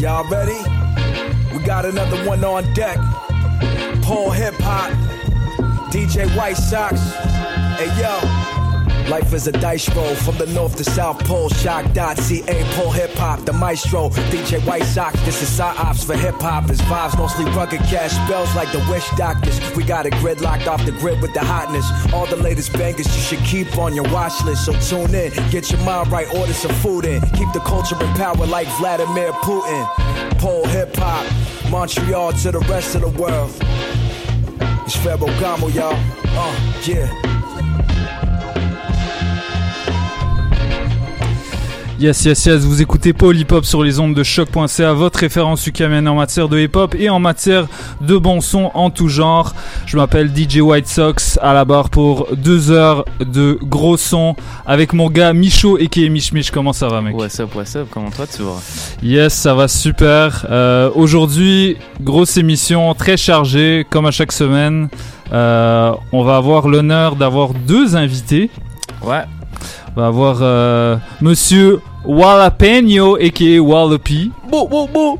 Y'all 0.00 0.26
ready? 0.30 0.56
We 1.54 1.62
got 1.62 1.84
another 1.84 2.26
one 2.26 2.42
on 2.42 2.72
deck. 2.72 2.96
Paul 4.00 4.30
Hip 4.30 4.54
Hop, 4.60 4.90
DJ 5.92 6.26
White 6.34 6.56
Sox. 6.56 6.98
Hey 7.76 8.00
yo. 8.00 8.39
Life 9.08 9.32
is 9.32 9.46
a 9.46 9.52
dice 9.52 9.88
roll 9.94 10.14
from 10.14 10.36
the 10.38 10.46
north 10.46 10.76
to 10.76 10.84
south 10.84 11.18
pole. 11.24 11.48
Shock.ca, 11.48 12.64
Paul 12.74 12.90
Hip 12.90 13.10
Hop, 13.14 13.40
the 13.40 13.52
maestro. 13.52 14.08
DJ 14.30 14.64
White 14.66 14.84
Sox, 14.84 15.18
this 15.24 15.42
is 15.42 15.48
psyops 15.58 16.04
for 16.04 16.16
hip 16.16 16.40
hop. 16.40 16.70
It's 16.70 16.80
vibes, 16.82 17.16
mostly 17.18 17.44
rugged 17.46 17.80
cash 17.80 18.12
spells 18.12 18.54
like 18.54 18.70
the 18.72 18.78
wish 18.90 19.08
doctors. 19.16 19.58
We 19.76 19.84
got 19.84 20.06
it 20.06 20.12
gridlocked 20.14 20.66
off 20.66 20.84
the 20.84 20.92
grid 20.92 21.20
with 21.20 21.34
the 21.34 21.40
hotness. 21.40 21.86
All 22.12 22.26
the 22.26 22.36
latest 22.36 22.72
bangers 22.72 23.06
you 23.14 23.22
should 23.22 23.44
keep 23.44 23.78
on 23.78 23.94
your 23.94 24.04
watch 24.12 24.42
list. 24.44 24.66
So 24.66 24.72
tune 24.80 25.14
in, 25.14 25.32
get 25.50 25.70
your 25.70 25.80
mind 25.80 26.10
right, 26.10 26.32
order 26.34 26.52
some 26.52 26.74
food 26.76 27.04
in. 27.04 27.20
Keep 27.30 27.52
the 27.52 27.62
culture 27.64 27.96
in 28.02 28.12
power 28.14 28.46
like 28.46 28.68
Vladimir 28.78 29.32
Putin. 29.32 29.86
Pole 30.38 30.66
Hip 30.66 30.94
Hop, 30.96 31.70
Montreal 31.70 32.32
to 32.32 32.52
the 32.52 32.60
rest 32.60 32.94
of 32.94 33.02
the 33.02 33.08
world. 33.08 33.50
It's 34.86 34.96
Ferragamo, 34.96 35.72
y'all. 35.74 35.94
Uh, 36.36 36.72
yeah. 36.84 37.29
Yes, 42.00 42.24
yes, 42.24 42.46
yes, 42.46 42.62
vous 42.62 42.80
écoutez 42.80 43.12
Paul 43.12 43.36
Hip 43.36 43.48
Hop 43.52 43.66
sur 43.66 43.82
les 43.82 44.00
ondes 44.00 44.14
de 44.14 44.22
choc.ca, 44.22 44.94
votre 44.94 45.18
référence 45.18 45.66
ukamienne 45.66 46.08
en 46.08 46.14
matière 46.14 46.48
de 46.48 46.58
hip 46.58 46.70
hop 46.74 46.94
et 46.98 47.10
en 47.10 47.18
matière 47.20 47.66
de 48.00 48.16
bon 48.16 48.40
son 48.40 48.70
en 48.72 48.88
tout 48.88 49.08
genre. 49.08 49.52
Je 49.84 49.98
m'appelle 49.98 50.30
DJ 50.34 50.60
White 50.60 50.88
Sox 50.88 51.38
à 51.42 51.52
la 51.52 51.66
barre 51.66 51.90
pour 51.90 52.28
deux 52.34 52.70
heures 52.70 53.04
de 53.20 53.58
gros 53.62 53.98
son 53.98 54.34
avec 54.64 54.94
mon 54.94 55.10
gars 55.10 55.34
Micho 55.34 55.76
et 55.76 55.88
qui 55.88 56.06
est 56.06 56.08
Mich 56.08 56.32
Mich. 56.32 56.50
Comment 56.50 56.72
ça 56.72 56.88
va, 56.88 57.02
mec? 57.02 57.14
What's 57.14 57.38
up, 57.38 57.54
what's 57.54 57.76
up? 57.76 57.88
Comment 57.90 58.08
toi 58.08 58.26
tu 58.26 58.44
vas? 58.44 58.62
Yes, 59.02 59.34
ça 59.34 59.52
va 59.52 59.68
super. 59.68 60.46
Euh, 60.50 60.88
Aujourd'hui, 60.94 61.76
grosse 62.00 62.38
émission 62.38 62.94
très 62.94 63.18
chargée, 63.18 63.86
comme 63.90 64.06
à 64.06 64.10
chaque 64.10 64.32
semaine. 64.32 64.88
Euh, 65.34 65.92
on 66.12 66.24
va 66.24 66.36
avoir 66.36 66.66
l'honneur 66.66 67.16
d'avoir 67.16 67.52
deux 67.52 67.94
invités. 67.94 68.48
Ouais. 69.02 69.24
On 69.96 70.00
va 70.00 70.06
avoir 70.06 70.38
euh, 70.40 70.96
Monsieur 71.20 71.80
Wallapeno 72.04 73.16
et 73.18 73.58
Wallapi 73.58 74.30
Beau, 74.50 74.66
beau, 74.66 74.86
beau. 74.92 75.18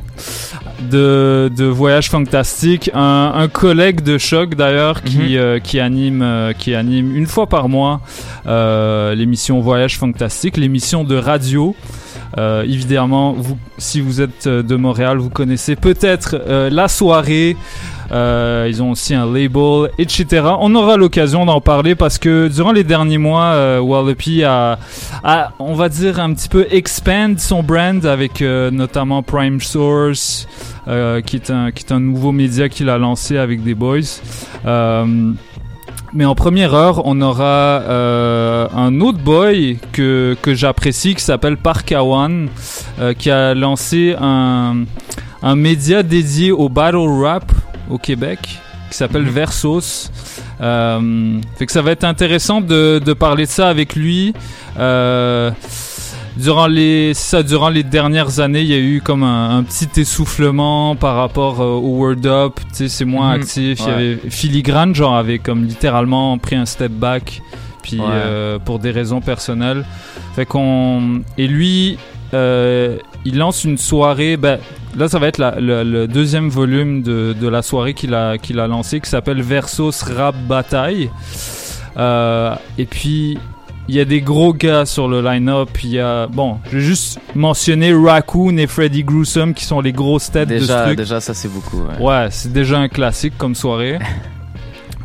de, 0.91 1.51
de 1.55 1.65
Voyage 1.67 2.09
Fantastique, 2.11 2.91
un, 2.95 3.33
un 3.35 3.49
collègue 3.49 4.01
de 4.03 4.17
choc 4.19 4.55
d'ailleurs 4.55 5.03
qui, 5.03 5.19
Mhm. 5.19 5.37
euh, 5.37 5.59
qui, 5.61 5.79
anime, 5.79 6.23
euh, 6.23 6.53
qui 6.53 6.75
anime 6.75 7.15
une 7.15 7.27
fois 7.27 7.47
par 7.47 7.69
mois 7.69 8.01
euh, 8.47 9.15
l'émission 9.15 9.61
Voyage 9.61 9.99
Fantastique, 9.99 10.57
l'émission 10.57 11.05
de 11.05 11.17
radio. 11.17 11.75
Évidemment, 12.65 13.33
vous, 13.33 13.59
si 13.77 14.01
vous 14.01 14.21
êtes 14.21 14.47
de 14.49 14.77
Montréal, 14.77 15.19
vous 15.19 15.31
connaissez 15.31 15.75
peut-être 15.77 16.37
la 16.71 16.87
soirée. 16.89 17.57
Euh, 18.13 18.67
ils 18.69 18.83
ont 18.83 18.91
aussi 18.91 19.15
un 19.15 19.27
label, 19.27 19.91
etc. 19.99 20.43
On 20.61 20.75
aura 20.75 20.97
l'occasion 20.97 21.47
d'en 21.47 21.61
parler 21.61 21.95
parce 21.95 22.19
que 22.19 22.49
durant 22.49 22.73
les 22.73 22.85
derniers 22.85 23.19
mois, 23.19 23.53
euh, 23.53 23.81
Wallopy 23.81 24.45
a, 24.45 24.79
on 25.59 25.75
va 25.75 25.89
dire, 25.89 26.19
un 26.19 26.33
petit 26.33 26.49
peu 26.49 26.67
expand 26.71 27.39
son 27.39 27.63
brand 27.63 28.05
avec 28.05 28.43
euh, 28.43 28.71
notamment 28.71 29.23
Prime 29.23 29.61
Source, 29.61 30.47
euh, 30.89 31.21
qui, 31.21 31.37
est 31.37 31.51
un, 31.51 31.71
qui 31.71 31.85
est 31.85 31.93
un 31.93 32.01
nouveau 32.01 32.33
média 32.33 32.69
qu'il 32.69 32.89
a 32.89 32.99
lancé 32.99 33.37
avec 33.39 33.63
des 33.63 33.75
boys. 33.75 34.01
Mais 36.13 36.25
en 36.25 36.35
première 36.35 36.75
heure, 36.75 37.03
on 37.05 37.21
aura 37.21 37.85
un 38.75 39.01
autre 39.01 39.19
boy 39.19 39.79
que, 39.93 40.37
que 40.43 40.55
j'apprécie 40.55 41.15
qui 41.15 41.23
s'appelle 41.23 41.57
Parkawan, 41.57 42.49
euh, 43.01 43.15
qui 43.15 43.31
a 43.31 43.55
lancé 43.55 44.17
un, 44.21 44.85
un 45.43 45.55
média 45.55 46.03
dédié 46.03 46.51
au 46.51 46.69
battle 46.69 47.09
rap 47.23 47.53
au 47.91 47.99
Québec 47.99 48.39
qui 48.91 48.97
s'appelle 48.97 49.23
Mhm. 49.23 49.31
Versos. 49.31 50.11
Euh, 50.61 51.39
fait 51.57 51.67
que 51.67 51.73
ça 51.73 51.81
va 51.83 51.93
être 51.93 52.05
intéressant 52.05 52.61
de, 52.61 53.01
de 53.05 53.13
parler 53.13 53.45
de 53.47 53.51
ça 53.51 53.69
avec 53.69 53.95
lui. 53.95 54.33
Euh, 54.79 55.51
durant 56.37 56.67
les 56.67 57.13
ça 57.15 57.43
durant 57.43 57.69
les 57.69 57.83
dernières 57.83 58.41
années, 58.41 58.61
il 58.63 58.67
y 58.69 58.75
a 58.75 58.79
eu 58.79 59.01
comme 59.05 59.23
un, 59.23 59.59
un 59.59 59.63
petit 59.63 59.89
essoufflement 60.01 60.97
par 60.97 61.17
rapport 61.17 61.61
euh, 61.61 61.65
au 61.75 61.99
Word 61.99 62.27
Up. 62.27 62.55
Tu 62.71 62.77
sais, 62.77 62.89
c'est 62.89 63.05
moins 63.05 63.35
Mhm. 63.37 63.41
actif. 63.43 63.79
Il 63.81 63.85
y 63.85 63.87
Ouais. 63.87 63.93
avait 63.93 64.19
Filigrane, 64.31 64.95
genre 64.95 65.15
avait 65.17 65.39
comme 65.39 65.65
littéralement 65.67 66.37
pris 66.39 66.57
un 66.57 66.67
step 66.67 66.93
back. 66.93 67.43
Puis 67.83 67.99
Ouais. 67.99 68.59
pour 68.65 68.79
des 68.79 68.91
raisons 68.91 69.21
personnelles. 69.23 69.85
Fait 70.37 70.45
qu'on 70.45 71.23
et 71.39 71.47
lui, 71.47 71.97
euh, 72.35 72.97
il 73.25 73.37
lance 73.39 73.65
une 73.65 73.79
soirée. 73.79 74.37
Ben, 74.37 74.59
là, 74.97 75.09
ça 75.09 75.19
va 75.19 75.29
être 75.29 75.39
la- 75.39 75.59
le, 75.61 75.83
le 75.85 76.07
deuxième 76.09 76.49
volume 76.49 77.03
de, 77.03 77.35
de 77.39 77.49
la 77.49 77.63
soirée 77.63 77.95
qu'il 77.95 78.15
a, 78.15 78.39
qu'il 78.39 78.59
a 78.61 78.67
lancé, 78.67 79.01
qui 79.01 79.09
s'appelle 79.11 79.43
Versus 79.43 80.03
Rap 80.03 80.35
Bataille. 80.49 81.11
Euh, 81.97 82.55
et 82.79 82.87
puis, 82.87 83.39
il 83.89 83.95
y 83.97 84.01
a 84.01 84.05
des 84.05 84.21
gros 84.21 84.53
gars 84.55 84.87
sur 84.87 85.09
le 85.09 85.21
line-up. 85.21 85.71
Il 85.83 85.91
y 85.91 85.99
a, 85.99 86.29
bon, 86.29 86.59
je 86.71 86.79
vais 86.79 86.85
juste 86.85 87.19
mentionner 87.35 87.93
Raccoon 87.93 88.57
et 88.59 88.67
Freddy 88.69 89.03
Gruesome, 89.03 89.53
qui 89.55 89.65
sont 89.65 89.81
les 89.81 89.93
grosses 89.93 90.31
têtes 90.31 90.49
de 90.49 90.61
ce 90.61 90.85
truc. 90.85 90.97
déjà, 90.97 91.21
ça 91.21 91.35
c'est 91.35 91.49
beaucoup. 91.53 91.83
Ouais. 91.99 91.99
Ouais, 92.07 92.29
c'est 92.31 92.53
déjà 92.53 92.79
un 92.79 92.89
classique 92.89 93.35
comme 93.39 93.55
soirée. 93.55 93.99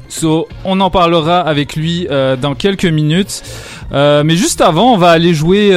So, 0.08 0.48
on 0.64 0.80
en 0.80 0.90
parlera 0.92 1.42
avec 1.42 1.76
lui 1.76 2.08
euh, 2.10 2.38
dans 2.38 2.56
quelques 2.56 2.86
minutes. 2.86 3.42
Mais 3.92 4.36
juste 4.38 4.62
avant, 4.62 4.94
on 4.94 4.98
va 4.98 5.10
aller 5.10 5.34
jouer 5.34 5.72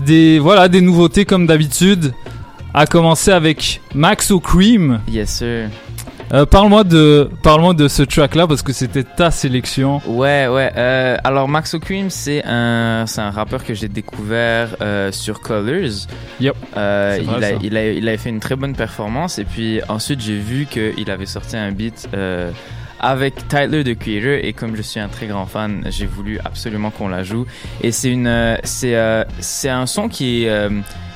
des 0.00 0.38
voilà 0.38 0.68
des 0.68 0.80
nouveautés 0.80 1.24
comme 1.24 1.46
d'habitude. 1.46 2.12
À 2.72 2.86
commencer 2.86 3.32
avec 3.32 3.80
Max 3.94 4.30
O'Cream. 4.30 5.00
Yes, 5.08 5.38
sir. 5.38 5.68
Euh, 6.32 6.46
parle-moi 6.46 6.84
de 6.84 7.28
parle-moi 7.42 7.74
de 7.74 7.88
ce 7.88 8.04
track-là 8.04 8.46
parce 8.46 8.62
que 8.62 8.72
c'était 8.72 9.02
ta 9.02 9.32
sélection. 9.32 10.00
Ouais, 10.06 10.46
ouais. 10.46 10.70
Euh, 10.76 11.16
alors, 11.24 11.48
Max 11.48 11.74
O'Cream, 11.74 12.10
c'est 12.10 12.44
un, 12.46 13.06
c'est 13.08 13.20
un 13.20 13.32
rappeur 13.32 13.64
que 13.64 13.74
j'ai 13.74 13.88
découvert 13.88 14.76
euh, 14.80 15.10
sur 15.10 15.40
Colors. 15.40 16.06
Yep. 16.38 16.54
Vrai, 16.72 17.22
il, 17.24 17.44
a, 17.44 17.50
il, 17.60 17.76
a, 17.76 17.90
il 17.90 18.08
avait 18.08 18.18
fait 18.18 18.30
une 18.30 18.38
très 18.38 18.54
bonne 18.54 18.76
performance. 18.76 19.40
Et 19.40 19.44
puis 19.44 19.80
ensuite, 19.88 20.20
j'ai 20.20 20.38
vu 20.38 20.66
qu'il 20.66 21.10
avait 21.10 21.26
sorti 21.26 21.56
un 21.56 21.72
beat 21.72 22.08
avec 23.00 23.48
Tyler, 23.48 23.82
the 23.82 23.98
Creator. 23.98 24.38
Et 24.42 24.52
comme 24.52 24.76
je 24.76 24.82
suis 24.82 25.00
un 25.00 25.08
très 25.08 25.26
grand 25.26 25.46
fan, 25.46 25.84
j'ai 25.90 26.06
voulu 26.06 26.38
absolument 26.44 26.90
qu'on 26.90 27.08
la 27.08 27.22
joue. 27.22 27.46
Et 27.82 27.90
c'est 27.90 28.10
une, 28.10 28.26
euh, 28.26 28.56
c'est, 28.62 28.94
euh, 28.94 29.24
c'est 29.40 29.70
un 29.70 29.86
son 29.86 30.08
qui 30.08 30.44
est, 30.44 30.50
euh, 30.50 30.70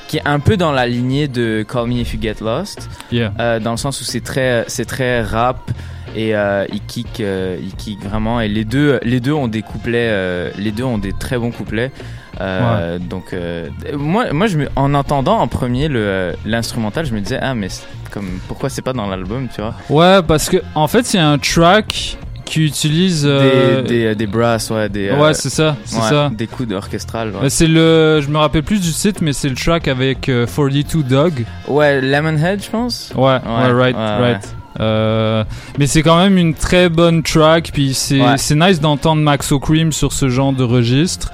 qui 0.07 0.17
est 0.17 0.27
un 0.27 0.39
peu 0.39 0.57
dans 0.57 0.71
la 0.71 0.87
lignée 0.87 1.27
de 1.27 1.63
Call 1.67 1.87
Me 1.87 1.93
If 2.01 2.13
You 2.13 2.19
Get 2.21 2.35
Lost. 2.41 2.89
Yeah. 3.11 3.33
Euh, 3.39 3.59
dans 3.59 3.71
le 3.71 3.77
sens 3.77 4.01
où 4.01 4.03
c'est 4.03 4.21
très 4.21 4.65
c'est 4.67 4.85
très 4.85 5.21
rap 5.21 5.71
et 6.15 6.29
il 6.29 6.81
kick 6.87 7.19
il 7.19 7.75
kick 7.77 8.01
vraiment 8.01 8.39
et 8.39 8.47
les 8.47 8.63
deux 8.63 9.01
les 9.03 9.19
deux 9.19 9.33
ont 9.33 9.49
des 9.49 9.61
couplets 9.61 10.53
les 10.57 10.71
deux 10.71 10.85
ont 10.85 10.97
des 10.97 11.11
très 11.11 11.37
bons 11.37 11.51
couplets 11.51 11.91
Euh, 12.41 12.99
donc 12.99 13.33
euh, 13.33 13.69
moi 13.97 14.33
moi 14.33 14.47
je 14.47 14.57
me, 14.57 14.67
en 14.75 14.93
entendant 14.93 15.37
en 15.39 15.47
premier 15.47 15.87
euh, 15.91 16.33
l'instrumental 16.45 17.05
je 17.05 17.13
me 17.13 17.21
disais 17.21 17.39
ah 17.41 17.55
mais 17.55 17.69
c'est 17.69 17.83
comme 18.11 18.27
pourquoi 18.47 18.69
c'est 18.69 18.81
pas 18.81 18.93
dans 18.93 19.07
l'album 19.07 19.47
tu 19.53 19.61
vois? 19.61 19.73
Ouais, 19.89 20.21
parce 20.23 20.49
que 20.49 20.57
en 20.75 20.87
fait, 20.87 21.05
a 21.15 21.29
un 21.29 21.37
track 21.37 22.17
qui 22.45 22.63
utilise. 22.63 23.23
euh, 23.25 23.81
des, 23.81 23.87
des 24.09 24.15
des 24.15 24.27
brasses 24.27 24.69
ouais 24.69 24.87
des 24.89 25.09
euh, 25.09 25.19
Ouais, 25.19 25.33
c'est 25.33 25.49
ça, 25.49 25.75
c'est 25.85 25.95
ouais, 25.97 26.09
ça. 26.09 26.29
des 26.31 26.47
coups 26.47 26.69
orchestrales 26.75 27.31
ouais. 27.31 27.49
C'est 27.49 27.67
le, 27.67 28.21
je 28.21 28.29
me 28.29 28.37
rappelle 28.37 28.63
plus 28.63 28.79
du 28.81 28.91
titre, 28.91 29.21
mais 29.23 29.33
c'est 29.33 29.49
le 29.49 29.55
track 29.55 29.87
avec 29.87 30.29
euh, 30.29 30.45
42 30.45 31.03
Dog. 31.03 31.45
ouais 31.67 32.01
Lemonhead 32.01 32.63
je 32.63 32.69
pense? 32.69 33.11
Ouais, 33.15 33.39
ouais, 33.45 33.71
right, 33.71 33.95
ouais, 33.95 34.17
right. 34.19 34.55
Euh, 34.79 35.43
mais 35.79 35.87
c'est 35.87 36.03
quand 36.03 36.17
même 36.17 36.37
une 36.37 36.53
très 36.53 36.89
bonne 36.89 37.23
track, 37.23 37.71
puis 37.73 37.93
c'est 37.93 38.19
c'est 38.37 38.55
nice 38.55 38.79
d'entendre 38.81 39.21
Max 39.21 39.51
O'Cream 39.51 39.91
sur 39.91 40.11
ce 40.13 40.27
genre 40.29 40.51
de 40.53 40.63
registre. 40.63 41.31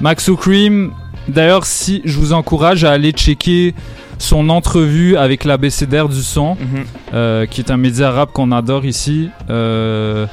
Max 0.00 0.28
O'Cream, 0.28 0.92
d'ailleurs, 1.28 1.66
si 1.66 2.02
je 2.04 2.16
vous 2.18 2.32
encourage 2.32 2.84
à 2.84 2.92
aller 2.92 3.12
checker 3.12 3.74
son 4.18 4.48
entrevue 4.50 5.16
avec 5.16 5.44
l'ABCDR 5.44 6.08
du 6.08 6.22
son, 6.22 6.54
Mhm. 6.60 6.84
euh, 7.14 7.46
qui 7.46 7.60
est 7.60 7.70
un 7.70 7.76
média 7.78 8.10
rap 8.10 8.32
qu'on 8.32 8.52
adore 8.52 8.84
ici. 8.84 9.30
Euh, 9.48 10.26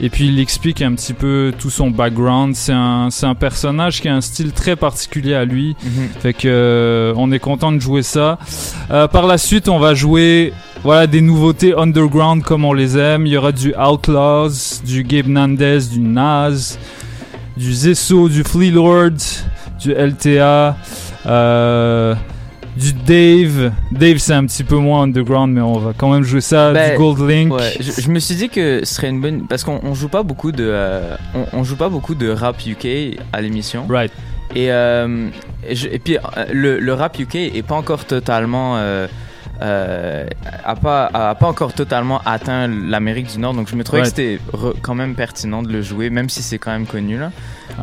et 0.00 0.08
puis 0.10 0.28
il 0.28 0.38
explique 0.40 0.80
un 0.82 0.94
petit 0.94 1.12
peu 1.12 1.52
tout 1.58 1.68
son 1.70 1.90
background. 1.90 2.54
C'est 2.54 2.72
un, 2.72 3.08
un 3.22 3.34
personnage 3.34 4.00
qui 4.00 4.08
a 4.08 4.14
un 4.14 4.20
style 4.22 4.52
très 4.52 4.74
particulier 4.76 5.34
à 5.34 5.44
lui. 5.44 5.76
Mhm. 5.82 6.08
Fait 6.20 6.32
que 6.32 6.48
euh, 6.48 7.12
on 7.16 7.30
est 7.32 7.38
content 7.38 7.72
de 7.72 7.78
jouer 7.78 8.02
ça. 8.02 8.38
Par 8.88 9.26
la 9.26 9.36
suite, 9.38 9.68
on 9.68 9.78
va 9.78 9.94
jouer 9.94 10.52
voilà 10.82 11.06
des 11.06 11.20
nouveautés 11.20 11.74
underground 11.76 12.42
comme 12.42 12.64
on 12.64 12.72
les 12.72 12.96
aime. 12.96 13.26
Il 13.26 13.32
y 13.32 13.36
aura 13.36 13.52
du 13.52 13.74
Outlaws, 13.74 14.80
du 14.84 15.02
Gabe 15.02 15.26
Nandez, 15.28 15.80
du 15.92 16.00
Nas, 16.00 16.78
du 17.56 17.72
Zesso, 17.72 18.28
du 18.28 18.44
Flea 18.44 18.70
Lord, 18.70 19.10
du 19.80 19.92
LTA, 19.92 20.76
euh, 21.26 22.14
du 22.76 22.92
Dave. 22.92 23.72
Dave 23.90 24.18
c'est 24.18 24.34
un 24.34 24.44
petit 24.46 24.64
peu 24.64 24.76
moins 24.76 25.02
underground, 25.02 25.52
mais 25.52 25.60
on 25.62 25.78
va 25.78 25.92
quand 25.96 26.10
même 26.10 26.22
jouer 26.22 26.40
ça. 26.42 26.72
Ben, 26.72 26.92
du 26.92 26.98
Gold 26.98 27.20
Link. 27.28 27.52
Ouais, 27.54 27.72
je, 27.80 28.00
je 28.02 28.10
me 28.10 28.18
suis 28.18 28.34
dit 28.34 28.48
que 28.48 28.80
ce 28.84 28.94
serait 28.94 29.08
une 29.08 29.20
bonne 29.20 29.46
parce 29.46 29.64
qu'on 29.64 29.80
on 29.82 29.94
joue 29.94 30.08
pas 30.08 30.22
beaucoup 30.22 30.52
de 30.52 30.64
euh, 30.66 31.16
on, 31.34 31.60
on 31.60 31.64
joue 31.64 31.76
pas 31.76 31.88
beaucoup 31.88 32.14
de 32.14 32.28
rap 32.30 32.56
UK 32.66 33.18
à 33.32 33.40
l'émission 33.40 33.86
Right. 33.88 34.12
Et, 34.54 34.70
euh, 34.70 35.28
et, 35.68 35.74
je- 35.74 35.88
et 35.88 35.98
puis, 35.98 36.18
le, 36.52 36.78
le 36.78 36.92
rap 36.94 37.18
UK 37.18 37.34
est 37.34 37.66
pas 37.66 37.74
encore 37.74 38.04
totalement. 38.04 38.76
Euh, 39.62 40.26
a 40.64 40.76
pas 40.76 41.08
a 41.14 41.34
pas 41.34 41.46
encore 41.46 41.72
totalement 41.72 42.20
atteint 42.26 42.68
l'Amérique 42.68 43.28
du 43.32 43.38
Nord 43.38 43.54
donc 43.54 43.68
je 43.70 43.76
me 43.76 43.84
trouvais 43.84 44.02
Ouais. 44.02 44.08
que 44.10 44.14
c'était 44.14 44.38
quand 44.82 44.94
même 44.94 45.14
pertinent 45.14 45.62
de 45.62 45.72
le 45.72 45.80
jouer 45.80 46.10
même 46.10 46.28
si 46.28 46.42
c'est 46.42 46.58
quand 46.58 46.72
même 46.72 46.84
connu 46.84 47.18
là 47.18 47.30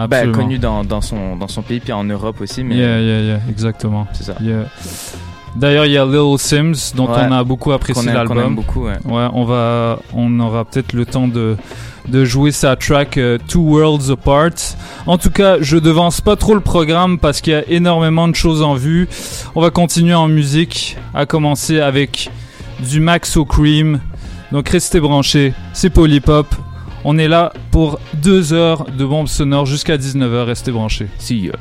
ben, 0.07 0.31
connu 0.31 0.59
dans, 0.59 0.83
dans 0.83 1.01
son 1.01 1.35
dans 1.35 1.47
son 1.47 1.63
pays 1.63 1.79
puis 1.79 1.91
en 1.91 2.03
Europe 2.03 2.41
aussi 2.41 2.63
mais 2.63 2.75
Yeah, 2.75 2.99
yeah, 2.99 3.19
yeah, 3.21 3.39
exactement. 3.49 4.05
c'est 4.13 4.23
ça 4.25 4.35
Yeah. 4.39 4.65
D'ailleurs, 5.55 5.85
il 5.85 5.91
y 5.91 5.97
a 5.99 6.05
Little 6.05 6.39
Sims 6.39 6.95
dont 6.95 7.07
Ouais. 7.07 7.21
on 7.27 7.31
a 7.31 7.43
beaucoup 7.43 7.71
apprécié 7.73 8.11
l'album. 8.11 8.55
beaucoup 8.55 8.85
ouais. 8.85 8.97
Ouais, 9.05 9.27
on 9.33 9.43
va, 9.45 9.99
on 10.13 10.39
aura 10.39 10.65
peut-être 10.65 10.93
le 10.93 11.05
temps 11.05 11.27
de 11.27 11.55
de 12.07 12.25
jouer 12.25 12.51
sa 12.51 12.75
track 12.75 13.17
euh, 13.17 13.37
Two 13.47 13.61
Worlds 13.61 14.11
Apart. 14.11 14.75
En 15.05 15.17
tout 15.17 15.29
cas, 15.29 15.57
je 15.61 15.77
devance 15.77 16.21
pas 16.21 16.35
trop 16.35 16.53
le 16.53 16.61
programme 16.61 17.19
parce 17.19 17.41
qu'il 17.41 17.53
y 17.53 17.55
a 17.55 17.67
énormément 17.69 18.27
de 18.27 18.35
choses 18.35 18.61
en 18.61 18.75
vue. 18.75 19.07
On 19.55 19.61
va 19.61 19.69
continuer 19.69 20.13
en 20.13 20.27
musique, 20.27 20.97
à 21.13 21.25
commencer 21.25 21.79
avec 21.79 22.29
du 22.79 22.99
Maxo 22.99 23.45
Cream. 23.45 23.99
Donc 24.51 24.69
restez 24.69 24.99
branchés, 24.99 25.53
c'est 25.73 25.89
Polypop. 25.89 26.47
On 27.05 27.17
est 27.17 27.27
là 27.27 27.51
pour 27.71 27.99
deux 28.13 28.53
heures 28.53 28.85
de 28.85 29.05
bombes 29.05 29.27
sonores 29.27 29.65
jusqu'à 29.65 29.97
19h. 29.97 30.43
Restez 30.45 30.71
branchés. 30.71 31.07
See 31.19 31.47
ya. 31.47 31.53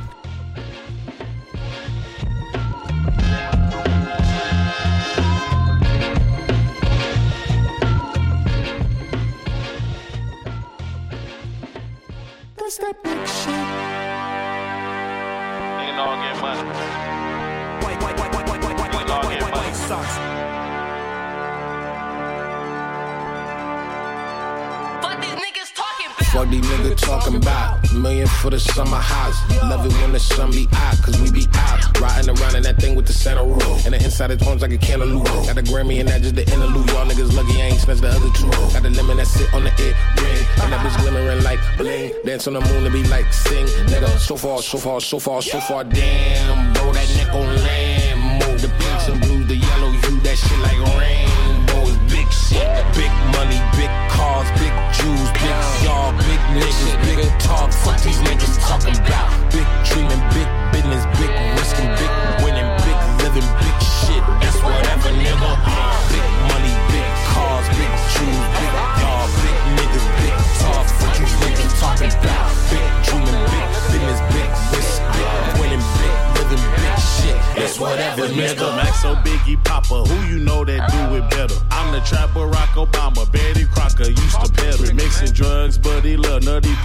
Fuck 26.42 26.50
these 26.50 26.64
niggas 26.64 26.96
talking 26.98 27.36
about 27.36 27.92
million 27.92 28.26
for 28.26 28.50
the 28.50 28.58
summer 28.58 28.96
house. 28.96 29.38
Love 29.62 29.86
it 29.86 29.92
when 30.02 30.10
the 30.10 30.18
sun 30.18 30.50
be 30.50 30.66
out, 30.72 31.00
cause 31.00 31.20
we 31.22 31.30
be 31.30 31.46
out. 31.54 32.00
Riding 32.00 32.30
around 32.30 32.56
in 32.56 32.64
that 32.64 32.78
thing 32.78 32.96
with 32.96 33.06
the 33.06 33.12
center 33.12 33.44
roll. 33.44 33.78
And 33.86 33.94
the 33.94 34.02
inside 34.02 34.32
is 34.32 34.42
orange 34.42 34.60
like 34.60 34.72
a 34.72 34.78
cantaloupe. 34.78 35.24
Got 35.24 35.58
a 35.58 35.62
Grammy 35.62 36.00
and 36.00 36.08
that 36.08 36.20
just 36.22 36.34
the 36.34 36.42
interlude. 36.42 36.88
Y'all 36.88 37.06
niggas 37.06 37.32
lucky 37.36 37.62
I 37.62 37.66
ain't 37.66 37.80
snatched 37.80 38.02
the 38.02 38.08
other 38.08 38.30
two. 38.34 38.50
Got 38.74 38.82
the 38.82 38.90
lemon 38.90 39.18
that 39.18 39.28
sit 39.28 39.54
on 39.54 39.62
the 39.62 39.70
ear 39.78 39.94
ring. 40.18 40.42
And 40.62 40.72
that 40.72 40.84
bitch 40.84 40.98
glimmering 41.00 41.44
like 41.44 41.60
bling. 41.78 42.12
Dance 42.26 42.48
on 42.48 42.54
the 42.54 42.60
moon 42.60 42.82
to 42.82 42.90
be 42.90 43.04
like 43.04 43.32
sing. 43.32 43.66
Nigga, 43.86 44.08
so 44.18 44.36
far, 44.36 44.62
so 44.62 44.78
far, 44.78 45.00
so 45.00 45.20
far, 45.20 45.42
so 45.42 45.60
far. 45.60 45.84
Damn, 45.84 46.72
bro, 46.72 46.92
that 46.92 47.06
neck 47.18 47.32
on 47.32 47.46
land. 47.62 48.18
Move 48.42 48.60
the 48.60 48.68
pinks 48.82 49.06
and 49.06 49.20
blues, 49.20 49.46
the 49.46 49.56
yellow 49.56 49.92
hue, 49.92 50.18
that 50.26 50.36
shit 50.36 50.58
like 50.58 50.80
rainbows. 50.98 51.94
Big 52.10 52.26
shit, 52.32 52.66
big 52.98 53.12
money, 53.30 53.62
big 53.78 53.92
cars, 54.10 54.50
big 54.58 54.74
jewels, 54.98 55.30
niggas, 56.54 57.16
big 57.16 57.40
talk. 57.40 57.72
Fuck 57.72 58.00
these 58.02 58.18
niggas 58.18 58.58
talking 58.60 58.96
about. 58.96 59.30
Big 59.52 59.66
dreaming, 59.84 60.22
big 60.32 60.48
business, 60.72 61.04
big 61.18 61.30
risking, 61.58 61.88
big 61.96 62.12
winning, 62.44 62.68
big 62.84 62.98
living, 63.24 63.48
big 63.60 63.71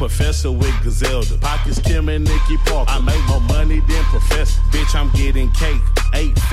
professor 0.07 0.51
with 0.51 0.71
Gazelda. 0.85 1.39
Pockets 1.41 1.79
Kim 1.79 2.07
and 2.07 2.23
Nicky 2.23 2.55
Parker. 2.65 2.89
I 2.91 2.99
make 3.01 3.21
more 3.27 3.41
money 3.41 3.81
than 3.81 4.03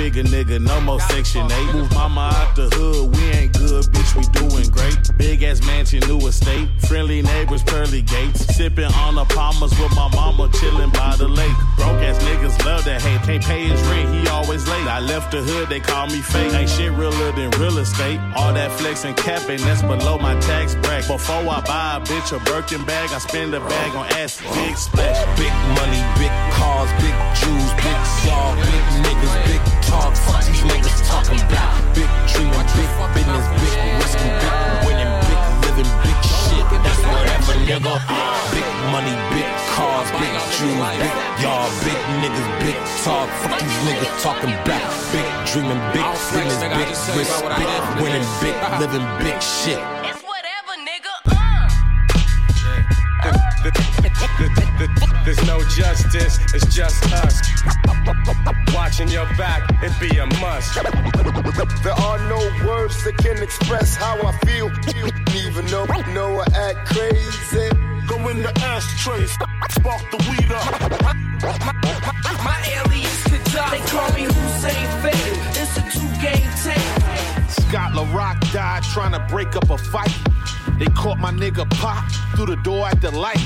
figure 0.04 0.24
nigga, 0.24 0.60
no 0.60 0.80
more 0.82 1.00
section 1.00 1.50
eight. 1.50 1.74
Move 1.74 1.90
mama 1.94 2.30
out 2.34 2.54
the 2.54 2.68
hood, 2.76 3.16
we 3.16 3.22
ain't 3.38 3.52
good, 3.56 3.84
bitch, 3.84 4.12
we 4.16 4.24
doing 4.36 4.68
great. 4.68 4.96
Big 5.16 5.42
ass 5.42 5.64
mansion, 5.64 6.00
new 6.06 6.20
estate. 6.26 6.68
Friendly 6.88 7.22
neighbors, 7.22 7.62
pearly 7.62 8.02
gates. 8.02 8.44
Sipping 8.54 8.92
on 9.04 9.14
the 9.14 9.24
palmers 9.24 9.72
with 9.80 9.94
my 9.96 10.08
mama, 10.14 10.50
chilling 10.60 10.90
by 10.90 11.16
the 11.16 11.26
lake. 11.26 11.56
Broke 11.78 12.02
ass 12.04 12.22
niggas 12.22 12.62
love 12.66 12.84
to 12.84 13.00
hate. 13.00 13.22
Can't 13.22 13.42
pay 13.42 13.64
his 13.64 13.80
rent, 13.88 14.14
he 14.14 14.28
always 14.28 14.68
late. 14.68 14.86
I 14.86 15.00
left 15.00 15.30
the 15.32 15.40
hood, 15.40 15.70
they 15.70 15.80
call 15.80 16.06
me 16.08 16.20
fake. 16.20 16.52
Ain't 16.52 16.68
shit 16.68 16.92
realer 16.92 17.32
than 17.32 17.50
real 17.58 17.78
estate. 17.78 18.20
All 18.36 18.52
that 18.52 18.72
flex 18.72 19.06
and 19.06 19.16
capping, 19.16 19.60
that's 19.64 19.80
below 19.80 20.18
my 20.18 20.38
tax 20.40 20.74
bracket. 20.82 21.08
Before 21.08 21.48
I 21.48 21.60
buy 21.64 21.96
a 21.96 22.00
bitch 22.00 22.36
a 22.36 22.38
Birkin 22.44 22.84
bag, 22.84 23.08
I 23.10 23.18
spend 23.18 23.54
a 23.54 23.60
bag 23.60 23.96
on 23.96 24.04
ass. 24.20 24.42
Big 24.52 24.76
splash. 24.76 25.18
Big 25.38 25.54
money, 25.80 26.02
big 26.20 26.32
cars, 26.52 26.90
big 27.00 27.14
jewels, 27.40 27.72
big 27.80 27.98
y'all, 28.28 28.54
big 28.56 28.84
niggas, 29.00 29.34
big 29.48 29.73
talk. 29.94 30.16
Fuck 30.26 30.42
these 30.44 30.62
niggas 30.66 30.98
talking 31.06 31.40
about. 31.46 31.72
Big 31.94 32.10
dreaming, 32.30 32.66
big 32.74 32.90
business, 33.14 33.46
big 33.62 33.74
risking, 34.02 34.34
big 34.42 34.54
winning, 34.86 35.12
big 35.28 35.40
living, 35.64 35.90
big 36.02 36.18
shit. 36.26 36.66
That's 36.82 37.02
whatever, 37.06 37.54
nigga. 37.62 37.94
Big 38.54 38.68
money, 38.90 39.14
big 39.34 39.48
cars, 39.74 40.10
big 40.18 40.34
jewels, 40.54 40.94
big 40.98 41.14
y'all, 41.42 41.70
big 41.86 42.00
niggas, 42.22 42.48
big 42.62 42.78
talk. 43.04 43.28
Fuck 43.42 43.58
these 43.62 43.78
niggas 43.86 44.12
talking 44.22 44.52
about. 44.62 44.90
Big 45.14 45.28
dreaming, 45.50 45.82
big 45.94 46.06
business, 46.34 46.58
big 46.78 46.88
risk, 47.16 47.38
big 47.58 47.70
winning, 48.02 48.26
big 48.42 48.56
living, 48.80 49.06
big 49.22 49.38
shit. 49.40 50.03
Justice, 55.70 56.38
it's 56.54 56.74
just 56.74 57.04
us. 57.12 57.40
Watching 58.74 59.08
your 59.08 59.26
back, 59.36 59.62
it 59.82 59.92
be 60.00 60.18
a 60.18 60.26
must. 60.40 60.74
There 61.82 61.92
are 61.92 62.18
no 62.28 62.38
words 62.66 63.02
that 63.04 63.16
can 63.18 63.42
express 63.42 63.96
how 63.96 64.20
I 64.20 64.32
feel. 64.46 64.70
Even 65.34 65.66
though 65.66 65.86
know 66.12 66.40
I 66.40 66.46
act 66.54 66.88
crazy. 66.88 67.68
Go 68.06 68.28
in 68.28 68.42
the 68.42 68.52
ashtray, 68.60 69.26
spark 69.26 70.02
the 70.10 70.18
weed 70.28 70.52
up. 70.52 70.64
My 72.44 72.58
alias 72.76 73.24
could 73.24 73.44
die. 73.52 73.78
They 73.78 73.84
call 73.88 74.12
me 74.12 74.24
Hussein 74.24 74.88
Fatal. 75.02 75.38
It's 75.56 75.76
a 75.78 75.82
two-game 75.90 76.50
tape. 76.62 77.50
Scott 77.50 77.92
LaRock 77.92 78.52
died 78.52 78.82
trying 78.82 79.12
to 79.12 79.20
break 79.32 79.56
up 79.56 79.70
a 79.70 79.78
fight. 79.78 80.12
They 80.78 80.86
caught 80.86 81.18
my 81.18 81.30
nigga 81.30 81.68
Pop 81.78 82.04
through 82.36 82.46
the 82.46 82.56
door 82.62 82.86
at 82.88 83.00
the 83.00 83.10
light. 83.10 83.44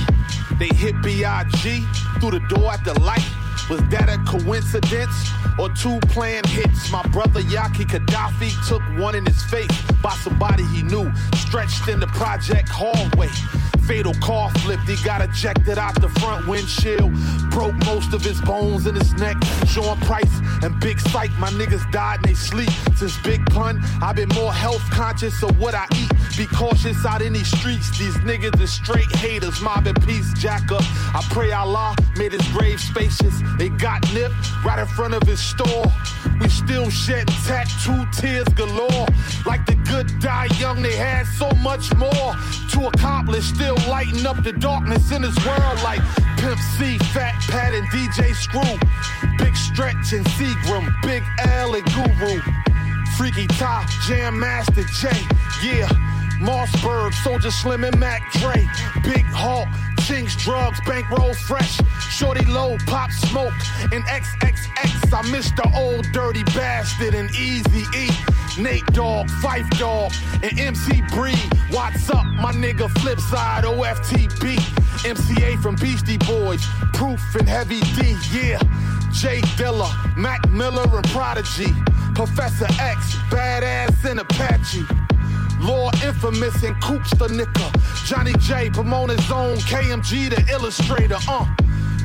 They 0.58 0.68
hit 0.68 1.00
B.I.G. 1.02 1.85
through 2.20 2.32
the 2.32 2.40
door 2.49 2.73
at 2.73 2.85
the 2.85 2.99
light. 3.00 3.26
Was 3.68 3.80
that 3.90 4.08
a 4.08 4.16
coincidence 4.25 5.30
or 5.58 5.68
two 5.68 5.99
planned 6.08 6.47
hits? 6.47 6.90
My 6.90 7.02
brother 7.08 7.42
Yaki 7.42 7.85
Gaddafi 7.85 8.50
took 8.66 8.82
one 8.99 9.14
in 9.14 9.26
his 9.26 9.42
face 9.44 9.68
by 10.02 10.12
somebody 10.23 10.64
he 10.68 10.82
knew, 10.82 11.12
stretched 11.35 11.87
in 11.88 12.00
the 12.00 12.06
project 12.08 12.68
hallway. 12.70 13.28
Fatal 13.88 14.12
car 14.21 14.50
flip. 14.59 14.78
he 14.80 14.97
got 15.02 15.23
ejected 15.23 15.78
out 15.78 15.99
the 15.99 16.11
front 16.21 16.47
windshield. 16.47 17.11
Broke 17.50 17.75
most 17.87 18.12
of 18.12 18.23
his 18.23 18.38
bones 18.42 18.87
in 18.87 18.95
his 18.95 19.14
neck. 19.14 19.37
Sean 19.66 19.99
Price 20.00 20.40
and 20.62 20.78
Big 20.78 21.00
Sight, 21.00 21.30
my 21.38 21.49
niggas 21.49 21.90
died 21.90 22.18
in 22.18 22.28
they 22.28 22.35
sleep. 22.35 22.68
Since 22.97 23.16
Big 23.23 23.45
Pun, 23.47 23.80
I've 24.02 24.16
been 24.16 24.28
more 24.35 24.52
health 24.52 24.83
conscious 24.90 25.42
of 25.42 25.59
what 25.59 25.75
I 25.75 25.87
eat. 25.97 26.11
Be 26.37 26.47
cautious 26.54 27.07
out 27.07 27.23
in 27.23 27.33
these 27.33 27.49
streets. 27.49 27.99
These 27.99 28.16
niggas 28.18 28.61
is 28.61 28.71
straight 28.71 29.11
haters. 29.16 29.62
Mob 29.62 29.88
peace, 30.07 30.35
jack 30.35 30.71
up. 30.71 30.83
I 31.14 31.26
pray 31.30 31.52
Allah 31.52 31.97
made 32.18 32.33
his 32.33 32.47
grave 32.49 32.80
spacious. 32.80 33.40
They 33.59 33.71
got 33.71 34.02
nipped 34.12 34.35
right 34.66 34.78
in 34.78 34.87
front 34.87 35.14
of 35.14 35.23
his 35.23 35.40
store. 35.40 35.87
We 36.40 36.49
still 36.50 36.90
shedding 36.90 37.35
tattoo 37.47 38.04
tears 38.12 38.49
galore. 38.54 39.07
Like 39.47 39.64
the 39.64 39.76
good 39.88 40.21
die 40.21 40.49
young, 40.59 40.83
they 40.83 40.95
had 40.95 41.26
so 41.26 41.49
much 41.62 41.95
more 41.97 42.35
to 42.73 42.88
accomplish. 42.88 43.47
Still 43.47 43.77
lighting 43.87 44.26
up 44.26 44.42
the 44.42 44.52
darkness 44.52 45.12
in 45.12 45.23
this 45.23 45.37
world 45.47 45.82
like 45.82 46.00
Pimp 46.38 46.58
C, 46.76 46.99
Fat 47.12 47.35
Pat, 47.49 47.75
and 47.75 47.87
DJ 47.88 48.35
Screw. 48.35 48.78
Big 49.38 49.54
Stretch 49.56 50.12
and 50.12 50.25
Seagram, 50.26 50.90
Big 51.02 51.23
L 51.47 51.75
and 51.75 51.85
Guru. 51.94 52.40
Freaky 53.16 53.47
Ty, 53.47 53.87
Jam 54.06 54.38
Master 54.38 54.85
J, 54.85 55.11
yeah. 55.62 56.18
Mossberg, 56.40 57.12
Soldier 57.25 57.50
Slim 57.50 57.85
and 57.85 57.99
Mac 57.99 58.23
Dre. 58.33 58.66
Big 59.02 59.25
Hawk, 59.26 59.68
Chinks 60.00 60.37
Drugs, 60.37 60.80
Bankroll 60.87 61.35
Fresh. 61.35 61.80
Shorty 62.11 62.45
Low, 62.47 62.76
Pop 62.87 63.11
Smoke, 63.11 63.52
and 63.92 64.04
XXX. 64.04 65.12
I 65.12 65.30
miss 65.30 65.50
the 65.52 65.71
old 65.76 66.11
dirty 66.12 66.42
bastard 66.45 67.14
and 67.14 67.30
Easy 67.30 67.85
E. 67.97 68.09
Nate 68.59 68.87
Dogg, 68.87 69.30
Fife 69.42 69.68
Dog, 69.78 70.12
and 70.42 70.59
MC 70.59 71.02
Breed. 71.14 71.38
What's 71.71 72.11
up, 72.11 72.25
my 72.40 72.52
nigga 72.52 72.88
Flipside, 72.88 73.62
OFTB. 73.62 74.57
MCA 75.04 75.62
from 75.62 75.76
Beastie 75.76 76.18
Boys, 76.18 76.64
Proof 76.92 77.21
and 77.37 77.49
Heavy 77.49 77.80
D, 77.80 78.16
yeah. 78.33 78.59
Jay 79.12 79.40
Dilla, 79.57 79.88
Mac 80.16 80.49
Miller 80.50 80.97
and 80.97 81.09
Prodigy. 81.11 81.73
Professor 82.14 82.66
X, 82.80 83.14
Badass 83.30 84.04
and 84.04 84.21
Apache. 84.21 85.08
Law 85.61 85.91
Infamous 86.05 86.62
and 86.62 86.81
Coops 86.83 87.11
the 87.11 87.29
Nicka. 87.29 88.07
Johnny 88.07 88.33
J, 88.38 88.71
Pomona 88.71 89.17
Zone, 89.23 89.57
KMG 89.59 90.31
the 90.31 90.53
illustrator, 90.53 91.19
uh. 91.29 91.47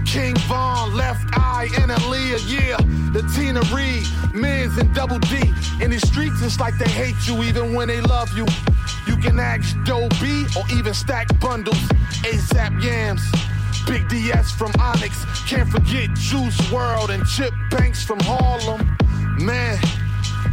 King 0.06 0.36
Von, 0.48 0.96
Left 0.96 1.26
Eye, 1.38 1.70
and 1.80 1.92
Aaliyah, 1.92 2.42
yeah. 2.48 2.78
The 3.14 3.24
Tina 3.36 3.62
Reed, 3.74 4.06
Miz, 4.34 4.78
and 4.78 4.94
Double 4.94 5.20
D. 5.20 5.38
In 5.82 5.92
the 5.92 6.00
streets, 6.00 6.42
it's 6.42 6.60
like 6.60 6.78
they 6.78 6.90
hate 6.90 7.16
you 7.26 7.44
even 7.44 7.74
when 7.74 7.88
they 7.88 8.02
love 8.02 8.36
you. 8.38 8.46
You 9.08 9.18
can 9.18 9.40
ask 9.40 9.76
Doe 9.86 10.10
B 10.22 10.46
or 10.58 10.64
even 10.78 10.94
stack 10.94 11.28
bundles. 11.40 11.80
ASAP 12.24 12.82
Yams. 12.84 13.22
Big 13.86 14.08
DS 14.08 14.52
from 14.52 14.72
Onyx. 14.80 15.26
Can't 15.48 15.68
forget 15.70 16.14
Juice 16.14 16.72
World 16.72 17.10
and 17.10 17.26
Chip 17.28 17.54
Banks 17.70 18.04
from 18.04 18.20
Harlem. 18.22 18.98
Man, 19.40 19.78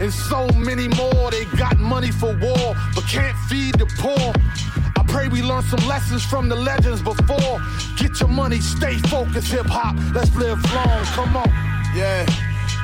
and 0.01 0.13
so 0.13 0.49
many 0.57 0.89
more. 0.89 1.31
They 1.31 1.45
got 1.57 1.79
money 1.79 2.11
for 2.11 2.37
war, 2.39 2.75
but 2.95 3.05
can't 3.07 3.37
feed 3.49 3.75
the 3.79 3.87
poor. 3.99 4.33
I 4.97 5.05
pray 5.07 5.29
we 5.29 5.43
learn 5.43 5.63
some 5.63 5.87
lessons 5.87 6.25
from 6.25 6.49
the 6.49 6.57
legends 6.57 7.03
before. 7.03 7.61
Get 7.97 8.19
your 8.21 8.29
money, 8.29 8.61
stay 8.61 8.97
focused, 9.09 9.53
hip 9.53 9.67
hop. 9.67 9.97
Let's 10.15 10.35
live 10.35 10.59
long. 10.75 11.05
Come 11.17 11.37
on. 11.37 11.49
Yeah, 11.95 12.27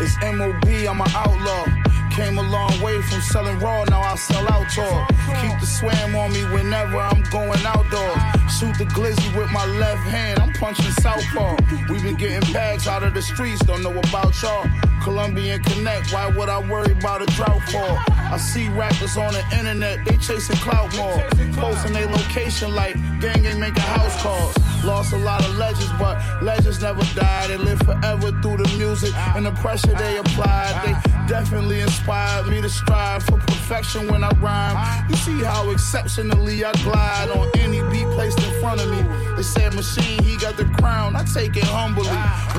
it's 0.01 0.17
MOB, 0.23 0.67
I'm 0.89 1.01
an 1.01 1.11
outlaw. 1.15 1.65
Came 2.13 2.39
a 2.39 2.43
long 2.43 2.81
way 2.81 3.01
from 3.03 3.21
selling 3.21 3.59
raw, 3.59 3.85
now 3.85 4.01
I 4.01 4.17
sell 4.17 4.47
outdoor. 4.51 5.07
Keep 5.41 5.61
the 5.61 5.67
swam 5.67 6.17
on 6.17 6.33
me 6.33 6.45
whenever 6.45 6.97
I'm 6.99 7.23
going 7.31 7.61
outdoors. 7.65 8.36
Shoot 8.49 8.79
the 8.79 8.85
glizzy 8.85 9.37
with 9.37 9.51
my 9.51 9.67
left 9.67 10.03
hand, 10.03 10.39
I'm 10.39 10.53
punching 10.53 10.91
southpaw. 11.03 11.57
we 11.91 12.01
been 12.01 12.15
getting 12.15 12.53
bags 12.53 12.87
out 12.87 13.03
of 13.03 13.13
the 13.13 13.21
streets, 13.21 13.65
don't 13.65 13.83
know 13.83 13.97
about 13.99 14.41
y'all. 14.41 14.67
Colombian 15.03 15.63
Connect, 15.63 16.13
why 16.13 16.29
would 16.29 16.49
I 16.49 16.61
worry 16.69 16.93
about 16.93 17.23
a 17.23 17.27
drought 17.27 17.63
fall? 17.71 17.99
I 18.09 18.39
see 18.39 18.69
rappers 18.69 19.17
on 19.17 19.33
the 19.33 19.45
internet, 19.57 20.05
they 20.05 20.17
chasing 20.17 20.57
clout 20.57 20.95
more. 20.97 21.19
Posting 21.55 21.93
their 21.93 22.07
location 22.07 22.75
like 22.75 22.95
gang 23.21 23.45
ain't 23.45 23.59
making 23.59 23.83
house 23.83 24.21
calls. 24.23 24.57
Lost 24.85 25.13
a 25.13 25.19
lot 25.19 25.45
of 25.45 25.57
legends, 25.59 25.93
but 25.99 26.17
legends 26.43 26.81
never 26.81 27.03
die. 27.15 27.49
They 27.49 27.57
live 27.57 27.81
forever 27.81 28.31
through 28.43 28.59
the 28.59 28.75
music 28.79 29.15
and 29.35 29.45
the 29.45 29.53
pressure 29.53 29.95
they 29.95 30.19
applied. 30.19 30.75
They 30.85 31.16
definitely 31.27 31.81
inspired 31.81 32.47
me 32.47 32.61
to 32.61 32.69
strive 32.69 33.23
for 33.25 33.39
perfection 33.39 34.09
when 34.11 34.23
I 34.23 34.31
rhyme. 34.41 35.11
You 35.11 35.17
see 35.17 35.43
how 35.43 35.71
exceptionally 35.71 36.65
I 36.65 36.73
glide 36.85 37.31
on 37.31 37.51
any 37.59 37.81
beat 37.91 38.09
placed 38.15 38.39
in 38.43 38.61
front 38.61 38.81
of 38.81 38.91
me. 38.91 39.03
They 39.37 39.43
said 39.43 39.75
machine, 39.75 40.23
he 40.23 40.37
got 40.37 40.57
the 40.57 40.65
crown. 40.81 41.17
I 41.17 41.25
take 41.25 41.57
it 41.57 41.65
humbly. 41.65 42.07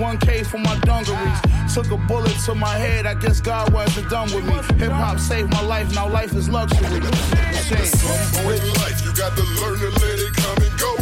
1K 0.01 0.45
for 0.45 0.57
my 0.57 0.77
dungarees. 0.79 1.39
Took 1.73 1.91
a 1.91 1.97
bullet 1.97 2.35
to 2.45 2.55
my 2.55 2.77
head. 2.77 3.05
I 3.05 3.13
guess 3.13 3.39
God 3.39 3.71
wasn't 3.71 4.09
done 4.09 4.33
with 4.33 4.45
me. 4.45 4.55
Hip 4.77 4.91
hop 4.91 5.19
saved 5.19 5.51
my 5.51 5.61
life. 5.61 5.93
Now 5.93 6.07
life 6.09 6.33
is 6.33 6.49
luxury. 6.49 6.99
Machine. 6.99 8.47
With 8.47 8.63
life, 8.77 9.03
you 9.05 9.13
got 9.15 9.35
to 9.37 9.43
learn 9.61 9.79
to 9.79 9.89
let 10.01 10.19
it 10.19 10.33
come 10.35 10.57
and 10.63 10.79
go. 10.79 10.97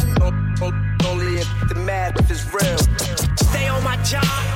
Only 1.06 1.36
if 1.36 1.48
the 1.68 1.74
math 1.76 2.30
is 2.30 2.44
real. 2.52 2.78
Stay 3.36 3.68
on 3.68 3.82
my 3.84 3.96
job, 4.02 4.24
grind 4.24 4.55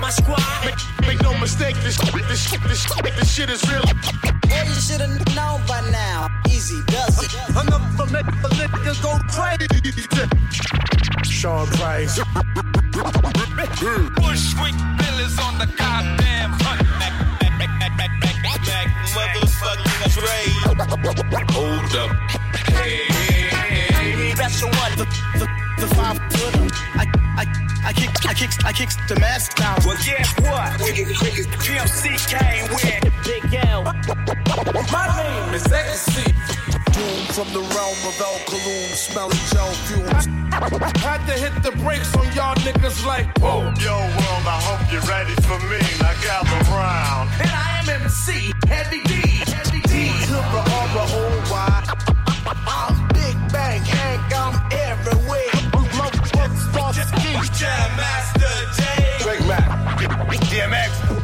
my 0.00 0.10
squad. 0.10 0.40
Make, 0.64 0.76
make 1.06 1.22
no 1.22 1.36
mistake, 1.38 1.76
this, 1.82 1.96
this, 1.98 2.50
this, 2.50 2.86
this 3.18 3.32
shit 3.32 3.50
is 3.50 3.62
real. 3.70 3.82
Boy, 3.82 4.62
you 4.66 4.74
should've 4.74 5.34
known 5.36 5.60
by 5.68 5.80
now. 5.90 6.28
Easy 6.48 6.80
does 6.86 7.22
it. 7.22 7.34
Enough 7.50 8.00
of 8.00 8.08
niggas 8.08 9.02
go 9.02 9.18
crazy. 9.28 9.68
Sean 11.24 11.66
Price. 11.68 12.18
Bushwick 14.16 14.76
Bill 14.98 15.18
is 15.20 15.38
on 15.38 15.58
the 15.58 15.66
goddamn 15.76 16.50
hunt. 16.60 16.80
Motherfucking 19.14 20.12
Dre. 20.14 20.40
Hold 21.52 21.94
up. 21.96 22.10
Special 24.34 24.70
one, 24.70 24.94
the, 25.80 25.86
the, 25.86 25.94
the 25.94 25.94
five 25.94 26.18
footer. 26.32 26.68
I, 26.94 27.06
I, 27.36 27.44
I 27.88 27.92
kick, 27.92 28.10
I 28.26 28.34
kick, 28.34 28.50
I 28.64 28.72
kick 28.72 28.90
the 29.08 29.18
mask 29.18 29.56
down. 29.56 29.78
Well, 29.84 29.96
guess 30.04 30.28
what? 30.40 30.72
PMC 31.60 32.16
came 32.28 32.68
with 32.70 33.00
Big 33.24 33.54
L. 33.66 33.84
My 34.92 35.06
name 35.16 35.54
is 35.54 35.66
Ecstasy. 35.72 36.32
Doom 36.92 37.24
from 37.32 37.48
the 37.52 37.60
realm 37.60 38.00
of 38.04 38.20
El 38.20 38.36
Kaloum, 38.50 38.94
smelling 38.94 39.44
gel 39.52 39.72
fumes. 39.86 40.26
Had 41.00 41.24
to 41.26 41.32
hit 41.32 41.62
the 41.62 41.72
brakes 41.82 42.14
on 42.16 42.26
y'all 42.34 42.54
niggas 42.56 43.06
like, 43.06 43.26
whoa. 43.38 43.72
Yo, 43.80 43.96
world, 43.96 44.46
I 44.46 44.60
hope 44.60 44.92
you're 44.92 45.00
ready 45.02 45.34
for 45.46 45.58
me. 45.70 45.80
Now 46.00 46.14
gather 46.22 46.70
round. 46.70 47.30
And 47.40 47.50
I 47.50 47.80
am 47.80 48.02
MC, 48.02 48.52
Heavy 48.66 49.02
D, 49.04 49.14
Heavy 49.52 49.80
D. 49.82 50.10
To 50.26 50.32
the 50.32 50.62
other 50.80 51.06
whole 51.12 51.52
wide. 51.52 51.86
I'm 52.66 53.08
Big 53.08 53.36
Bang 53.52 53.82
Jam 57.60 57.94
Master 57.94 58.48
J. 58.74 58.82
Big 59.22 59.46
Mac. 59.46 59.68
DMX. 60.48 61.19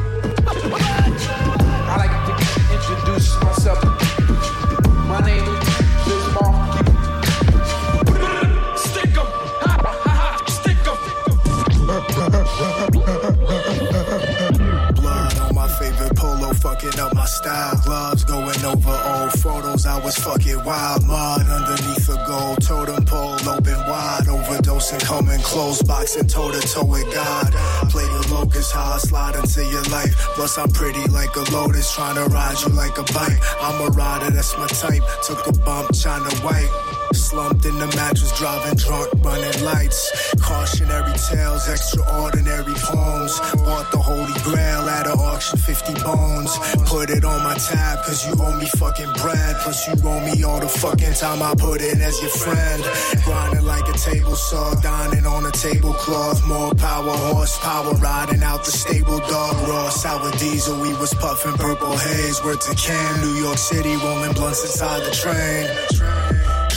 Photos. 19.37 19.85
I 19.85 20.03
was 20.03 20.17
fucking 20.17 20.63
wild. 20.63 21.05
Mud 21.05 21.41
underneath 21.47 22.09
a 22.09 22.17
gold 22.27 22.61
totem 22.61 23.05
pole, 23.05 23.37
open 23.47 23.79
wide. 23.87 24.25
Overdosing, 24.27 25.03
coming 25.03 25.39
close, 25.41 25.81
boxing 25.81 26.27
toe 26.27 26.51
to 26.51 26.59
toe 26.59 26.85
with 26.85 27.11
God. 27.13 27.51
Play 27.89 28.05
the 28.05 28.27
locust, 28.31 28.73
how 28.73 28.93
I 28.93 28.97
slide 28.97 29.35
into 29.35 29.63
your 29.65 29.83
life. 29.83 30.13
Plus, 30.35 30.57
I'm 30.57 30.71
pretty 30.71 31.05
like 31.07 31.35
a 31.35 31.45
lotus, 31.51 31.93
trying 31.93 32.15
to 32.15 32.25
ride 32.25 32.59
you 32.61 32.69
like 32.73 32.97
a 32.97 33.03
bike. 33.13 33.39
I'm 33.61 33.81
a 33.81 33.89
rider, 33.91 34.31
that's 34.31 34.57
my 34.57 34.67
type. 34.67 35.03
Took 35.23 35.47
a 35.47 35.53
bump, 35.59 35.93
China 35.93 36.29
white. 36.43 36.86
Slumped 37.13 37.65
in 37.65 37.77
the 37.79 37.87
mattress, 37.87 38.31
driving 38.37 38.75
drunk, 38.77 39.09
running 39.23 39.63
lights. 39.63 40.33
Cautionary 40.41 41.13
tales, 41.29 41.67
extraordinary 41.69 42.73
poems. 42.75 43.39
Bought 43.63 43.91
the 43.91 43.97
holy 43.97 44.33
grail 44.43 44.87
at 44.89 45.07
an 45.07 45.19
auction, 45.19 45.57
50 45.57 45.93
bones. 46.03 46.57
Put 46.85 47.09
it 47.09 47.23
on 47.23 47.43
my 47.43 47.55
tab, 47.55 48.03
cause 48.03 48.25
you 48.27 48.33
owe 48.39 48.57
me 48.59 48.65
fucking 48.65 49.11
bread. 49.21 49.55
Plus, 49.63 49.87
you 49.87 49.95
owe 50.07 50.19
me 50.19 50.43
all 50.43 50.59
the 50.59 50.67
fucking 50.67 51.13
time 51.13 51.41
I 51.41 51.53
put 51.55 51.81
in 51.81 52.01
as 52.01 52.21
your 52.21 52.31
friend. 52.31 52.83
Grinding 53.23 53.65
like 53.65 53.87
a 53.87 53.97
table 53.97 54.35
saw, 54.35 54.73
dining 54.81 55.25
on 55.25 55.45
a 55.45 55.51
tablecloth. 55.51 56.45
More 56.47 56.73
power, 56.75 57.15
horsepower, 57.33 57.93
riding 57.95 58.43
out 58.43 58.65
the 58.65 58.71
stable 58.71 59.19
dog. 59.19 59.67
Raw 59.67 59.89
sour 59.89 60.31
diesel, 60.37 60.79
we 60.81 60.93
was 60.95 61.13
puffing 61.15 61.53
purple 61.53 61.95
haze. 61.97 62.43
Word 62.43 62.61
to 62.61 62.75
Cam, 62.75 63.21
New 63.21 63.35
York 63.43 63.57
City, 63.57 63.95
rolling 63.97 64.33
blunts 64.33 64.63
inside 64.63 65.03
the 65.03 65.11
train. 65.11 66.26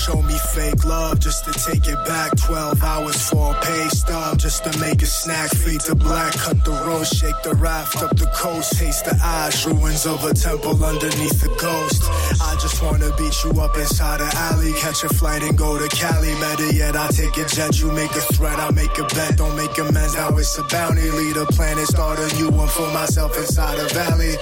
Show 0.00 0.22
me 0.22 0.38
fake 0.54 0.84
love 0.86 1.20
just 1.20 1.44
to 1.44 1.52
take 1.52 1.86
it 1.86 1.98
back. 2.06 2.34
12 2.38 2.82
hours 2.82 3.28
for 3.28 3.54
a 3.54 3.60
pay 3.60 3.86
stub 3.88 4.38
just 4.38 4.64
to 4.64 4.78
make 4.80 5.02
a 5.02 5.06
snack. 5.06 5.50
Fade 5.50 5.80
to 5.80 5.94
black, 5.94 6.32
cut 6.32 6.64
the 6.64 6.70
road, 6.70 7.06
shake 7.06 7.36
the 7.44 7.54
raft 7.54 8.02
up 8.02 8.16
the 8.16 8.24
coast. 8.34 8.78
Taste 8.78 9.04
the 9.04 9.14
ash, 9.22 9.66
ruins 9.66 10.06
of 10.06 10.24
a 10.24 10.32
temple 10.32 10.82
underneath 10.82 11.42
the 11.42 11.54
ghost. 11.60 12.02
I 12.40 12.56
just 12.62 12.82
wanna 12.82 13.14
beat 13.18 13.44
you 13.44 13.50
up 13.60 13.76
inside 13.76 14.22
an 14.22 14.30
alley. 14.48 14.72
Catch 14.80 15.04
a 15.04 15.10
flight 15.10 15.42
and 15.42 15.56
go 15.58 15.78
to 15.78 15.88
Cali. 15.94 16.30
Yet, 16.72 16.96
I 16.96 17.08
take 17.08 17.36
a 17.36 17.44
jet. 17.44 17.78
You 17.78 17.92
make 17.92 18.12
a 18.12 18.24
threat, 18.32 18.58
I 18.58 18.70
make 18.70 18.96
a 18.98 19.04
bet. 19.14 19.36
Don't 19.36 19.54
make 19.54 19.76
amends, 19.76 20.14
now 20.14 20.34
it's 20.38 20.56
a 20.56 20.62
bounty. 20.64 21.10
Lead 21.10 21.36
a 21.36 21.44
planet, 21.46 21.86
start 21.86 22.18
a 22.18 22.36
new 22.36 22.48
one 22.48 22.68
for 22.68 22.88
myself 22.92 23.36
inside 23.36 23.78
a 23.78 23.86
valley. 23.92 24.34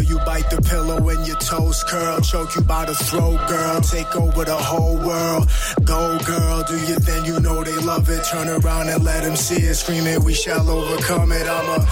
You 0.00 0.18
bite 0.20 0.48
the 0.50 0.60
pillow 0.62 1.08
and 1.08 1.26
your 1.26 1.36
toes 1.36 1.84
curl. 1.84 2.20
Choke 2.20 2.54
you 2.56 2.62
by 2.62 2.84
the 2.86 2.94
throat, 2.94 3.38
girl. 3.48 3.80
Take 3.80 4.14
over 4.16 4.44
the 4.44 4.56
whole 4.56 4.96
world. 4.96 5.48
Go, 5.84 6.18
girl, 6.24 6.62
do 6.64 6.78
your 6.86 7.00
thing, 7.00 7.24
you 7.24 7.40
know 7.40 7.62
they 7.62 7.76
love 7.78 8.08
it. 8.08 8.24
Turn 8.24 8.48
around 8.48 8.88
and 8.88 9.04
let 9.04 9.24
them 9.24 9.36
see 9.36 9.62
it. 9.62 9.74
Screaming, 9.74 10.24
we 10.24 10.34
shall 10.34 10.68
overcome 10.68 11.32
it. 11.32 11.46
I'ma 11.46 11.84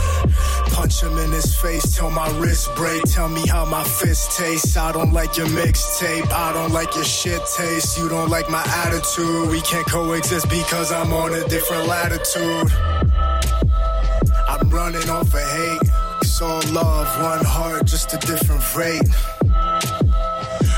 punch 0.73 1.03
him 1.03 1.19
in 1.19 1.33
his 1.33 1.55
face 1.57 1.97
till 1.97 2.11
my 2.11 2.29
wrist 2.39 2.75
break. 2.77 3.03
Tell 3.05 3.29
me 3.29 3.47
how 3.47 3.65
my 3.65 3.85
fist 3.85 4.37
tastes. 4.39 4.77
I 4.77 4.93
don't 4.93 5.13
like 5.13 5.37
your 5.37 5.49
mixtape. 5.49 6.31
I 6.31 6.53
don't 6.53 6.73
like 6.73 6.95
your 6.95 7.05
shit 7.05 7.43
taste. 7.57 7.99
You 7.99 8.09
don't 8.09 8.31
like 8.31 8.49
my 8.49 8.65
attitude. 8.87 9.51
We 9.51 9.61
can't 9.61 9.87
coexist 9.87 10.49
because 10.49 10.93
I'm 10.93 11.13
on 11.13 11.35
a 11.35 11.47
different 11.49 11.87
latitude. 11.87 12.73
I'm 14.49 14.71
running 14.71 15.09
off 15.11 15.35
of 15.35 15.51
hate. 15.51 15.98
All 16.41 16.63
love, 16.73 17.21
one 17.21 17.45
heart, 17.45 17.87
just 17.87 18.15
a 18.15 18.19
different 18.19 18.63
rate. 18.77 19.03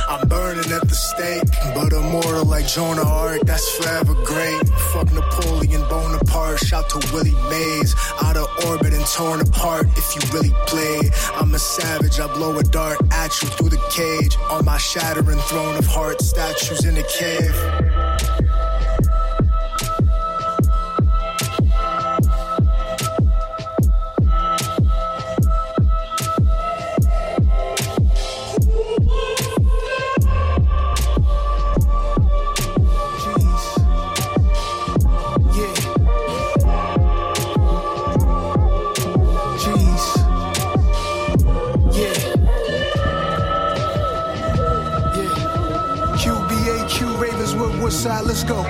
I'm 0.08 0.26
burning 0.26 0.72
at 0.72 0.88
the 0.88 0.94
stake, 0.94 1.42
but 1.74 1.92
immortal 1.92 2.46
like 2.46 2.66
Joan 2.66 2.98
of 2.98 3.06
Arc, 3.06 3.42
that's 3.42 3.68
forever 3.76 4.14
great. 4.24 4.66
Fuck 4.92 5.12
Napoleon 5.12 5.82
Bonaparte, 5.90 6.60
shout 6.60 6.88
to 6.90 7.12
Willie 7.12 7.36
Mays. 7.50 7.94
Out 8.22 8.38
of 8.38 8.48
orbit 8.66 8.94
and 8.94 9.04
torn 9.06 9.40
apart 9.40 9.86
if 9.98 10.16
you 10.16 10.22
really 10.32 10.54
play. 10.66 11.10
I'm 11.34 11.54
a 11.54 11.58
savage, 11.58 12.18
I 12.18 12.26
blow 12.32 12.56
a 12.58 12.62
dart 12.62 12.98
at 13.12 13.42
you 13.42 13.48
through 13.48 13.68
the 13.68 13.84
cage. 13.90 14.36
On 14.50 14.64
my 14.64 14.78
shattering 14.78 15.38
throne 15.40 15.76
of 15.76 15.86
hearts, 15.86 16.26
statues 16.26 16.86
in 16.86 16.96
a 16.96 17.02
cave. 17.02 17.89
Let's 48.30 48.44
go. 48.44 48.69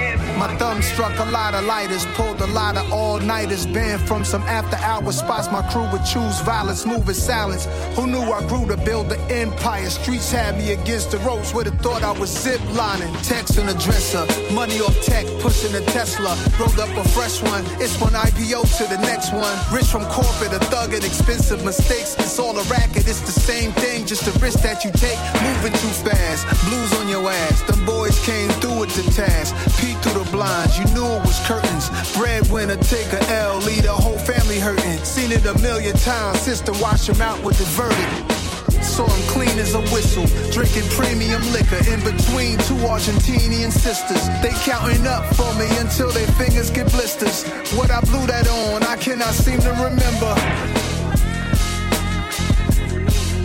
Thumb 0.81 0.95
struck 0.95 1.19
a 1.19 1.31
lot 1.31 1.55
of 1.55 1.65
lighters, 1.65 2.07
pulled 2.15 2.41
a 2.41 2.47
lot 2.47 2.77
of 2.77 2.91
all-nighters, 2.93 3.67
banned 3.67 4.01
from 4.09 4.25
some 4.25 4.43
after-hour 4.45 5.13
spots. 5.13 5.51
My 5.51 5.63
crew 5.71 5.87
would 5.93 6.05
choose 6.05 6.41
violence, 6.41 6.87
moving 6.87 7.15
silence. 7.15 7.67
Who 7.97 8.07
knew 8.07 8.23
I 8.23 8.41
grew 8.49 8.67
to 8.67 8.77
build 8.79 9.11
the 9.11 9.19
empire? 9.31 9.91
Streets 9.91 10.33
had 10.33 10.57
me 10.57 10.73
against 10.73 11.11
the 11.11 11.19
ropes, 11.19 11.53
would 11.53 11.67
have 11.67 11.79
thought 11.81 12.03
I 12.03 12.13
was 12.13 12.31
zip 12.31 12.61
lining. 12.73 13.13
Text 13.23 13.59
on 13.59 13.67
the 13.67 13.75
dresser, 13.75 14.25
money 14.55 14.81
off 14.81 14.97
tech, 15.03 15.27
pushing 15.41 15.75
a 15.75 15.85
Tesla. 15.93 16.37
Rolled 16.59 16.81
up 16.81 16.97
a 16.97 17.07
fresh 17.11 17.43
one, 17.43 17.65
it's 17.81 18.01
one 18.01 18.13
IPO 18.13 18.63
to 18.79 18.85
the 18.85 19.01
next 19.03 19.33
one. 19.33 19.57
Rich 19.73 19.87
from 19.87 20.05
corporate, 20.07 20.53
a 20.53 20.61
thug 20.73 20.95
and 20.95 21.05
expensive 21.05 21.63
mistakes. 21.65 22.17
It's 22.19 22.39
all 22.39 22.57
a 22.57 22.65
racket, 22.65 23.07
it's 23.07 23.21
the 23.21 23.33
same 23.33 23.73
thing, 23.73 24.07
just 24.07 24.25
the 24.25 24.33
risk 24.41 24.61
that 24.63 24.85
you 24.85 24.93
take. 24.93 25.19
Moving 25.43 25.73
too 25.73 25.93
fast, 26.09 26.47
blues 26.69 26.93
on 27.01 27.09
your 27.09 27.29
ass. 27.29 27.61
Them 27.63 27.85
boys 27.85 28.19
came 28.25 28.49
through 28.61 28.81
with 28.81 28.95
the 28.97 29.05
task. 29.13 29.55
Peek 29.79 29.97
through 29.99 30.25
the 30.25 30.31
blinds, 30.71 30.79
you 30.79 30.95
knew 30.95 31.07
it 31.07 31.25
was 31.25 31.39
curtains. 31.47 31.91
Breadwinner, 32.17 32.77
take 32.77 33.13
a 33.13 33.23
L, 33.31 33.59
lead 33.59 33.85
a 33.85 33.93
whole 33.93 34.19
family 34.19 34.59
hurting. 34.59 35.05
Seen 35.05 35.33
it 35.33 35.45
a 35.47 35.59
million 35.61 35.97
times, 35.97 36.41
sister 36.41 36.73
wash 36.81 37.09
him 37.09 37.21
out 37.21 37.43
with 37.43 37.59
the 37.59 37.65
verdict. 37.77 38.85
Saw 38.85 39.07
him 39.07 39.29
clean 39.29 39.59
as 39.59 39.75
a 39.75 39.81
whistle, 39.93 40.27
drinking 40.51 40.89
premium 40.91 41.43
liquor 41.53 41.81
in 41.91 42.01
between 42.01 42.59
two 42.69 42.81
Argentinian 42.89 43.71
sisters. 43.71 44.29
They 44.43 44.53
counting 44.65 45.07
up 45.07 45.25
for 45.35 45.53
me 45.55 45.67
until 45.79 46.11
their 46.11 46.27
fingers 46.39 46.71
get 46.71 46.91
blisters. 46.91 47.45
What 47.77 47.91
I 47.91 48.01
blew 48.01 48.27
that 48.27 48.49
on, 48.49 48.83
I 48.85 48.97
cannot 48.97 49.35
seem 49.35 49.61
to 49.61 49.71
remember. 49.71 50.35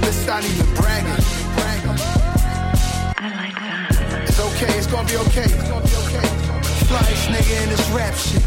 Let's 0.01 0.25
not 0.25 0.43
even 0.45 0.73
bragging. 0.75 1.23
It's 4.27 4.39
okay, 4.39 4.77
it's 4.77 4.87
gonna 4.87 5.07
be 5.07 5.17
okay. 5.17 5.43
It's 5.43 5.69
gonna 5.69 5.85
be 5.85 5.95
okay. 5.95 6.34
Nigga 6.87 7.95
rap 7.95 8.13
shit. 8.15 8.43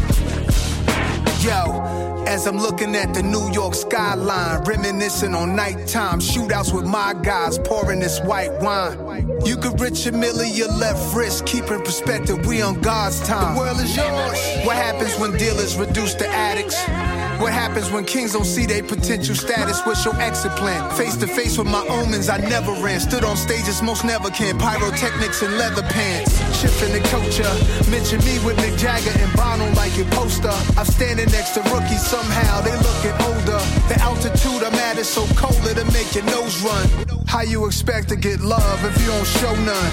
Yo, 1.43 2.23
as 2.25 2.47
I'm 2.47 2.57
looking 2.57 2.95
at 2.95 3.13
the 3.13 3.23
New 3.23 3.51
York 3.51 3.73
skyline, 3.73 4.63
reminiscing 4.63 5.33
on 5.33 5.55
nighttime 5.55 6.19
shootouts 6.19 6.73
with 6.73 6.85
my 6.85 7.13
guys, 7.21 7.59
pouring 7.59 7.99
this 7.99 8.19
white 8.21 8.51
wine. 8.61 9.29
You 9.45 9.57
could 9.57 9.79
rich 9.79 10.05
a 10.05 10.11
million 10.11 10.55
your 10.55 10.67
left 10.69 11.15
wrist, 11.15 11.45
keep 11.45 11.69
in 11.71 11.81
perspective, 11.81 12.45
we 12.45 12.61
on 12.61 12.79
God's 12.81 13.19
time. 13.21 13.55
The 13.55 13.61
world 13.61 13.79
is 13.79 13.95
yours. 13.95 14.65
What 14.65 14.75
happens 14.75 15.17
when 15.17 15.37
dealers 15.37 15.75
reduce 15.77 16.13
to 16.15 16.27
addicts? 16.27 17.28
What 17.39 17.53
happens 17.53 17.89
when 17.89 18.03
kings 18.03 18.33
don't 18.33 18.43
see 18.43 18.65
their 18.65 18.83
potential 18.83 19.33
status? 19.33 19.79
What's 19.85 20.03
your 20.03 20.13
exit 20.19 20.51
plan? 20.57 20.91
Face 20.97 21.15
to 21.17 21.25
face 21.25 21.57
with 21.57 21.67
my 21.67 21.85
omens, 21.87 22.27
I 22.27 22.37
never 22.37 22.73
ran. 22.83 22.99
Stood 22.99 23.23
on 23.23 23.37
stages 23.37 23.81
most 23.81 24.03
never 24.03 24.29
can. 24.29 24.59
Pyrotechnics 24.59 25.41
and 25.41 25.57
leather 25.57 25.83
pants. 25.83 26.35
Shifting 26.59 26.91
the 26.91 26.99
culture. 27.07 27.47
Mention 27.89 28.19
me 28.25 28.43
with 28.43 28.57
Mick 28.57 28.77
Jagger 28.77 29.15
and 29.23 29.31
Bono 29.37 29.71
like 29.75 29.95
your 29.95 30.07
poster. 30.07 30.51
I'm 30.77 30.85
standing 30.85 31.31
next 31.31 31.51
to 31.51 31.61
rookies 31.71 32.05
somehow, 32.05 32.59
they 32.59 32.75
looking 32.75 33.15
older. 33.23 33.63
The 33.87 33.95
altitude 34.01 34.61
I'm 34.61 34.75
at 34.75 34.97
is 34.97 35.07
so 35.07 35.25
cold 35.39 35.63
it'll 35.65 35.89
make 35.93 36.13
your 36.13 36.25
nose 36.25 36.61
run. 36.61 36.85
How 37.25 37.43
you 37.43 37.65
expect 37.67 38.09
to 38.09 38.17
get 38.17 38.41
love 38.41 38.83
if 38.83 38.99
you 38.99 39.07
don't 39.07 39.25
show 39.25 39.55
none? 39.63 39.91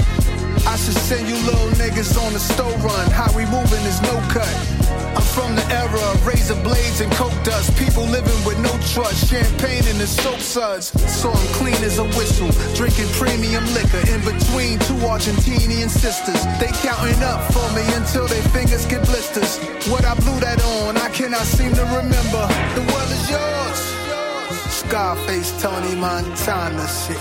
I 0.67 0.75
should 0.75 0.99
send 0.99 1.29
you 1.29 1.37
little 1.47 1.71
niggas 1.79 2.19
on 2.27 2.33
the 2.33 2.41
stove 2.41 2.83
run. 2.83 3.09
How 3.13 3.31
we 3.37 3.45
moving 3.47 3.87
is 3.87 4.03
no 4.03 4.19
cut. 4.35 4.51
I'm 5.17 5.23
from 5.23 5.57
the 5.57 5.65
era 5.73 6.03
of 6.13 6.27
razor 6.27 6.61
blades 6.63 7.01
and 7.01 7.11
coke 7.13 7.33
dust. 7.43 7.75
People 7.79 8.05
living 8.05 8.37
with 8.45 8.59
no 8.61 8.73
trust. 8.93 9.31
Champagne 9.31 9.87
in 9.89 9.97
the 9.97 10.07
soap 10.07 10.41
suds. 10.41 10.93
So 11.11 11.31
I'm 11.33 11.49
clean 11.57 11.81
as 11.83 11.99
a 11.99 12.05
whistle. 12.19 12.51
Drinking 12.75 13.09
premium 13.17 13.65
liquor 13.73 14.05
in 14.13 14.21
between 14.21 14.79
two 14.81 15.01
Argentinian 15.09 15.89
sisters. 15.89 16.45
They 16.61 16.71
counting 16.85 17.23
up 17.23 17.41
for 17.51 17.67
me 17.73 17.83
until 17.95 18.27
their 18.29 18.43
fingers 18.53 18.85
get 18.85 19.03
blisters. 19.07 19.57
What 19.89 20.05
I 20.05 20.15
blew 20.15 20.39
that 20.41 20.63
on, 20.85 20.99
I 20.99 21.09
cannot 21.09 21.47
seem 21.47 21.73
to 21.73 21.85
remember. 21.97 22.45
The 22.77 22.85
world 22.93 23.11
is 23.17 23.31
yours. 23.31 23.81
Scarface, 24.69 25.51
Tony 25.63 25.95
Montana 25.97 26.87
shit. 26.89 27.17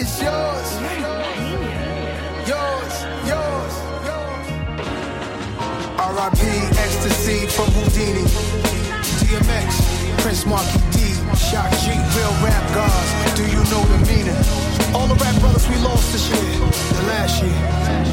It's. 0.00 0.22
Yours, 0.22 0.70
yours. 2.48 3.11
R.I.P. 6.12 6.44
Ecstasy 6.76 7.46
from 7.46 7.72
Houdini. 7.72 8.28
DMX, 9.24 9.80
Prince 10.20 10.44
Marky 10.44 10.78
D, 10.92 10.98
Shock 11.34 11.72
G, 11.80 11.88
real 12.12 12.34
rap 12.44 12.64
gods. 12.74 13.08
Do 13.34 13.44
you 13.48 13.64
know 13.72 13.82
the 13.88 13.98
meaning? 14.04 14.36
All 14.94 15.06
the 15.06 15.14
rap 15.14 15.40
brothers 15.40 15.66
we 15.70 15.76
lost 15.76 16.12
this 16.12 16.28
year, 16.28 16.58
the 17.00 17.02
last 17.08 17.42
year. 17.42 17.52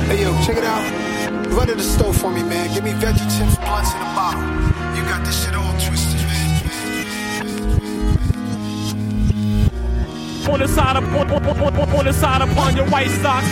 Hey 0.08 0.22
yo, 0.24 0.32
check 0.44 0.56
it 0.56 0.64
out. 0.64 0.82
Run 1.52 1.68
to 1.68 1.76
the 1.76 1.84
store 1.84 2.14
for 2.14 2.32
me, 2.32 2.42
man. 2.42 2.74
Give 2.74 2.86
me 2.86 2.92
veggie 2.92 3.20
chips, 3.38 3.58
blunts, 3.58 3.94
in 3.94 4.00
a 4.00 4.06
bottle. 4.16 4.44
You 4.96 5.04
got 5.04 5.26
this 5.26 5.44
shit 5.44 5.56
all 5.56 5.74
twisted, 5.74 6.22
man. 6.22 6.48
On 10.50 10.60
the 10.60 10.68
side 10.70 10.96
of 10.96 11.04
on, 11.16 11.30
on, 11.32 11.46
on, 11.46 11.76
on, 11.76 11.90
on 11.90 12.06
the 12.06 12.14
side 12.14 12.42
upon 12.42 12.78
your 12.78 12.88
white 12.88 13.12
socks. 13.22 13.52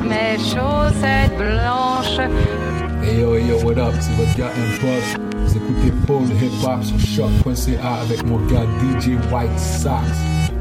Mes 0.00 0.52
chaussettes 0.52 1.36
blanches. 1.36 2.75
Hey 3.06 3.20
yo, 3.20 3.34
hey 3.34 3.46
yo, 3.46 3.56
what 3.62 3.78
up? 3.78 3.94
C'est 4.00 4.10
votre 4.16 4.36
gars 4.36 4.50
Impost. 4.56 5.16
Vous 5.36 5.56
écoutez 5.56 5.92
Paul 6.08 6.24
Hip 6.42 6.66
Hop 6.66 6.82
sur 6.82 6.98
choc.ca 6.98 7.94
avec 8.02 8.26
mon 8.26 8.38
gars 8.48 8.66
DJ 8.80 9.10
White 9.30 9.56
Sox. 9.60 10.02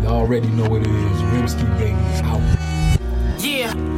You 0.03 0.09
already 0.09 0.49
know 0.49 0.69
what 0.69 0.81
it 0.81 0.87
is. 0.87 1.23
Rimsky 1.33 1.65
Baby 1.79 1.95
out. 2.23 2.41
Yeah. 3.39 3.94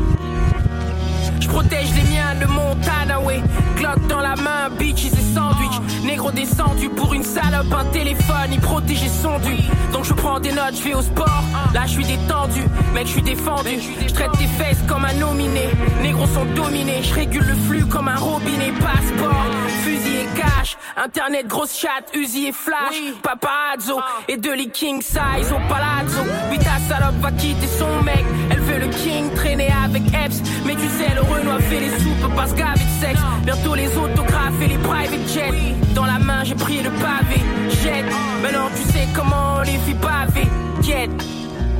Protège 1.57 1.89
les 1.95 2.03
miens 2.13 2.35
de 2.39 2.45
Montana, 2.45 3.19
ouais. 3.19 3.41
Glock 3.77 4.05
dans 4.07 4.19
la 4.19 4.35
main, 4.35 4.69
bitches 4.77 5.07
et 5.07 5.33
sandwich. 5.33 5.71
Négro 6.03 6.31
descendu 6.31 6.87
pour 6.89 7.15
une 7.15 7.23
salope, 7.23 7.73
un 7.73 7.85
téléphone, 7.85 8.51
il 8.51 8.59
protégeait 8.59 9.09
son 9.09 9.39
dû. 9.39 9.55
Donc 9.91 10.05
je 10.05 10.13
prends 10.13 10.39
des 10.39 10.51
notes, 10.51 10.75
je 10.77 10.83
vais 10.83 10.93
au 10.93 11.01
sport. 11.01 11.43
Là 11.73 11.81
je 11.87 11.93
suis 11.93 12.05
détendu, 12.05 12.61
mec 12.93 13.07
je 13.07 13.11
suis 13.13 13.23
défendu. 13.23 13.79
Je 14.07 14.13
traite 14.13 14.33
tes 14.33 14.45
fesses 14.45 14.83
comme 14.87 15.03
un 15.03 15.13
nominé. 15.13 15.69
Négros 16.03 16.27
sont 16.27 16.45
dominés, 16.55 17.01
je 17.01 17.15
régule 17.15 17.47
le 17.47 17.55
flux 17.55 17.85
comme 17.87 18.07
un 18.07 18.17
robinet. 18.17 18.71
Passeport, 18.79 19.45
fusil 19.83 20.15
et 20.15 20.39
cash. 20.39 20.77
Internet, 20.95 21.47
grosse 21.47 21.75
chatte, 21.75 22.15
Uzi 22.15 22.45
et 22.45 22.51
flash. 22.51 23.01
Paparazzo 23.23 23.99
et 24.27 24.37
de 24.37 24.51
les 24.51 24.69
king 24.69 25.01
size 25.01 25.51
au 25.51 25.59
palazzo. 25.67 26.21
Oui 26.51 26.59
ta 26.59 26.77
salope 26.87 27.19
va 27.19 27.31
quitter 27.31 27.67
son 27.67 28.03
mec. 28.03 28.23
Elle 28.51 28.56
le 28.87 28.93
king 28.93 29.29
traîner 29.33 29.69
avec 29.83 30.03
Epps. 30.13 30.41
Mais 30.65 30.75
tu 30.75 30.87
sais, 30.97 31.13
le 31.15 31.21
Renoir 31.21 31.59
fait 31.61 31.79
les 31.79 31.89
soupes, 31.99 32.35
pas 32.35 32.47
se 32.47 32.55
gaver 32.55 32.85
de 32.85 33.05
sexe. 33.05 33.21
Bientôt 33.43 33.75
les 33.75 33.87
autographes 33.97 34.61
et 34.61 34.67
les 34.67 34.77
private 34.77 35.27
jets. 35.33 35.75
Dans 35.93 36.05
la 36.05 36.19
main, 36.19 36.43
j'ai 36.43 36.55
pris 36.55 36.81
le 36.81 36.89
pavé. 36.89 37.39
Jette. 37.81 38.05
Maintenant, 38.41 38.69
tu 38.75 38.83
sais 38.93 39.07
comment 39.15 39.61
les 39.61 39.77
filles 39.83 40.01
pavées. 40.01 40.49
Get. 40.81 41.09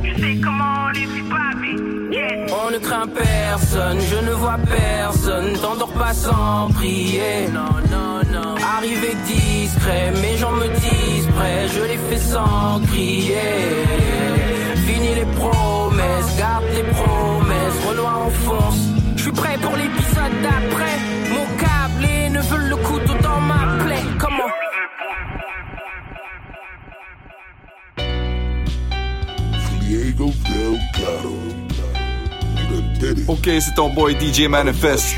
Tu 0.02 0.20
sais 0.20 0.40
comment 0.42 0.88
les 0.94 1.06
filles 1.12 1.30
pavées. 1.30 2.12
Get. 2.12 2.46
On 2.66 2.70
ne 2.70 2.78
craint 2.78 3.06
personne, 3.06 3.98
je 4.00 4.26
ne 4.26 4.32
vois 4.32 4.58
personne. 4.58 5.52
T'endors 5.62 5.92
pas 5.92 6.14
sans 6.14 6.68
prier. 6.74 7.48
Non, 7.52 7.74
non, 7.90 8.20
non. 8.32 8.54
Arrivé 8.76 9.16
discret, 9.26 10.12
mes 10.22 10.36
gens 10.36 10.52
me 10.52 10.68
disent 10.68 11.28
prêt. 11.36 11.68
Je 11.68 11.82
les 11.82 11.98
fais 12.08 12.22
sans 12.32 12.80
crier. 12.86 14.47
Fini 14.88 15.14
les 15.14 15.26
promesses, 15.36 16.38
garde 16.38 16.64
les 16.74 16.82
promesses, 16.82 17.78
Renoir 17.86 18.22
enfonce. 18.22 18.78
Je 19.16 19.22
suis 19.24 19.32
prêt 19.32 19.58
pour 19.60 19.76
l'épisode 19.76 20.32
d'après. 20.42 20.96
Mon 21.28 21.44
câble 21.58 22.32
ne 22.32 22.40
veut 22.40 22.68
le 22.70 22.76
couteau 22.76 23.12
dans 23.22 23.38
ma 23.38 23.84
plaie. 23.84 24.02
Comment? 24.18 24.48
Ok, 33.28 33.50
c'est 33.60 33.74
ton 33.74 33.90
boy 33.90 34.16
DJ 34.18 34.48
Manifest 34.48 35.16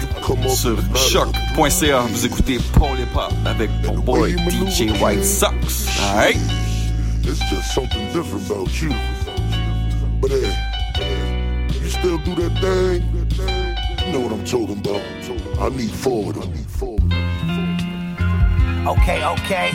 sur 0.49 0.79
choc.ca. 0.97 2.01
Vous 2.09 2.27
écoutez 2.27 2.59
Paul 2.77 2.99
et 2.99 3.07
Pop 3.15 3.33
avec 3.47 3.71
ton 3.85 3.99
boy 4.01 4.33
DJ 4.33 4.91
White 5.01 5.25
Sox. 5.25 5.87
Alright? 6.03 6.37
It's 7.23 7.39
just 7.49 7.73
something 7.73 8.05
different 8.13 8.51
about 8.51 8.83
you. 8.83 8.91
But 10.31 11.75
you 11.75 11.89
still 11.89 12.19
do 12.19 12.37
that 12.37 12.55
thing? 12.61 13.03
You 14.07 14.13
know 14.13 14.21
what 14.21 14.33
I'm 14.33 14.45
talking 14.45 14.79
about. 14.79 15.03
I 15.61 15.69
need 15.71 15.91
forward. 15.91 16.37
I 16.37 16.47
need 16.47 16.67
forward. 16.67 17.13
Okay, 18.87 19.25
okay. 19.25 19.71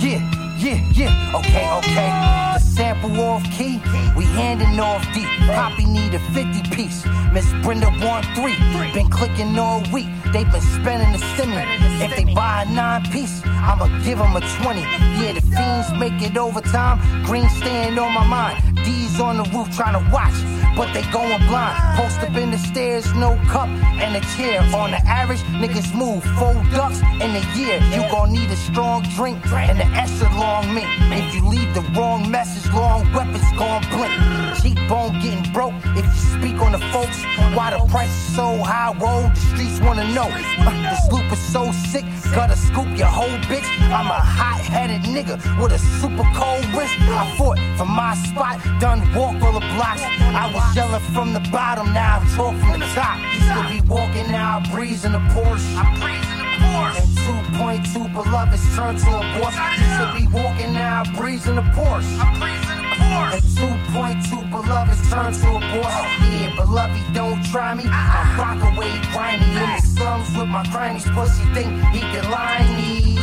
Yeah, 0.00 0.37
yeah, 0.68 0.92
yeah. 0.92 1.36
Okay, 1.38 1.66
okay. 1.78 2.10
The 2.54 2.58
sample 2.58 3.20
off 3.20 3.44
key, 3.50 3.80
we 4.16 4.24
handing 4.24 4.78
off 4.80 5.02
deep. 5.14 5.28
Poppy 5.48 5.86
need 5.86 6.14
a 6.14 6.18
50 6.18 6.74
piece. 6.74 7.06
Miss 7.32 7.50
Brenda 7.62 7.88
want 8.00 8.26
three. 8.36 8.56
Been 8.92 9.08
clicking 9.08 9.58
all 9.58 9.82
week. 9.92 10.08
They 10.32 10.44
been 10.44 10.60
spending 10.60 11.12
the 11.12 11.18
stimmy. 11.32 11.64
If 12.04 12.16
they 12.16 12.32
buy 12.34 12.64
a 12.66 12.70
nine 12.70 13.04
piece, 13.10 13.42
I'ma 13.44 13.86
give 14.04 14.18
them 14.18 14.36
a 14.36 14.40
20. 14.40 14.80
Yeah, 14.80 15.32
the 15.32 15.40
fiends 15.40 15.92
make 15.98 16.20
it 16.22 16.36
overtime. 16.36 16.98
Green 17.24 17.48
staying 17.50 17.98
on 17.98 18.12
my 18.12 18.26
mind. 18.26 18.84
D's 18.84 19.20
on 19.20 19.38
the 19.38 19.44
roof 19.56 19.74
trying 19.74 19.94
to 19.94 20.12
watch, 20.12 20.34
but 20.78 20.94
they 20.94 21.02
going 21.10 21.44
blind. 21.48 21.76
Post 21.98 22.20
up 22.20 22.36
in 22.36 22.52
the 22.52 22.56
stairs, 22.56 23.12
no 23.14 23.34
cup 23.48 23.68
and 23.98 24.14
a 24.14 24.20
chair. 24.36 24.62
On 24.72 24.92
the 24.92 25.02
average, 25.08 25.42
niggas 25.60 25.92
move 25.92 26.22
four 26.38 26.54
ducks 26.70 27.00
in 27.20 27.30
a 27.34 27.44
year. 27.58 27.82
You 27.90 28.08
gon' 28.12 28.32
need 28.32 28.48
a 28.48 28.56
strong 28.56 29.02
drink 29.16 29.44
and 29.52 29.80
an 29.80 29.92
extra 29.94 30.30
long 30.38 30.72
mint. 30.72 30.86
If 31.10 31.34
you 31.34 31.44
leave 31.48 31.74
the 31.74 31.82
wrong 31.98 32.30
message, 32.30 32.72
long 32.72 33.12
weapons 33.12 33.42
gon' 33.58 33.82
blink. 33.90 34.14
Cheekbone 34.62 35.20
getting 35.20 35.52
broke 35.52 35.74
if 35.98 36.04
you 36.06 36.20
speak 36.38 36.62
on 36.62 36.70
the 36.70 36.82
folks. 36.94 37.24
Why 37.56 37.70
the 37.70 37.84
price 37.90 38.08
is 38.08 38.36
so 38.36 38.56
high, 38.58 38.94
whoa, 39.00 39.22
the 39.34 39.40
streets 39.50 39.80
wanna 39.80 40.06
know. 40.14 40.30
Uh, 40.30 40.70
this 40.90 41.12
loop 41.12 41.32
is 41.32 41.40
so 41.40 41.72
sick, 41.90 42.04
gotta 42.34 42.56
scoop 42.56 42.88
your 42.96 43.08
whole 43.18 43.38
bitch. 43.50 43.68
I'm 43.90 44.06
a 44.06 44.20
hot 44.38 44.60
headed 44.60 45.02
nigga 45.02 45.36
with 45.60 45.72
a 45.72 45.78
super 46.00 46.26
cold 46.38 46.64
wrist. 46.74 46.94
I 47.00 47.34
fought 47.36 47.58
for 47.76 47.86
my 47.86 48.14
spot, 48.14 48.60
done 48.78 49.00
walk 49.14 49.42
all 49.42 49.52
the 49.52 49.66
blocks. 49.74 50.02
I 50.02 50.52
was 50.54 50.67
yelling 50.74 51.00
from 51.12 51.32
the 51.32 51.40
bottom, 51.50 51.92
now 51.92 52.20
I 52.20 52.36
talk 52.36 52.54
from 52.56 52.80
the 52.80 52.86
top. 52.94 53.18
Used 53.34 53.52
to 53.52 53.62
be 53.68 53.80
walking 53.88 54.30
now, 54.30 54.58
I 54.58 54.70
breeze 54.70 55.04
in 55.04 55.12
the 55.12 55.18
Porsche. 55.32 55.76
I 55.76 55.84
breeze 56.00 56.30
in 56.32 56.38
the 56.38 56.48
Porsche. 56.64 57.00
And 57.00 57.84
2.2 57.86 58.12
beloveds 58.12 58.76
turned 58.76 58.98
to 58.98 59.08
a 59.08 59.22
boss. 59.38 59.54
Used 59.78 59.98
to 60.00 60.06
be 60.18 60.26
walking 60.34 60.72
now, 60.74 61.02
I 61.02 61.16
breeze 61.16 61.46
in 61.46 61.56
the 61.56 61.62
Porsche. 61.76 62.18
I 62.18 62.26
breeze 62.38 62.68
in 62.70 62.78
the 62.78 62.88
Porsche. 62.98 63.34
And 63.34 64.22
2.2 64.24 64.50
beloveds 64.50 65.10
turned 65.10 65.34
to 65.42 65.48
a 65.56 65.60
boss. 65.60 65.94
Yeah, 66.28 66.54
beloved, 66.56 67.14
don't 67.14 67.44
try 67.46 67.74
me. 67.74 67.84
I 67.86 68.36
rock 68.38 68.60
away 68.74 68.92
grimy 69.12 69.44
in 69.44 69.68
the 69.76 69.80
slums 69.80 70.28
with 70.36 70.48
my 70.48 70.64
crimies. 70.64 71.06
Pussy 71.14 71.44
think 71.54 71.70
he 71.94 72.00
can 72.00 72.30
lie 72.30 72.66
me. 72.76 73.16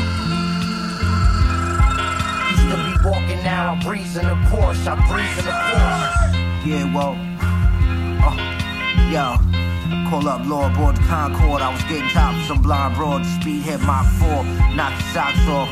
Used 2.52 2.70
to 2.72 2.78
be 2.84 3.10
walking 3.10 3.44
now, 3.44 3.80
breezing 3.84 4.26
a 4.26 4.36
Porsche. 4.50 4.88
I 4.88 4.96
breeze 5.08 5.38
in 5.40 5.48
a 5.48 5.52
Porsche. 5.52 6.45
Yeah, 6.66 6.92
well, 6.96 7.14
uh, 8.26 8.34
yo, 9.14 9.38
call 10.10 10.28
up 10.28 10.48
law 10.48 10.66
aboard 10.66 10.96
the 10.98 11.02
Concorde. 11.02 11.62
I 11.62 11.72
was 11.72 11.84
getting 11.84 12.10
top 12.10 12.34
of 12.34 12.42
some 12.48 12.64
blind 12.64 12.96
broad. 12.96 13.22
The 13.22 13.40
speed 13.40 13.62
hit 13.62 13.82
Mach 13.82 14.04
4, 14.18 14.44
knocked 14.74 14.98
the 14.98 15.06
socks 15.14 15.46
off. 15.46 15.70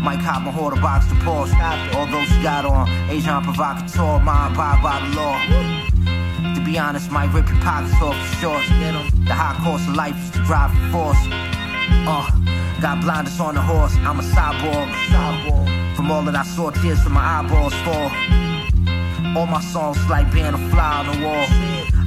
Mike 0.00 0.20
hop 0.20 0.42
my 0.42 0.52
hoard, 0.52 0.80
box 0.80 1.06
the 1.08 1.16
Porsche. 1.26 1.58
Although 1.92 2.24
she 2.26 2.40
got 2.40 2.64
on 2.64 2.88
Asian 3.10 3.42
provocateur, 3.42 4.22
mind 4.22 4.54
by 4.54 4.78
by 4.80 5.02
the 5.02 5.16
law. 5.18 6.54
To 6.54 6.60
be 6.64 6.78
honest, 6.78 7.10
might 7.10 7.34
rip 7.34 7.48
your 7.48 7.58
pockets 7.58 8.00
off 8.00 8.14
for 8.14 8.36
short. 8.38 8.62
The 9.26 9.34
high 9.34 9.58
cost 9.64 9.88
of 9.88 9.96
life 9.96 10.14
is 10.22 10.30
to 10.38 10.38
drive 10.46 10.70
for 10.70 11.10
force. 11.10 11.22
Uh, 12.06 12.30
got 12.80 13.02
blinders 13.02 13.40
on 13.40 13.56
the 13.56 13.60
horse. 13.60 13.96
I'm 14.06 14.20
a 14.20 14.22
cyborg. 14.22 14.86
From 15.96 16.12
all 16.12 16.22
that 16.22 16.36
I 16.36 16.44
saw, 16.44 16.70
tears 16.70 17.02
from 17.02 17.14
my 17.14 17.42
eyeballs 17.42 17.74
fall. 17.82 18.57
All 19.36 19.46
my 19.46 19.60
songs 19.60 19.98
like 20.08 20.32
being 20.32 20.46
a 20.46 20.58
fly 20.70 21.04
on 21.04 21.06
the 21.06 21.26
wall. 21.26 21.46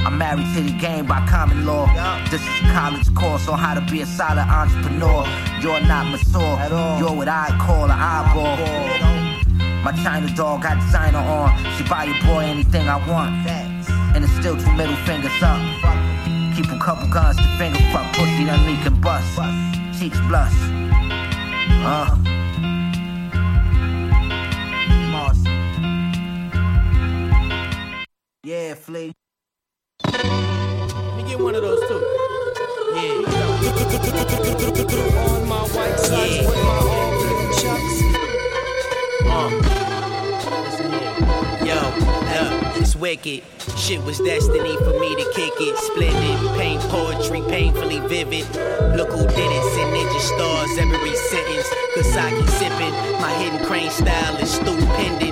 I'm 0.06 0.18
married 0.18 0.48
to 0.56 0.62
the 0.62 0.78
game 0.78 1.06
by 1.06 1.26
common 1.28 1.66
law. 1.66 1.86
This 2.30 2.42
is 2.42 2.48
a 2.48 2.74
college 2.74 3.14
course 3.14 3.48
on 3.48 3.58
how 3.60 3.74
to 3.74 3.82
be 3.92 4.02
a 4.02 4.06
solid 4.06 4.40
entrepreneur. 4.40 5.26
You're 5.62 5.82
not 5.82 6.10
mature. 6.10 6.58
You're 7.00 7.16
what 7.16 7.28
I 7.28 7.56
call 7.62 7.86
an 7.86 7.92
eyeball. 7.92 8.58
My 9.84 9.92
China 10.04 10.34
dog 10.36 10.64
got 10.64 10.80
designer 10.80 11.20
on. 11.20 11.56
She 11.78 11.84
buy 11.84 12.06
your 12.06 12.20
boy 12.24 12.46
anything 12.46 12.88
I 12.88 12.98
want. 13.08 13.48
And 13.48 14.24
it's 14.24 14.34
still 14.34 14.58
two 14.58 14.72
middle 14.74 14.96
fingers 15.06 15.32
up. 15.42 15.62
Keep 16.56 16.72
a 16.72 16.80
couple 16.80 17.08
guns 17.08 17.38
to 17.38 17.48
finger 17.58 17.80
fuck 17.94 18.12
pussy 18.14 18.46
that 18.46 18.60
leak 18.66 18.86
and 18.86 19.00
bust. 19.02 19.38
Cheeks 20.00 20.20
blush. 20.28 20.54
Uh. 21.84 22.41
Yeah, 28.44 28.74
Flea. 28.74 29.14
Let 30.04 31.16
me 31.16 31.24
get 31.30 31.40
one 31.40 31.54
of 31.54 31.62
those 31.62 31.80
too. 31.88 32.02
Yeah. 32.96 33.22
On 35.30 35.48
my 35.48 35.62
white 35.62 36.00
socks 36.00 36.38
with 36.40 36.64
my 36.64 36.80
all 36.90 37.12
blue 37.22 37.54
chucks. 37.62 38.02
Yo, 39.26 39.71
wicked. 43.02 43.44
Shit 43.78 44.02
was 44.04 44.20
destiny 44.20 44.78
for 44.78 44.98
me 45.00 45.16
to 45.16 45.32
kick 45.34 45.54
it. 45.60 45.76
Splendid, 45.78 46.58
paint 46.58 46.82
poetry, 46.84 47.42
painfully 47.50 48.00
vivid. 48.00 48.48
Look 48.96 49.10
who 49.10 49.28
did 49.28 49.52
it, 49.52 49.64
send 49.74 49.92
ninja 49.92 50.20
stars 50.20 50.78
every 50.78 51.16
sentence. 51.16 51.68
Kasaki 51.96 52.48
sipping, 52.60 52.94
my 53.20 53.34
hidden 53.34 53.66
crane 53.66 53.90
style 53.90 54.38
is 54.38 54.52
stupendous. 54.52 55.32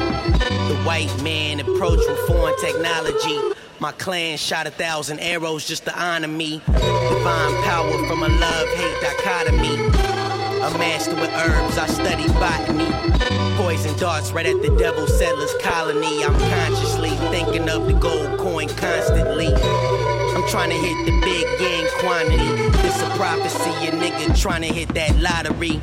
The 0.67 0.75
white 0.83 1.15
man 1.21 1.59
approach 1.59 1.99
with 1.99 2.19
foreign 2.27 2.57
technology. 2.59 3.39
My 3.79 3.91
clan 3.93 4.37
shot 4.37 4.67
a 4.67 4.71
thousand 4.71 5.19
arrows 5.19 5.65
just 5.65 5.85
to 5.85 5.97
honor 5.97 6.27
me. 6.27 6.61
Divine 6.65 7.63
power 7.63 8.07
from 8.07 8.23
a 8.23 8.29
love-hate 8.29 9.01
dichotomy. 9.01 9.75
A 10.59 10.77
master 10.77 11.15
with 11.15 11.31
herbs, 11.33 11.77
I 11.77 11.87
study 11.87 12.27
botany. 12.33 13.08
Poison 13.79 13.97
darts 13.97 14.31
right 14.33 14.45
at 14.45 14.61
the 14.61 14.75
devil 14.75 15.07
settlers 15.07 15.53
colony. 15.61 16.21
I'm 16.25 16.37
consciously 16.37 17.11
thinking 17.31 17.69
of 17.69 17.87
the 17.87 17.93
gold 17.93 18.37
coin 18.37 18.67
constantly. 18.67 19.47
I'm 19.47 20.45
trying 20.49 20.71
to 20.71 20.75
hit 20.75 21.05
the 21.05 21.17
big 21.21 21.47
gang 21.59 21.87
quantity. 21.99 22.71
This 22.81 23.01
a 23.01 23.09
prophecy, 23.15 23.87
a 23.87 23.91
nigga 23.91 24.37
trying 24.37 24.63
to 24.63 24.67
hit 24.67 24.89
that 24.95 25.17
lottery. 25.19 25.79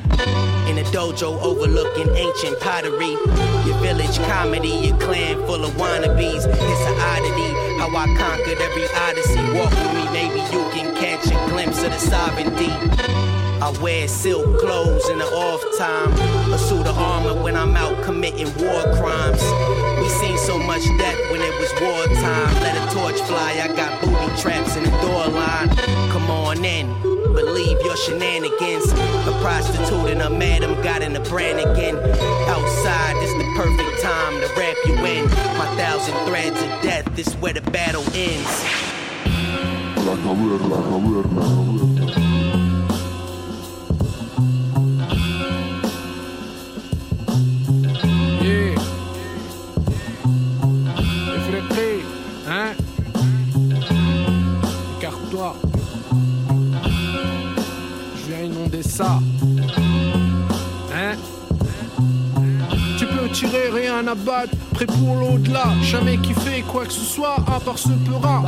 In 0.69 0.77
a 0.77 0.85
dojo 0.93 1.41
overlooking 1.41 2.15
ancient 2.15 2.61
pottery. 2.61 3.17
Your 3.65 3.79
village 3.81 4.19
comedy, 4.29 4.89
your 4.89 4.99
clan 4.99 5.37
full 5.47 5.65
of 5.65 5.73
wannabes. 5.77 6.45
It's 6.45 6.87
an 6.93 7.01
oddity 7.01 7.49
how 7.81 7.89
I 7.97 8.15
conquered 8.15 8.61
every 8.61 8.87
odyssey. 9.09 9.41
Walk 9.57 9.71
with 9.71 9.95
me, 9.95 10.05
maybe 10.13 10.41
you 10.53 10.69
can 10.77 10.95
catch 10.97 11.29
a 11.29 11.51
glimpse 11.51 11.83
of 11.83 11.93
the 11.93 11.99
sovereignty. 11.99 13.46
I 13.63 13.71
wear 13.81 14.07
silk 14.07 14.59
clothes 14.61 15.09
in 15.09 15.19
the 15.19 15.25
off 15.25 15.63
time. 15.79 16.13
A 16.53 16.59
suit 16.59 16.87
of 16.87 16.99
armor 16.99 17.43
when 17.43 17.57
I'm 17.57 17.75
out 17.75 18.03
committing 18.05 18.47
war 18.63 18.83
crimes. 18.97 19.43
We 19.99 20.09
seen 20.09 20.37
so 20.39 20.59
much 20.59 20.85
death 20.99 21.19
when 21.31 21.41
it 21.41 21.59
was 21.59 21.73
wartime. 21.81 22.55
Let 22.61 22.77
a 22.77 22.95
torch 22.95 23.21
fly, 23.23 23.61
I 23.63 23.69
got 23.75 24.01
booby 24.03 24.41
traps 24.41 24.77
in 24.77 24.85
the 24.85 24.91
door 24.91 25.29
line. 25.29 25.71
Come 26.11 26.31
on 26.31 26.65
in, 26.65 26.87
believe 27.03 27.81
your 27.81 27.97
shenanigans. 27.97 28.93
A 28.93 29.33
prostitute 29.41 30.11
and 30.11 30.23
a 30.23 30.31
madam 30.31 30.81
got 30.83 31.03
in 31.03 31.13
brand 31.29 31.59
again. 31.59 31.97
Outside, 32.49 33.17
this 33.17 33.33
the 33.33 33.53
perfect 33.57 34.03
time 34.03 34.41
to 34.41 34.49
wrap 34.57 34.77
you 34.87 34.95
in. 35.05 35.25
My 35.59 35.67
thousand 35.77 36.15
threads 36.27 36.61
of 36.61 36.83
death, 36.83 37.05
this 37.17 37.35
where 37.35 37.53
the 37.53 37.63
battle 37.71 38.05
ends. 38.15 38.65
Ça. 58.83 59.21
Hein? 60.95 61.17
Tu 62.99 63.07
peux 63.07 63.29
tirer, 63.31 63.71
rien 63.73 64.07
à 64.07 64.15
battre, 64.15 64.55
prêt 64.75 64.87
pour 64.87 65.17
l'au-delà. 65.17 65.65
Jamais 65.83 66.19
kiffé 66.19 66.63
quoi 66.67 66.85
que 66.85 66.93
ce 66.93 67.05
soit, 67.05 67.37
à 67.47 67.61
part 67.61 67.79
ce 67.79 67.89
peurat. 67.89 68.43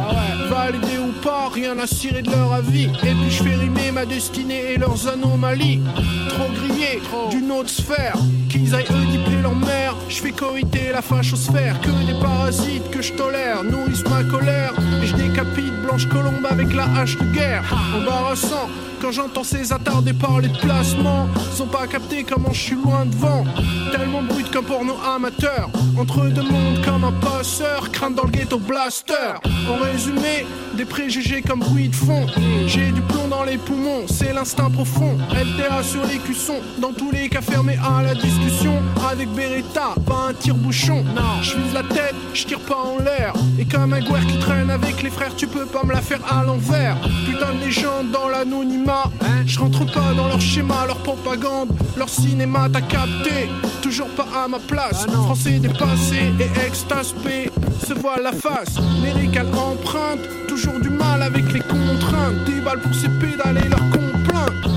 Validé 0.51 0.99
ou 0.99 1.13
pas, 1.23 1.49
rien 1.53 1.79
à 1.79 1.87
cirer 1.87 2.23
de 2.23 2.31
leur 2.31 2.53
avis. 2.53 2.85
Et 2.85 3.15
puis 3.15 3.31
je 3.31 3.43
fais 3.43 3.55
rimer 3.55 3.91
ma 3.93 4.05
destinée 4.05 4.73
et 4.73 4.77
leurs 4.77 5.09
anomalies. 5.09 5.81
Trop 6.29 6.49
grillé 6.53 7.01
d'une 7.31 7.51
autre 7.51 7.71
sphère 7.71 8.17
qui 8.49 8.59
qu'ils 8.59 8.75
aillent 8.75 8.87
Oediper 8.91 9.43
leur 9.43 9.55
mère. 9.55 9.95
Je 10.09 10.17
fais 10.17 10.33
coïter 10.33 10.91
la 10.93 11.03
fachosphère, 11.03 11.81
que 11.81 11.91
des 12.07 12.19
parasites 12.21 12.91
que 12.91 13.03
je 13.03 13.13
tolère, 13.13 13.65
nourrissent 13.65 14.09
ma 14.09 14.25
colère. 14.25 14.73
Et 15.03 15.07
je 15.07 15.17
décapite 15.17 15.73
Blanche 15.83 16.07
Colombe 16.09 16.47
avec 16.49 16.75
la 16.75 16.85
hache 16.99 17.17
de 17.17 17.25
guerre. 17.33 17.65
Embarrassant, 17.97 18.69
quand 19.01 19.13
j'entends 19.13 19.45
ces 19.45 19.73
attardés 19.73 20.13
parler 20.13 20.49
de 20.49 20.59
placement, 20.59 21.29
ils 21.55 21.63
ont 21.63 21.67
pas 21.67 21.87
capté 21.87 22.25
comment 22.25 22.53
je 22.53 22.61
suis 22.61 22.75
loin 22.75 23.07
devant. 23.07 23.45
Tellement 23.93 24.23
brut 24.23 24.51
qu'un 24.51 24.63
porno 24.63 24.95
amateur. 25.05 25.71
Entre 25.97 26.27
deux 26.29 26.43
mondes 26.43 26.85
comme 26.85 27.05
un 27.05 27.13
passeur, 27.13 27.91
crâne 27.91 28.15
dans 28.15 28.25
le 28.25 28.31
ghetto 28.31 28.59
blaster. 28.59 29.35
En 29.69 29.83
résumé, 29.83 30.47
des 30.75 30.85
préjugés 30.85 31.43
comme 31.43 31.61
bruit 31.61 31.89
de 31.89 31.95
fond. 31.95 32.27
J'ai 32.67 32.91
du 32.93 33.01
plomb 33.03 33.29
dans 33.29 33.45
les 33.45 33.59
poumons, 33.59 34.07
c'est 34.07 34.33
l'instinct 34.33 34.71
profond. 34.71 35.17
LTA 35.31 35.83
sur 35.83 36.05
les 36.07 36.19
cuissons, 36.19 36.61
dans 36.79 36.93
tous 36.93 37.11
les 37.11 37.29
cas 37.29 37.41
fermés 37.41 37.79
à 37.83 38.03
la 38.03 38.15
discussion. 38.15 38.75
Avec 39.11 39.29
Beretta, 39.31 39.95
pas 40.07 40.29
un 40.31 40.35
tire-bouchon. 40.35 41.05
Non, 41.15 41.43
je 41.43 41.57
vise 41.57 41.75
la 41.75 41.83
tête, 41.83 42.15
je 42.35 42.45
tire 42.45 42.61
pas 42.61 42.77
en 42.77 42.99
l'air. 42.99 43.33
Et 43.59 43.65
comme 43.65 43.93
un 43.93 44.01
guerre 44.01 44.27
qui 44.27 44.39
traîne 44.39 44.71
avec 44.71 45.03
les 45.03 45.11
frères, 45.11 45.35
tu 45.37 45.47
peux 45.47 45.67
pas 45.67 45.85
me 45.85 45.93
la 45.93 46.01
faire 46.01 46.21
à 46.29 46.45
l'envers. 46.45 46.97
Putain 47.27 47.55
de 47.55 47.65
légende 47.65 48.11
dans 48.11 48.29
l'anonymat. 48.29 48.88
Je 49.47 49.59
rentre 49.59 49.85
pas 49.87 50.15
dans 50.15 50.29
leur 50.29 50.41
schéma, 50.41 50.87
leur 50.87 50.99
propagande, 50.99 51.71
leur 51.97 52.09
cinéma, 52.09 52.69
t'as 52.73 52.81
capté. 52.81 53.49
Toujours 53.83 54.09
pas 54.09 54.27
à 54.45 54.49
ma 54.49 54.59
place. 54.59 55.07
Français 55.07 55.59
dépassé 55.59 56.33
et 56.39 56.67
extaspé. 56.67 57.51
Se 57.87 57.95
voit 57.95 58.21
la 58.23 58.33
face, 58.33 58.79
lyrical 59.03 59.47
empreinte. 59.49 60.21
Toujours 60.49 60.81
du 60.81 60.91
mal 60.91 61.23
avec 61.23 61.53
les 61.53 61.61
contraintes. 61.61 62.45
Des 62.47 62.61
balles 62.61 62.81
pour 62.81 62.95
ces 62.95 63.09
pédales 63.09 63.59
et 63.65 63.69
leurs 63.69 63.91
complaintes. 63.91 64.68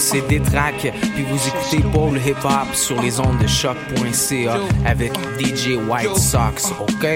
C'est 0.00 0.26
Détrac, 0.26 0.74
puis 1.14 1.24
vous 1.24 1.38
écoutez 1.48 1.88
Paul 1.92 2.16
Hip 2.18 2.44
Hop 2.44 2.74
sur 2.74 3.00
les 3.02 3.20
ondes 3.20 3.38
de 3.38 3.46
choc.ca 3.46 4.56
avec 4.86 5.12
DJ 5.38 5.76
White 5.88 6.16
Sox, 6.16 6.72
ok? 6.80 7.06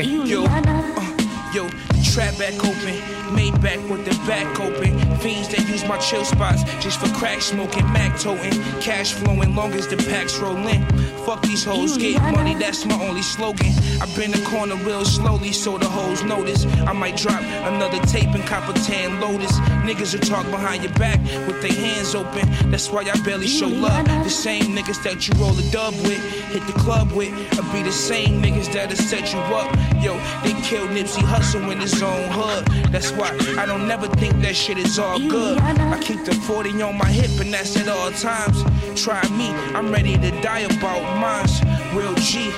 Trap 2.14 2.38
back 2.38 2.54
open, 2.64 3.34
made 3.34 3.60
back 3.60 3.80
with 3.90 4.04
the 4.04 4.14
back 4.24 4.60
open. 4.60 4.96
Fiends 5.18 5.48
that 5.48 5.68
use 5.68 5.84
my 5.84 5.98
chill 5.98 6.24
spots 6.24 6.62
just 6.78 7.00
for 7.00 7.12
crack 7.12 7.42
smoking, 7.42 7.84
Mac 7.92 8.16
toting, 8.20 8.52
cash 8.80 9.14
flowing 9.14 9.56
long 9.56 9.72
as 9.72 9.88
the 9.88 9.96
packs 9.96 10.38
rolling. 10.38 10.86
Fuck 11.26 11.42
these 11.42 11.64
hoes, 11.64 11.98
get 11.98 12.22
money, 12.22 12.54
that's 12.54 12.84
my 12.84 12.94
only 13.08 13.22
slogan. 13.22 13.72
I 14.00 14.06
bend 14.14 14.34
the 14.34 14.44
corner 14.46 14.76
real 14.76 15.04
slowly 15.04 15.50
so 15.50 15.76
the 15.76 15.88
hoes 15.88 16.22
notice. 16.22 16.66
I 16.86 16.92
might 16.92 17.16
drop 17.16 17.40
another 17.40 17.98
tape 18.06 18.32
and 18.32 18.44
cop 18.44 18.68
a 18.68 18.78
tan 18.78 19.20
lotus. 19.20 19.58
Niggas 19.82 20.14
will 20.14 20.20
talk 20.20 20.48
behind 20.52 20.84
your 20.84 20.92
back 20.92 21.18
with 21.48 21.60
their 21.62 21.72
hands 21.72 22.14
open. 22.14 22.48
That's 22.70 22.90
why 22.90 23.00
I 23.12 23.18
barely 23.24 23.48
show 23.48 23.66
love. 23.66 24.04
The 24.22 24.30
same 24.30 24.76
niggas 24.76 25.02
that 25.02 25.26
you 25.26 25.34
roll 25.34 25.58
a 25.58 25.62
dub 25.72 25.94
with, 26.06 26.22
hit 26.54 26.66
the 26.72 26.80
club 26.80 27.10
with, 27.10 27.32
or 27.58 27.62
be 27.72 27.82
the 27.82 27.90
same 27.90 28.40
niggas 28.40 28.72
that'll 28.72 28.96
set 28.96 29.32
you 29.32 29.40
up. 29.40 29.68
Yo, 30.00 30.14
they 30.44 30.54
killed 30.62 30.90
Nipsey 30.90 31.22
Hussle 31.22 31.72
in 31.72 31.80
his 31.80 32.00
own 32.00 32.30
hood. 32.30 32.64
That's 32.92 33.10
why 33.10 33.30
I 33.58 33.66
don't 33.66 33.88
never 33.88 34.06
think 34.06 34.40
that 34.42 34.54
shit 34.54 34.78
is 34.78 34.96
all 34.96 35.18
good. 35.18 35.58
I 35.58 35.98
keep 36.00 36.24
the 36.24 36.32
40 36.32 36.80
on 36.82 36.96
my 36.96 37.10
hip 37.10 37.40
and 37.40 37.52
that's 37.52 37.76
at 37.76 37.88
all 37.88 38.12
times. 38.12 38.62
Try 38.94 39.20
me, 39.30 39.50
I'm 39.74 39.90
ready 39.90 40.16
to 40.16 40.30
die 40.42 40.60
about 40.60 41.02
mines. 41.18 41.60
Real 41.92 42.14
G. 42.14 42.50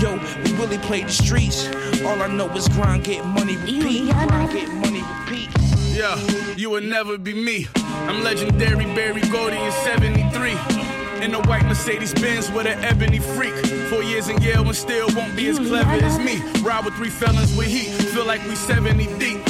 Yo, 0.00 0.16
we 0.42 0.52
really 0.56 0.78
play 0.78 1.02
the 1.02 1.12
streets. 1.12 1.68
All 2.06 2.22
I 2.22 2.28
know 2.28 2.48
is 2.56 2.68
grind, 2.68 3.04
get 3.04 3.24
money, 3.26 3.56
repeat. 3.56 4.10
Grind, 4.12 4.50
get 4.50 4.72
money, 4.76 5.02
repeat. 5.20 5.50
Yeah, 5.92 6.16
you 6.56 6.70
will 6.70 6.82
never 6.82 7.18
be 7.18 7.34
me. 7.34 7.68
I'm 8.08 8.22
legendary 8.22 8.86
Barry 8.94 9.20
Gordy 9.30 9.58
in 9.58 9.72
73. 9.72 10.85
In 11.26 11.34
a 11.34 11.40
white 11.48 11.64
Mercedes 11.64 12.14
Benz 12.14 12.52
with 12.52 12.68
an 12.68 12.84
ebony 12.84 13.18
freak. 13.18 13.56
Four 13.90 14.04
years 14.04 14.28
in 14.28 14.40
Yale 14.40 14.64
and 14.64 14.76
still 14.76 15.08
won't 15.16 15.34
be 15.34 15.48
as 15.48 15.58
clever 15.58 15.90
as 15.90 16.20
me. 16.20 16.36
Ride 16.62 16.84
with 16.84 16.94
three 16.94 17.10
felons 17.10 17.56
with 17.56 17.66
heat. 17.66 17.90
Feel 18.14 18.24
like 18.24 18.46
we 18.46 18.54
70 18.54 19.06
deep. 19.18 19.44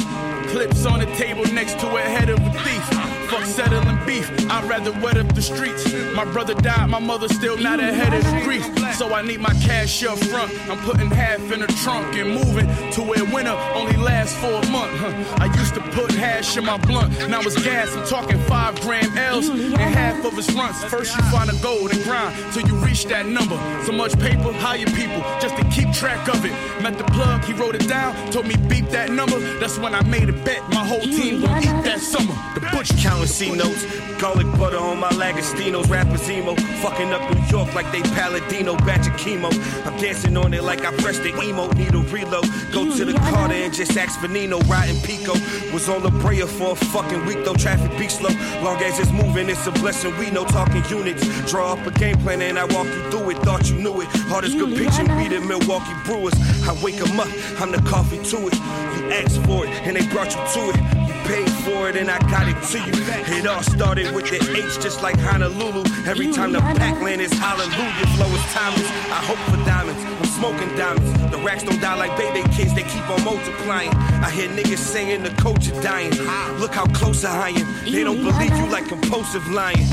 Clips 0.47 0.87
on 0.87 1.01
the 1.01 1.05
table 1.17 1.45
next 1.53 1.77
to 1.81 1.95
a 1.95 2.01
head 2.01 2.29
of 2.29 2.39
a 2.39 2.51
thief. 2.63 2.83
Fuck 3.29 3.45
settling 3.45 4.03
beef. 4.07 4.27
I'd 4.57 4.67
rather 4.67 4.91
wet 5.03 5.17
up 5.17 5.35
the 5.35 5.41
streets. 5.41 5.93
My 6.15 6.25
brother 6.25 6.55
died, 6.55 6.89
my 6.89 6.97
mother 6.97 7.27
still 7.27 7.57
not 7.57 7.79
ahead 7.79 8.11
of 8.11 8.43
grief. 8.43 8.65
So 8.95 9.13
I 9.13 9.21
need 9.21 9.39
my 9.39 9.53
cash 9.61 10.03
up 10.03 10.17
front. 10.17 10.51
I'm 10.67 10.79
putting 10.79 11.11
half 11.11 11.51
in 11.51 11.59
the 11.59 11.67
trunk 11.83 12.15
and 12.17 12.33
moving 12.33 12.65
to 12.93 13.03
where 13.03 13.23
winter 13.25 13.55
only 13.75 13.95
lasts 13.97 14.35
for 14.37 14.51
a 14.51 14.71
month. 14.71 14.91
I 15.39 15.45
used 15.59 15.75
to 15.75 15.81
put 15.91 16.11
hash 16.11 16.57
in 16.57 16.65
my 16.65 16.77
blunt. 16.77 17.13
Now 17.29 17.41
it's 17.41 17.61
gas. 17.63 17.95
I'm 17.95 18.07
talking 18.07 18.39
five 18.45 18.81
gram 18.81 19.15
L's 19.15 19.47
and 19.47 19.75
half 19.75 20.25
of 20.25 20.35
its 20.35 20.51
runts. 20.53 20.83
First 20.85 21.15
you 21.15 21.21
find 21.25 21.51
a 21.51 21.55
gold 21.61 21.91
and 21.93 22.03
grind 22.03 22.35
till 22.51 22.67
you 22.67 22.73
reach 22.77 23.05
that 23.05 23.27
number. 23.27 23.57
So 23.85 23.91
much 23.91 24.17
paper, 24.17 24.51
hire 24.53 24.87
people 24.87 25.21
just 25.39 25.55
to 25.57 25.63
keep 25.69 25.93
track 25.93 26.27
of 26.29 26.43
it. 26.43 26.53
Met 26.81 26.97
the 26.97 27.03
plug, 27.03 27.43
he 27.43 27.53
wrote 27.53 27.75
it 27.75 27.87
down, 27.87 28.15
told 28.31 28.47
me 28.47 28.55
beep 28.67 28.89
that 28.89 29.11
number. 29.11 29.37
That's 29.59 29.77
when 29.77 29.93
I 29.93 30.01
made 30.07 30.29
a 30.29 30.33
bet. 30.33 30.67
My 30.69 30.83
whole 30.83 31.01
team 31.01 31.41
gon' 31.41 31.59
eat 31.61 31.83
that 31.85 31.99
summer. 31.99 32.33
The 32.55 32.61
butch 32.71 32.89
Counting 32.97 33.27
C 33.27 33.51
notes, 33.51 33.85
garlic 34.19 34.46
butter 34.57 34.77
on 34.77 34.99
my 34.99 35.09
Lagastinos, 35.09 35.89
rappers 35.89 36.29
emo, 36.29 36.55
fucking 36.81 37.11
up 37.11 37.21
New 37.33 37.41
York 37.47 37.73
like 37.73 37.91
they 37.91 38.01
Paladino, 38.01 38.75
batch 38.85 39.07
of 39.07 39.13
chemo. 39.13 39.51
I'm 39.85 39.97
dancing 39.99 40.37
on 40.37 40.53
it 40.53 40.63
like 40.63 40.85
I 40.85 40.91
pressed 40.97 41.23
the 41.23 41.29
emo, 41.41 41.67
need 41.71 41.93
a 41.93 41.99
reload. 41.99 42.45
Go 42.71 42.95
to 42.95 43.05
the 43.05 43.13
Carter 43.13 43.53
and 43.53 43.73
just 43.73 43.97
ask 43.97 44.19
for 44.19 44.27
Nino, 44.27 44.59
riding 44.61 44.99
Pico. 45.01 45.33
Was 45.73 45.89
on 45.89 46.03
La 46.03 46.09
Brea 46.09 46.41
for 46.41 46.71
a 46.71 46.75
fucking 46.75 47.25
week 47.25 47.43
though, 47.43 47.55
traffic 47.55 47.97
be 47.97 48.07
slow. 48.07 48.29
Long 48.61 48.81
as 48.83 48.99
it's 48.99 49.11
moving, 49.11 49.49
it's 49.49 49.65
a 49.67 49.71
blessing. 49.71 50.17
We 50.17 50.31
know 50.31 50.45
talking 50.45 50.83
units. 50.89 51.23
Draw 51.49 51.73
up 51.73 51.85
a 51.87 51.91
game 51.91 52.17
plan 52.17 52.41
and 52.41 52.57
I 52.57 52.65
walk 52.65 52.87
you 52.87 53.11
through 53.11 53.31
it. 53.31 53.37
Thought 53.39 53.69
you 53.69 53.77
knew 53.77 54.01
it. 54.01 54.07
Hardest 54.29 54.57
good 54.57 54.75
pitching, 54.77 55.07
beat 55.17 55.29
the 55.29 55.41
Milwaukee 55.41 55.93
Brewers. 56.05 56.33
I 56.67 56.73
wake 56.83 56.99
'em 57.01 57.19
up, 57.19 57.27
I'm 57.59 57.71
the 57.71 57.81
coffee 57.89 58.17
to 58.31 58.47
it. 58.47 58.55
You 58.95 59.11
asked 59.11 59.41
for 59.45 59.65
it 59.65 59.71
and 59.85 59.95
they 59.95 60.05
brought 60.07 60.31
you 60.35 60.41
to 60.53 60.69
it. 60.71 61.06
Paid 61.27 61.49
for 61.67 61.89
it 61.89 61.97
and 61.97 62.09
I 62.09 62.19
got 62.31 62.47
it 62.47 62.55
to 62.71 62.79
you. 62.79 63.37
It 63.37 63.45
all 63.45 63.61
started 63.61 64.15
with 64.15 64.29
the 64.29 64.39
H 64.55 64.81
just 64.81 65.01
like 65.01 65.19
Honolulu. 65.19 65.83
Every 66.05 66.31
time 66.31 66.53
the 66.53 66.59
Pac-Land 66.59 67.21
is 67.21 67.33
hallelujah. 67.33 68.07
Flow 68.15 68.27
is 68.27 68.41
timeless. 68.53 68.89
I 69.11 69.21
hope 69.27 69.37
for 69.51 69.57
diamonds. 69.65 70.01
I'm 70.05 70.25
smoking 70.25 70.73
diamonds. 70.77 71.11
The 71.31 71.37
racks 71.39 71.63
don't 71.63 71.81
die 71.81 71.95
like 71.95 72.15
baby 72.17 72.47
kids. 72.53 72.73
They 72.73 72.83
keep 72.83 73.07
on 73.09 73.23
multiplying. 73.25 73.93
I 74.23 74.29
hear 74.31 74.47
niggas 74.47 74.77
saying 74.77 75.23
the 75.23 75.31
coach 75.41 75.67
is 75.67 75.77
dying. 75.83 76.11
Look 76.59 76.73
how 76.73 76.85
close 76.87 77.25
I 77.25 77.49
am. 77.49 77.67
They 77.83 78.03
don't 78.03 78.23
believe 78.23 78.55
you 78.57 78.67
like 78.67 78.87
compulsive 78.87 79.45
lying. 79.51 79.85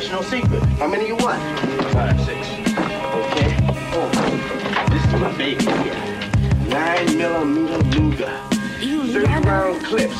Professional 0.00 0.22
secret. 0.22 0.62
How 0.78 0.88
many 0.88 1.06
you 1.08 1.16
want? 1.16 1.42
Five, 1.92 2.18
six. 2.22 2.48
Okay. 2.48 3.54
Oh, 3.92 4.08
this 4.90 5.04
is 5.04 5.12
my 5.20 5.30
baby 5.36 5.64
here. 5.64 5.94
Nine 6.68 7.18
millimeter 7.18 7.78
Luger. 8.00 8.40
30 8.80 9.46
round 9.46 9.84
clips. 9.84 10.16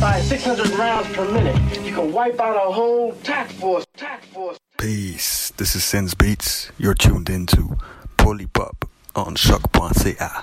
Fire 0.00 0.20
600 0.22 0.70
rounds 0.70 1.06
per 1.14 1.24
minute. 1.30 1.56
You 1.84 1.94
can 1.94 2.12
wipe 2.12 2.40
out 2.40 2.56
a 2.56 2.72
whole 2.72 3.12
tack 3.22 3.48
force. 3.50 3.86
Tack 3.96 4.24
force. 4.24 4.58
Peace. 4.78 5.52
This 5.52 5.76
is 5.76 5.84
Sense 5.84 6.14
Beats. 6.14 6.72
You're 6.76 6.94
tuned 6.94 7.30
into 7.30 7.78
Polypop 8.18 8.88
on 9.14 9.36
shock 9.36 9.70
choc.ca. 9.72 10.42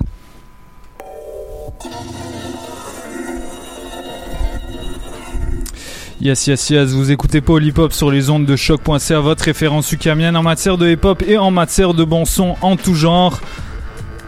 Yes, 6.21 6.47
yes, 6.47 6.69
yes, 6.69 6.89
vous 6.89 7.11
écoutez 7.11 7.39
Paul 7.39 7.63
Hip 7.63 7.77
Hop 7.77 7.93
sur 7.93 8.11
les 8.11 8.29
ondes 8.29 8.45
de 8.45 8.57
choc.ca, 8.57 9.19
votre 9.21 9.45
référence 9.45 9.89
ukamienne 9.93 10.35
en 10.35 10.43
matière 10.43 10.77
de 10.77 10.89
hip 10.89 11.05
hop 11.05 11.23
et 11.25 11.37
en 11.37 11.49
matière 11.49 11.93
de 11.93 12.03
bon 12.03 12.25
son 12.25 12.57
en 12.61 12.75
tout 12.75 12.93
genre. 12.93 13.39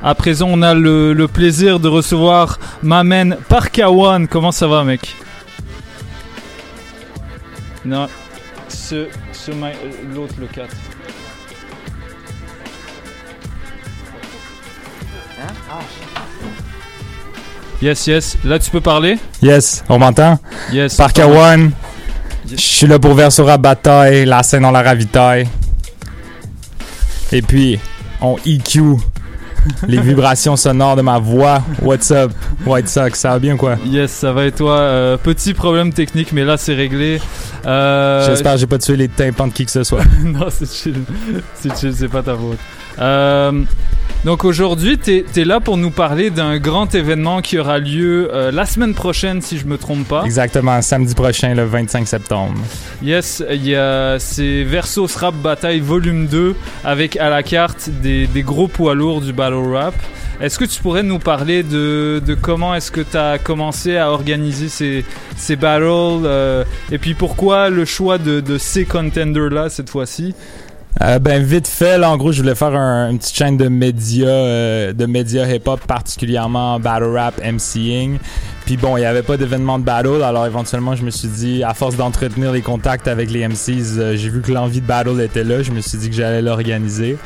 À 0.02 0.16
présent, 0.16 0.48
on 0.50 0.62
a 0.62 0.74
le, 0.74 1.28
plaisir 1.28 1.82
de 1.82 1.90
recevoir 1.90 2.60
Mamen 2.82 3.36
Parkawan. 3.50 4.30
Comment 4.30 4.54
ça 4.54 4.68
va, 4.68 4.86
mec? 4.86 5.18
Non, 7.84 8.08
ce, 8.70 9.08
ce 9.34 9.52
euh, 9.52 9.74
l'autre, 10.16 10.36
le 10.40 10.48
4. 10.48 10.74
Yes, 17.82 18.06
yes. 18.08 18.38
Là, 18.44 18.60
tu 18.60 18.70
peux 18.70 18.82
parler? 18.82 19.18
Yes, 19.42 19.84
on 19.90 19.98
m'entend? 20.00 20.38
Yes. 20.72 20.96
Parker 20.96 21.24
One. 21.24 21.72
Je 22.50 22.56
suis 22.58 22.88
là 22.88 23.00
pour 23.00 23.14
Versura 23.14 23.58
Bataille, 23.58 24.26
la 24.26 24.44
scène 24.44 24.66
on 24.66 24.72
la 24.72 24.82
ravitaille. 24.82 25.48
Et 27.32 27.42
puis, 27.42 27.80
on 28.20 28.36
EQ 28.46 28.98
les 29.88 30.00
vibrations 30.02 30.56
sonores 30.56 30.96
de 30.96 31.02
ma 31.02 31.18
voix. 31.20 31.64
What's 31.82 32.12
up, 32.12 32.32
White 32.66 32.90
Sox? 32.90 33.14
Ça 33.20 33.30
va 33.32 33.40
bien 33.40 33.56
quoi? 33.58 33.78
Yes, 33.86 34.12
ça 34.12 34.32
va 34.34 34.46
et 34.46 34.52
toi? 34.52 34.78
Euh, 34.78 35.18
Petit 35.18 35.54
problème 35.54 35.94
technique, 35.94 36.34
mais 36.34 36.44
là, 36.44 36.58
c'est 36.58 36.74
réglé. 36.74 37.22
Euh, 37.66 38.26
J'espère 38.28 38.54
que 38.54 38.60
j'ai 38.60 38.68
pas 38.68 38.80
tué 38.80 38.96
les 38.96 39.08
tympans 39.08 39.48
de 39.48 39.54
qui 39.54 39.66
que 39.66 39.72
ce 39.72 39.84
soit. 39.84 40.04
non, 40.24 40.48
c'est 40.50 40.70
chill. 40.72 41.04
C'est 41.56 41.76
chill, 41.80 41.94
c'est 41.96 42.10
pas 42.10 42.22
ta 42.24 42.36
faute. 42.36 42.58
Euh, 43.00 43.64
donc 44.24 44.46
aujourd'hui, 44.46 45.00
t'es 45.00 45.26
es 45.36 45.44
là 45.44 45.60
pour 45.60 45.78
nous 45.78 45.90
parler 45.90 46.30
d'un 46.30 46.60
grand 46.60 46.94
événement 46.94 47.42
qui 47.42 47.58
aura 47.58 47.80
lieu 47.80 48.30
euh, 48.32 48.52
la 48.52 48.66
semaine 48.66 48.94
prochaine, 48.94 49.42
si 49.42 49.58
je 49.58 49.66
me 49.66 49.78
trompe 49.80 50.08
pas. 50.08 50.24
Exactement, 50.26 50.80
samedi 50.84 51.16
prochain, 51.16 51.56
le 51.56 51.66
25 51.66 52.08
septembre. 52.08 52.54
Yes, 53.02 53.44
il 53.50 53.68
y 53.68 53.76
a 53.76 54.20
c'est 54.20 54.64
Versus 54.64 55.16
Rap 55.16 55.36
Bataille 55.36 55.80
Volume 55.80 56.28
2 56.28 56.56
avec 56.84 57.18
à 57.18 57.30
la 57.30 57.42
carte 57.42 57.90
des, 57.90 58.28
des 58.28 58.44
gros 58.44 58.68
poids 58.68 58.94
lourds 58.94 59.22
du 59.22 59.34
battle 59.34 59.74
rap. 59.74 59.96
Est-ce 60.40 60.58
que 60.58 60.66
tu 60.66 60.82
pourrais 60.82 61.04
nous 61.04 61.20
parler 61.20 61.62
de, 61.64 62.22
de 62.26 62.34
comment 62.34 62.74
est-ce 62.74 62.92
que 62.92 63.02
tu 63.02 63.18
as 63.18 63.38
commencé 63.38 63.98
à 63.98 64.12
organiser 64.12 64.70
ces, 64.70 65.06
ces 65.36 65.56
battles 65.56 65.86
euh, 66.26 66.64
et 66.92 66.98
puis 66.98 67.14
pourquoi 67.14 67.70
le 67.70 67.86
choix 67.86 68.18
de, 68.18 68.40
de 68.40 68.58
ces 68.58 68.86
contenders 68.86 69.50
là 69.50 69.70
cette 69.70 69.90
fois-ci? 69.90 70.34
Euh, 71.00 71.20
ben 71.20 71.42
vite 71.42 71.68
fait, 71.68 71.98
là, 71.98 72.12
en 72.12 72.18
gros, 72.18 72.32
je 72.32 72.42
voulais 72.42 72.56
faire 72.56 72.76
un, 72.76 73.10
une 73.10 73.18
petite 73.18 73.36
chaîne 73.36 73.56
de 73.56 73.70
médias, 73.70 74.28
euh, 74.28 74.94
de 74.94 75.06
médias 75.06 75.48
hip-hop, 75.48 75.80
particulièrement 75.88 76.80
battle 76.80 77.16
rap, 77.16 77.42
MCing. 77.44 78.18
Puis 78.66 78.76
bon, 78.78 78.98
il 78.98 79.00
n'y 79.00 79.06
avait 79.06 79.24
pas 79.24 79.38
d'événement 79.38 79.80
de 79.80 79.86
battle, 79.86 80.22
alors 80.22 80.46
éventuellement, 80.46 80.96
je 80.96 81.04
me 81.04 81.10
suis 81.10 81.30
dit, 81.30 81.64
à 81.64 81.74
force 81.74 81.96
d'entretenir 81.96 82.52
les 82.52 82.62
contacts 82.62 83.08
avec 83.08 83.32
les 83.32 83.48
MCs, 83.48 83.98
euh, 83.98 84.16
j'ai 84.18 84.30
vu 84.30 84.42
que 84.42 84.52
l'envie 84.52 84.82
de 84.82 84.86
battle 84.86 85.22
était 85.22 85.46
là. 85.46 85.64
Je 85.64 85.72
me 85.72 85.80
suis 85.80 85.98
dit 85.98 86.10
que 86.10 86.16
j'allais 86.16 86.42
l'organiser. 86.42 87.18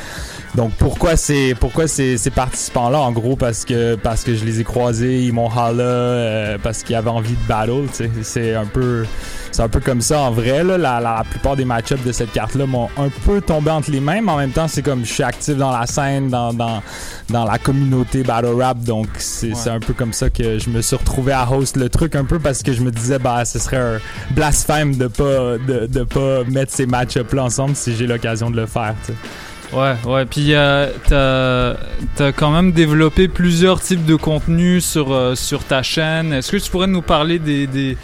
Donc 0.56 0.72
pourquoi 0.80 1.18
ces 1.18 1.54
pourquoi 1.54 1.88
ces, 1.88 2.18
ces 2.18 2.30
participants 2.30 2.89
là 2.89 3.00
en 3.00 3.12
gros 3.12 3.36
parce 3.36 3.65
que 3.65 3.96
parce 3.96 4.24
que 4.24 4.36
je 4.36 4.46
les 4.46 4.62
ai 4.62 4.63
croisés 4.63 5.22
ils 5.24 5.34
m'ont 5.34 5.50
holla 5.50 5.84
euh, 5.84 6.58
parce 6.63 6.82
qu'ils 6.84 6.96
avaient 6.96 7.10
envie 7.10 7.34
de 7.34 7.48
battle 7.48 7.88
tu 7.89 7.96
sais. 7.96 8.12
C'est 8.24 8.56
un 8.56 8.65
peu 8.65 9.06
c'est 9.52 9.62
un 9.63 9.68
peu 9.68 9.80
comme 9.82 10.00
ça 10.02 10.20
en 10.22 10.32
vrai 10.32 10.63
là. 10.63 10.78
La, 10.78 11.00
la 11.02 11.24
plupart 11.30 11.58
des 11.58 11.65
match-ups 11.65 12.04
de 12.06 12.12
cette 12.13 12.32
carte 12.32 12.56
là 12.56 12.65
m'ont 12.65 12.88
un 12.98 13.10
peu 13.26 13.41
tombé 13.41 13.70
entre 13.70 13.91
les 13.91 14.00
mains 14.00 14.22
mais 14.22 14.32
en 14.32 14.38
même 14.38 14.52
temps 14.52 14.70
c'est 14.70 14.82
comme 14.82 15.02
je 15.06 15.12
suis 15.12 15.24
actif 15.24 15.58
dans 15.58 15.72
la 15.78 15.86
scène 15.88 16.30
dans 16.30 16.54
dans, 16.54 16.82
dans 17.30 17.44
la 17.44 17.58
communauté 17.58 18.24
battle 18.24 18.56
rap 18.62 18.80
donc 18.80 19.08
c'est 19.18 19.56
c'est 19.56 19.70
un 19.72 19.80
peu 19.82 19.94
comme 19.94 20.13
ça 20.13 20.30
que 20.30 20.58
je 20.58 20.70
me 20.70 20.82
suis 20.82 20.96
retrouvé 20.96 21.34
à 21.34 21.50
host 21.52 21.76
le 21.76 21.89
truc 21.89 22.15
un 22.15 22.24
peu 22.24 22.39
parce 22.39 22.63
que 22.63 22.72
je 22.72 22.82
me 22.82 22.91
disais 22.91 23.20
bah 23.20 23.44
ce 23.44 23.60
serait 23.60 23.78
un 23.78 24.00
blasphème 24.32 24.96
de 24.96 25.08
pas 25.08 25.58
de, 25.58 25.86
de 25.88 26.04
pas 26.04 26.46
mettre 26.46 26.72
ces 26.72 26.86
match-ups 26.86 27.34
là 27.34 27.44
ensemble 27.44 27.76
si 27.76 27.94
j'ai 27.96 28.08
l'occasion 28.08 28.50
de 28.50 28.56
le 28.56 28.68
faire 28.68 28.96
tu 29.06 29.12
sais. 29.12 29.18
Ouais, 29.73 29.95
ouais. 30.06 30.25
Puis 30.25 30.54
euh, 30.54 30.89
t'as 31.08 32.25
as 32.25 32.32
quand 32.32 32.51
même 32.51 32.71
développé 32.71 33.28
plusieurs 33.28 33.82
types 33.82 34.06
de 34.06 34.15
contenus 34.15 34.86
sur, 34.86 35.13
euh, 35.13 35.36
sur 35.36 35.63
ta 35.63 35.84
chaîne. 35.84 36.34
Est-ce 36.34 36.51
que 36.51 36.58
tu 36.58 36.69
pourrais 36.69 36.88
nous 36.88 37.01
parler 37.01 37.39
des, 37.39 37.67
des, 37.67 37.97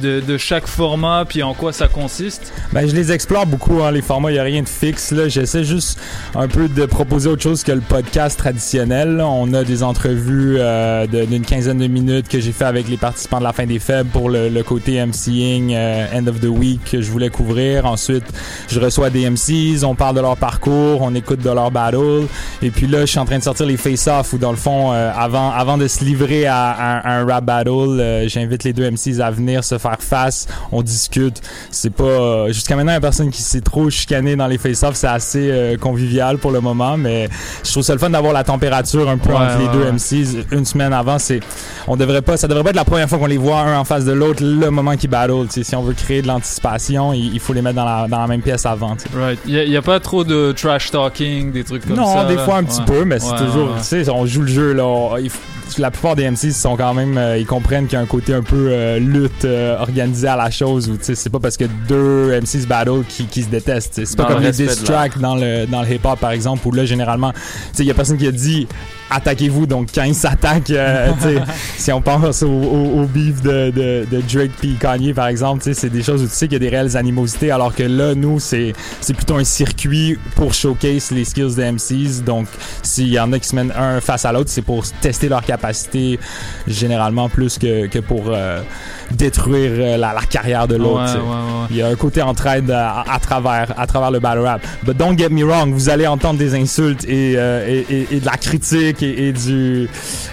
de, 0.00 0.38
chaque 0.38 0.66
format 0.66 1.24
puis 1.28 1.42
en 1.42 1.54
quoi 1.54 1.72
ça 1.72 1.88
consiste? 1.88 2.52
Ben, 2.72 2.88
je 2.88 2.94
les 2.94 3.12
explore 3.12 3.46
beaucoup, 3.46 3.82
hein, 3.82 3.90
les 3.90 4.02
formats. 4.02 4.30
Il 4.30 4.34
n'y 4.34 4.38
a 4.38 4.42
rien 4.44 4.62
de 4.62 4.68
fixe. 4.68 5.10
Là. 5.12 5.28
J'essaie 5.28 5.64
juste 5.64 5.98
un 6.34 6.48
peu 6.48 6.68
de 6.68 6.86
proposer 6.86 7.28
autre 7.28 7.42
chose 7.42 7.62
que 7.64 7.72
le 7.72 7.80
podcast 7.80 8.38
traditionnel. 8.38 9.16
là. 9.16 9.26
On 9.28 9.52
a 9.54 9.64
des 9.64 9.82
entrevues 9.82 10.56
euh, 10.58 11.06
d'une 11.06 11.44
quinzaine 11.44 11.78
de 11.78 11.86
minutes 11.86 12.28
que 12.28 12.40
j'ai 12.40 12.52
fait 12.52 12.64
avec 12.64 12.88
les 12.88 12.96
participants 12.96 13.38
de 13.38 13.44
la 13.44 13.52
fin 13.52 13.66
des 13.66 13.78
faibles 13.78 14.10
pour 14.10 14.30
le, 14.30 14.48
le 14.48 14.62
côté 14.62 15.04
MCing, 15.04 15.72
euh, 15.74 16.06
End 16.14 16.26
of 16.26 16.40
the 16.40 16.44
Week 16.46 16.80
que 16.92 17.00
je 17.00 17.10
voulais 17.10 17.30
couvrir. 17.30 17.86
Ensuite, 17.86 18.24
je 18.68 18.78
reçois 18.80 19.10
des 19.10 19.28
MCs, 19.28 19.84
on 19.84 19.94
parle 19.94 20.16
de 20.16 20.20
leur 20.20 20.36
parcours, 20.36 21.02
on 21.02 21.14
écoute 21.14 21.40
de 21.40 21.50
leur 21.50 21.70
battle. 21.70 22.26
Et 22.62 22.70
puis 22.70 22.86
là, 22.86 23.00
je 23.00 23.06
suis 23.06 23.18
en 23.18 23.24
train 23.24 23.38
de 23.38 23.42
sortir 23.42 23.66
les 23.66 23.76
face-off 23.76 24.32
où 24.32 24.38
dans 24.38 24.50
le 24.50 24.56
fond, 24.56 24.92
euh, 24.92 25.10
avant, 25.16 25.50
avant 25.50 25.78
de 25.78 25.88
se 25.88 26.04
livrer 26.04 26.46
à, 26.46 26.70
un- 26.70 26.98
à 26.98 27.12
un 27.20 27.24
rap 27.26 27.44
battle, 27.44 27.68
euh, 28.00 28.28
j'invite 28.28 28.64
les 28.64 28.72
deux 28.72 28.90
MCs 28.90 29.20
à 29.20 29.30
venir 29.30 29.64
se 29.64 29.78
faire 29.78 29.87
face. 29.96 30.46
On 30.72 30.82
discute. 30.82 31.40
C'est 31.70 31.90
pas 31.90 32.04
euh, 32.04 32.48
jusqu'à 32.48 32.76
maintenant, 32.76 32.92
il 32.92 32.96
y 32.96 32.98
a 32.98 33.00
personne 33.00 33.30
qui 33.30 33.42
s'est 33.42 33.60
trop 33.60 33.88
chicané 33.90 34.36
dans 34.36 34.46
les 34.46 34.58
face-offs. 34.58 34.96
C'est 34.96 35.06
assez 35.06 35.48
euh, 35.50 35.76
convivial 35.76 36.38
pour 36.38 36.50
le 36.50 36.60
moment, 36.60 36.96
mais 36.96 37.28
je 37.64 37.70
trouve 37.70 37.82
ça 37.82 37.92
le 37.92 37.98
fun 37.98 38.10
d'avoir 38.10 38.32
la 38.32 38.44
température 38.44 39.08
un 39.08 39.18
peu 39.18 39.30
Ouais, 39.30 39.36
entre 39.36 39.58
les 39.58 39.68
deux. 39.68 39.90
MCs. 39.92 40.46
Une 40.52 40.64
semaine 40.64 40.92
avant, 40.92 41.18
c'est 41.18 41.40
on 41.86 41.96
devrait 41.96 42.22
pas, 42.22 42.36
ça 42.36 42.48
devrait 42.48 42.64
pas 42.64 42.70
être 42.70 42.76
la 42.76 42.84
première 42.84 43.08
fois 43.08 43.18
qu'on 43.18 43.26
les 43.26 43.36
voit 43.38 43.60
un 43.60 43.78
en 43.78 43.84
face 43.84 44.04
de 44.04 44.12
l'autre 44.12 44.42
le 44.44 44.70
moment 44.70 44.96
qu'ils 44.96 45.10
battle. 45.10 45.46
Si 45.50 45.74
on 45.76 45.82
veut 45.82 45.94
créer 45.94 46.22
de 46.22 46.26
l'anticipation, 46.26 47.12
il, 47.12 47.32
il 47.34 47.40
faut 47.40 47.52
les 47.52 47.62
mettre 47.62 47.76
dans 47.76 47.84
la, 47.84 48.06
dans 48.08 48.20
la 48.20 48.26
même 48.26 48.42
pièce 48.42 48.66
avant. 48.66 48.96
Right. 49.16 49.38
Il 49.46 49.68
n'y 49.68 49.76
a, 49.76 49.82
pas 49.82 50.00
trop 50.00 50.24
de 50.24 50.52
trash 50.52 50.90
talking, 50.90 51.52
des 51.52 51.64
trucs 51.64 51.86
comme 51.86 51.96
non, 51.96 52.14
ça. 52.14 52.24
des 52.24 52.34
là? 52.36 52.44
fois 52.44 52.56
un 52.56 52.64
petit 52.64 52.78
Ouais. 52.80 52.84
peu, 52.86 53.04
mais 53.04 53.18
c'est 53.18 53.32
Ouais, 53.32 53.38
toujours, 53.38 53.70
tu 53.78 53.82
sais, 53.84 54.08
on 54.10 54.24
joue 54.26 54.42
le 54.42 54.48
jeu 54.48 54.72
là. 54.72 54.84
on- 54.84 55.16
il 55.16 55.28
f- 55.28 55.78
la 55.78 55.90
plupart 55.90 56.16
des 56.16 56.24
MCs 56.30 56.52
sont 56.52 56.76
quand 56.76 56.94
même, 56.94 57.18
euh, 57.18 57.36
ils 57.38 57.44
comprennent 57.46 57.86
qu'il 57.86 57.94
y 57.94 58.00
a 58.00 58.02
un 58.02 58.06
côté 58.06 58.32
un 58.34 58.42
peu 58.42 58.68
euh, 58.70 58.98
lutte 58.98 59.44
organisée 59.78 60.28
à 60.28 60.36
la 60.36 60.50
chose 60.50 60.88
où 60.88 60.96
tu 60.96 61.04
sais, 61.04 61.14
c'est 61.14 61.30
pas 61.30 61.40
parce 61.40 61.56
que 61.56 61.64
deux 61.88 62.38
MCs 62.40 62.66
battle 62.66 63.04
qui, 63.08 63.26
qui 63.26 63.42
se 63.42 63.48
détestent. 63.48 64.04
C'est 64.04 64.16
pas 64.16 64.24
comme 64.26 64.40
le 64.40 64.46
les 64.46 64.52
diss 64.52 64.84
tracks 64.84 65.18
dans 65.18 65.36
le 65.36 65.66
dans 65.66 65.82
le 65.82 65.88
hip 65.90 66.00
hop 66.04 66.18
par 66.18 66.30
exemple 66.30 66.66
où 66.66 66.72
là 66.72 66.84
généralement, 66.84 67.32
tu 67.32 67.38
sais, 67.72 67.82
il 67.84 67.86
y 67.86 67.90
a 67.90 67.94
personne 67.94 68.18
qui 68.18 68.26
a 68.26 68.32
dit 68.32 68.66
attaquez-vous 69.10 69.66
donc 69.66 69.88
quand 69.94 70.02
ils 70.04 70.14
s'attaquent 70.14 70.70
euh, 70.70 71.08
si 71.76 71.92
on 71.92 72.00
pense 72.00 72.42
au, 72.42 72.48
au, 72.48 73.02
au 73.02 73.06
beef 73.06 73.42
de, 73.42 73.70
de, 73.70 74.06
de 74.10 74.20
Drake 74.32 74.50
puis 74.58 74.76
Kanye 74.80 75.12
par 75.14 75.28
exemple 75.28 75.62
c'est 75.72 75.88
des 75.90 76.02
choses 76.02 76.22
où 76.22 76.26
tu 76.26 76.32
sais 76.34 76.46
qu'il 76.46 76.54
y 76.54 76.56
a 76.56 76.58
des 76.58 76.68
réelles 76.68 76.96
animosités 76.96 77.50
alors 77.50 77.74
que 77.74 77.82
là 77.82 78.14
nous 78.14 78.38
c'est 78.40 78.74
plutôt 79.16 79.36
un 79.36 79.44
circuit 79.44 80.18
pour 80.36 80.52
showcase 80.54 81.10
les 81.10 81.24
skills 81.24 81.54
des 81.56 81.72
MCs 81.72 82.22
donc 82.24 82.46
s'il 82.82 83.08
y 83.08 83.18
en 83.18 83.32
a 83.32 83.38
qui 83.38 83.48
se 83.48 83.56
mènent 83.56 83.72
un 83.76 84.00
face 84.00 84.24
à 84.24 84.32
l'autre 84.32 84.50
c'est 84.50 84.62
pour 84.62 84.84
tester 85.00 85.28
leur 85.28 85.42
capacité 85.42 86.18
généralement 86.66 87.28
plus 87.28 87.58
que, 87.58 87.86
que 87.86 87.98
pour 87.98 88.24
euh, 88.28 88.62
détruire 89.10 89.70
euh, 89.74 89.96
la, 89.96 90.12
la 90.12 90.22
carrière 90.22 90.68
de 90.68 90.76
l'autre 90.76 90.88
Ouais, 90.88 91.20
ouais, 91.20 91.20
ouais. 91.20 91.66
il 91.70 91.76
y 91.76 91.82
a 91.82 91.88
un 91.88 91.94
côté 91.94 92.22
entraide 92.22 92.70
à, 92.70 93.04
à 93.08 93.18
travers 93.20 93.72
à 93.78 93.86
travers 93.86 94.10
le 94.10 94.18
battle 94.20 94.40
rap. 94.40 94.66
But 94.84 94.96
don't 94.96 95.16
get 95.16 95.28
me 95.30 95.44
wrong 95.44 95.72
vous 95.72 95.88
allez 95.90 96.06
entendre 96.06 96.38
des 96.38 96.54
insultes 96.54 97.04
et, 97.04 97.34
euh, 97.36 97.66
et, 97.68 97.86
et, 97.94 98.16
et 98.16 98.20
de 98.20 98.26
la 98.26 98.36
critique 98.36 98.97
et, 99.02 99.28
et 99.28 99.32
du 99.32 99.88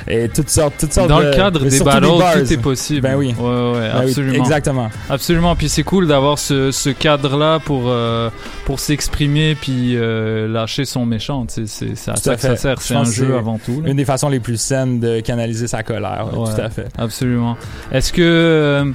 et 0.07 0.30
toutes 0.30 0.49
sortes 0.49 0.76
toutes 0.80 0.93
sortes 0.93 1.09
Dans 1.09 1.20
de- 1.20 1.26
le 1.26 1.32
cadre 1.34 1.59
des 1.66 1.80
battles, 1.80 2.07
bars. 2.18 2.34
tout 2.34 2.53
est 2.53 2.57
possible. 2.61 3.01
ben 3.01 3.16
oui 3.16 3.34
Ouais, 3.39 3.45
ouais, 3.45 3.72
Ben 3.74 3.99
oui, 3.99 4.09
absolument. 4.09 4.43
exactement 4.43 4.89
Absolument. 5.09 5.55
Puis 5.55 5.70
c'est 5.70 5.84
cool 5.84 6.07
d'avoir 6.07 6.39
ce, 6.39 6.72
ce 6.72 6.89
cadre-là 6.89 7.59
pour, 7.59 7.84
euh, 7.88 8.30
pour 8.66 8.80
s'exprimer 8.80 9.55
puis 9.55 9.95
euh, 9.95 10.47
lâcher 10.47 10.86
son 10.86 11.05
méchant. 11.05 11.45
C'est 11.47 11.63
à 12.09 12.16
ça 12.16 12.36
que 12.36 12.41
ça 12.41 12.55
sert. 12.55 12.82
C'est 12.82 12.95
un 12.95 13.03
jeu 13.03 13.36
avant 13.38 13.57
tout. 13.63 13.82
là. 13.82 13.89
une 13.89 13.97
des 13.97 14.05
façons 14.05 14.30
les 14.30 14.39
plus 14.39 14.59
saines 14.59 14.99
de 14.99 15.20
canaliser 15.20 15.68
sa 15.68 15.84
colère 15.84 16.28
ouais, 16.34 16.49
tout 16.55 16.61
à 16.61 16.70
fait 16.70 16.88
Absolument. 16.97 17.57
Est-ce 17.91 18.11
que 18.13 18.22
euh, 18.22 18.86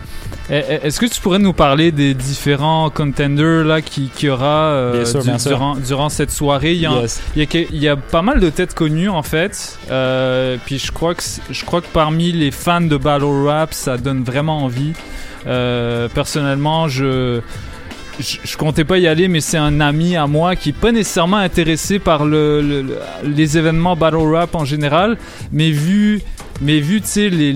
est- 0.50 0.80
est-ce 0.84 1.00
que 1.00 1.06
tu 1.06 1.20
pourrais 1.20 1.38
nous 1.38 1.52
parler 1.52 1.92
des 1.92 2.14
différents 2.14 2.90
contenders 2.90 3.64
là 3.64 3.80
qui 3.82 4.08
qu'il 4.14 4.28
y 4.28 4.30
aura 4.30 4.46
euh, 4.72 4.92
Bien 4.96 5.04
sûr, 5.04 5.20
du- 5.20 5.26
bien 5.28 5.38
sûr. 5.38 5.50
durant 5.52 5.76
durant 5.76 6.08
cette 6.08 6.30
soirée? 6.30 6.72
Il 6.74 6.80
y, 6.80 6.86
a, 6.86 7.00
Yes. 7.02 7.20
il 7.36 7.40
y 7.40 7.42
a 7.42 7.46
que- 7.46 7.72
il 7.72 7.78
y 7.82 7.88
a 7.88 7.96
pas 7.96 8.22
mal 8.22 8.40
de 8.40 8.50
têtes 8.50 8.74
connues 8.74 9.08
en 9.08 9.22
fait. 9.22 9.59
Euh, 9.90 10.56
puis 10.64 10.78
je 10.78 10.92
crois 10.92 11.14
que 11.14 11.22
je 11.50 11.64
crois 11.64 11.80
que 11.80 11.86
parmi 11.92 12.32
les 12.32 12.50
fans 12.50 12.80
de 12.80 12.96
battle 12.96 13.46
rap, 13.46 13.72
ça 13.74 13.96
donne 13.96 14.22
vraiment 14.22 14.58
envie. 14.64 14.92
Euh, 15.46 16.08
personnellement, 16.08 16.88
je 16.88 17.40
je, 18.18 18.56
comptais 18.58 18.84
pas 18.84 18.98
y 18.98 19.06
aller, 19.08 19.28
mais 19.28 19.40
c'est 19.40 19.56
un 19.56 19.80
ami 19.80 20.14
à 20.14 20.26
moi 20.26 20.54
qui 20.54 20.68
est 20.70 20.78
pas 20.78 20.92
nécessairement 20.92 21.38
intéressé 21.38 21.98
par 21.98 22.26
le, 22.26 22.61
le- 22.61 22.82
le- 22.82 22.98
les 23.24 23.56
événements 23.56 23.96
battle 23.96 24.16
rap 24.34 24.54
en 24.54 24.66
général, 24.66 25.16
mais 25.52 25.70
vu, 25.70 26.20
mais 26.61 26.80
vu 26.80 27.00
tu 27.00 27.06
sais 27.06 27.30
les 27.30 27.52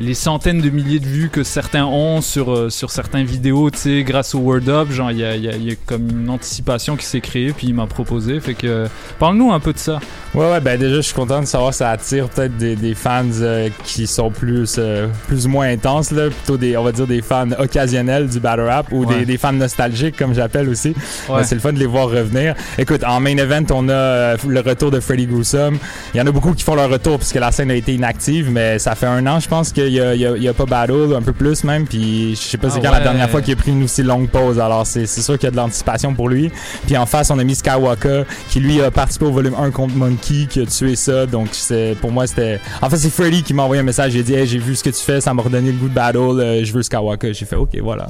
les 0.00 0.14
centaines 0.14 0.60
de 0.60 0.70
milliers 0.70 1.00
de 1.00 1.06
vues 1.06 1.28
que 1.28 1.42
certains 1.42 1.84
ont 1.84 2.20
sur, 2.20 2.52
euh, 2.52 2.70
sur 2.70 2.90
certaines 2.90 3.26
vidéos, 3.26 3.70
tu 3.70 3.78
sais, 3.78 4.02
grâce 4.04 4.34
au 4.34 4.38
Word 4.38 4.68
Up. 4.68 4.90
Genre, 4.90 5.10
il 5.10 5.18
y 5.18 5.24
a, 5.24 5.36
y 5.36 5.48
a- 5.48 5.56
y 5.56 5.72
a 5.72 5.74
comme 5.86 6.08
une 6.08 6.30
anticipation 6.30 6.96
qui 6.96 7.04
s'est 7.04 7.20
créée, 7.20 7.52
puis 7.52 7.68
il 7.68 7.74
m'a 7.74 7.86
proposé. 7.86 8.38
Fait 8.40 8.54
que, 8.54 8.86
parle-nous 9.18 9.52
un 9.52 9.60
peu 9.60 9.72
de 9.72 9.78
ça. 9.78 9.98
Ouais, 10.34 10.50
ouais, 10.50 10.60
ben 10.60 10.78
déjà, 10.78 10.96
je 10.96 11.00
suis 11.00 11.14
content 11.14 11.40
de 11.40 11.46
savoir 11.46 11.70
que 11.70 11.76
ça 11.76 11.90
attire 11.90 12.28
peut-être 12.28 12.56
des, 12.56 12.76
des 12.76 12.94
fans 12.94 13.24
euh, 13.40 13.68
qui 13.84 14.06
sont 14.06 14.30
plus, 14.30 14.76
euh, 14.78 15.08
plus 15.26 15.46
ou 15.46 15.48
moins 15.48 15.68
intenses, 15.68 16.10
là. 16.10 16.28
Plutôt 16.28 16.56
des, 16.56 16.76
on 16.76 16.84
va 16.84 16.92
dire, 16.92 17.06
des 17.06 17.22
fans 17.22 17.48
occasionnels 17.58 18.28
du 18.28 18.38
battle 18.40 18.60
rap 18.62 18.92
ou 18.92 19.04
Ouais. 19.04 19.20
des, 19.20 19.24
des 19.26 19.38
fans 19.38 19.52
nostalgiques, 19.52 20.16
comme 20.16 20.34
j'appelle 20.34 20.68
aussi. 20.68 20.88
Ouais. 21.28 21.38
Ben, 21.38 21.44
c'est 21.44 21.54
le 21.54 21.60
fun 21.60 21.72
de 21.72 21.78
les 21.78 21.86
voir 21.86 22.08
revenir. 22.10 22.54
Écoute, 22.78 23.02
en 23.04 23.20
main 23.20 23.36
event, 23.36 23.64
on 23.70 23.88
a 23.88 24.36
le 24.46 24.60
retour 24.60 24.90
de 24.90 25.00
Freddy 25.00 25.26
Gruesome. 25.26 25.78
Il 26.14 26.18
y 26.18 26.20
en 26.20 26.26
a 26.26 26.30
beaucoup 26.32 26.52
qui 26.52 26.62
font 26.62 26.74
leur 26.74 26.90
retour 26.90 27.18
puisque 27.18 27.36
la 27.36 27.50
scène 27.52 27.70
a 27.70 27.74
été 27.74 27.94
inactive, 27.94 28.50
mais 28.50 28.78
ça 28.78 28.94
fait 28.94 29.06
un 29.06 29.26
an, 29.26 29.40
je 29.40 29.48
pense 29.48 29.72
qu'il 29.88 29.96
y 29.96 30.00
a, 30.00 30.14
il 30.14 30.20
y 30.20 30.26
a- 30.26 30.36
y 30.36 30.48
a 30.48 30.54
pas 30.54 30.66
battle, 30.66 31.14
un 31.16 31.22
peu 31.22 31.32
plus 31.32 31.64
même. 31.64 31.86
Puis 31.86 32.30
je 32.36 32.40
sais 32.40 32.56
pas 32.58 32.70
c'est 32.70 32.78
Ah 32.82 32.86
quand 32.86 32.92
la 32.92 33.00
dernière 33.00 33.28
fois 33.30 33.42
qu'il 33.42 33.52
a 33.54 33.56
pris 33.56 33.72
une 33.72 33.84
aussi 33.84 34.02
longue 34.02 34.28
pause. 34.28 34.58
Alors 34.60 34.86
c'est 34.86 35.06
sûr 35.06 35.34
qu'il 35.38 35.44
y 35.44 35.48
a 35.48 35.50
de 35.50 35.56
l'anticipation 35.56 36.14
pour 36.14 36.28
lui. 36.28 36.50
Puis 36.86 36.96
en 36.96 37.06
face, 37.06 37.30
on 37.30 37.38
a 37.38 37.44
mis 37.44 37.54
Skywalker 37.54 38.22
qui 38.48 38.60
lui 38.60 38.80
a 38.80 38.90
participé 38.90 39.26
au 39.26 39.30
volume 39.32 39.54
1 39.58 39.70
contre 39.70 39.94
Monkey, 39.94 40.46
qui 40.48 40.60
a 40.60 40.66
tué 40.66 40.96
ça. 40.96 41.26
Donc 41.26 41.48
c'est 41.52 41.96
pour 42.00 42.12
moi 42.12 42.26
c'était. 42.26 42.60
En 42.82 42.88
fait 42.90 42.96
c'est 42.96 43.10
Freddy 43.10 43.42
qui 43.42 43.54
m'a 43.54 43.62
envoyé 43.64 43.80
un 43.80 43.84
message. 43.84 44.16
A 44.16 44.22
dit 44.22 44.34
hey, 44.34 44.46
j'ai 44.46 44.58
vu 44.58 44.74
ce 44.76 44.84
que 44.84 44.90
tu 44.90 45.00
fais, 45.02 45.20
ça 45.20 45.32
m'a 45.34 45.42
redonné 45.42 45.72
le 45.72 45.76
goût 45.78 45.88
de 45.88 45.94
battle. 45.94 46.18
euh, 46.18 46.64
je 46.64 46.72
veux 46.72 46.82
Skywalker. 46.82 47.32
J'ai 47.34 47.44
fait 47.46 47.56
ok 47.56 47.76
voilà. 47.82 48.08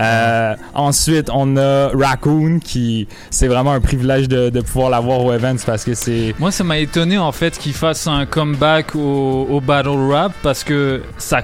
Euh, 0.00 0.54
ensuite 0.74 1.28
on 1.32 1.56
a 1.56 1.88
Raccoon 1.88 2.58
qui 2.62 3.06
c'est 3.30 3.48
vraiment 3.48 3.72
un 3.72 3.80
privilège 3.80 4.28
de, 4.28 4.48
de 4.50 4.60
pouvoir 4.60 4.90
l'avoir 4.90 5.20
au 5.24 5.32
event 5.32 5.56
parce 5.66 5.84
que 5.84 5.94
c'est. 5.94 6.34
Moi, 6.38 6.50
ça 6.50 6.64
m'a 6.64 6.78
étonné 6.78 7.18
en 7.18 7.32
fait 7.32 7.58
qu'il 7.58 7.72
fasse 7.72 8.06
un 8.06 8.26
comeback 8.26 8.94
au, 8.94 9.46
au 9.50 9.60
battle 9.60 10.10
rap 10.10 10.32
parce 10.42 10.64
que 10.64 11.01
ça, 11.18 11.40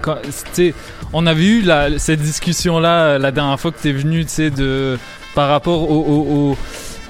on 1.13 1.27
avait 1.27 1.45
eu 1.47 1.63
la, 1.63 1.99
cette 1.99 2.21
discussion 2.21 2.79
là 2.79 3.19
la 3.19 3.31
dernière 3.31 3.59
fois 3.59 3.71
que 3.73 3.79
t'es 3.81 3.93
venu, 3.93 4.25
tu 4.25 4.31
sais, 4.33 4.51
de 4.51 4.99
par 5.35 5.49
rapport 5.49 5.91
au, 5.91 5.97
au, 5.97 6.51
au- 6.51 6.57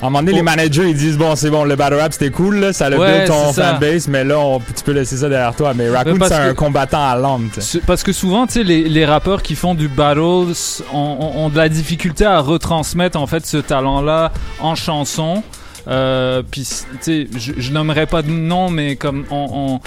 À 0.02 0.06
un 0.06 0.10
moment 0.10 0.20
donné, 0.22 0.32
les 0.36 0.42
managers 0.42 0.88
ils 0.90 0.96
disent 0.96 1.16
bon 1.18 1.34
c'est 1.34 1.50
bon 1.50 1.64
le 1.64 1.74
battle 1.74 1.94
rap 1.96 2.12
c'était 2.12 2.30
cool 2.30 2.56
là, 2.60 2.72
ça 2.72 2.86
a 2.86 2.90
Ouais, 2.90 3.18
build 3.18 3.28
ton 3.28 3.52
fanbase 3.52 4.06
mais 4.08 4.22
là 4.24 4.38
on- 4.38 4.60
tu 4.60 4.84
peux 4.84 4.92
laisser 4.92 5.16
ça 5.16 5.28
derrière 5.28 5.56
toi. 5.56 5.72
Mais 5.74 5.88
Raccoon 5.88 6.18
c'est 6.28 6.34
un 6.34 6.54
combattant 6.54 7.08
à 7.10 7.16
l'âme. 7.16 7.48
Parce 7.86 8.02
que 8.02 8.12
souvent, 8.12 8.46
tu 8.46 8.52
sais, 8.54 8.62
les, 8.64 8.88
les 8.88 9.04
rappeurs 9.04 9.42
qui 9.42 9.54
font 9.56 9.74
du 9.74 9.88
battle 9.88 10.20
ont, 10.20 10.54
ont- 10.94 11.32
ont 11.44 11.48
de 11.48 11.56
la 11.56 11.68
difficulté 11.68 12.24
à 12.24 12.38
retransmettre 12.40 13.18
en 13.18 13.26
fait 13.26 13.44
ce 13.46 13.56
talent-là 13.56 14.32
en 14.60 14.74
chanson. 14.74 15.42
Euh, 15.88 16.42
Puis, 16.48 16.68
tu 16.68 16.98
sais, 17.00 17.28
je, 17.38 17.52
je 17.56 17.72
nommerai 17.72 18.04
pas 18.06 18.20
de 18.20 18.28
nom, 18.30 18.68
mais 18.68 18.96
comme 18.96 19.24
on, 19.30 19.80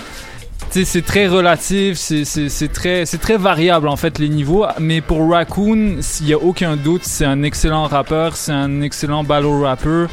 c'est 0.72 1.02
très 1.06 1.28
relatif, 1.28 1.98
c'est- 1.98 2.72
très, 2.74 3.06
très 3.06 3.38
variable 3.38 3.88
en 3.88 3.98
fait 3.98 4.20
les 4.20 4.30
niveaux. 4.30 4.66
Mais 4.80 5.02
pour 5.02 5.30
Raccoon, 5.30 5.98
s'il 6.02 6.28
y 6.30 6.34
a 6.34 6.38
aucun 6.38 6.76
doute, 6.78 7.04
c'est 7.04 7.26
un 7.26 7.44
excellent 7.44 7.86
rappeur, 7.86 8.36
c'est 8.36 8.54
un 8.54 8.82
excellent 8.82 9.24
battle 9.24 9.62
rapper. 9.64 10.06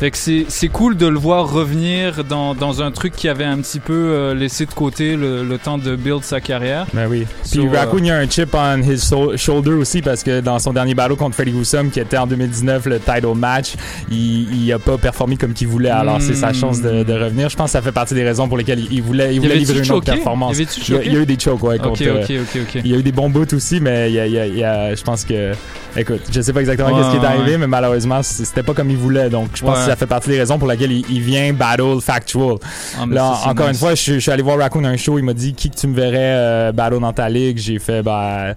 Fait 0.00 0.10
que 0.10 0.16
c'est 0.16 0.68
cool 0.68 0.96
de 0.96 1.06
le 1.06 1.18
voir 1.18 1.52
revenir 1.52 2.24
dans, 2.24 2.54
dans 2.54 2.80
un 2.80 2.90
truc 2.90 3.12
qui 3.14 3.28
avait 3.28 3.44
un 3.44 3.58
petit 3.58 3.80
peu 3.80 3.92
euh, 3.92 4.34
laissé 4.34 4.64
de 4.64 4.72
côté 4.72 5.14
le, 5.14 5.44
le 5.44 5.58
temps 5.58 5.76
de 5.76 5.94
build 5.94 6.22
sa 6.24 6.40
carrière. 6.40 6.86
Ben 6.94 7.06
oui. 7.06 7.26
Puis 7.42 7.60
So, 7.60 7.66
euh, 7.66 7.70
Raccoon, 7.78 7.98
il 7.98 8.06
y 8.06 8.10
a 8.10 8.16
un 8.16 8.26
chip 8.26 8.54
on 8.54 8.80
his 8.82 8.98
so- 8.98 9.36
shoulder 9.36 9.72
aussi 9.72 10.00
parce 10.00 10.22
que 10.22 10.40
dans 10.40 10.58
son 10.58 10.72
dernier 10.72 10.94
battle 10.94 11.16
contre 11.16 11.34
Freddy 11.34 11.52
Gruesome, 11.52 11.90
qui 11.90 12.00
était 12.00 12.16
en 12.16 12.26
2019 12.26 12.86
le 12.86 12.98
title 12.98 13.34
match, 13.36 13.74
il, 14.10 14.64
il 14.64 14.72
a 14.72 14.78
pas 14.78 14.96
performé 14.96 15.36
comme 15.36 15.52
qu'il 15.52 15.68
voulait. 15.68 15.90
Alors 15.90 16.22
c'est 16.22 16.34
sa 16.34 16.50
Hmm. 16.50 16.54
chance 16.54 16.80
de, 16.80 17.02
de 17.02 17.12
revenir. 17.12 17.50
Je 17.50 17.56
pense 17.56 17.66
que 17.66 17.72
ça 17.72 17.82
fait 17.82 17.92
partie 17.92 18.14
des 18.14 18.24
raisons 18.24 18.48
pour 18.48 18.56
lesquelles 18.56 18.80
il, 18.80 18.90
il 18.92 19.02
voulait, 19.02 19.34
il 19.34 19.40
voulait 19.40 19.56
livrer 19.56 19.84
une 19.84 19.92
autre 19.92 20.06
performance. 20.06 20.56
Il, 20.58 20.66
il 21.04 21.12
y 21.12 21.16
a 21.16 21.20
eu 21.20 21.26
des 21.26 21.38
chokes, 21.38 21.62
ouais. 21.62 21.78
Contre, 21.78 22.02
euh, 22.06 22.22
ok, 22.22 22.56
ok. 22.62 22.80
Il 22.84 22.90
y 22.90 22.94
a 22.94 22.98
eu 22.98 23.02
des 23.02 23.12
bons 23.12 23.28
bouts 23.28 23.52
aussi, 23.54 23.80
mais 23.80 24.10
il 24.10 24.14
y 24.14 24.18
a, 24.20 24.26
il 24.26 24.32
y 24.32 24.38
a- 24.38 24.46
y 24.46 24.64
a- 24.64 24.94
je 24.94 25.02
pense 25.02 25.24
que, 25.24 25.52
écoute, 25.96 26.22
je 26.32 26.40
sais 26.40 26.52
pas 26.54 26.60
exactement 26.60 26.88
Ouais, 26.88 27.02
qu'est-ce 27.02 27.10
qui 27.18 27.22
est 27.22 27.26
arrivé, 27.28 27.52
ouais. 27.52 27.58
mais 27.58 27.66
malheureusement 27.66 28.22
c'était 28.22 28.62
pas 28.62 28.72
comme 28.72 28.90
il 28.90 28.96
voulait. 28.96 29.28
Donc 29.28 29.48
je 29.54 29.60
pense 29.62 29.76
Ouais. 29.78 29.84
que 29.84 29.89
ça 29.90 29.96
fait 29.96 30.06
partie 30.06 30.28
des 30.30 30.38
raisons 30.38 30.56
pour 30.56 30.68
lesquelles 30.68 30.92
il, 30.92 31.04
il 31.10 31.20
vient 31.20 31.52
battle 31.52 32.00
factual. 32.00 32.56
Ah, 32.96 33.06
Là, 33.08 33.34
ça, 33.42 33.48
encore 33.50 33.66
nice. 33.66 33.74
une 33.76 33.80
fois, 33.80 33.94
je, 33.96 34.00
suis- 34.02 34.12
je 34.14 34.18
suis 34.20 34.30
allé 34.30 34.42
voir 34.42 34.56
Raccoon 34.58 34.84
à 34.84 34.88
un 34.88 34.96
show. 34.96 35.18
Il 35.18 35.24
m'a 35.24 35.32
dit 35.34 35.52
qui 35.54 35.68
que 35.68 35.76
tu 35.76 35.86
me 35.88 35.94
verrais 35.94 36.16
euh, 36.20 36.72
battle 36.72 37.00
dans 37.00 37.12
ta 37.12 37.28
ligue? 37.28 37.58
J'ai 37.58 37.78
fait, 37.80 38.02
bah, 38.02 38.54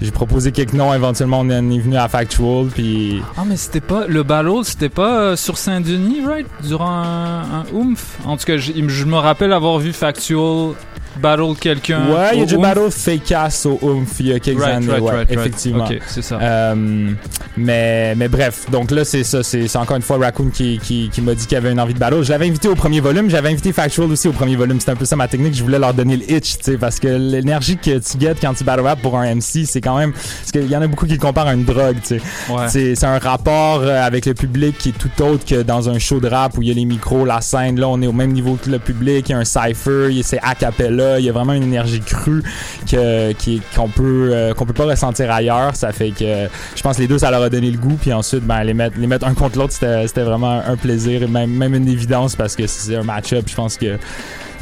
j'ai 0.00 0.10
proposé 0.12 0.52
quelques 0.52 0.74
noms. 0.74 0.94
Éventuellement, 0.94 1.40
on 1.40 1.48
est 1.50 1.60
venu 1.60 1.96
à 1.96 2.06
Factual. 2.08 2.66
Puis 2.72 3.20
Ah, 3.36 3.42
mais 3.44 3.56
c'était 3.56 3.80
pas. 3.80 4.06
Le 4.06 4.22
battle, 4.22 4.64
c'était 4.64 4.88
pas 4.88 5.18
euh, 5.20 5.36
sur 5.36 5.58
Saint-Denis, 5.58 6.24
right? 6.24 6.46
Durant 6.62 6.90
un, 7.02 7.40
un 7.42 7.64
oomph? 7.74 8.18
En 8.24 8.36
tout 8.36 8.44
cas, 8.44 8.56
je, 8.56 8.72
je 8.86 9.04
me 9.06 9.16
rappelle 9.16 9.52
avoir 9.52 9.78
vu 9.78 9.92
Factual 9.92 10.74
battle 11.20 11.54
quelqu'un. 11.60 12.08
ouais, 12.10 12.30
il 12.34 12.38
y 12.40 12.42
a 12.42 12.44
déjà 12.46 12.58
battle 12.58 12.90
Fakeass 12.90 13.66
au 13.66 13.78
Oomph 13.82 14.20
il 14.20 14.26
y 14.28 14.32
a 14.32 14.40
quelques 14.40 14.60
Right, 14.60 14.74
années. 14.76 14.86
right, 14.88 15.02
ouais, 15.02 15.10
right, 15.10 15.28
right. 15.28 15.38
effectivement. 15.38 15.84
Ok, 15.84 15.98
c'est 16.06 16.22
ça. 16.22 16.38
Euh, 16.40 17.10
mais, 17.56 18.14
mais 18.16 18.28
bref, 18.28 18.66
donc 18.70 18.90
là, 18.90 19.04
c'est 19.04 19.24
ça. 19.24 19.42
C'est 19.42 19.74
encore 19.76 19.96
une 19.96 20.02
fois 20.02 20.18
Raccoon 20.18 20.50
qui, 20.50 20.78
qui, 20.82 21.08
qui 21.12 21.20
m'a 21.20 21.34
dit 21.34 21.46
qu'il 21.46 21.56
avait 21.56 21.72
une 21.72 21.80
envie 21.80 21.94
de 21.94 21.98
battle. 21.98 22.22
Je 22.22 22.30
l'avais 22.30 22.46
invité 22.46 22.68
au 22.68 22.74
premier 22.74 23.00
volume. 23.00 23.30
J'avais 23.30 23.50
invité 23.50 23.72
Factual 23.72 24.10
aussi 24.10 24.28
au 24.28 24.32
premier 24.32 24.56
volume. 24.56 24.78
C'était 24.80 24.92
un 24.92 24.96
peu 24.96 25.04
ça 25.04 25.16
ma 25.16 25.28
technique. 25.28 25.54
Je 25.54 25.62
voulais 25.62 25.78
leur 25.78 25.94
donner 25.94 26.16
le 26.16 26.30
itch, 26.30 26.58
tu 26.58 26.64
sais, 26.64 26.76
parce 26.76 27.00
que 27.00 27.08
l'énergie 27.08 27.76
que 27.76 27.98
tu 27.98 28.18
get 28.20 28.34
quand 28.40 28.54
tu 28.54 28.64
battle 28.64 28.82
rap 28.82 29.00
pour 29.00 29.16
un 29.18 29.34
MC, 29.34 29.64
c'est 29.66 29.80
quand 29.80 29.96
même. 29.98 30.12
Parce 30.12 30.52
qu'il 30.52 30.70
y 30.70 30.76
en 30.76 30.82
a 30.82 30.86
beaucoup 30.86 31.06
qui 31.06 31.12
le 31.12 31.18
comparent 31.18 31.48
à 31.48 31.54
une 31.54 31.64
drogue, 31.64 31.96
tu 32.02 32.18
sais. 32.18 32.20
Ouais. 32.50 32.68
C'est 32.96 33.04
un 33.04 33.18
rapport 33.18 33.80
euh, 33.82 34.04
avec 34.04 34.26
le 34.26 34.34
public 34.34 34.76
qui 34.78 34.90
est 34.90 34.98
tout 34.98 35.22
autre 35.22 35.44
que 35.44 35.62
dans 35.62 35.88
un 35.88 35.98
show 35.98 36.20
de 36.20 36.28
rap 36.28 36.56
où 36.58 36.62
il 36.62 36.68
y 36.68 36.70
a 36.70 36.74
les 36.74 36.84
micros, 36.84 37.24
la 37.24 37.40
scène. 37.40 37.80
Là, 37.80 37.88
on 37.88 38.00
est 38.02 38.06
au 38.06 38.12
même 38.12 38.32
niveau 38.32 38.58
que 38.62 38.70
le 38.70 38.78
public. 38.78 39.28
Il 39.28 39.32
y 39.32 39.34
a 39.34 39.38
un 39.38 39.44
cypher, 39.44 40.08
il 40.10 40.18
y 40.18 40.20
a- 40.20 40.22
c'est 40.22 40.40
a 40.42 40.54
cappella. 40.54 41.05
Il 41.18 41.24
y 41.24 41.28
a 41.28 41.32
vraiment 41.32 41.52
une 41.52 41.62
énergie 41.62 42.00
crue 42.00 42.42
que 42.90 43.32
qu'on 43.74 43.88
peut 43.88 44.30
euh, 44.32 44.54
qu'on 44.54 44.66
peut 44.66 44.72
pas 44.72 44.86
ressentir 44.86 45.30
ailleurs. 45.30 45.74
Ça 45.76 45.92
fait 45.92 46.10
que 46.10 46.48
je 46.74 46.82
pense 46.82 46.96
que 46.96 47.02
les 47.02 47.08
deux 47.08 47.18
ça 47.18 47.30
leur 47.30 47.42
a 47.42 47.50
donné 47.50 47.70
le 47.70 47.78
goût. 47.78 47.96
Puis 48.00 48.12
ensuite, 48.12 48.44
ben 48.44 48.62
les 48.64 48.74
mettre 48.74 48.98
les 48.98 49.06
mettre 49.06 49.26
un 49.26 49.34
contre 49.34 49.58
l'autre, 49.58 49.72
c'était 49.72 50.06
c'était 50.06 50.22
vraiment 50.22 50.60
un 50.66 50.76
plaisir 50.76 51.22
et 51.22 51.26
même 51.26 51.50
même 51.50 51.74
une 51.74 51.88
évidence 51.88 52.36
parce 52.36 52.56
que 52.56 52.66
c'est 52.66 52.96
un 52.96 53.02
match-up. 53.02 53.44
Je 53.48 53.54
pense 53.54 53.76
que 53.76 53.98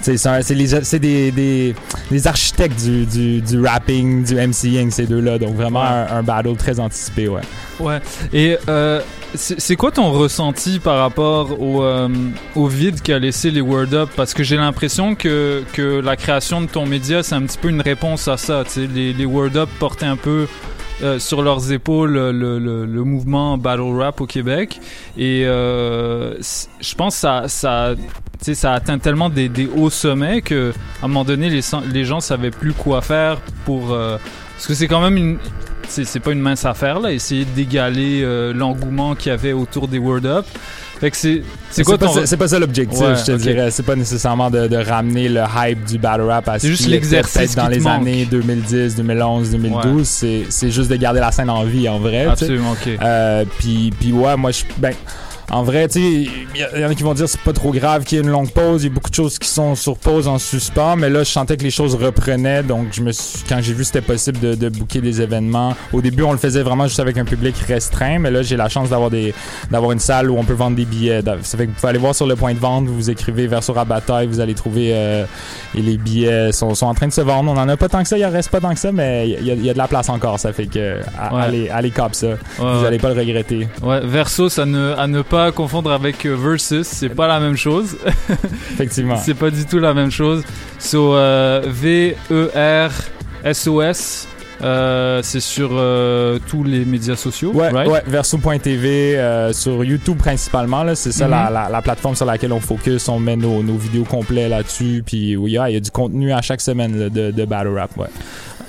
c'est 0.05 0.99
des, 0.99 1.31
des, 1.31 1.75
des 2.11 2.27
architectes 2.27 2.83
du, 2.85 3.07
du, 3.07 3.41
du 3.41 3.61
rapping, 3.67 4.25
du 4.25 4.35
MCing, 4.37 4.91
ces 4.91 5.07
deux-là. 5.07 5.39
Donc 5.39 5.55
vraiment 5.55 5.81
Ouais. 5.83 5.89
un, 6.11 6.19
un 6.19 6.23
battle 6.23 6.57
très 6.57 6.79
anticipé, 6.81 7.29
ouais. 7.29 7.41
Ouais. 7.81 7.99
Et 8.33 8.57
euh, 8.69 9.01
c'est 9.35 9.75
quoi 9.77 9.91
ton 9.91 10.13
ressenti 10.13 10.79
par 10.79 10.99
rapport 10.99 11.61
au, 11.61 11.83
euh, 11.83 12.09
au 12.55 12.67
vide 12.69 13.01
qu'a 13.03 13.19
laissé 13.19 13.51
les 13.51 13.61
Word 13.61 13.93
Up? 13.93 14.11
Parce 14.15 14.33
que 14.35 14.45
j'ai 14.45 14.57
l'impression 14.57 15.15
que, 15.17 15.63
que 15.73 16.01
la 16.01 16.17
création 16.17 16.61
de 16.61 16.67
ton 16.67 16.87
média, 16.87 17.23
c'est 17.25 17.35
un 17.35 17.43
petit 17.43 17.59
peu 17.59 17.69
une 17.71 17.81
réponse 17.81 18.29
à 18.29 18.37
ça. 18.37 18.63
Les, 18.77 19.13
les 19.13 19.25
Word 19.25 19.57
Up 19.57 19.69
portaient 19.81 20.07
un 20.07 20.17
peu 20.17 20.47
euh, 21.03 21.19
sur 21.19 21.43
leurs 21.43 21.73
épaules 21.73 22.13
le, 22.13 22.31
le, 22.61 23.05
mouvement 23.05 23.59
battle 23.59 23.99
rap 23.99 24.21
au 24.21 24.27
Québec. 24.27 24.79
Et 25.19 25.43
euh, 25.45 26.37
je 26.81 26.95
pense 26.95 27.15
que 27.15 27.21
ça, 27.21 27.45
ça, 27.49 27.95
sais, 28.45 28.55
ça 28.55 28.73
atteint 28.73 28.99
tellement 28.99 29.31
des, 29.31 29.49
des 29.49 29.67
hauts 29.77 29.91
sommets 29.91 30.43
que 30.43 30.73
à 31.03 31.05
un 31.05 31.09
moment 31.09 31.25
donné, 31.25 31.49
les, 31.51 31.61
les 31.93 32.05
gens 32.05 32.21
savaient 32.21 32.51
plus 32.51 32.73
quoi 32.73 33.01
faire 33.03 33.39
pour... 33.65 33.93
euh, 33.93 34.19
parce 34.57 34.67
que 34.67 34.75
c'est 34.75 34.89
quand 34.89 35.01
même 35.01 35.17
une... 35.17 35.39
C'est 35.87 36.19
pas 36.21 36.33
une 36.33 36.41
mince 36.41 36.65
affaire, 36.65 36.99
là, 36.99 37.13
essayer 37.13 37.45
d'égaler 37.45 38.23
euh, 38.25 38.55
l'engouement 38.55 39.15
qu'il 39.15 39.29
y 39.29 39.33
avait 39.33 39.53
autour 39.53 39.87
des 39.87 39.99
Word 39.99 40.25
Up. 40.25 40.47
Fait 40.99 41.11
que 41.11 41.17
c'est... 41.17 41.43
C'est 41.71 41.85
quoi 41.85 41.99
ton... 41.99 42.25
C'est 42.25 42.39
pas 42.39 42.49
ça 42.49 42.59
l'objectif, 42.59 42.99
Ouais, 43.01 43.15
je 43.17 43.25
te 43.25 43.33
ok. 43.33 43.39
dirais. 43.39 43.71
C'est 43.71 43.83
pas 43.83 43.95
nécessairement 43.95 44.51
de, 44.51 44.67
de 44.67 44.77
ramener 44.79 45.29
le 45.29 45.43
hype 45.55 45.85
du 45.85 45.99
battle 45.99 46.23
rap 46.23 46.49
à 46.49 46.55
ce 46.59 46.63
C'est 46.63 46.69
juste 46.71 46.89
l'exercice 46.89 47.55
dans 47.55 47.69
les 47.69 47.81
manque. 47.81 48.01
années 48.01 48.25
2010, 48.25 48.97
2011, 48.97 49.51
2012. 49.51 50.23
Ouais. 50.23 50.47
C'est 50.49 50.71
juste 50.71 50.91
de 50.91 50.97
garder 50.97 51.21
la 51.21 51.31
scène 51.33 51.51
en 51.51 51.65
vie, 51.65 51.87
en 51.87 51.99
vrai. 51.99 52.25
Absolument, 52.25 52.73
ok. 52.73 52.89
Euh, 53.03 53.45
puis, 53.59 53.93
puis 54.01 54.13
ouais, 54.13 54.37
moi, 54.39 54.53
je, 54.53 54.63
ben, 54.79 54.95
en 55.51 55.63
vrai, 55.63 55.89
tu 55.89 56.01
il 56.01 56.31
y, 56.55 56.81
y 56.81 56.85
en 56.85 56.91
a 56.91 56.95
qui 56.95 57.03
vont 57.03 57.15
dire 57.15 57.29
c'est 57.29 57.41
pas 57.41 57.53
trop 57.53 57.71
grave 57.73 58.05
qu'il 58.05 58.19
y 58.19 58.21
ait 58.21 58.25
une 58.25 58.31
longue 58.31 58.51
pause. 58.51 58.83
Il 58.85 58.89
y 58.89 58.91
a 58.91 58.95
beaucoup 58.95 59.11
de 59.11 59.15
choses 59.15 59.39
qui 59.39 59.49
sont 59.49 59.75
sur 59.75 59.97
pause, 59.97 60.27
en 60.29 60.39
suspens. 60.39 60.97
Mais 60.97 61.11
là, 61.11 61.21
je 61.25 61.31
sentais 61.31 61.57
que 61.57 61.63
les 61.63 61.71
choses 61.71 61.95
reprenaient. 61.95 62.63
Donc, 62.63 62.89
je 62.93 63.03
me 63.03 63.13
suis, 63.13 63.45
quand 63.49 63.59
j'ai 63.61 63.73
vu 63.75 63.85
c'était 63.85 64.01
possible 64.01 64.39
de, 64.41 64.55
de 64.55 64.69
booker 64.69 65.01
des 65.01 65.21
événements, 65.21 65.75
au 65.93 66.01
début, 66.01 66.23
on 66.23 66.33
le 66.33 66.39
faisait 66.39 66.63
vraiment 66.63 66.87
juste 66.87 67.01
avec 67.01 67.19
un 67.19 67.25
public 67.25 67.57
restreint. 67.69 68.19
Mais 68.19 68.31
là, 68.31 68.43
j'ai 68.43 68.57
la 68.57 68.69
chance 68.69 68.91
d'avoir 68.91 69.11
des, 69.11 69.35
d'avoir 69.71 69.93
une 69.93 69.99
salle 69.99 70.31
où 70.31 70.37
on 70.39 70.45
peut 70.45 70.55
vendre 70.55 70.77
des 70.77 70.85
billets. 70.85 71.21
Ça 71.43 71.57
fait 71.59 71.67
que 71.67 71.71
vous 71.71 71.77
pouvez 71.77 71.89
aller 71.91 71.99
voir 71.99 72.15
sur 72.15 72.27
le 72.27 72.37
point 72.37 72.55
de 72.55 72.59
vente. 72.59 72.87
Vous 72.87 73.11
écrivez 73.11 73.47
Verso 73.47 73.73
Rabataille, 73.73 74.27
vous 74.27 74.41
allez 74.41 74.55
trouver 74.55 74.91
euh, 74.95 75.25
et 75.75 75.83
les 75.83 75.97
billets 75.99 76.53
sont, 76.53 76.75
sont 76.75 76.87
en 76.87 76.95
train 76.95 77.09
de 77.09 77.13
se 77.13 77.21
vendre. 77.21 77.51
On 77.51 77.57
en 77.57 77.69
a 77.69 77.77
pas 77.77 77.89
tant 77.89 78.03
que 78.03 78.09
ça. 78.09 78.17
Il 78.19 78.25
en 78.25 78.31
reste 78.31 78.51
pas 78.51 78.61
tant 78.61 78.73
que 78.73 78.81
ça, 78.81 78.93
mais 78.93 79.29
il 79.29 79.45
y, 79.47 79.51
a- 79.51 79.55
il 79.55 79.65
y 79.65 79.71
a 79.71 79.73
de 79.73 79.79
la 79.79 79.89
place 79.89 80.09
encore. 80.09 80.39
Ça 80.41 80.53
fait 80.53 80.67
que 80.67 80.99
à- 81.19 81.35
Ouais. 81.35 81.43
allez, 81.43 81.69
allez 81.69 81.91
cop 81.91 82.15
ça. 82.15 82.29
vous 82.59 82.65
ouais. 82.65 82.87
allez 82.87 82.99
pas 82.99 83.09
le 83.13 83.19
regretter. 83.19 83.67
Ouais, 83.83 84.01
Versus 84.05 84.59
à 84.59 84.67
ne, 84.67 84.95
à 84.97 85.07
ne 85.07 85.23
pas 85.23 85.34
confondre 85.53 85.91
avec 85.93 86.25
euh, 86.27 86.35
Versus, 86.37 86.87
c'est 86.87 87.09
pas 87.09 87.27
la 87.29 87.41
même 87.41 87.57
chose. 87.57 87.97
Effectivement. 88.73 89.17
c'est 89.17 89.35
pas 89.35 89.51
du 89.51 89.65
tout 89.67 89.79
la 89.79 89.95
même 89.95 90.11
chose. 90.11 90.43
So, 90.79 91.15
euh, 91.15 91.63
V-E-R-S-O-S, 93.43 94.29
Euh, 94.63 95.21
c'est 95.23 95.41
sur 95.41 95.71
euh, 95.73 96.39
tous 96.49 96.63
les 96.63 96.85
médias 96.85 97.17
sociaux. 97.17 97.51
Ouais, 97.53 97.69
right? 97.71 97.91
ouais, 97.91 98.03
Verso.tv, 98.07 99.19
euh, 99.19 99.53
sur 99.53 99.83
YouTube 99.85 100.17
principalement. 100.17 100.85
là, 100.85 100.95
C'est 100.95 101.11
ça 101.13 101.25
Mhm. 101.25 101.31
la, 101.33 101.51
la- 101.51 101.69
la 101.69 101.83
plateforme 101.83 102.15
sur 102.15 102.25
laquelle 102.25 102.53
on 102.53 102.61
focus. 102.61 103.09
On 103.09 103.19
met 103.19 103.35
nos, 103.37 103.63
nos 103.65 103.77
vidéos 103.77 104.05
complets 104.05 104.49
là-dessus. 104.49 105.03
Puis 105.05 105.37
oui, 105.37 105.51
il 105.69 105.73
y 105.75 105.77
a 105.77 105.81
du 105.81 105.91
contenu 105.91 106.33
à 106.33 106.41
chaque 106.41 106.61
semaine 106.61 106.97
là, 106.99 107.11
de, 107.11 107.33
de 107.33 107.45
Battle 107.45 107.77
Rap. 107.77 107.91
Ouais. 107.99 108.07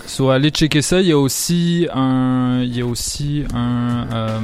So, 0.08 0.30
allez 0.30 0.50
checker 0.52 0.82
ça. 0.82 1.02
Il 1.02 1.08
y 1.08 1.12
a 1.12 1.18
aussi 1.18 1.88
un, 1.94 2.60
il 2.64 2.78
y 2.78 2.82
a 2.82 2.86
aussi 2.86 3.44
un, 3.54 4.06
euh, 4.14 4.40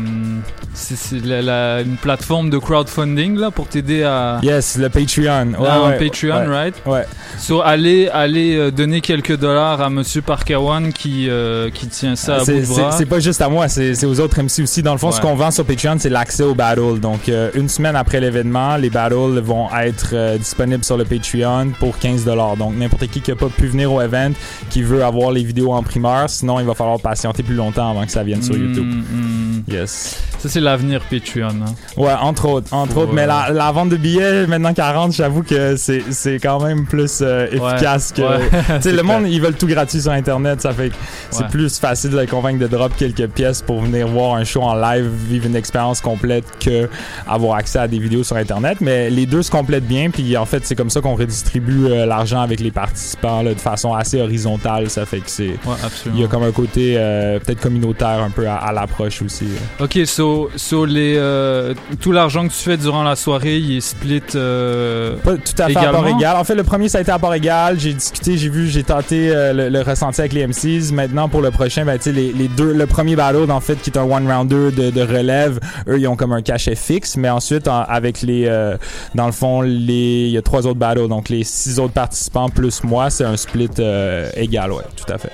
c'est 0.74 1.18
une 1.18 1.98
plateforme 2.02 2.50
de 2.50 2.58
crowdfunding 2.58 3.38
là 3.38 3.52
pour 3.52 3.68
t'aider 3.68 4.04
à. 4.04 4.40
Yes, 4.42 4.78
le 4.78 4.90
Patreon. 4.90 5.54
Ouais, 5.60 5.68
Ah, 5.70 5.78
un 5.86 5.90
ouais, 5.92 5.98
Patreon, 5.98 6.48
ouais. 6.48 6.48
right? 6.48 6.76
Ouais. 6.86 7.06
So, 7.38 7.62
allez, 7.62 8.10
allez 8.12 8.56
euh, 8.56 8.72
donner 8.72 9.02
quelques 9.02 9.38
dollars 9.38 9.82
à 9.82 9.90
Monsieur 9.90 10.22
Parkawan 10.22 10.92
qui, 10.92 11.30
euh, 11.30 11.70
qui 11.70 11.88
tient 11.88 12.16
ça 12.16 12.36
à 12.36 12.40
bout 12.40 12.46
C'est- 12.46 12.60
de 12.62 12.66
C'est 12.66 12.82
bras. 12.82 12.92
c'est 12.94 13.06
pas 13.06 13.20
juste 13.20 13.42
à 13.42 13.50
moi, 13.50 13.68
c'est 13.68 13.94
c'est 13.94 14.06
aux 14.08 14.20
autres 14.20 14.40
MC 14.42 14.64
aussi. 14.64 14.82
Dans 14.82 14.94
le 14.94 14.98
fond, 15.00 15.12
ce 15.12 15.22
qu'on 15.22 15.36
vend 15.36 15.52
sur 15.52 15.66
Patreon, 15.66 15.98
c'est 16.00 16.10
l'accès 16.10 16.44
aux 16.44 16.56
battles. 16.56 17.00
Donc, 17.00 17.30
euh, 17.30 17.52
une 17.54 17.70
semaine 17.70 17.96
après 17.96 18.20
l'événement, 18.20 18.78
les 18.78 18.90
battles 18.90 19.40
vont 19.42 19.68
être 19.78 20.38
disponibles 20.38 20.84
sur 20.84 20.98
le 20.98 21.06
Patreon 21.06 21.72
pour 21.80 22.00
15 22.00 22.26
Donc, 22.26 22.76
n'importe 22.78 23.08
qui 23.08 23.22
qui 23.22 23.32
a 23.32 23.36
pas 23.36 23.48
pu 23.50 23.68
venir 23.68 23.92
au 23.94 24.02
event, 24.02 24.32
qui 24.72 24.82
veut 24.82 25.04
avoir 25.04 25.32
les 25.32 25.44
vidéos 25.44 25.61
en 25.70 25.84
primeur, 25.84 26.30
sinon 26.30 26.60
il 26.60 26.66
va 26.66 26.74
falloir 26.74 27.00
patienter 27.00 27.44
plus 27.44 27.56
longtemps 27.56 27.92
avant 27.92 28.06
que 28.06 28.12
ça 28.12 28.24
vienne 28.24 28.42
sur 28.42 28.56
Mm, 28.56 28.62
YouTube. 28.68 28.86
mm. 28.86 29.72
Yes. 29.72 30.18
Ça, 30.40 30.50
c'est 30.50 30.60
l'avenir 30.60 31.02
Patreon. 31.10 31.50
hein. 31.50 31.76
Ouais, 31.98 32.14
entre 32.20 32.48
autres, 32.48 32.74
entre 32.74 32.94
Pour, 32.94 33.04
autres. 33.04 33.14
Mais 33.14 33.28
la, 33.28 33.50
la 33.52 33.72
vente 33.72 33.90
de 33.90 33.96
billets, 33.98 34.48
maintenant 34.48 34.74
40, 34.74 35.14
j'avoue 35.14 35.44
que 35.44 35.76
c'est 35.76 36.40
quand 36.42 36.60
même 36.64 36.86
plus 36.88 37.20
euh, 37.22 37.46
efficace 37.52 38.12
que. 38.12 38.22
ouais, 38.22 38.50
tu 38.50 38.56
sais, 38.66 38.82
c'est 38.82 38.92
le 38.94 39.04
monde, 39.04 39.28
ils 39.28 39.40
veulent 39.42 39.54
tout 39.56 39.68
gratuit 39.68 40.02
sur 40.02 40.12
Internet. 40.12 40.62
Ça 40.62 40.74
fait 40.74 40.90
que 40.90 40.96
c'est 41.30 41.44
Ouais. 41.44 41.50
plus 41.50 41.78
facile 41.80 42.10
de 42.12 42.20
les 42.20 42.28
convaincre 42.28 42.60
de 42.60 42.68
drop 42.68 42.92
quelques 42.98 43.28
pièces 43.28 43.62
pour 43.62 43.82
venir 43.82 44.08
voir 44.08 44.36
un 44.36 44.44
show 44.44 44.62
en 44.64 44.74
live, 44.76 45.08
vivre 45.28 45.46
une 45.46 45.56
expérience 45.56 46.02
complète 46.02 46.46
que 46.60 46.90
avoir 47.28 47.58
accès 47.58 47.80
à 47.80 47.88
des 47.88 48.00
vidéos 48.00 48.24
sur 48.24 48.36
Internet. 48.36 48.80
Mais 48.82 49.10
les 49.10 49.26
deux 49.28 49.44
se 49.44 49.52
complètent 49.52 49.88
bien. 49.88 50.10
Puis 50.10 50.36
en 50.38 50.46
fait, 50.46 50.66
c'est 50.66 50.76
comme 50.76 50.90
ça 50.90 51.02
qu'on 51.02 51.16
redistribue 51.16 51.86
euh, 51.86 52.06
l'argent 52.06 52.42
avec 52.42 52.60
les 52.60 52.72
participants 52.72 53.42
là, 53.44 53.54
de 53.54 53.60
façon 53.60 53.94
assez 53.94 54.20
horizontale. 54.22 54.90
Ça 54.90 55.06
fait 55.06 55.20
que 55.20 55.30
c'est. 55.64 55.70
Ouais. 55.70 55.76
Il 56.14 56.20
y 56.20 56.24
a 56.24 56.28
comme 56.28 56.44
un 56.44 56.52
côté 56.52 56.96
euh, 56.98 57.40
peut-être 57.40 57.62
communautaire 57.62 58.22
un 58.24 58.30
peu 58.30 58.48
à, 58.48 58.56
à 58.56 58.72
l'approche 58.72 59.22
aussi. 59.22 59.46
là. 59.46 59.86
Ok, 59.86 60.00
so, 60.06 60.50
so 60.56 60.86
les, 60.86 61.16
euh, 61.18 61.74
tout 62.00 62.12
l'argent 62.12 62.44
que 62.48 62.54
tu 62.54 62.60
fais 62.60 62.78
durant 62.78 63.04
la 63.04 63.16
soirée, 63.16 63.58
il 63.58 63.78
est 63.78 63.82
split. 63.82 64.22
euh, 64.36 65.16
Pas 65.24 65.36
tout 65.36 65.54
à 65.58 65.68
fait 65.68 65.74
à 65.80 65.92
part 65.92 66.04
égal. 66.18 66.38
En 66.38 66.44
fait, 66.44 66.56
le 66.56 66.64
premier, 66.64 66.90
ça 66.90 67.00
a 67.00 67.02
été 67.02 67.12
à 67.12 67.20
part 67.20 67.34
égal. 67.34 67.80
J'ai 67.80 67.94
discuté, 67.94 68.38
j'ai 68.38 68.50
vu, 68.50 68.68
j'ai 68.68 68.84
tenté 68.84 69.30
euh, 69.32 69.54
le, 69.54 69.70
le 69.70 69.82
ressenti 69.82 70.22
avec 70.22 70.34
les 70.34 70.46
MCs. 70.48 70.92
Maintenant, 70.94 71.30
pour 71.30 71.42
le 71.42 71.52
prochain, 71.52 71.86
ben, 71.86 71.98
tu 71.98 72.04
sais, 72.06 72.12
les, 72.12 72.32
les 72.34 72.48
deux, 72.48 72.74
le 72.74 72.86
premier 72.88 73.16
battle, 73.16 73.50
en 73.52 73.60
fait, 73.60 73.76
qui 73.82 73.90
est 73.90 73.98
un 73.98 74.04
one-rounder 74.04 74.72
de, 74.72 74.90
de 74.90 75.02
relève, 75.02 75.60
eux, 75.88 76.00
ils 76.00 76.08
ont 76.08 76.16
comme 76.16 76.34
un 76.34 76.42
cachet 76.42 76.76
fixe. 76.76 77.18
Mais 77.18 77.30
ensuite, 77.30 77.68
en- 77.68 77.82
avec 77.84 78.22
les, 78.22 78.46
euh, 78.48 78.78
dans 79.16 79.26
le 79.26 79.32
fond, 79.32 79.62
les, 79.62 80.26
il 80.28 80.32
y 80.32 80.38
a 80.38 80.42
trois 80.42 80.66
autres 80.68 80.80
battles. 80.80 81.08
Donc, 81.08 81.30
les 81.30 81.44
six 81.44 81.80
autres 81.80 81.94
participants 81.94 82.50
plus 82.50 82.84
moi, 82.84 83.10
c'est 83.10 83.24
un 83.26 83.38
split 83.38 83.70
euh, 83.80 84.30
égal, 84.36 84.72
ouais, 84.72 84.84
tout 84.96 85.12
à 85.12 85.18
fait. 85.18 85.31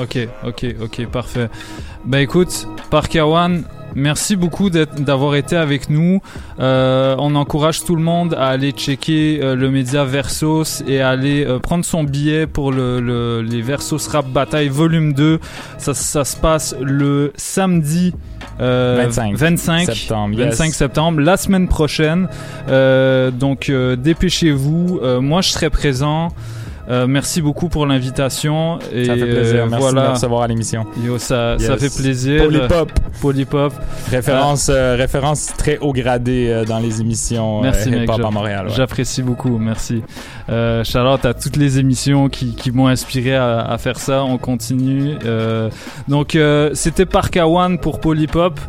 Ok, 0.00 0.18
ok, 0.46 0.66
ok, 0.82 1.06
parfait. 1.06 1.48
Ben 2.04 2.18
écoute, 2.18 2.66
Parkawan, 2.90 3.62
merci 3.94 4.34
beaucoup 4.34 4.68
d'avoir 4.70 5.36
été 5.36 5.54
avec 5.56 5.88
nous. 5.88 6.20
Euh, 6.58 7.14
on 7.20 7.36
encourage 7.36 7.84
tout 7.84 7.94
le 7.94 8.02
monde 8.02 8.34
à 8.34 8.48
aller 8.48 8.72
checker 8.72 9.38
euh, 9.40 9.54
le 9.54 9.70
média 9.70 10.04
Versos 10.04 10.82
et 10.88 11.00
à 11.00 11.10
aller 11.10 11.44
euh, 11.46 11.60
prendre 11.60 11.84
son 11.84 12.02
billet 12.02 12.48
pour 12.48 12.72
le, 12.72 13.00
le- 13.00 13.42
les 13.42 13.62
Versos 13.62 14.08
Rap 14.10 14.26
Bataille 14.28 14.68
Volume 14.68 15.12
2. 15.12 15.38
Ça, 15.78 15.94
ça 15.94 16.24
se 16.24 16.36
passe 16.36 16.74
le 16.80 17.32
samedi. 17.36 18.12
euh, 18.60 18.96
25 19.04 19.36
25 19.36 19.86
septembre, 19.86 20.34
yes. 20.38 20.48
25 20.58 20.74
septembre, 20.74 21.20
la 21.20 21.36
semaine 21.36 21.68
prochaine. 21.68 22.28
Donc 22.68 23.70
dépêchez-vous. 23.70 25.00
Moi, 25.20 25.40
je 25.40 25.50
serai 25.50 25.70
présent. 25.70 26.28
Euh, 26.88 27.06
merci 27.06 27.40
beaucoup 27.40 27.68
pour 27.68 27.86
l'invitation. 27.86 28.78
Et 28.92 29.06
Ça 29.06 29.14
fait 29.14 29.24
plaisir. 29.26 29.54
euh, 29.64 29.66
Merci 29.70 29.82
voilà. 29.82 30.06
de 30.08 30.12
recevoir 30.12 30.42
à 30.42 30.48
l'émission. 30.48 30.84
Yo, 31.04 31.18
ça, 31.18 31.56
ça 31.58 31.76
fait 31.78 31.94
plaisir. 31.94 32.44
Polypop. 32.44 32.92
Polypop. 33.22 33.72
Référence, 34.10 34.68
euh, 34.72 34.94
référence 34.96 35.46
très 35.56 35.78
haut 35.78 35.92
gradée 35.92 36.48
euh, 36.50 36.64
dans 36.64 36.78
les 36.78 37.00
émissions 37.00 37.58
euh, 37.60 37.62
Merci, 37.62 37.90
mec. 37.90 38.02
hip-hop 38.04 38.20
j'a- 38.20 38.26
à 38.28 38.30
Montréal. 38.30 38.66
ouais. 38.66 38.72
J'apprécie 38.76 39.22
beaucoup. 39.22 39.56
Merci. 39.58 40.02
Euh, 40.50 40.82
out 40.96 41.24
à 41.24 41.32
toutes 41.34 41.56
les 41.56 41.78
émissions 41.78 42.28
qui, 42.28 42.54
qui 42.54 42.70
m'ont 42.70 42.88
inspiré 42.88 43.34
à, 43.34 43.60
à 43.60 43.78
faire 43.78 43.98
ça. 43.98 44.22
On 44.24 44.36
continue. 44.38 45.14
Donc, 46.08 46.36
c'était 46.74 47.06
Parkawan 47.06 47.78
pour 47.78 48.00
Polypop. 48.00 48.60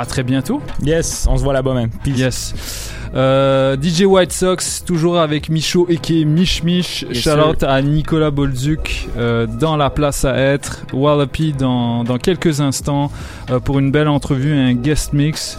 À 0.00 0.06
très 0.06 0.22
bientôt. 0.22 0.62
Yes, 0.82 1.26
on 1.30 1.36
se 1.36 1.44
voit 1.44 1.52
là-bas. 1.52 1.74
Peace. 2.02 2.18
Yes. 2.18 2.90
Euh, 3.14 3.76
DJ 3.76 4.04
White 4.04 4.32
Sox, 4.32 4.82
toujours 4.86 5.18
avec 5.18 5.50
Michaud 5.50 5.86
et 5.90 6.24
Mich 6.24 6.62
Mich. 6.64 7.02
Yes, 7.02 7.18
Shout 7.22 7.38
out 7.38 7.62
à 7.64 7.82
Nicolas 7.82 8.30
Bolduc 8.30 9.08
euh, 9.18 9.46
dans 9.46 9.76
la 9.76 9.90
place 9.90 10.24
à 10.24 10.34
être. 10.38 10.86
Wallopy 10.94 11.52
dans, 11.52 12.02
dans 12.02 12.16
quelques 12.16 12.62
instants 12.62 13.12
euh, 13.50 13.60
pour 13.60 13.78
une 13.78 13.90
belle 13.90 14.08
entrevue 14.08 14.56
et 14.56 14.62
un 14.62 14.72
guest 14.72 15.12
mix. 15.12 15.58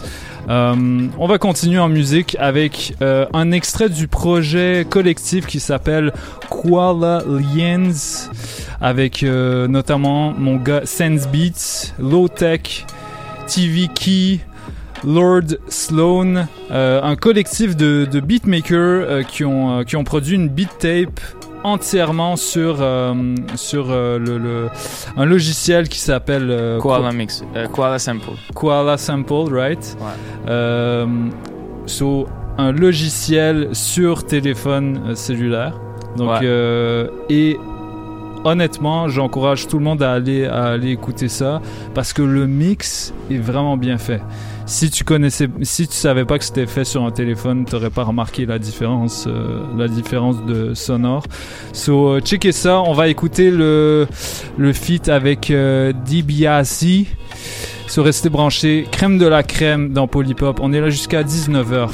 Euh, 0.50 1.08
on 1.20 1.28
va 1.28 1.38
continuer 1.38 1.78
en 1.78 1.90
musique 1.90 2.36
avec 2.40 2.96
euh, 3.04 3.28
un 3.34 3.52
extrait 3.52 3.90
du 3.90 4.08
projet 4.08 4.88
collectif 4.90 5.46
qui 5.46 5.60
s'appelle 5.60 6.14
Koala 6.50 7.22
Liens 7.28 7.92
avec 8.82 9.22
euh, 9.22 9.68
notamment 9.68 10.34
mon 10.34 10.56
gars 10.56 10.82
Sense 10.86 11.28
Beats, 11.28 11.94
Low 12.00 12.28
Tech, 12.28 12.88
TV 13.54 13.88
Key, 13.94 14.40
Lord 15.06 15.58
Sloan, 15.68 16.48
euh, 16.72 17.02
un 17.04 17.16
collectif 17.16 17.76
de, 17.76 18.06
de 18.10 18.20
beatmakers 18.20 18.78
euh, 18.78 19.24
qui, 19.24 19.44
ont, 19.44 19.80
euh, 19.80 19.84
qui 19.84 19.96
ont 19.96 20.04
produit 20.04 20.36
une 20.36 20.48
beat 20.48 20.70
tape 20.80 21.20
entièrement 21.64 22.38
sur, 22.38 22.78
sur 23.56 23.88
le, 23.90 24.18
le- 24.18 24.68
un 25.16 25.26
logiciel 25.26 25.90
qui 25.90 26.00
s'appelle 26.00 26.78
Koala 26.80 27.10
Ko- 27.10 27.16
Mix, 27.16 27.44
Koala 27.72 28.00
Sample. 28.00 28.32
Koala 28.56 28.98
Sample, 28.98 29.54
right? 29.54 29.98
So, 31.86 32.28
un 32.58 32.72
logiciel 32.72 33.70
sur 33.74 34.26
téléphone 34.26 35.16
cellulaire. 35.16 35.80
Donc, 36.18 36.30
Ouais. 36.42 37.08
et 37.30 37.58
honnêtement, 38.44 39.08
j'encourage 39.10 39.68
tout 39.68 39.78
le 39.78 39.84
monde 39.84 40.02
à 40.04 40.14
aller, 40.14 40.46
à 40.46 40.66
aller 40.66 40.92
écouter 40.92 41.28
ça 41.28 41.62
parce 41.94 42.14
que 42.14 42.22
le 42.22 42.48
mix 42.48 43.14
est 43.30 43.38
vraiment 43.38 43.78
bien 43.78 43.98
fait. 43.98 44.22
Si 44.66 44.90
tu 44.90 45.04
connaissais, 45.04 45.50
si 45.64 45.88
tu 45.88 45.94
savais 45.94 46.24
pas 46.24 46.38
que 46.40 46.46
c'était 46.46 46.66
fait 46.66 46.86
sur 46.86 47.04
un 47.04 47.12
téléphone, 47.12 47.66
t'aurais 47.66 47.90
pas 47.90 48.04
remarqué 48.04 48.46
la 48.46 48.58
différence, 48.58 49.26
euh, 49.28 49.64
la 49.78 49.88
différence 49.88 50.44
de 50.46 50.74
sonore. 50.74 51.24
So, 51.74 52.08
euh, 52.08 52.20
checkez 52.22 52.52
ça. 52.52 52.82
On 52.82 52.94
va 52.94 53.10
écouter 53.10 53.52
le, 53.52 54.08
le 54.58 54.74
feat 54.74 55.10
avec 55.10 55.52
euh, 55.52 55.92
DBAC. 55.92 57.06
So, 57.88 58.04
restez 58.04 58.30
branchés. 58.30 58.88
Crème 58.92 59.18
de 59.18 59.28
la 59.28 59.44
crème 59.44 59.92
dans 59.92 60.08
Polypop. 60.08 60.60
On 60.62 60.72
est 60.72 60.80
là 60.80 60.90
jusqu'à 60.90 61.24
19h. 61.24 61.90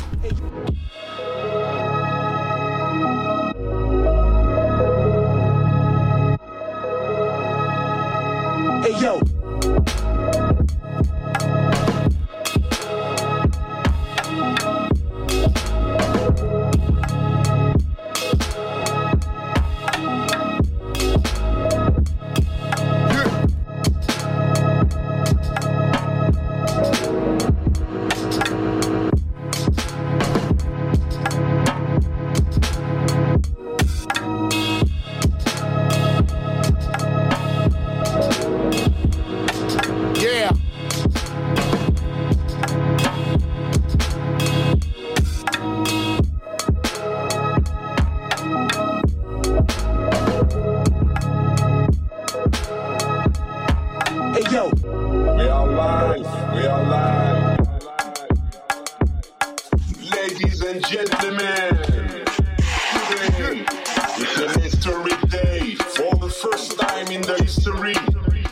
first 66.42 66.78
time 66.78 67.08
in 67.08 67.22
the 67.24 67.36
history, 67.42 67.96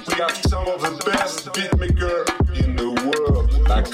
we 0.08 0.14
have 0.16 0.36
some 0.50 0.68
of 0.68 0.82
the 0.82 1.12
best 1.12 1.46
beatmaker 1.54 2.26
in 2.64 2.76
the 2.76 2.90
world, 2.90 3.52
like 3.70 3.86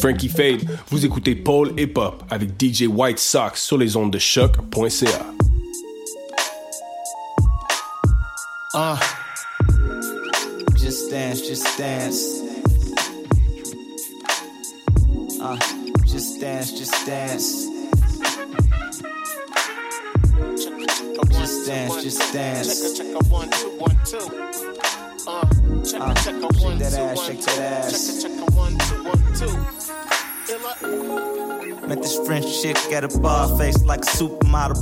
Frankie 0.00 0.30
Fade, 0.30 0.62
vous 0.88 1.04
écoutez 1.04 1.34
Paul 1.34 1.78
Hip 1.78 1.92
Hop 1.96 2.22
avec 2.30 2.50
DJ 2.58 2.84
White 2.88 3.18
Sox 3.18 3.56
sur 3.56 3.76
les 3.76 3.96
ondes 3.96 4.10
de 4.10 4.18
choc.ca. 4.18 5.29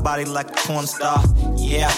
body 0.09 0.25
like 0.25 0.49
a 0.49 0.55
porn 0.67 0.87
star. 0.87 1.23
Yeah. 1.57 1.93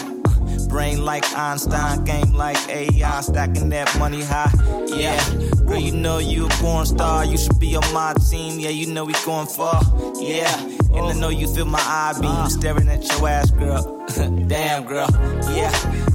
Brain 0.69 1.05
like 1.05 1.25
Einstein, 1.37 2.05
game 2.05 2.33
like 2.35 2.59
AI, 2.69 3.21
stacking 3.21 3.69
that 3.69 3.89
money 4.01 4.23
high. 4.23 4.53
Yeah. 4.89 5.23
Girl, 5.65 5.79
you 5.79 5.93
know 5.93 6.19
you 6.19 6.47
a 6.47 6.49
porn 6.61 6.87
star, 6.87 7.25
you 7.25 7.39
should 7.39 7.61
be 7.61 7.77
on 7.77 7.95
my 7.95 8.13
team. 8.29 8.59
Yeah, 8.59 8.71
you 8.71 8.87
know 8.93 9.05
we 9.05 9.13
going 9.25 9.47
far. 9.47 9.81
Yeah. 10.19 10.53
And 10.95 11.07
I 11.07 11.13
know 11.13 11.29
you 11.29 11.47
feel 11.55 11.67
my 11.67 11.79
eye 11.79 12.15
beam 12.21 12.51
staring 12.51 12.89
at 12.89 13.07
your 13.07 13.29
ass, 13.29 13.53
girl. 13.53 14.05
Damn, 14.49 14.87
girl. 14.87 15.09
Yeah. 15.55 15.71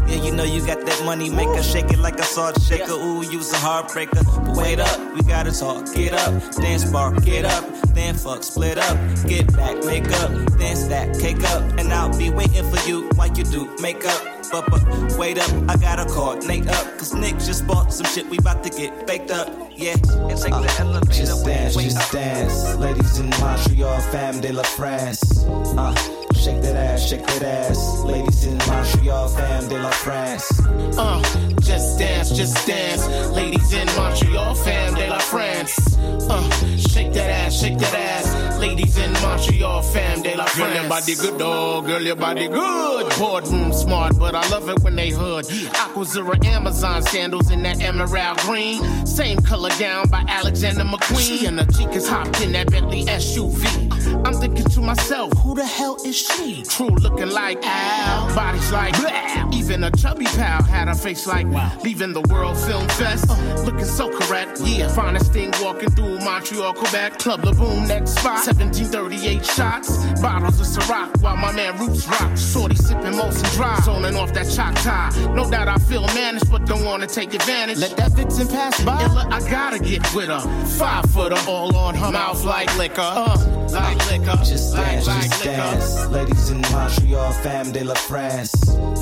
Yeah, 0.07 0.21
you 0.23 0.31
know 0.33 0.43
you 0.43 0.63
got 0.65 0.85
that 0.85 1.01
money 1.05 1.29
maker, 1.29 1.63
shake 1.63 1.91
it 1.91 1.99
like 1.99 2.19
a 2.19 2.23
salt 2.23 2.61
shaker. 2.61 2.91
Ooh, 2.91 3.23
you's 3.23 3.51
a 3.53 3.55
heartbreaker. 3.55 4.23
But 4.45 4.55
wait 4.57 4.79
up, 4.79 5.15
we 5.15 5.21
gotta 5.21 5.51
talk. 5.51 5.91
Get 5.93 6.13
up, 6.13 6.55
dance 6.57 6.85
bar, 6.91 7.19
get 7.21 7.45
up, 7.45 7.65
then 7.95 8.13
fuck, 8.13 8.43
split 8.43 8.77
up, 8.77 8.97
get 9.25 9.51
back, 9.55 9.83
make 9.83 10.05
up, 10.21 10.31
then 10.59 10.75
stack, 10.75 11.17
cake 11.19 11.43
up, 11.45 11.74
I'll 11.95 12.17
be 12.17 12.29
waiting 12.29 12.69
for 12.69 12.87
you 12.87 13.09
while 13.15 13.29
you 13.29 13.43
do 13.45 13.75
makeup. 13.81 14.21
But, 14.51 14.69
but 14.69 15.17
wait 15.17 15.39
up, 15.39 15.49
I 15.69 15.75
gotta 15.77 16.05
coordinate 16.05 16.67
up, 16.67 16.97
cause 16.97 17.13
Nick 17.13 17.39
just 17.39 17.65
bought 17.65 17.91
some 17.91 18.05
shit, 18.05 18.27
we 18.29 18.37
about 18.37 18.63
to 18.63 18.69
get 18.69 19.07
baked 19.07 19.31
up. 19.31 19.47
Yeah, 19.71 19.93
and 19.93 20.37
take 20.37 20.53
the 20.53 20.75
elevator. 20.79 21.11
Just 21.11 21.45
dance, 21.45 21.75
just 21.75 22.11
dance. 22.11 22.75
Ladies 22.75 23.17
in 23.17 23.29
Montreal, 23.41 23.99
fam 24.11 24.39
de 24.41 24.53
la 24.53 24.63
France. 24.63 25.45
Uh, 25.77 26.24
shake 26.45 26.61
that 26.61 26.75
ass, 26.75 27.09
shake 27.09 27.25
that 27.25 27.41
ass. 27.41 28.03
Ladies 28.03 28.45
in 28.45 28.57
Montreal, 28.67 29.27
fam 29.29 29.67
de 29.67 29.79
la 29.79 29.89
France. 29.89 30.61
Uh, 30.95 31.23
just 31.59 31.97
dance, 31.97 32.29
just 32.29 32.67
dance. 32.67 33.07
Ladies 33.31 33.73
in 33.73 33.87
Montreal, 33.95 34.53
fam 34.53 34.93
de 34.93 35.09
la 35.09 35.17
France. 35.17 35.97
Uh, 36.29 36.49
shake 36.77 37.13
that 37.13 37.31
ass, 37.31 37.59
shake 37.59 37.79
that 37.79 37.95
ass. 37.95 38.59
Ladies 38.59 38.95
in 38.95 39.11
Montreal, 39.13 39.81
fam 39.81 40.21
de 40.21 40.35
la 40.37 40.45
France. 40.45 40.55
Girl, 40.55 40.81
your 40.81 40.89
body 40.89 41.15
good, 41.15 41.39
dog. 41.39 41.85
Girl, 41.87 42.01
your 42.03 42.15
body 42.15 42.47
good. 42.47 43.09
Boardroom 43.17 43.73
smart, 43.73 44.19
but 44.19 44.35
I 44.35 44.47
love 44.49 44.69
it 44.69 44.83
when 44.83 44.95
they 44.95 45.09
hood. 45.09 45.45
Aquazura 45.45 46.45
Amazon 46.45 47.01
sandals 47.01 47.49
in 47.49 47.63
that 47.63 47.81
emerald 47.81 48.37
green. 48.39 48.83
Same 49.07 49.39
color 49.39 49.71
gown 49.79 50.09
by 50.09 50.23
Alexander 50.27 50.83
McQueen. 50.83 51.39
She 51.39 51.45
and 51.47 51.57
the 51.57 51.63
chicas 51.63 52.07
hopped 52.07 52.39
in 52.41 52.51
that 52.51 52.69
Bentley 52.69 53.05
SUV. 53.05 53.94
I'm 54.26 54.34
thinking 54.34 54.66
to 54.66 54.82
myself, 54.82 55.34
who 55.39 55.56
the 55.56 55.66
hell 55.66 55.97
is 56.06 56.16
she? 56.16 56.64
True 56.64 56.89
looking 56.89 57.30
like 57.30 57.60
Al, 57.64 58.34
bodies 58.36 58.72
like 58.72 58.97
blah. 58.99 59.49
Even 59.53 59.84
a 59.84 59.91
chubby 59.91 60.26
pal 60.26 60.64
had 60.64 60.88
a 60.88 60.95
face 60.95 61.28
like 61.28 61.47
wow. 61.47 61.72
leaving 61.84 62.14
the 62.14 62.22
World 62.22 62.58
Film 62.58 62.88
Fest. 62.89 63.30
Uh, 63.30 63.64
looking 63.64 63.86
so 63.86 64.10
correct, 64.10 64.60
yeah. 64.62 64.88
Finest 64.89 65.34
thing 65.34 65.51
walking 65.62 65.89
through 65.91 66.20
Montreal, 66.20 66.74
Quebec. 66.74 67.20
Club 67.20 67.43
La 67.45 67.53
Boom, 67.53 67.88
next 67.88 68.12
spot. 68.12 68.45
1738 68.45 69.45
shots, 69.45 70.22
bottles 70.22 70.60
of 70.60 70.68
Ciroc 70.68 71.22
while 71.22 71.38
my 71.38 71.51
man 71.51 71.78
Roots 71.78 72.08
rock. 72.08 72.38
Shorty 72.38 72.76
sipping 72.76 73.14
Molson 73.14 73.51
Dry, 73.56 73.80
zoning 73.82 74.16
off 74.16 74.34
that 74.34 74.45
tie. 74.56 75.10
No 75.34 75.49
doubt 75.49 75.68
I 75.68 75.78
feel 75.78 76.06
managed, 76.08 76.49
but 76.51 76.66
don't 76.66 76.86
wanna 76.86 77.08
take 77.08 77.34
advantage. 77.34 77.80
Let 77.80 77.97
that 77.97 78.12
Vixen 78.12 78.47
pass 78.47 78.84
by. 78.84 79.03
Illa, 79.03 79.28
I 79.32 79.39
gotta 79.49 79.80
get 79.80 80.01
with 80.14 80.28
her. 80.28 80.41
Five 80.78 81.06
footer, 81.12 81.38
all 81.47 81.76
on 81.76 81.95
her 81.95 82.12
mouth 82.12 82.43
like 82.43 82.76
liquor. 82.78 83.01
Uh, 83.01 83.64
like 83.76 84.11
liquor. 84.11 84.38
Just 84.43 84.76
dance, 84.76 85.07
like 85.07 85.30
just 85.30 85.43
dance. 85.43 86.07
Ladies 86.07 86.49
in 86.49 86.61
Montreal, 86.71 87.32
fam 87.43 87.71
de 87.71 87.84
la 87.84 87.93
France. 87.93 88.53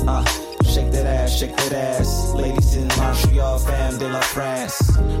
Uh, 0.06 0.24
shake 0.64 0.90
that 0.92 1.06
ass, 1.06 1.38
shake 1.38 1.56
that 1.56 1.72
ass. 1.72 2.32
Ladies 2.34 2.76
in 2.76 2.88
Montreal, 2.88 3.58
fam 3.58 3.98
de 3.98 4.08
la 4.08 4.20
France. 4.20 4.76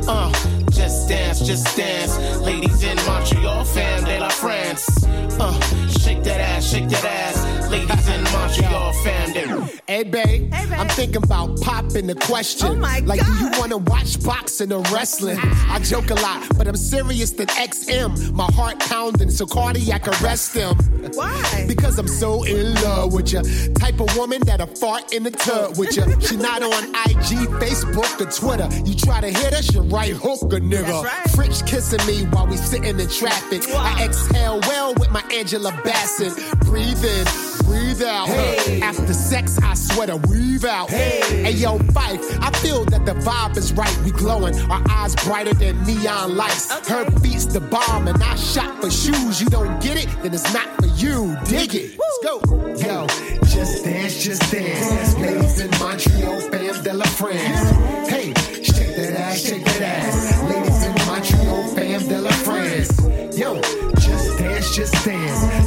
Uh, 0.08 0.32
just 0.70 1.08
dance, 1.08 1.40
just 1.40 1.76
dance. 1.76 2.18
Ladies 2.40 2.82
in 2.82 2.96
Montreal, 3.06 3.64
fam 3.64 4.04
de 4.04 4.18
la 4.18 4.28
France. 4.28 5.04
Uh, 5.40 5.60
shake 5.88 6.22
that 6.24 6.40
ass, 6.40 6.70
shake 6.70 6.88
that 6.88 7.04
ass. 7.04 7.63
Ladies 7.74 8.08
in 8.08 8.22
Montreal, 8.22 8.92
fam 9.02 9.32
de 9.32 9.80
Hey, 9.88 10.04
babe. 10.04 10.52
I'm 10.52 10.88
thinking 10.88 11.22
about 11.22 11.60
popping 11.60 12.06
the 12.06 12.14
question. 12.14 12.68
Oh 12.68 12.74
my 12.76 13.00
like, 13.00 13.24
do 13.24 13.32
you 13.34 13.50
want 13.58 13.70
to 13.72 13.78
watch 13.78 14.22
boxing 14.24 14.72
or 14.72 14.82
wrestling? 14.92 15.38
I 15.40 15.80
joke 15.80 16.10
a 16.10 16.14
lot, 16.14 16.56
but 16.56 16.68
I'm 16.68 16.76
serious 16.76 17.32
than 17.32 17.48
XM. 17.48 18.32
My 18.32 18.44
heart 18.52 18.78
pounding, 18.80 19.30
so 19.30 19.44
cardiac 19.46 20.06
arrest 20.06 20.54
him. 20.54 20.76
Why? 21.14 21.64
Because 21.66 21.98
I'm 21.98 22.08
so 22.08 22.44
in 22.44 22.74
love 22.74 23.12
with 23.12 23.32
you. 23.32 23.42
Type 23.74 24.00
of 24.00 24.16
woman 24.16 24.40
that'll 24.46 24.66
fart 24.66 25.12
in 25.12 25.24
the 25.24 25.30
tub 25.30 25.76
with 25.76 25.96
you. 25.96 26.04
She 26.24 26.36
not 26.36 26.62
on 26.62 26.84
IG, 27.10 27.48
Facebook, 27.60 28.20
or 28.20 28.30
Twitter. 28.30 28.68
You 28.88 28.94
try 28.94 29.20
to 29.20 29.28
hit 29.28 29.52
her, 29.52 29.62
she 29.62 29.78
right 29.78 30.14
hook 30.14 30.42
a 30.52 30.60
nigga. 30.60 31.06
French 31.34 31.66
kissing 31.66 32.04
me 32.06 32.24
while 32.30 32.46
we 32.46 32.56
sitting 32.56 32.98
in 32.98 33.08
traffic. 33.08 33.62
I 33.74 34.04
exhale 34.04 34.60
well 34.60 34.94
with 34.94 35.10
my 35.10 35.22
Angela 35.32 35.70
Bassett. 35.84 36.32
Breathe 36.60 37.04
in, 37.04 37.26
breathe 37.64 38.02
out. 38.02 38.28
Hey. 38.28 38.80
After 38.80 39.12
sex, 39.14 39.58
I 39.62 39.74
sweat 39.74 40.10
a 40.10 40.16
weave 40.28 40.64
out. 40.64 40.90
Hey. 40.90 41.52
yo, 41.52 41.78
Fife, 41.92 42.20
I 42.40 42.50
feel 42.58 42.84
that 42.86 43.04
the 43.06 43.14
vibe 43.14 43.56
is 43.56 43.72
right. 43.72 43.96
We 44.04 44.10
glowing, 44.12 44.58
our 44.70 44.82
eyes 44.90 45.14
brighter 45.16 45.54
than 45.54 45.82
neon 45.84 46.36
lights. 46.36 46.70
Okay. 46.70 47.04
Her 47.04 47.20
beats 47.20 47.46
the 47.46 47.60
bomb, 47.60 48.08
and 48.08 48.22
I 48.22 48.34
shot 48.36 48.80
for 48.80 48.90
shoes. 48.90 49.40
You 49.40 49.48
don't 49.48 49.80
get 49.82 49.96
it, 49.96 50.08
then 50.22 50.34
it's 50.34 50.52
not 50.52 50.68
for 50.80 50.86
you. 50.86 51.36
Dig 51.46 51.74
it. 51.74 51.98
Woo. 51.98 52.04
Let's 52.04 52.18
go. 52.24 52.64
Yo, 52.76 53.06
just 53.46 53.84
dance, 53.84 54.24
just 54.24 54.50
dance. 54.50 55.14
Ladies 55.16 55.60
in 55.60 55.70
Montreal, 55.78 56.40
fans 56.50 56.80
de 56.80 56.92
la 56.92 57.04
France. 57.04 58.08
Hey, 58.08 58.32
shake 58.62 58.96
that 58.96 59.14
ass, 59.18 59.40
shake 59.40 59.64
that 59.64 59.82
ass. 59.82 60.42
Ladies 60.50 60.84
in 60.84 60.94
Montreal, 61.06 61.68
fans 61.74 62.08
de 62.08 62.20
la 62.20 62.30
France. 62.30 62.90
Yo, 63.38 63.60
just 64.00 64.38
dance, 64.38 64.74
just 64.74 65.04
dance. 65.04 65.63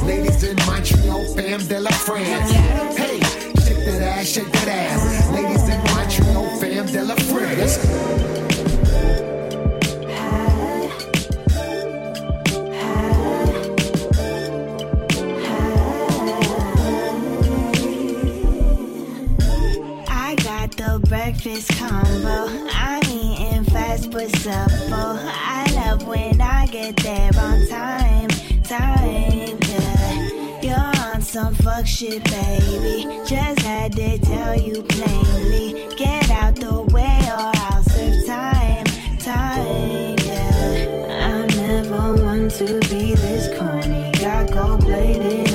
Bam 1.38 1.61
de 1.67 1.79
la 1.79 1.91
France. 1.91 2.51
Hey, 2.97 3.19
shake 3.63 3.85
that 3.85 4.01
ass, 4.01 4.27
shake 4.27 4.51
that 4.51 4.67
ass. 4.67 5.29
Ladies 5.31 5.69
and 5.69 5.88
gents. 5.88 6.17
You 6.17 6.25
know, 6.33 6.47
fam 6.59 6.85
de 6.88 7.03
la 7.03 7.15
France. 7.15 7.77
I 20.09 20.35
got 20.43 20.71
the 20.71 20.99
breakfast 21.07 21.69
combo. 21.77 22.49
I'm 22.73 23.03
eating 23.11 23.63
fast 23.65 24.09
but 24.09 24.35
supple. 24.38 25.19
I 25.21 25.67
love 25.75 26.07
when 26.07 26.41
I 26.41 26.65
get 26.65 26.95
there 26.97 27.29
on 27.38 27.67
time. 27.67 27.96
Some 31.38 31.53
fuck 31.53 31.85
shit, 31.85 32.23
baby. 32.31 33.03
Just 33.23 33.59
had 33.59 33.91
to 33.91 34.17
tell 34.17 34.59
you 34.59 34.81
plainly. 34.81 35.88
Get 35.95 36.31
out 36.31 36.55
the 36.55 36.81
way 36.91 37.19
or 37.29 37.51
I'll 37.53 37.83
serve 37.83 38.25
time, 38.25 38.85
time. 39.19 40.15
Yeah. 40.25 41.27
I'm 41.29 41.47
never 41.47 42.23
one 42.23 42.49
to 42.49 42.79
be 42.89 43.13
this 43.13 43.55
corny. 43.55 44.11
Got 44.13 44.51
gold 44.51 44.81
plated 44.81 45.46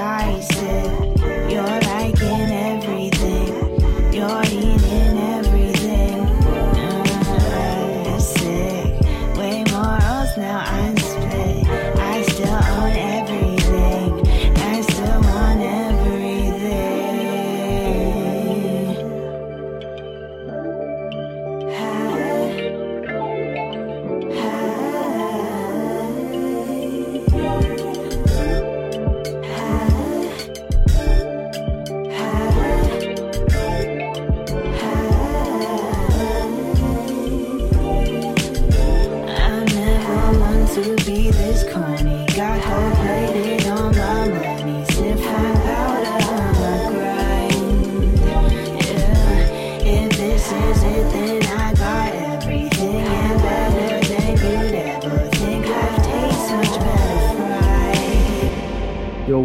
ai 0.00 0.39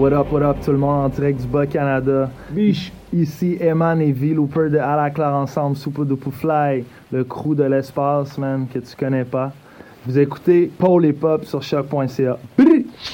what 0.05 0.13
up, 0.13 0.31
what 0.31 0.43
up, 0.43 0.61
tout 0.63 0.71
le 0.71 0.77
monde 0.77 1.05
en 1.05 1.09
direct 1.09 1.41
du 1.41 1.47
Bas-Canada. 1.47 2.29
Biche. 2.51 2.91
Ici 3.11 3.57
Eman 3.59 3.99
et 4.01 4.11
V, 4.11 4.35
Looper 4.35 4.69
de 4.69 4.77
À 4.77 4.95
la 4.95 5.09
Claire 5.09 5.33
Ensemble, 5.33 5.75
Duper 6.05 6.31
Fly, 6.31 6.83
le 7.11 7.23
crew 7.23 7.55
de 7.55 7.63
l'espace, 7.63 8.37
man, 8.37 8.67
que 8.71 8.77
tu 8.77 8.95
connais 8.95 9.25
pas. 9.25 9.51
Vous 10.05 10.19
écoutez 10.19 10.71
Paul 10.77 11.05
et 11.05 11.13
Pop 11.13 11.45
sur 11.45 11.63
choc.ca. 11.63 12.37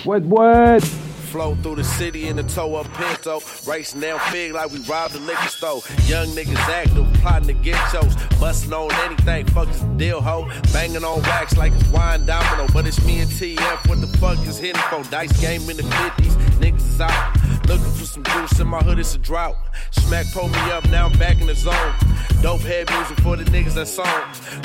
What, 0.05 0.21
what? 0.27 1.10
Flow 1.31 1.55
through 1.55 1.75
the 1.75 1.83
city 1.85 2.27
in 2.27 2.35
the 2.35 2.43
tow 2.43 2.75
up 2.75 2.93
Pinto. 2.93 3.41
Racing 3.65 4.01
down 4.01 4.19
Fig 4.31 4.51
like 4.51 4.69
we 4.69 4.79
robbed 4.79 5.15
a 5.15 5.19
liquor 5.19 5.47
store. 5.47 5.81
Young 6.03 6.27
niggas 6.27 6.57
active, 6.67 7.07
plotting 7.21 7.47
to 7.47 7.53
get 7.53 7.77
shows. 7.89 8.13
Busting 8.37 8.73
on 8.73 8.91
anything, 9.05 9.45
fuck 9.45 9.69
this 9.69 9.79
deal, 9.95 10.19
ho. 10.19 10.51
Banging 10.73 11.05
on 11.05 11.21
wax 11.21 11.55
like 11.55 11.71
it's 11.71 11.87
wine 11.87 12.25
domino. 12.25 12.67
But 12.73 12.85
it's 12.85 13.01
me 13.05 13.21
and 13.21 13.31
TF, 13.31 13.87
what 13.87 14.01
the 14.01 14.07
fuck 14.17 14.45
is 14.45 14.57
hitting 14.57 14.81
for? 14.89 15.03
Dice 15.09 15.31
game 15.39 15.61
in 15.69 15.77
the 15.77 15.83
50s, 15.83 16.35
niggas 16.59 16.95
is 16.95 16.99
out. 16.99 17.40
Looking 17.71 17.93
for 17.93 18.03
some 18.03 18.23
juice 18.25 18.59
in 18.59 18.67
my 18.67 18.79
hood, 18.79 18.99
it's 18.99 19.15
a 19.15 19.17
drought. 19.17 19.55
Smack 19.91 20.25
pull 20.33 20.49
me 20.49 20.59
up, 20.71 20.83
now 20.89 21.05
I'm 21.05 21.17
back 21.17 21.39
in 21.39 21.47
the 21.47 21.55
zone. 21.55 21.93
Dope 22.41 22.59
head 22.59 22.89
music 22.91 23.17
for 23.21 23.37
the 23.37 23.45
niggas 23.45 23.75
that 23.75 23.87
song. 23.87 24.05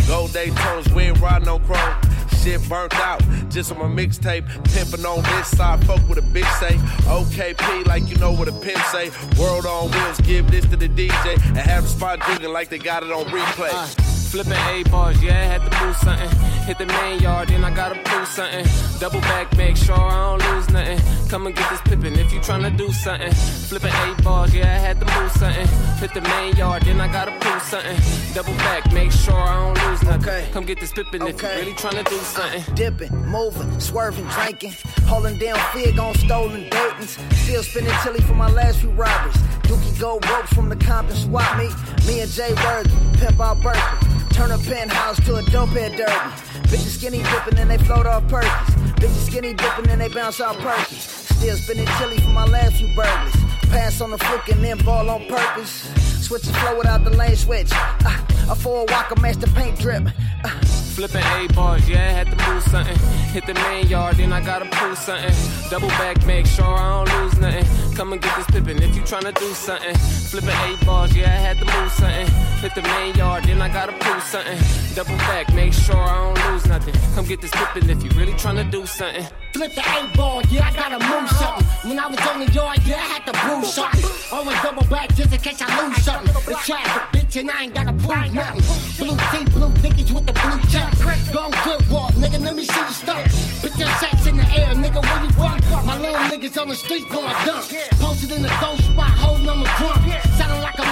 Gold 0.09 0.31
Daytonas, 0.31 0.93
we 0.93 1.05
ain't 1.05 1.21
riding 1.21 1.47
on 1.47 1.65
chrome. 1.67 1.95
Shit 2.43 2.69
burnt 2.69 2.97
out, 2.97 3.23
just 3.49 3.71
on 3.71 3.79
my 3.79 3.85
mixtape. 3.85 4.45
Pimping 4.75 5.07
on 5.07 5.23
this 5.23 5.57
side, 5.57 5.87
fuck 5.87 6.01
with 6.09 6.19
a 6.19 6.23
bitch 6.23 6.53
say. 6.59 6.75
OKP, 7.07 7.87
like 7.87 8.09
you 8.09 8.17
know 8.17 8.33
what 8.33 8.49
a 8.49 8.53
pimp 8.53 8.83
say. 8.87 9.13
World 9.39 9.67
on 9.67 9.89
wheels, 9.93 10.19
give 10.23 10.51
this 10.51 10.67
to 10.67 10.77
the 10.77 10.89
DJ. 10.89 11.35
And 11.47 11.59
have 11.59 11.85
the 11.85 11.89
spot 11.89 12.19
digging 12.27 12.53
like 12.53 12.71
they 12.71 12.79
got 12.79 13.05
it 13.05 13.13
on 13.13 13.27
replay. 13.27 14.06
Flipping 14.31 14.53
A 14.53 14.83
bars, 14.91 15.23
yeah, 15.23 15.41
I 15.41 15.45
had 15.45 15.71
to 15.71 15.85
move 15.85 15.97
something. 15.97 16.29
Hit 16.67 16.79
the 16.79 16.87
main 16.87 17.21
yard, 17.21 17.49
then 17.49 17.65
I 17.65 17.71
gotta 17.75 17.99
prove 18.03 18.27
something. 18.27 18.67
Double 18.99 19.21
back, 19.21 19.57
make 19.57 19.77
sure 19.77 19.95
I 19.95 20.37
don't 20.37 20.55
lose 20.55 20.69
nothing. 20.69 21.29
Come 21.29 21.47
and 21.47 21.55
get 21.55 21.71
this 21.71 21.81
pippin' 21.83 22.19
if 22.19 22.33
you 22.33 22.41
tryna 22.41 22.77
do 22.77 22.91
something. 22.93 23.33
Flipping 23.33 23.93
A 23.93 24.23
bars, 24.23 24.55
yeah, 24.55 24.65
I 24.65 24.79
had 24.79 25.01
to 25.01 25.07
move 25.19 25.31
something. 25.33 25.67
Hit 25.99 26.13
the 26.13 26.21
main 26.23 26.57
yard, 26.57 26.83
then 26.83 27.01
I 27.01 27.11
gotta 27.11 27.31
prove 27.39 27.63
something. 27.63 27.97
Double 28.35 28.53
back, 28.59 28.93
make 28.93 29.13
sure 29.13 29.35
I 29.35 29.73
don't 29.73 29.89
lose 29.89 30.03
nothing. 30.03 30.53
Come 30.53 30.65
get 30.65 30.81
this 30.81 30.93
pippin' 30.93 31.23
if 31.27 31.41
you 31.41 31.49
really 31.49 31.73
tryna 31.75 32.05
do 32.09 32.19
something. 32.19 32.75
Dipping, 32.75 33.15
moving, 33.27 33.81
swerving, 33.81 34.27
drinking. 34.27 34.75
Holding 35.07 35.39
down 35.39 35.59
fig 35.73 35.99
on 35.99 36.15
stolen 36.17 36.69
Dayton's. 36.69 37.17
Still 37.39 37.63
spinning 37.63 37.95
Tilly 38.03 38.21
for 38.23 38.35
my 38.35 38.51
last 38.51 38.81
few 38.81 38.91
robberies. 38.91 39.37
Dookie 39.63 39.99
gold 40.01 40.29
ropes 40.29 40.53
from 40.53 40.69
the 40.69 40.77
Compton 40.77 41.17
swap 41.17 41.57
meet. 41.57 41.73
Me 42.07 42.21
and 42.21 42.31
Jay 42.31 42.53
Worthy, 42.65 42.91
pimp 43.19 43.41
out 43.41 43.63
Berkeley. 43.63 44.17
Turn 44.37 44.51
a 44.51 44.59
penthouse 44.59 45.19
to 45.25 45.37
a 45.37 45.43
dope 45.45 45.71
head 45.71 45.97
derby. 45.97 46.56
Bitches 46.67 46.99
skinny 46.99 47.23
dipping 47.23 47.59
and 47.59 47.71
they 47.71 47.79
float 47.79 48.07
off 48.07 48.27
Perkins. 48.29 48.75
Bitches 49.01 49.27
skinny 49.27 49.55
dipping 49.55 49.89
and 49.89 50.01
they 50.01 50.09
bounce 50.09 50.41
off 50.41 50.59
Perkins. 50.59 51.27
Still 51.37 51.57
spinning 51.57 51.87
chili 51.99 52.19
for 52.19 52.31
my 52.31 52.47
last 52.47 52.77
few 52.77 52.89
burgers. 52.95 53.37
Pass 53.71 54.01
on 54.01 54.11
the 54.11 54.19
flick 54.19 54.49
and 54.49 54.65
then 54.65 54.79
ball 54.79 55.09
on 55.11 55.27
purpose. 55.27 55.89
Switch 56.27 56.43
the 56.43 56.53
flow 56.55 56.79
without 56.79 57.05
the 57.05 57.11
lane 57.11 57.37
switch. 57.37 57.69
Uh, 57.73 58.19
a 58.51 58.55
four 58.55 58.87
walker 58.87 59.21
match 59.21 59.37
the 59.37 59.47
paint 59.49 59.79
drip. 59.79 60.09
Uh, 60.45 60.49
Flipping 60.97 61.21
A 61.21 61.47
bars, 61.53 61.87
yeah, 61.87 61.99
I 61.99 62.11
had 62.11 62.27
to 62.31 62.51
move 62.51 62.63
something. 62.63 62.97
Hit 63.29 63.45
the 63.45 63.53
main 63.53 63.87
yard, 63.87 64.17
then 64.17 64.33
I 64.33 64.41
gotta 64.41 64.65
prove 64.65 64.97
something. 64.97 65.35
Double 65.69 65.89
back, 65.89 66.25
make 66.25 66.47
sure 66.47 66.65
I 66.65 67.05
don't 67.05 67.23
lose 67.23 67.39
nothing. 67.39 67.95
Come 67.95 68.15
and 68.15 68.23
get 68.23 68.35
this 68.35 68.47
pippin' 68.47 68.83
if 68.83 68.97
you 68.97 69.03
tryna 69.03 69.39
do 69.39 69.53
something. 69.53 69.95
Flipping 69.95 70.49
A 70.49 70.85
bars, 70.87 71.15
yeah, 71.15 71.27
I 71.27 71.37
had 71.37 71.59
to 71.59 71.67
move 71.67 71.93
something. 71.93 72.27
Hit 72.63 72.75
the 72.75 72.81
main 72.81 73.15
yard, 73.15 73.45
then 73.45 73.61
I 73.61 73.69
gotta 73.69 73.93
prove 73.93 74.23
something. 74.23 74.59
Double 74.95 75.19
back, 75.29 75.53
make 75.53 75.75
sure 75.75 75.97
I 75.97 76.33
don't 76.33 76.53
lose 76.53 76.56
nothing. 76.65 76.95
Come 77.15 77.27
get 77.27 77.41
this 77.43 77.51
pippin' 77.51 77.91
if 77.91 78.03
you 78.03 78.11
really 78.19 78.33
tryna 78.33 78.71
do 78.71 78.87
something. 78.87 79.27
Flip 79.53 79.75
the 79.75 79.81
eight 79.81 80.17
ball, 80.17 80.43
yeah, 80.51 80.69
I 80.69 80.73
gotta 80.73 80.99
move 81.05 81.29
something. 81.31 81.91
When 81.91 81.99
I 81.99 82.07
was 82.07 82.21
on 82.27 82.41
the 82.41 82.51
yard, 82.53 82.79
yeah, 82.87 82.97
I 82.97 83.07
had 83.13 83.27
to 83.27 83.33
prove 83.33 83.67
something. 83.67 84.05
Always 84.33 84.61
double 84.63 84.85
back 84.85 85.15
just 85.15 85.33
in 85.33 85.41
case 85.41 85.61
I 85.61 85.69
lose 85.81 86.03
something. 86.03 86.33
The 86.33 86.55
traffic, 86.65 87.03
bitch, 87.13 87.41
and 87.41 87.51
I 87.51 87.65
ain't 87.65 87.75
gotta 87.75 87.93
prove 87.93 88.33
nothing. 88.33 88.63
Blue 88.97 89.17
tee, 89.31 89.45
blue 89.53 89.73
niggas 89.85 90.13
with 90.13 90.27
the 90.27 90.33
blue 90.33 90.61
check. 90.73 90.93
Go 91.33 91.51
good 91.65 91.83
walk, 91.91 92.13
nigga, 92.13 92.41
let 92.43 92.55
me 92.55 92.65
see 92.65 92.81
you 92.81 92.93
stuff. 92.93 93.61
Put 93.61 93.79
your 93.79 93.89
sacks 94.01 94.27
in 94.27 94.37
the 94.37 94.47
air, 94.57 94.75
nigga, 94.75 95.03
where 95.03 95.25
you 95.25 95.31
from? 95.37 95.87
My 95.87 95.99
little 95.99 96.17
niggas 96.31 96.61
on 96.61 96.69
the 96.69 96.75
street 96.75 97.09
going 97.11 97.35
dump. 97.45 97.65
Posted 97.99 98.33
in 98.33 98.43
the 98.43 98.53
ghost 98.61 98.85
spot, 98.85 99.11
holding 99.11 99.49
on 99.49 99.61
the 99.61 99.71
drum 99.79 99.96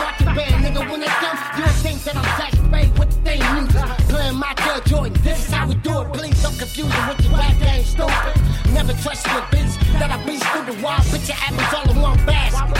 rocket 0.04 0.30
band, 0.36 0.64
nigga. 0.64 0.82
When 0.90 1.00
they 1.00 1.14
come, 1.22 1.38
you'll 1.56 1.78
think 1.84 1.98
that 2.04 2.16
I'm 2.16 2.30
saturated 2.38 2.98
with 2.98 3.10
the 3.10 3.20
thing 3.26 3.40
music. 3.54 3.84
Playing 4.12 4.36
my 4.36 4.54
Michael 4.56 4.80
Jordan, 4.90 5.12
this 5.22 5.38
is 5.48 5.52
how 5.52 5.66
we 5.66 5.74
do 5.76 6.00
it. 6.02 6.12
Please 6.12 6.42
don't 6.42 6.58
confuse 6.58 6.92
me 6.96 7.00
with 7.08 7.20
your 7.24 7.32
rap 7.32 7.58
game, 7.60 7.84
stupid. 7.84 8.34
Never 8.72 8.92
trust 9.02 9.26
your 9.26 9.42
bitch 9.52 9.72
that 9.98 10.10
I 10.10 10.16
be 10.26 10.36
stupid. 10.36 10.76
Why 10.82 10.96
put 11.10 11.22
your 11.28 11.38
apples 11.46 11.72
all 11.76 11.90
in 11.90 11.98
one 12.02 12.18
basket? 12.26 12.70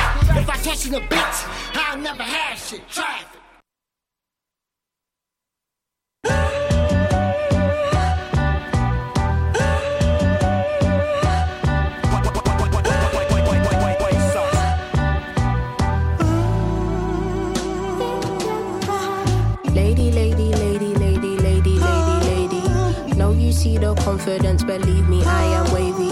If 0.40 0.48
I 0.48 0.56
touch 0.66 0.86
in 0.86 0.94
a 0.94 1.00
bitch, 1.00 1.38
I'll 1.74 1.98
never 1.98 2.22
have 2.22 2.58
shit. 2.58 2.82
Traffic. 2.88 3.40
Confidence, 24.24 24.62
believe 24.64 25.06
me, 25.06 25.22
I 25.22 25.44
am 25.44 25.72
wavy. 25.74 26.10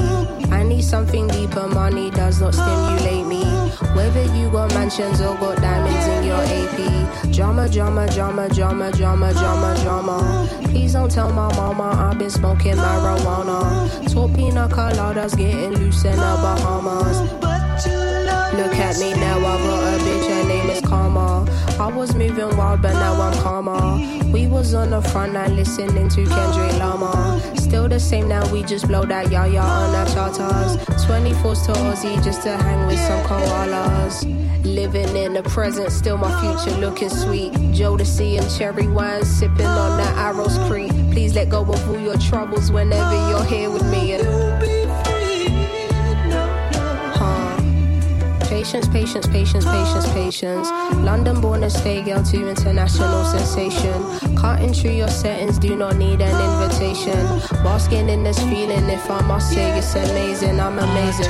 I 0.52 0.62
need 0.62 0.84
something 0.84 1.28
deeper, 1.28 1.66
money 1.66 2.10
does 2.10 2.42
not 2.42 2.52
stimulate 2.54 3.26
me. 3.26 3.42
Whether 3.96 4.24
you 4.36 4.50
got 4.50 4.74
mansions 4.74 5.20
or 5.22 5.34
got 5.36 5.56
diamonds 5.58 6.06
in 6.08 6.24
your 6.24 6.42
AP. 6.42 7.32
Drama, 7.32 7.68
drama, 7.70 8.06
drama, 8.12 8.50
drama, 8.50 8.92
drama, 8.92 9.32
drama, 9.32 9.80
drama. 9.82 10.48
Please 10.64 10.92
don't 10.92 11.10
tell 11.10 11.32
my 11.32 11.48
mama 11.56 11.84
I've 11.84 12.18
been 12.18 12.28
smoking 12.28 12.76
marijuana. 12.76 14.12
Tall 14.12 14.28
coladas 14.28 15.34
getting 15.36 15.72
loose 15.72 16.04
in 16.04 16.16
the 16.16 16.32
Bahamas. 16.44 17.22
Look 18.52 18.74
at 18.74 18.98
me 18.98 19.14
now, 19.14 19.38
I 19.38 19.40
got 19.40 19.94
a 19.94 20.04
bitch, 20.04 20.28
her 20.28 20.48
name 20.48 20.68
is 20.68 20.82
Karma. 20.82 21.46
I 21.80 21.86
was 21.86 22.14
moving 22.14 22.54
wild, 22.58 22.82
but 22.82 22.92
now 22.92 23.20
I'm 23.20 23.32
calmer. 23.42 23.71
Was 24.62 24.74
on 24.74 24.90
the 24.90 25.02
front 25.02 25.32
line 25.32 25.56
listening 25.56 26.08
to 26.10 26.24
Kendrick 26.24 26.72
Lamar. 26.78 27.40
Still 27.56 27.88
the 27.88 27.98
same 27.98 28.28
now, 28.28 28.48
we 28.52 28.62
just 28.62 28.86
blow 28.86 29.04
that 29.04 29.28
yaya 29.28 29.58
on 29.58 29.92
our 29.92 30.06
charters. 30.06 30.76
24s 31.04 31.66
to 31.66 31.72
Aussie 31.72 32.22
just 32.22 32.42
to 32.42 32.56
hang 32.56 32.86
with 32.86 33.00
some 33.00 33.20
koalas. 33.24 34.22
Living 34.64 35.16
in 35.16 35.32
the 35.32 35.42
present, 35.42 35.90
still 35.90 36.16
my 36.16 36.30
future 36.40 36.78
looking 36.78 37.08
sweet. 37.08 37.52
Jodeci 37.74 38.38
and 38.38 38.48
cherry 38.56 38.86
wine, 38.86 39.24
sipping 39.24 39.66
on 39.66 39.98
that 39.98 40.16
Arrows 40.16 40.56
Creek. 40.68 40.92
Please 41.10 41.34
let 41.34 41.48
go 41.48 41.62
of 41.62 41.88
all 41.88 41.98
your 41.98 42.16
troubles 42.18 42.70
whenever 42.70 43.16
you're 43.30 43.44
here 43.44 43.68
with 43.68 43.84
me. 43.90 44.12
And 44.12 44.41
Patience, 48.62 48.86
patience, 48.86 49.26
patience, 49.26 49.64
patience, 49.64 50.12
patience. 50.12 50.70
London 50.98 51.40
born 51.40 51.64
and 51.64 51.72
stay 51.72 52.00
girl 52.00 52.22
to 52.22 52.48
international 52.48 53.24
sensation. 53.24 54.36
Cutting 54.36 54.72
through 54.72 54.92
your 54.92 55.08
settings, 55.08 55.58
do 55.58 55.74
not 55.74 55.96
need 55.96 56.20
an 56.22 56.62
invitation. 56.62 57.18
Basking 57.64 58.08
in 58.08 58.22
this 58.22 58.38
feeling, 58.38 58.88
if 58.88 59.10
I 59.10 59.20
must 59.22 59.50
say 59.50 59.76
it's 59.76 59.96
amazing, 59.96 60.60
I'm 60.60 60.78
amazing. 60.78 61.26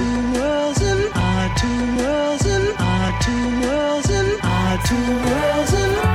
Our 1.16 1.57
two 1.57 1.97
worlds 1.97 2.45
and 2.45 2.76
our 2.78 3.22
two 3.22 3.66
worlds 3.66 4.11
and 4.11 4.39
our 4.43 4.78
two 4.85 4.95
worlds 5.24 5.72
and 5.72 6.11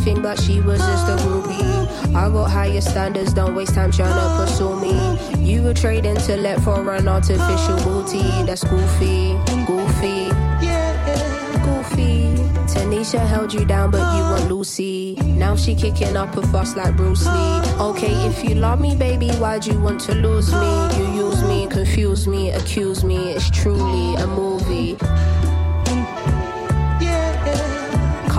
everything, 0.00 0.22
but 0.22 0.40
she 0.40 0.60
was 0.60 0.78
just 0.78 1.08
a 1.08 1.16
groupie. 1.26 2.14
I 2.14 2.30
got 2.30 2.50
higher 2.50 2.80
standards, 2.80 3.32
don't 3.34 3.54
waste 3.54 3.74
time 3.74 3.90
trying 3.90 4.14
to 4.14 4.44
pursue 4.44 4.80
me. 4.80 4.94
You 5.38 5.62
were 5.62 5.74
trading 5.74 6.16
to 6.16 6.36
let 6.36 6.60
for 6.60 6.94
an 6.94 7.08
artificial 7.08 7.76
booty. 7.84 8.22
That's 8.44 8.64
goofy, 8.64 9.36
goofy, 9.66 10.28
yeah, 10.64 11.64
goofy. 11.64 12.34
Tanisha 12.72 13.26
held 13.26 13.52
you 13.52 13.64
down, 13.64 13.90
but 13.90 13.98
you 14.16 14.22
want 14.22 14.50
Lucy. 14.50 15.16
Now 15.22 15.56
she 15.56 15.74
kicking 15.74 16.16
up 16.16 16.36
a 16.36 16.46
fuss 16.48 16.76
like 16.76 16.96
Bruce 16.96 17.26
Lee. 17.26 17.60
Okay, 17.78 18.12
if 18.26 18.42
you 18.44 18.54
love 18.54 18.80
me, 18.80 18.96
baby, 18.96 19.30
why'd 19.32 19.66
you 19.66 19.78
want 19.80 20.00
to 20.02 20.14
lose 20.14 20.52
me? 20.52 20.96
You 20.96 21.26
use 21.26 21.42
me, 21.44 21.66
confuse 21.68 22.26
me, 22.26 22.50
accuse 22.50 23.04
me. 23.04 23.32
It's 23.32 23.50
truly 23.50 24.14
a 24.22 24.26
movie. 24.26 24.96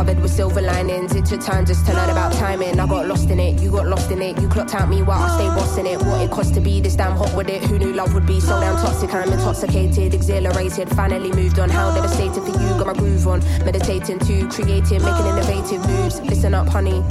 Covered 0.02 0.20
with 0.20 0.32
silver 0.32 0.62
linings, 0.64 1.14
it 1.14 1.26
took 1.28 1.42
time 1.42 1.64
just 1.64 1.86
to 1.86 1.94
learn 1.94 2.10
about 2.10 2.34
timing. 2.34 2.80
I 2.80 2.88
got 2.88 3.08
lost 3.08 3.30
in 3.30 3.40
it, 3.40 3.62
you 3.62 3.70
got 3.70 3.86
lost 3.86 4.10
in 4.10 4.20
it. 4.20 4.42
You 4.42 4.48
clocked 4.50 4.74
out 4.74 4.90
me 4.90 5.04
while 5.04 5.22
I 5.22 5.36
stayed 5.36 5.50
bossing 5.50 5.86
it. 5.86 6.00
What 6.00 6.22
it 6.22 6.32
cost 6.32 6.56
to 6.56 6.60
be 6.60 6.82
this 6.82 6.96
damn 6.96 7.16
hot 7.16 7.36
with 7.36 7.50
it. 7.50 7.62
Who 7.66 7.78
knew 7.78 7.94
love 7.94 8.12
would 8.16 8.26
be 8.26 8.40
so 8.40 8.60
damn 8.60 8.78
toxic? 8.78 9.14
I'm 9.14 9.32
intoxicated, 9.32 10.16
exhilarated. 10.16 10.90
Finally 10.90 11.32
moved 11.34 11.60
on. 11.60 11.70
How 11.70 11.94
devastating 11.94 12.44
for 12.44 12.50
you, 12.50 12.70
got 12.80 12.88
my 12.88 12.94
groove 12.94 13.28
on. 13.28 13.42
Meditating 13.64 14.18
too, 14.18 14.50
creating, 14.50 15.04
making 15.04 15.28
innovative 15.28 15.88
moves. 15.88 16.20
Listen 16.22 16.56
up, 16.56 16.68
honey. 16.68 17.02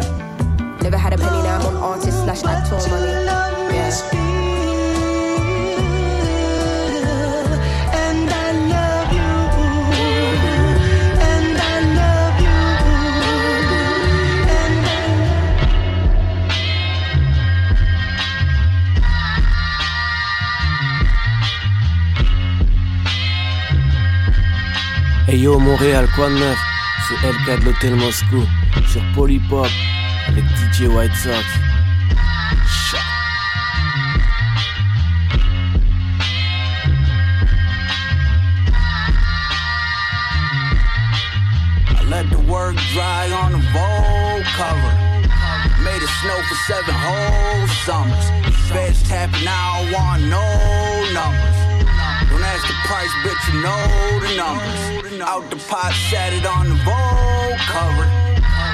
Never 0.82 0.98
had 0.98 1.12
a 1.12 1.16
penny, 1.16 1.42
now 1.44 1.60
I'm 1.60 1.66
on 1.66 1.76
artist 1.76 2.24
slash 2.24 2.42
actor 2.42 2.74
money. 2.90 3.06
Yeah. 3.72 4.29
Yo 25.40 25.58
Montréal, 25.58 26.06
quoi 26.14 26.28
de 26.28 26.34
neuf 26.34 26.58
C'est 27.08 27.26
LK 27.26 27.60
de 27.60 27.64
l'hôtel 27.64 27.96
Moscou 27.96 28.44
sur 28.86 29.00
Polypop 29.14 29.68
avec 30.28 30.44
DJ 30.44 30.82
White 30.82 31.14
Sox. 31.14 31.44
I 41.88 42.04
let 42.10 42.28
the 42.30 42.38
work 42.46 42.76
dry 42.92 43.30
on 43.32 43.52
the 43.52 43.64
Vogue 43.72 44.44
cover. 44.56 44.92
Made 45.82 46.02
it 46.02 46.10
snow 46.20 46.36
for 46.48 46.56
seven 46.66 46.94
whole 46.94 47.66
summers. 47.86 48.30
Feds 48.68 49.02
tapping, 49.08 49.48
I 49.48 49.84
don't 49.84 49.92
want 49.92 50.22
no 50.28 51.14
numbers. 51.14 51.69
The 52.70 52.76
price, 52.86 53.10
bitch, 53.26 53.42
you 53.50 53.62
know 53.66 53.82
the 54.22 54.30
numbers. 54.38 55.18
Out 55.26 55.50
the 55.50 55.58
pot, 55.66 55.90
sat 56.06 56.30
it 56.30 56.46
on 56.46 56.68
the 56.70 56.78
Vogue 56.86 57.58
cover. 57.66 58.06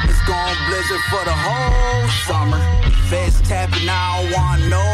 It's 0.05 0.21
gone 0.29 0.53
blizzard 0.69 1.01
for 1.09 1.25
the 1.25 1.33
whole 1.33 2.05
summer. 2.29 2.61
Feds 3.09 3.41
tapping, 3.49 3.89
I 3.89 4.21
don't 4.21 4.37
want 4.37 4.61
no 4.69 4.85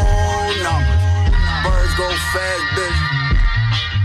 numbers. 0.63 1.03
Birds 1.67 1.93
go 1.99 2.07
fast, 2.31 2.63
bitch. 2.79 2.99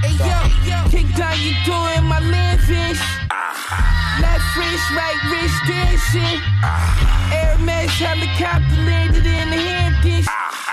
Hey 0.02 0.18
yo, 0.66 0.82
kick 0.90 1.06
down 1.14 1.38
your 1.46 1.54
door 1.62 1.94
in 1.94 2.02
my 2.02 2.18
landfish. 2.18 2.98
Left 4.18 4.50
wrist, 4.58 4.90
right 4.98 5.20
wrist 5.30 5.62
dancing. 5.70 6.42
Hermes 7.30 7.94
helicopter 8.02 8.82
landed 8.82 9.26
in 9.26 9.46
the 9.46 9.62
Hamptons. 9.62 10.26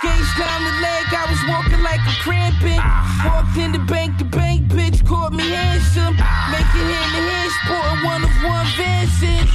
Gaze 0.05 0.33
down 0.37 0.61
the 0.61 0.75
leg, 0.85 1.05
I 1.17 1.25
was 1.33 1.41
walking 1.49 1.81
like 1.81 1.97
a 2.05 2.13
cramping. 2.21 2.77
Walked 3.25 3.57
in 3.57 3.73
the 3.73 3.81
bank, 3.89 4.21
the 4.21 4.25
bank 4.29 4.69
bitch 4.69 5.01
called 5.01 5.33
me 5.33 5.49
handsome. 5.49 6.13
Making 6.53 6.85
hand 6.93 7.09
to 7.17 7.21
hand, 7.25 7.51
sporting 7.65 8.01
one 8.05 8.21
of 8.21 8.33
one 8.45 8.69
Vances. 8.77 9.49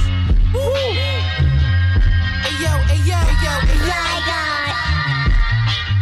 Woo! 0.51 0.67
Hey 2.43 2.55
yo, 2.59 2.73
hey 2.91 2.99
yo, 3.07 3.15
hey 3.23 3.39
yo, 3.47 3.53
hey 3.63 3.79
yo. 3.87 3.99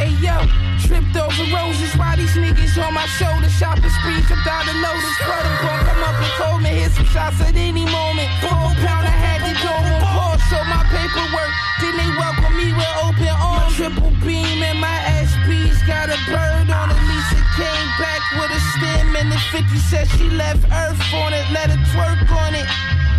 Hey 0.02 0.14
yo, 0.18 0.36
tripped 0.82 1.14
over 1.14 1.45
roses 1.54 1.93
while 1.93 2.18
these 2.18 2.34
niggas 2.34 2.74
on 2.82 2.97
my 2.97 3.06
shoulder. 3.22 3.54
Shopping 3.54 3.93
spree, 4.02 4.18
jumped 4.26 4.50
out 4.50 4.66
the 4.66 4.74
lotus. 4.82 5.14
Protocol, 5.22 5.78
come 5.86 6.02
up 6.10 6.18
and 6.18 6.34
call 6.41 6.58
me, 6.58 6.74
hit 6.74 6.89
some 6.97 7.06
shots 7.06 7.38
at 7.45 7.54
any 7.54 7.86
moment. 7.86 8.30
Four 8.41 8.74
pound, 8.82 9.06
I 9.06 9.14
had 9.14 9.45
to 9.45 9.54
go 9.62 9.70
on 9.70 10.02
pause, 10.02 10.41
show 10.50 10.64
my 10.66 10.82
paperwork. 10.89 11.54
Then 11.78 11.93
they 12.02 12.10
welcome 12.18 12.58
me 12.58 12.74
with 12.74 13.06
open. 13.06 13.39
Triple 13.80 14.12
beam 14.28 14.60
and 14.62 14.78
my 14.78 15.00
SP's 15.24 15.82
got 15.88 16.10
a 16.10 16.20
bird 16.28 16.70
on 16.70 16.92
it. 16.92 17.00
Lisa 17.08 17.40
came 17.56 17.90
back 17.96 18.20
with 18.36 18.52
a 18.52 18.60
stem 18.76 19.16
and 19.16 19.32
the 19.32 19.40
50 19.56 19.78
said 19.78 20.06
she 20.20 20.30
left 20.32 20.66
Earth 20.66 21.00
on 21.14 21.32
it. 21.32 21.46
Let 21.54 21.70
her 21.70 21.80
twerk 21.96 22.30
on 22.30 22.56
it. 22.56 22.68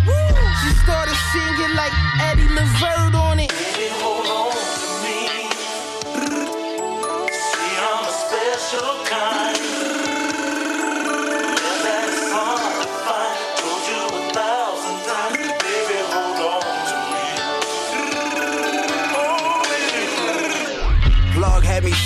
Woo! 0.05 0.37
She 0.61 0.69
started 0.85 1.17
singing 1.33 1.75
like 1.75 1.91
Eddie 2.29 2.47
Levert 2.53 3.15
on 3.15 3.39
it. 3.39 3.49
Baby, 3.49 3.89
hold 4.05 4.27
on 4.27 4.51
to 4.53 4.89
me. 5.01 5.49
See, 7.33 7.77
I'm 7.81 8.05
a 8.05 8.11
special 8.11 9.05
kind. 9.05 9.40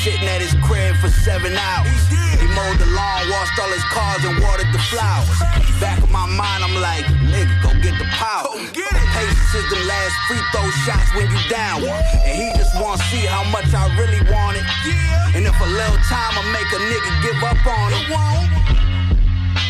Sitting 0.06 0.30
at 0.30 0.38
his 0.38 0.54
crib 0.62 0.94
for 1.02 1.10
seven 1.10 1.58
hours. 1.58 1.90
He 2.38 2.46
mowed 2.54 2.78
the 2.78 2.86
lawn, 2.94 3.26
washed 3.34 3.58
all 3.58 3.74
his 3.74 3.82
cars, 3.90 4.22
and 4.22 4.38
watered 4.38 4.70
the 4.70 4.78
flowers. 4.94 5.42
Back 5.82 5.98
of 5.98 6.14
my 6.14 6.30
mind, 6.30 6.62
I'm 6.62 6.78
like, 6.78 7.10
nigga, 7.26 7.50
go 7.66 7.74
get 7.82 7.98
the 7.98 8.06
power. 8.14 8.54
Go 8.54 8.62
get 8.70 8.86
it. 8.86 9.08
Patience 9.18 9.54
is 9.58 9.66
the 9.74 9.82
last 9.90 10.14
free 10.30 10.44
throw 10.54 10.70
shots 10.86 11.10
when 11.18 11.26
you 11.26 11.42
down 11.50 11.82
one. 11.82 12.06
And 12.22 12.38
he 12.38 12.54
just 12.54 12.78
wanna 12.78 13.02
see 13.10 13.26
how 13.26 13.50
much 13.50 13.66
I 13.74 13.90
really 13.98 14.22
want 14.30 14.62
it. 14.62 14.66
Yeah. 14.86 15.42
And 15.42 15.44
if 15.50 15.58
a 15.58 15.70
little 15.74 16.02
time 16.06 16.38
will 16.38 16.54
make 16.54 16.70
a 16.70 16.82
nigga 16.86 17.12
give 17.26 17.42
up 17.42 17.66
on 17.66 17.90
it. 17.98 18.06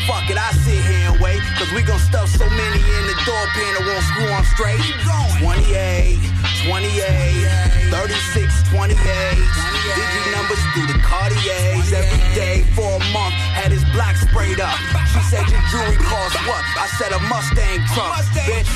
Fuck 0.04 0.28
it, 0.28 0.36
I 0.36 0.52
sit 0.52 0.84
here 0.84 1.16
and 1.16 1.18
wait. 1.18 1.40
Cause 1.56 1.72
we 1.72 1.80
gon' 1.80 1.98
stuff 1.98 2.28
so 2.28 2.44
many 2.44 2.80
in 2.84 3.02
the 3.08 3.16
door 3.24 3.44
pin 3.56 3.72
it 3.72 3.88
won't 3.88 4.04
screw 4.04 4.28
on 4.36 4.44
straight. 4.52 4.84
28, 5.40 6.25
28, 6.66 6.90
36, 7.94 8.70
28. 8.70 8.98
Digi 8.98 10.32
numbers 10.34 10.58
through 10.74 10.86
the 10.90 10.98
Cartiers 10.98 11.92
every 11.92 12.18
day 12.34 12.62
for 12.74 12.82
a 12.82 12.98
month. 13.14 13.38
Had 13.54 13.70
his 13.70 13.84
block 13.94 14.16
sprayed 14.16 14.58
up. 14.58 14.74
She 15.14 15.20
said 15.30 15.46
your 15.46 15.62
jewelry 15.70 15.96
cost 16.02 16.34
what? 16.42 16.64
I 16.74 16.90
said 16.98 17.12
a 17.12 17.20
Mustang 17.30 17.86
truck. 17.94 18.18
Bitch, 18.50 18.66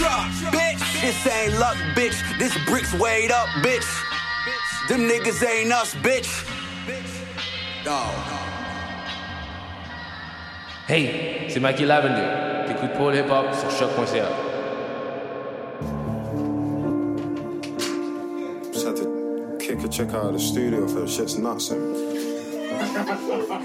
bitch, 0.55 1.01
this 1.01 1.27
ain't 1.27 1.59
luck, 1.59 1.77
bitch. 1.97 2.15
This 2.39 2.57
bricks 2.65 2.95
weighed 2.95 3.33
up, 3.33 3.49
bitch. 3.59 3.87
Them 4.89 5.09
niggas 5.09 5.45
ain't 5.45 5.73
us, 5.73 5.95
bitch. 5.97 6.47
Dog. 7.85 8.15
Hey, 10.87 11.49
c'est 11.49 11.61
Mikey 11.61 11.87
Lavender. 11.87 12.67
T'écoutes 12.69 12.97
Paul 12.97 13.15
Hip 13.17 13.31
Hop 13.31 13.53
sur 13.53 13.71
choc.ca. 13.73 14.50
chick 20.01 20.15
out 20.15 20.33
the 20.33 20.39
studio 20.39 20.87
for 20.89 21.01
the 21.01 21.09
shit's 21.09 21.37
nuts. 21.37 21.71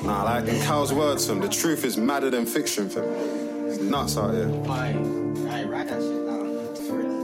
Nah, 0.03 0.23
like 0.23 0.47
in 0.47 0.61
Cal's 0.63 0.91
words, 0.91 1.27
fam, 1.27 1.39
the 1.39 1.47
truth 1.47 1.85
is 1.85 1.97
madder 1.97 2.29
than 2.29 2.45
fiction, 2.45 2.89
fam. 2.89 3.03
It's 3.67 3.79
nuts 3.79 4.17
out 4.17 4.33
here. 4.33 4.47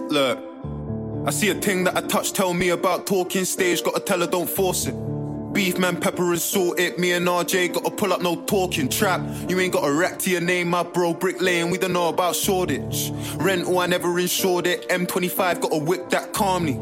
Look, 0.09 0.39
I 1.27 1.31
see 1.31 1.49
a 1.49 1.55
thing 1.55 1.83
that 1.85 1.97
I 1.97 2.01
touch, 2.07 2.31
tell 2.31 2.53
me 2.53 2.69
about 2.69 3.05
talking 3.05 3.43
stage, 3.43 3.83
gotta 3.83 3.99
tell 3.99 4.21
her 4.21 4.27
don't 4.27 4.49
force 4.49 4.87
it. 4.87 4.95
Beef 5.53 5.77
man, 5.77 5.99
pepper 5.99 6.31
and 6.31 6.39
salt 6.39 6.79
it. 6.79 6.97
Me 6.97 7.11
and 7.11 7.27
RJ 7.27 7.73
gotta 7.73 7.91
pull 7.91 8.13
up, 8.13 8.21
no 8.21 8.37
talking 8.43 8.87
trap. 8.87 9.21
You 9.49 9.59
ain't 9.59 9.73
got 9.73 9.83
a 9.83 9.91
rack 9.91 10.19
to 10.19 10.29
your 10.29 10.39
name, 10.39 10.69
my 10.69 10.83
bro. 10.83 11.13
Brick 11.13 11.41
we 11.41 11.77
don't 11.77 11.91
know 11.91 12.07
about 12.07 12.37
Shoreditch. 12.37 13.11
Rental, 13.35 13.79
I 13.79 13.87
never 13.87 14.17
insured 14.17 14.67
it. 14.67 14.87
M25 14.87 15.59
gotta 15.59 15.77
whip 15.77 16.09
that 16.11 16.31
calmly. 16.31 16.79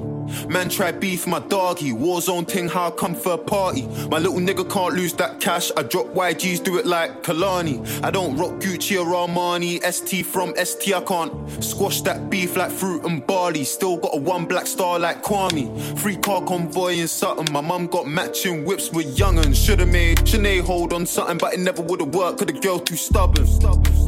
Man 0.49 0.69
try 0.69 0.91
beef 0.91 1.27
my 1.27 1.39
doggy. 1.39 1.91
Warzone 1.91 2.47
ting, 2.47 2.67
how 2.67 2.87
I 2.87 2.91
come 2.91 3.15
for 3.15 3.33
a 3.33 3.37
party. 3.37 3.87
My 4.09 4.19
little 4.19 4.39
nigga 4.39 4.69
can't 4.69 4.95
lose 4.95 5.13
that 5.13 5.39
cash. 5.39 5.71
I 5.75 5.83
drop 5.83 6.07
YGs, 6.07 6.63
do 6.63 6.77
it 6.77 6.85
like 6.85 7.23
Kalani. 7.23 8.03
I 8.03 8.11
don't 8.11 8.37
rock 8.37 8.53
Gucci 8.61 8.99
or 8.99 9.05
Armani. 9.05 9.81
ST 9.83 10.25
from 10.25 10.53
ST, 10.55 10.93
I 10.93 11.01
can't 11.01 11.63
squash 11.63 12.01
that 12.01 12.29
beef 12.29 12.55
like 12.55 12.71
fruit 12.71 13.03
and 13.05 13.25
barley. 13.25 13.63
Still 13.63 13.97
got 13.97 14.11
a 14.13 14.19
one 14.19 14.45
black 14.45 14.67
star 14.67 14.99
like 14.99 15.23
Kwame. 15.23 15.99
Free 15.99 16.17
car 16.17 16.43
convoy 16.43 16.93
in 16.93 17.07
Sutton. 17.07 17.45
My 17.51 17.61
mum 17.61 17.87
got 17.87 18.07
matching 18.07 18.65
whips 18.65 18.91
with 18.91 19.17
young'uns. 19.17 19.57
Should've 19.57 19.89
made 19.89 20.19
Sinead 20.19 20.61
hold 20.61 20.93
on 20.93 21.05
something, 21.05 21.37
but 21.37 21.53
it 21.53 21.59
never 21.59 21.81
would've 21.81 22.13
worked. 22.13 22.39
Cause 22.39 22.47
the 22.47 22.53
girl 22.53 22.79
too 22.79 22.95
stubborn. 22.95 23.47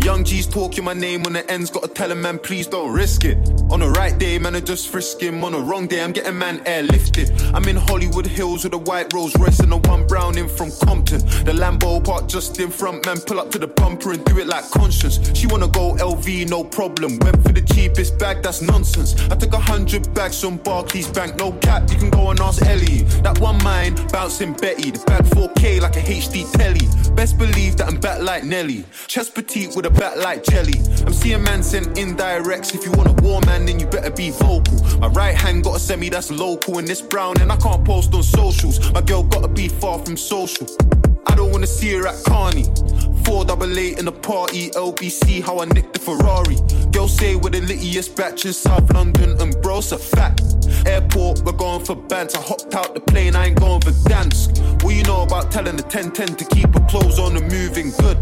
Young 0.03 0.23
G's 0.23 0.47
talking 0.47 0.83
my 0.83 0.93
name 0.93 1.25
on 1.25 1.33
the 1.33 1.49
ends. 1.51 1.69
Gotta 1.69 1.87
tell 1.87 2.11
him, 2.11 2.21
man, 2.21 2.39
please 2.39 2.67
don't 2.67 2.91
risk 2.91 3.25
it. 3.25 3.37
On 3.71 3.79
the 3.79 3.89
right 3.89 4.17
day, 4.17 4.39
man, 4.39 4.55
I 4.55 4.59
just 4.59 4.89
frisk 4.89 5.19
him. 5.21 5.43
On 5.43 5.51
the 5.51 5.59
wrong 5.59 5.87
day, 5.87 6.03
I'm 6.03 6.10
getting 6.11 6.37
man 6.37 6.59
airlifted. 6.65 7.29
I'm 7.53 7.67
in 7.67 7.75
Hollywood 7.75 8.25
Hills 8.25 8.63
with 8.63 8.73
a 8.73 8.77
white 8.77 9.13
Rolls 9.13 9.35
Royce 9.37 9.59
and 9.59 9.73
a 9.73 9.77
one 9.77 10.07
brown 10.07 10.37
in 10.37 10.47
from 10.47 10.71
Compton. 10.83 11.19
The 11.45 11.53
Lambo 11.53 12.03
park 12.03 12.27
just 12.27 12.59
in 12.59 12.69
front, 12.69 13.05
man, 13.05 13.19
pull 13.19 13.39
up 13.39 13.51
to 13.51 13.59
the 13.59 13.67
bumper 13.67 14.11
and 14.11 14.23
do 14.25 14.39
it 14.39 14.47
like 14.47 14.69
conscience. 14.71 15.19
She 15.37 15.47
wanna 15.47 15.67
go 15.67 15.95
LV, 15.95 16.49
no 16.49 16.63
problem. 16.63 17.17
Went 17.19 17.41
for 17.43 17.51
the 17.51 17.61
cheapest 17.61 18.17
bag, 18.17 18.43
that's 18.43 18.61
nonsense. 18.61 19.19
I 19.29 19.35
took 19.35 19.53
a 19.53 19.59
hundred 19.59 20.13
bags 20.13 20.39
from 20.41 20.57
Barclays 20.57 21.09
Bank, 21.09 21.35
no 21.37 21.51
cap. 21.53 21.89
You 21.91 21.97
can 21.97 22.09
go 22.09 22.29
and 22.31 22.39
ask 22.39 22.61
Ellie. 22.63 23.03
That 23.23 23.39
one 23.39 23.61
mine, 23.63 23.95
bouncing 24.11 24.53
Betty. 24.53 24.91
The 24.91 25.03
bag 25.05 25.23
4K 25.25 25.81
like 25.81 25.95
a 25.97 26.01
HD 26.01 26.49
telly. 26.53 26.87
Best 27.15 27.37
believe 27.37 27.77
that 27.77 27.87
I'm 27.87 27.99
back 27.99 28.21
like 28.21 28.43
Nelly. 28.43 28.85
Chest 29.07 29.35
petite 29.35 29.75
with 29.75 29.85
a 29.85 29.89
back 29.89 30.17
like 30.17 30.43
jelly. 30.43 30.79
I'm 31.05 31.13
seeing 31.13 31.43
man 31.43 31.63
sent 31.63 31.87
indirects. 31.95 32.73
If 32.73 32.85
you 32.85 32.91
want 32.91 33.09
a 33.09 33.21
war 33.21 33.41
man, 33.45 33.65
then 33.65 33.79
you 33.79 33.85
better 33.85 34.11
be 34.11 34.31
vocal. 34.31 34.81
My 34.99 35.07
right 35.07 35.35
hand 35.35 35.63
got 35.63 35.75
a 35.75 35.79
semi 36.01 36.09
that's 36.09 36.31
local 36.31 36.79
and 36.79 36.89
it's 36.89 37.01
brown, 37.01 37.39
and 37.41 37.51
I 37.51 37.57
can't 37.57 37.85
post 37.85 38.13
on 38.13 38.23
socials. 38.23 38.91
My 38.91 39.01
girl 39.01 39.23
gotta 39.23 39.47
be 39.47 39.67
far 39.67 39.99
from 39.99 40.17
social. 40.17 40.67
I 41.27 41.35
don't 41.35 41.51
wanna 41.51 41.67
see 41.67 41.93
her 41.93 42.07
at 42.07 42.23
Carney. 42.23 42.65
Four 43.25 43.45
double 43.45 43.77
eight 43.77 43.99
in 43.99 44.05
the 44.05 44.11
party, 44.11 44.69
LBC, 44.71 45.41
how 45.41 45.59
I 45.59 45.65
nicked 45.65 45.93
the 45.93 45.99
Ferrari. 45.99 46.57
Girl 46.91 47.07
say 47.07 47.35
we're 47.35 47.51
the 47.51 47.61
littiest 47.61 48.15
batch 48.15 48.45
in 48.45 48.53
South 48.53 48.91
London, 48.93 49.39
and 49.39 49.55
bro's 49.61 49.91
a 49.91 49.97
fact. 49.97 50.41
Airport, 50.85 51.43
we're 51.43 51.51
going 51.51 51.85
for 51.85 51.95
bands. 51.95 52.35
I 52.35 52.41
hopped 52.41 52.73
out 52.73 52.93
the 52.95 53.01
plane, 53.01 53.35
I 53.35 53.47
ain't 53.47 53.59
going 53.59 53.81
for 53.81 53.91
dance. 54.09 54.47
What 54.81 54.95
you 54.95 55.03
know 55.03 55.21
about 55.21 55.51
telling 55.51 55.77
the 55.77 55.83
1010 55.83 56.35
to 56.35 56.45
keep 56.45 56.73
her 56.73 56.85
clothes 56.87 57.19
on 57.19 57.37
and 57.37 57.51
moving 57.51 57.91
good? 57.91 58.17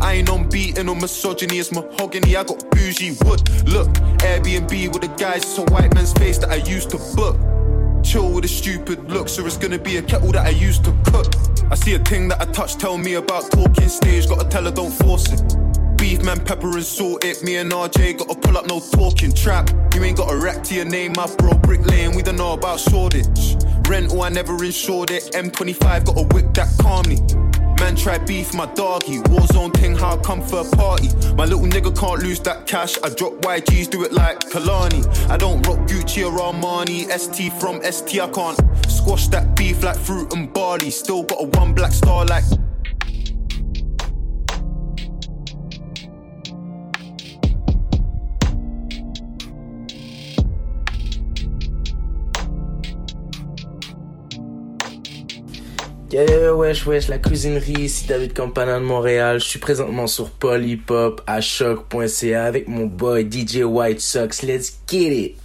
I 0.00 0.14
ain't 0.14 0.30
on 0.30 0.48
beating 0.48 0.88
or 0.88 0.96
misogyny, 0.96 1.58
it's 1.58 1.72
mahogany. 1.72 2.36
I 2.36 2.44
got 2.44 2.68
bougie 2.70 3.16
wood. 3.24 3.48
Look, 3.68 3.88
Airbnb 4.20 4.92
with 4.92 5.02
the 5.02 5.14
guys, 5.16 5.42
it's 5.42 5.58
a 5.58 5.62
white 5.62 5.94
man's 5.94 6.12
face 6.14 6.38
that 6.38 6.50
I 6.50 6.56
used 6.56 6.90
to 6.90 6.98
book. 7.14 7.36
Chill 8.02 8.32
with 8.32 8.42
the 8.42 8.48
stupid 8.48 9.10
looks, 9.10 9.38
or 9.38 9.46
it's 9.46 9.56
gonna 9.56 9.78
be 9.78 9.96
a 9.98 10.02
kettle 10.02 10.32
that 10.32 10.46
I 10.46 10.50
used 10.50 10.84
to 10.84 10.94
cook. 11.04 11.34
I 11.70 11.74
see 11.74 11.94
a 11.94 11.98
thing 11.98 12.28
that 12.28 12.40
I 12.40 12.46
touch, 12.46 12.76
tell 12.76 12.98
me 12.98 13.14
about 13.14 13.50
talking 13.50 13.88
stage, 13.88 14.28
gotta 14.28 14.48
tell 14.48 14.64
her 14.64 14.70
don't 14.70 14.90
force 14.90 15.32
it. 15.32 15.40
Beef 15.96 16.22
man, 16.22 16.40
pepper 16.44 16.72
and 16.72 16.84
salt 16.84 17.24
it. 17.24 17.42
Me 17.42 17.56
and 17.56 17.70
RJ 17.70 18.18
gotta 18.18 18.34
pull 18.34 18.56
up, 18.56 18.66
no 18.66 18.80
talking 18.80 19.32
trap. 19.32 19.70
You 19.94 20.02
ain't 20.02 20.16
got 20.16 20.32
a 20.32 20.36
rack 20.36 20.62
to 20.64 20.74
your 20.74 20.86
name, 20.86 21.12
my 21.14 21.26
bro. 21.36 21.54
Brick 21.58 21.84
lane, 21.86 22.16
we 22.16 22.22
don't 22.22 22.36
know 22.36 22.54
about 22.54 22.80
Shoreditch. 22.80 23.56
Rental, 23.86 24.22
I 24.22 24.30
never 24.30 24.64
insured 24.64 25.10
it. 25.10 25.30
M25 25.34 26.04
got 26.04 26.18
a 26.18 26.22
whip 26.34 26.54
that 26.54 26.68
calmly. 26.80 27.18
Man 27.80 27.96
try 27.96 28.18
beef 28.18 28.52
my 28.52 28.66
doggy. 28.74 29.20
Warzone 29.30 29.72
ting, 29.72 29.96
how 29.96 30.18
I 30.18 30.22
come 30.22 30.42
for 30.42 30.60
a 30.60 30.76
party. 30.76 31.08
My 31.34 31.46
little 31.46 31.64
nigga 31.64 31.98
can't 31.98 32.22
lose 32.22 32.38
that 32.40 32.66
cash. 32.66 32.98
I 33.02 33.08
drop 33.08 33.32
YGs, 33.40 33.88
do 33.88 34.04
it 34.04 34.12
like 34.12 34.38
Kalani. 34.40 35.02
I 35.30 35.38
don't 35.38 35.66
rock 35.66 35.78
Gucci 35.88 36.22
or 36.26 36.38
Armani. 36.38 37.08
ST 37.10 37.50
from 37.54 37.82
ST, 37.82 38.20
I 38.20 38.28
can't 38.28 38.58
squash 38.86 39.28
that 39.28 39.56
beef 39.56 39.82
like 39.82 39.96
fruit 39.96 40.30
and 40.34 40.52
barley. 40.52 40.90
Still 40.90 41.22
got 41.22 41.40
a 41.40 41.46
one 41.58 41.72
black 41.72 41.92
star 41.92 42.26
like. 42.26 42.44
Yeah, 56.12 56.56
wesh, 56.56 56.86
wesh, 56.86 57.06
la 57.06 57.18
cuisinerie, 57.18 57.84
ici 57.84 58.04
David 58.08 58.32
Campana 58.32 58.80
de 58.80 58.84
Montréal. 58.84 59.38
Je 59.38 59.44
suis 59.44 59.60
présentement 59.60 60.08
sur 60.08 60.30
Polypop 60.30 61.22
à 61.24 61.40
choc.ca 61.40 62.44
avec 62.44 62.66
mon 62.66 62.86
boy 62.86 63.28
DJ 63.30 63.62
White 63.62 64.00
Sox. 64.00 64.42
Let's 64.42 64.76
get 64.88 65.12
it! 65.12 65.39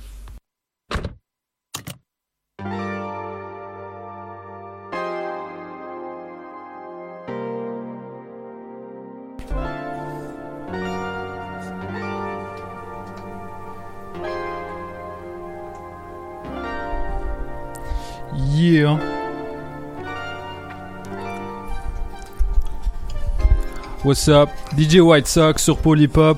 What's 24.06 24.28
up? 24.28 24.49
DJ 24.78 24.99
White 24.99 25.28
Sox 25.28 25.64
sur 25.64 25.78
Polypop. 25.78 26.38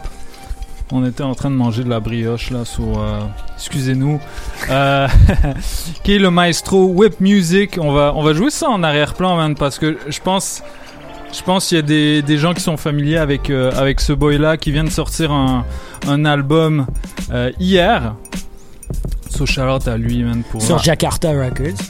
On 0.91 1.05
était 1.05 1.23
en 1.23 1.35
train 1.35 1.49
de 1.49 1.55
manger 1.55 1.83
de 1.83 1.89
la 1.89 1.99
brioche 1.99 2.49
là 2.49 2.63
sur. 2.63 2.97
euh, 2.97 3.19
Excusez-nous. 3.57 4.21
Euh, 4.69 5.07
qui 6.03 6.15
est 6.15 6.19
le 6.19 6.31
maestro 6.31 6.85
Whip 6.85 7.19
Music? 7.19 7.77
On 7.81 7.91
va, 7.91 8.13
on 8.15 8.23
va 8.23 8.33
jouer 8.33 8.51
ça 8.51 8.69
en 8.69 8.83
arrière-plan, 8.83 9.35
man, 9.35 9.55
parce 9.55 9.79
que 9.79 9.97
je 10.07 10.19
pense. 10.21 10.63
Je 11.33 11.41
pense 11.43 11.67
qu'il 11.67 11.75
y 11.75 11.79
a 11.79 11.83
des, 11.83 12.21
des 12.21 12.37
gens 12.37 12.53
qui 12.53 12.61
sont 12.61 12.77
familiers 12.77 13.17
avec, 13.17 13.49
euh, 13.49 13.69
avec 13.75 13.99
ce 13.99 14.13
boy-là 14.13 14.55
qui 14.55 14.71
vient 14.71 14.85
de 14.85 14.89
sortir 14.89 15.33
un, 15.33 15.65
un 16.07 16.23
album 16.23 16.87
hier. 17.59 18.15
So 19.29 19.45
shout 19.45 19.61
out 19.63 19.87
à 19.89 19.97
lui, 19.97 20.23
man, 20.23 20.41
pour. 20.49 20.61
Sur 20.61 20.79
Jakarta 20.79 21.31
Records. 21.31 21.83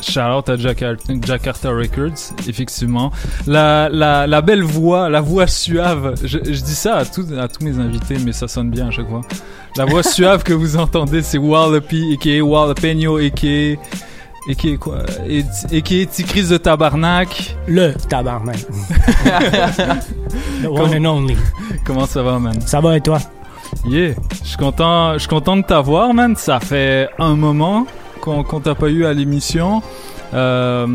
Shout 0.00 0.20
out 0.20 0.48
à 0.48 0.56
Jakarta, 0.56 1.70
Records, 1.70 2.34
effectivement. 2.48 3.10
La, 3.46 3.88
la, 3.88 4.26
la 4.26 4.40
belle 4.40 4.62
voix, 4.62 5.08
la 5.08 5.20
voix 5.20 5.46
suave. 5.46 6.14
Je, 6.22 6.38
je 6.42 6.60
dis 6.62 6.74
ça 6.74 6.96
à, 6.98 7.04
tous 7.04 7.26
à 7.38 7.48
tous 7.48 7.64
mes 7.64 7.78
invités, 7.78 8.16
mais 8.24 8.32
ça 8.32 8.48
sonne 8.48 8.70
bien 8.70 8.88
à 8.88 8.90
chaque 8.90 9.08
fois. 9.08 9.20
La 9.76 9.84
voix 9.84 10.02
suave 10.04 10.42
que 10.42 10.52
vous 10.52 10.76
entendez, 10.76 11.22
c'est 11.22 11.38
Wallopy, 11.38 12.14
a.k.a. 12.18 12.40
Wallapeno, 12.42 13.18
a.k.a. 13.18 13.76
Et 14.48 14.54
qui 14.56 14.70
est 14.70 14.76
quoi? 14.78 15.00
Et, 15.28 15.44
et 15.70 15.82
qui 15.82 16.00
est 16.00 16.10
Ticris 16.10 16.48
de 16.48 16.56
Tabarnak. 16.56 17.56
Le 17.68 17.92
tabarnak. 18.08 18.56
The 20.62 20.66
one 20.66 20.94
and 20.94 21.04
only. 21.04 21.36
Comment 21.84 22.06
ça 22.06 22.22
va, 22.22 22.38
man? 22.38 22.58
Ça 22.66 22.80
va 22.80 22.96
et 22.96 23.00
toi? 23.02 23.18
Yeah, 23.84 24.14
je 24.42 24.48
suis 24.48 24.56
content, 24.56 25.12
je 25.14 25.18
suis 25.20 25.28
content 25.28 25.58
de 25.58 25.62
t'avoir, 25.62 26.14
man. 26.14 26.34
Ça 26.36 26.58
fait 26.58 27.08
un 27.18 27.36
moment 27.36 27.86
qu'on 28.20 28.42
qu'on 28.42 28.60
t'a 28.60 28.74
pas 28.74 28.88
eu 28.88 29.04
à 29.04 29.12
l'émission. 29.12 29.82
Euh, 30.34 30.86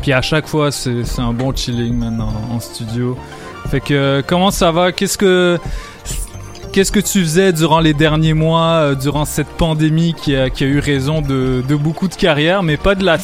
puis 0.00 0.12
à 0.12 0.22
chaque 0.22 0.46
fois, 0.46 0.70
c'est 0.70 1.02
un 1.18 1.32
bon 1.32 1.54
chilling, 1.54 1.94
man, 1.94 2.20
en, 2.20 2.60
studio. 2.60 3.16
Fait 3.68 3.80
que, 3.80 4.22
comment 4.26 4.50
ça 4.50 4.70
va? 4.70 4.92
Qu'est-ce 4.92 5.18
que... 5.18 5.58
Qu'est-ce 6.70 6.92
que 6.92 7.00
tu 7.00 7.22
faisais 7.22 7.52
durant 7.54 7.80
les 7.80 7.94
derniers 7.94 8.34
mois, 8.34 8.72
euh, 8.72 8.94
durant 8.94 9.24
cette 9.24 9.48
pandémie 9.48 10.12
qui 10.12 10.36
a, 10.36 10.50
qui 10.50 10.64
a 10.64 10.66
eu 10.66 10.80
raison 10.80 11.22
de, 11.22 11.62
de 11.66 11.74
beaucoup 11.74 12.08
de 12.08 12.14
carrières, 12.14 12.62
mais 12.62 12.76
pas 12.76 12.94
de 12.94 13.04
la, 13.04 13.16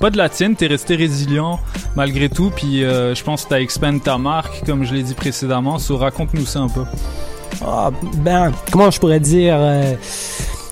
pas 0.00 0.08
de 0.08 0.16
la 0.16 0.30
tienne. 0.30 0.56
T'es 0.56 0.66
resté 0.66 0.96
résilient 0.96 1.60
malgré 1.94 2.30
tout, 2.30 2.50
puis 2.56 2.82
euh, 2.82 3.14
je 3.14 3.22
pense 3.22 3.44
que 3.44 3.50
t'as 3.50 3.60
expand 3.60 4.02
ta 4.02 4.16
marque, 4.16 4.64
comme 4.64 4.84
je 4.84 4.94
l'ai 4.94 5.02
dit 5.02 5.14
précédemment. 5.14 5.78
So, 5.78 5.98
raconte-nous 5.98 6.46
ça 6.46 6.60
un 6.60 6.68
peu. 6.68 6.84
Ah, 7.64 7.90
ben, 8.24 8.50
comment 8.72 8.90
je 8.90 8.98
pourrais 8.98 9.20
dire 9.20 9.56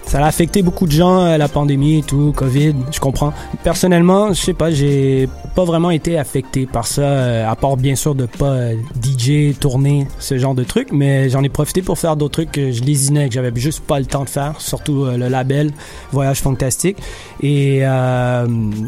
Ça 0.07 0.23
a 0.23 0.27
affecté 0.27 0.63
beaucoup 0.63 0.87
de 0.87 0.93
gens, 0.93 1.25
euh, 1.25 1.37
la 1.37 1.49
pandémie 1.49 1.99
et 1.99 2.03
tout, 2.03 2.33
Covid, 2.37 2.75
je 2.93 3.01
comprends. 3.01 3.33
Personnellement, 3.63 4.29
je 4.33 4.41
sais 4.41 4.53
pas, 4.53 4.71
j'ai 4.71 5.29
pas 5.57 5.65
vraiment 5.65 5.91
été 5.91 6.19
affecté 6.19 6.67
par 6.67 6.87
ça, 6.87 7.03
euh, 7.03 7.51
à 7.51 7.57
part 7.57 7.77
bien 7.77 7.97
sûr 7.97 8.15
de 8.15 8.27
pas 8.27 8.53
euh, 8.53 8.75
DJ, 9.03 9.59
tourner, 9.59 10.07
ce 10.19 10.39
genre 10.39 10.55
de 10.55 10.63
trucs, 10.63 10.93
mais 10.93 11.31
j'en 11.31 11.43
ai 11.43 11.49
profité 11.49 11.83
pour 11.83 11.99
faire 11.99 12.17
d'autres 12.17 12.43
trucs 12.43 12.53
que 12.53 12.71
je 12.71 12.83
lésinais, 12.83 13.29
que 13.29 13.35
j'avais 13.35 13.53
juste 13.57 13.81
pas 13.81 13.99
le 13.99 14.07
temps 14.07 14.25
de 14.25 14.29
faire, 14.29 14.61
surtout 14.61 15.07
le 15.07 15.29
label 15.29 15.73
Voyage 16.13 16.41
Fantastique. 16.41 16.99
Et 17.43 17.83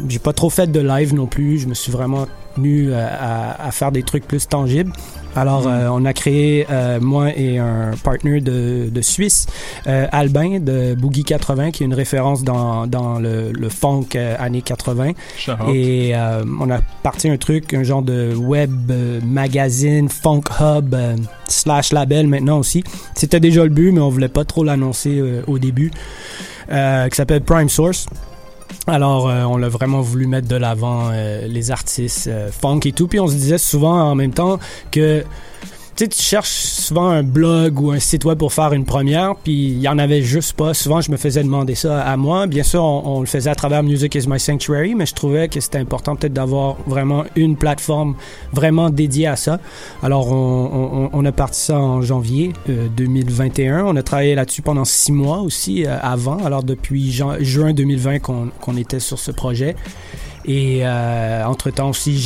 j'ai 0.09 0.19
pas 0.19 0.33
trop 0.33 0.49
fait 0.49 0.71
de 0.71 0.79
live 0.79 1.13
non 1.13 1.25
plus, 1.25 1.59
je 1.59 1.67
me 1.67 1.73
suis 1.73 1.91
vraiment 1.91 2.25
euh, 2.65 3.07
à, 3.19 3.67
à 3.67 3.71
faire 3.71 3.91
des 3.91 4.03
trucs 4.03 4.27
plus 4.27 4.47
tangibles. 4.47 4.91
Alors, 5.37 5.67
euh, 5.67 5.87
on 5.91 6.03
a 6.05 6.13
créé, 6.13 6.65
euh, 6.71 6.99
moi 6.99 7.29
et 7.37 7.59
un 7.59 7.91
partner 8.03 8.41
de, 8.41 8.89
de 8.91 9.01
Suisse, 9.01 9.45
euh, 9.85 10.07
Albin 10.11 10.59
de 10.59 10.95
Boogie 10.95 11.23
80, 11.23 11.69
qui 11.69 11.83
est 11.83 11.85
une 11.85 11.93
référence 11.93 12.43
dans, 12.43 12.87
dans 12.87 13.19
le, 13.19 13.51
le 13.51 13.69
funk 13.69 14.07
années 14.39 14.63
80. 14.63 15.11
Shout 15.37 15.51
out. 15.51 15.57
Et 15.75 16.13
on 16.59 16.71
a 16.71 16.79
parti 17.03 17.29
un 17.29 17.37
truc, 17.37 17.73
un 17.75 17.83
genre 17.83 18.01
de 18.01 18.33
web 18.35 18.91
magazine, 19.23 20.09
funk 20.09 20.41
hub, 20.59 20.95
slash 21.47 21.93
label 21.93 22.25
maintenant 22.25 22.57
aussi. 22.57 22.83
C'était 23.13 23.39
déjà 23.39 23.63
le 23.63 23.69
but, 23.69 23.91
mais 23.91 24.01
on 24.01 24.09
voulait 24.09 24.29
pas 24.29 24.43
trop 24.43 24.63
l'annoncer 24.63 25.21
au 25.45 25.59
début, 25.59 25.91
qui 26.67 27.15
s'appelle 27.15 27.41
Prime 27.41 27.69
Source. 27.69 28.07
Alors, 28.87 29.27
euh, 29.27 29.43
on 29.43 29.57
l'a 29.57 29.69
vraiment 29.69 30.01
voulu 30.01 30.27
mettre 30.27 30.47
de 30.47 30.55
l'avant 30.55 31.09
euh, 31.11 31.45
les 31.47 31.71
artistes 31.71 32.27
euh, 32.27 32.49
funk 32.51 32.79
et 32.85 32.93
tout. 32.93 33.07
Puis 33.07 33.19
on 33.19 33.27
se 33.27 33.33
disait 33.33 33.57
souvent 33.57 33.99
en 34.01 34.15
même 34.15 34.33
temps 34.33 34.59
que 34.91 35.23
tu 35.97 36.03
sais, 36.03 36.09
tu 36.09 36.21
cherches 36.21 36.49
souvent 36.49 37.09
un 37.09 37.23
blog 37.23 37.81
ou 37.81 37.89
un 37.89 37.97
site 37.97 38.23
web 38.23 38.37
pour 38.37 38.53
faire 38.53 38.71
une 38.71 38.85
première, 38.85 39.35
puis 39.35 39.69
il 39.69 39.79
y 39.79 39.87
en 39.87 39.97
avait 39.97 40.21
juste 40.21 40.53
pas. 40.53 40.75
Souvent, 40.75 41.01
je 41.01 41.09
me 41.09 41.17
faisais 41.17 41.41
demander 41.41 41.73
ça 41.73 42.03
à 42.03 42.15
moi. 42.17 42.45
Bien 42.45 42.61
sûr, 42.61 42.83
on, 42.83 43.19
le 43.19 43.25
faisait 43.25 43.49
à 43.49 43.55
travers 43.55 43.81
Music 43.81 44.13
is 44.13 44.27
My 44.27 44.39
Sanctuary, 44.39 44.93
mais 44.93 45.07
je 45.07 45.15
trouvais 45.15 45.47
que 45.47 45.59
c'était 45.59 45.79
important 45.79 46.15
peut-être 46.15 46.33
d'avoir 46.33 46.75
vraiment 46.85 47.23
une 47.35 47.55
plateforme 47.55 48.15
vraiment 48.53 48.91
dédiée 48.91 49.25
à 49.25 49.35
ça. 49.35 49.59
Alors, 50.03 50.31
on, 50.31 51.25
a 51.25 51.31
parti 51.31 51.61
ça 51.61 51.79
en 51.79 52.03
janvier 52.03 52.53
euh, 52.69 52.87
2021. 52.95 53.83
On 53.85 53.95
a 53.95 54.03
travaillé 54.03 54.35
là-dessus 54.35 54.61
pendant 54.61 54.85
six 54.85 55.11
mois 55.11 55.39
aussi 55.39 55.87
euh, 55.87 55.97
avant. 55.99 56.37
Alors, 56.45 56.61
depuis 56.61 57.11
juin 57.11 57.73
2020 57.73 58.19
qu'on 58.19 58.77
était 58.77 58.99
sur 58.99 59.17
ce 59.17 59.31
projet. 59.31 59.75
Et 60.45 60.81
euh, 60.83 61.43
entre-temps 61.45 61.89
aussi, 61.89 62.17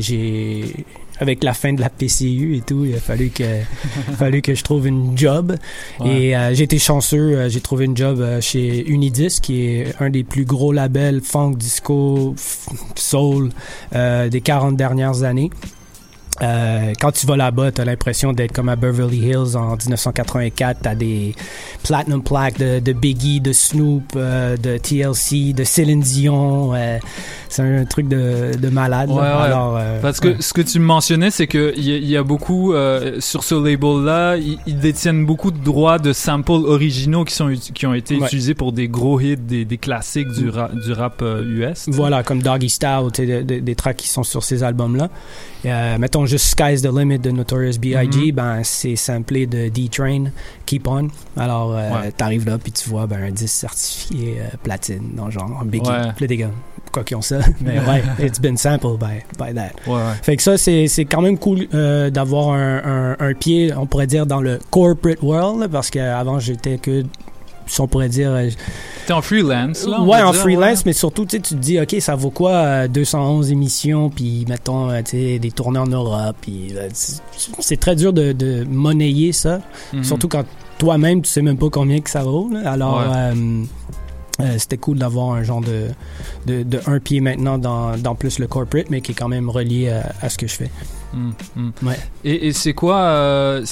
j'ai 0.00 0.86
avec 1.20 1.42
la 1.44 1.52
fin 1.54 1.72
de 1.72 1.80
la 1.80 1.90
PCU 1.90 2.56
et 2.56 2.60
tout, 2.60 2.84
il 2.84 2.94
a 2.94 3.00
fallu 3.00 3.30
que, 3.30 3.44
fallu 4.18 4.42
que 4.42 4.54
je 4.54 4.62
trouve 4.62 4.86
une 4.86 5.16
job. 5.16 5.56
Ouais. 6.00 6.08
Et 6.20 6.36
euh, 6.36 6.54
j'ai 6.54 6.64
été 6.64 6.78
chanceux, 6.78 7.36
euh, 7.36 7.48
j'ai 7.48 7.60
trouvé 7.60 7.84
une 7.86 7.96
job 7.96 8.20
euh, 8.20 8.40
chez 8.40 8.86
Unidisc, 8.88 9.42
qui 9.42 9.66
est 9.66 9.94
un 10.00 10.10
des 10.10 10.24
plus 10.24 10.44
gros 10.44 10.72
labels 10.72 11.20
funk, 11.22 11.54
disco, 11.56 12.34
soul 12.94 13.50
euh, 13.94 14.28
des 14.28 14.40
40 14.40 14.76
dernières 14.76 15.22
années. 15.22 15.50
Euh, 16.40 16.92
quand 17.00 17.10
tu 17.10 17.26
vas 17.26 17.36
là-bas, 17.36 17.72
t'as 17.72 17.84
l'impression 17.84 18.32
d'être 18.32 18.52
comme 18.52 18.68
à 18.68 18.76
Beverly 18.76 19.18
Hills 19.18 19.56
en 19.56 19.74
1984. 19.76 20.78
T'as 20.82 20.94
des 20.94 21.34
platinum 21.82 22.22
plaques 22.22 22.58
de, 22.58 22.78
de 22.78 22.92
Biggie, 22.92 23.40
de 23.40 23.52
Snoop, 23.52 24.12
euh, 24.14 24.56
de 24.56 24.78
TLC, 24.78 25.52
de 25.52 25.64
Céline 25.64 26.00
Dion. 26.00 26.74
euh, 26.74 26.98
c'est 27.48 27.62
un 27.62 27.84
truc 27.84 28.08
de, 28.08 28.56
de 28.56 28.68
malade. 28.68 29.08
là. 29.08 29.14
Ouais, 29.14 29.20
ouais. 29.20 29.26
Alors, 29.26 29.76
euh, 29.76 30.00
Parce 30.00 30.20
que 30.20 30.28
ouais. 30.28 30.36
ce 30.40 30.52
que 30.52 30.62
tu 30.62 30.78
me 30.78 30.84
mentionnais, 30.84 31.30
c'est 31.30 31.46
que 31.46 31.72
il 31.76 31.84
y, 31.88 31.92
a- 31.92 31.96
il 31.96 32.08
y 32.08 32.16
a 32.16 32.22
beaucoup 32.22 32.72
euh, 32.72 33.20
sur 33.20 33.44
ce 33.44 33.54
label-là, 33.54 34.36
ils, 34.36 34.58
ils 34.66 34.78
détiennent 34.78 35.24
beaucoup 35.26 35.50
de 35.50 35.58
droits 35.58 35.98
de 35.98 36.12
samples 36.12 36.52
originaux 36.52 37.24
qui 37.24 37.34
sont 37.34 37.52
qui 37.74 37.86
ont 37.86 37.94
été 37.94 38.14
utilisés 38.16 38.54
pour 38.54 38.72
des 38.72 38.88
gros 38.88 39.20
hits, 39.20 39.36
des, 39.36 39.64
des 39.64 39.78
classiques 39.78 40.28
du, 40.32 40.48
ra- 40.50 40.70
du 40.72 40.92
rap 40.92 41.20
euh, 41.22 41.42
US. 41.70 41.78
sais. 41.78 41.90
Voilà, 41.90 42.22
comme 42.22 42.42
Doggy 42.42 42.68
Style, 42.68 43.08
de- 43.16 43.42
de- 43.42 43.58
des 43.60 43.74
tracks 43.74 43.96
qui 43.96 44.08
sont 44.08 44.22
sur 44.22 44.42
ces 44.44 44.62
albums-là. 44.62 45.08
Euh, 45.66 45.98
mettons 45.98 46.24
juste 46.26 46.46
Sky's 46.46 46.82
the 46.82 46.90
Limit 46.96 47.18
de 47.18 47.30
Notorious 47.30 47.78
B.I.G., 47.80 48.26
Mhm. 48.28 48.32
ben, 48.32 48.60
c'est 48.62 48.94
samplé 48.96 49.46
de 49.46 49.68
D-Train, 49.68 50.26
Keep 50.66 50.86
On. 50.86 51.08
Alors, 51.36 51.74
euh, 51.76 52.10
t'arrives 52.16 52.46
là, 52.46 52.58
puis 52.58 52.70
tu 52.72 52.88
vois 52.88 53.06
ben, 53.06 53.22
un 53.22 53.30
disque 53.30 53.54
certifié 53.56 54.36
euh, 54.40 54.56
platine, 54.62 55.10
dans 55.16 55.26
le 55.26 55.30
genre 55.32 55.62
Biggie. 55.64 55.88
Là, 55.90 56.12
des 56.26 56.36
gars, 56.36 56.50
pourquoi 56.84 57.04
qu'ils 57.04 57.16
ont 57.16 57.22
ça? 57.22 57.38
Mais 57.60 57.78
ouais, 57.80 58.02
it's 58.26 58.40
been 58.40 58.56
sampled 58.56 58.98
by, 58.98 59.22
by 59.38 59.54
that. 59.54 59.72
Ouais, 59.86 59.94
ouais. 59.94 60.14
Fait 60.22 60.36
que 60.36 60.42
ça, 60.42 60.56
c'est 60.58 60.86
c'est 60.88 61.04
quand 61.04 61.20
même 61.22 61.38
cool 61.38 61.66
euh, 61.74 62.10
d'avoir 62.10 62.50
un, 62.50 62.78
un, 62.84 63.16
un 63.18 63.34
pied, 63.34 63.72
on 63.76 63.86
pourrait 63.86 64.06
dire, 64.06 64.26
dans 64.26 64.40
le 64.40 64.58
corporate 64.70 65.22
world, 65.22 65.68
parce 65.70 65.90
qu'avant, 65.90 66.38
j'étais 66.38 66.78
que, 66.78 67.04
si 67.66 67.80
on 67.82 67.86
pourrait 67.86 68.08
dire... 68.08 68.30
euh, 68.32 68.48
T'es 69.06 69.12
en 69.12 69.20
freelance, 69.22 69.86
là? 69.86 70.00
ouais, 70.02 70.22
en 70.22 70.30
dire, 70.32 70.40
freelance, 70.40 70.78
ouais. 70.78 70.82
mais 70.86 70.92
surtout, 70.94 71.24
tu 71.26 71.40
te 71.40 71.54
dis, 71.54 71.78
OK, 71.80 71.96
ça 72.00 72.14
vaut 72.14 72.30
quoi 72.30 72.50
euh, 72.52 72.88
211 72.88 73.50
émissions, 73.52 74.08
puis 74.10 74.44
mettons, 74.48 74.90
euh, 74.90 75.00
tu 75.04 75.38
des 75.38 75.50
tournées 75.50 75.78
en 75.78 75.86
Europe, 75.86 76.36
puis 76.40 76.72
euh, 76.76 76.88
c'est- 76.92 77.76
très 77.76 77.94
dur 77.96 78.12
de, 78.12 78.32
de 78.32 78.64
monnayer 78.64 79.32
ça, 79.32 79.60
Mhm. 79.92 80.04
surtout 80.04 80.28
quand 80.28 80.44
toi-même, 80.78 81.22
tu 81.22 81.28
sais 81.30 81.42
même 81.42 81.58
pas 81.58 81.68
combien 81.70 82.00
que 82.00 82.08
ça 82.08 82.22
vaut. 82.22 82.48
là. 82.52 82.70
Alors, 82.70 83.00
Ouais. 83.00 83.32
Euh, 84.40 84.56
c'était 84.58 84.76
cool 84.78 84.98
d'avoir 84.98 85.32
un 85.32 85.42
genre 85.42 85.60
de, 85.60 85.88
de, 86.46 86.62
de 86.62 86.80
un 86.86 87.00
pied 87.00 87.20
maintenant 87.20 87.58
dans, 87.58 87.96
dans 87.96 88.14
plus 88.14 88.38
le 88.38 88.46
corporate, 88.46 88.90
mais 88.90 89.00
qui 89.00 89.12
est 89.12 89.14
quand 89.14 89.28
même 89.28 89.50
relié 89.50 89.90
à, 89.90 90.12
à 90.20 90.28
ce 90.28 90.38
que 90.38 90.46
je 90.46 90.54
fais. 90.54 90.70
Hum, 91.14 91.32
hum. 91.56 91.72
Ouais. 91.82 91.98
Et, 92.24 92.48
et 92.48 92.52
c'est 92.52 92.74
quoi 92.74 92.96
euh, 92.98 93.64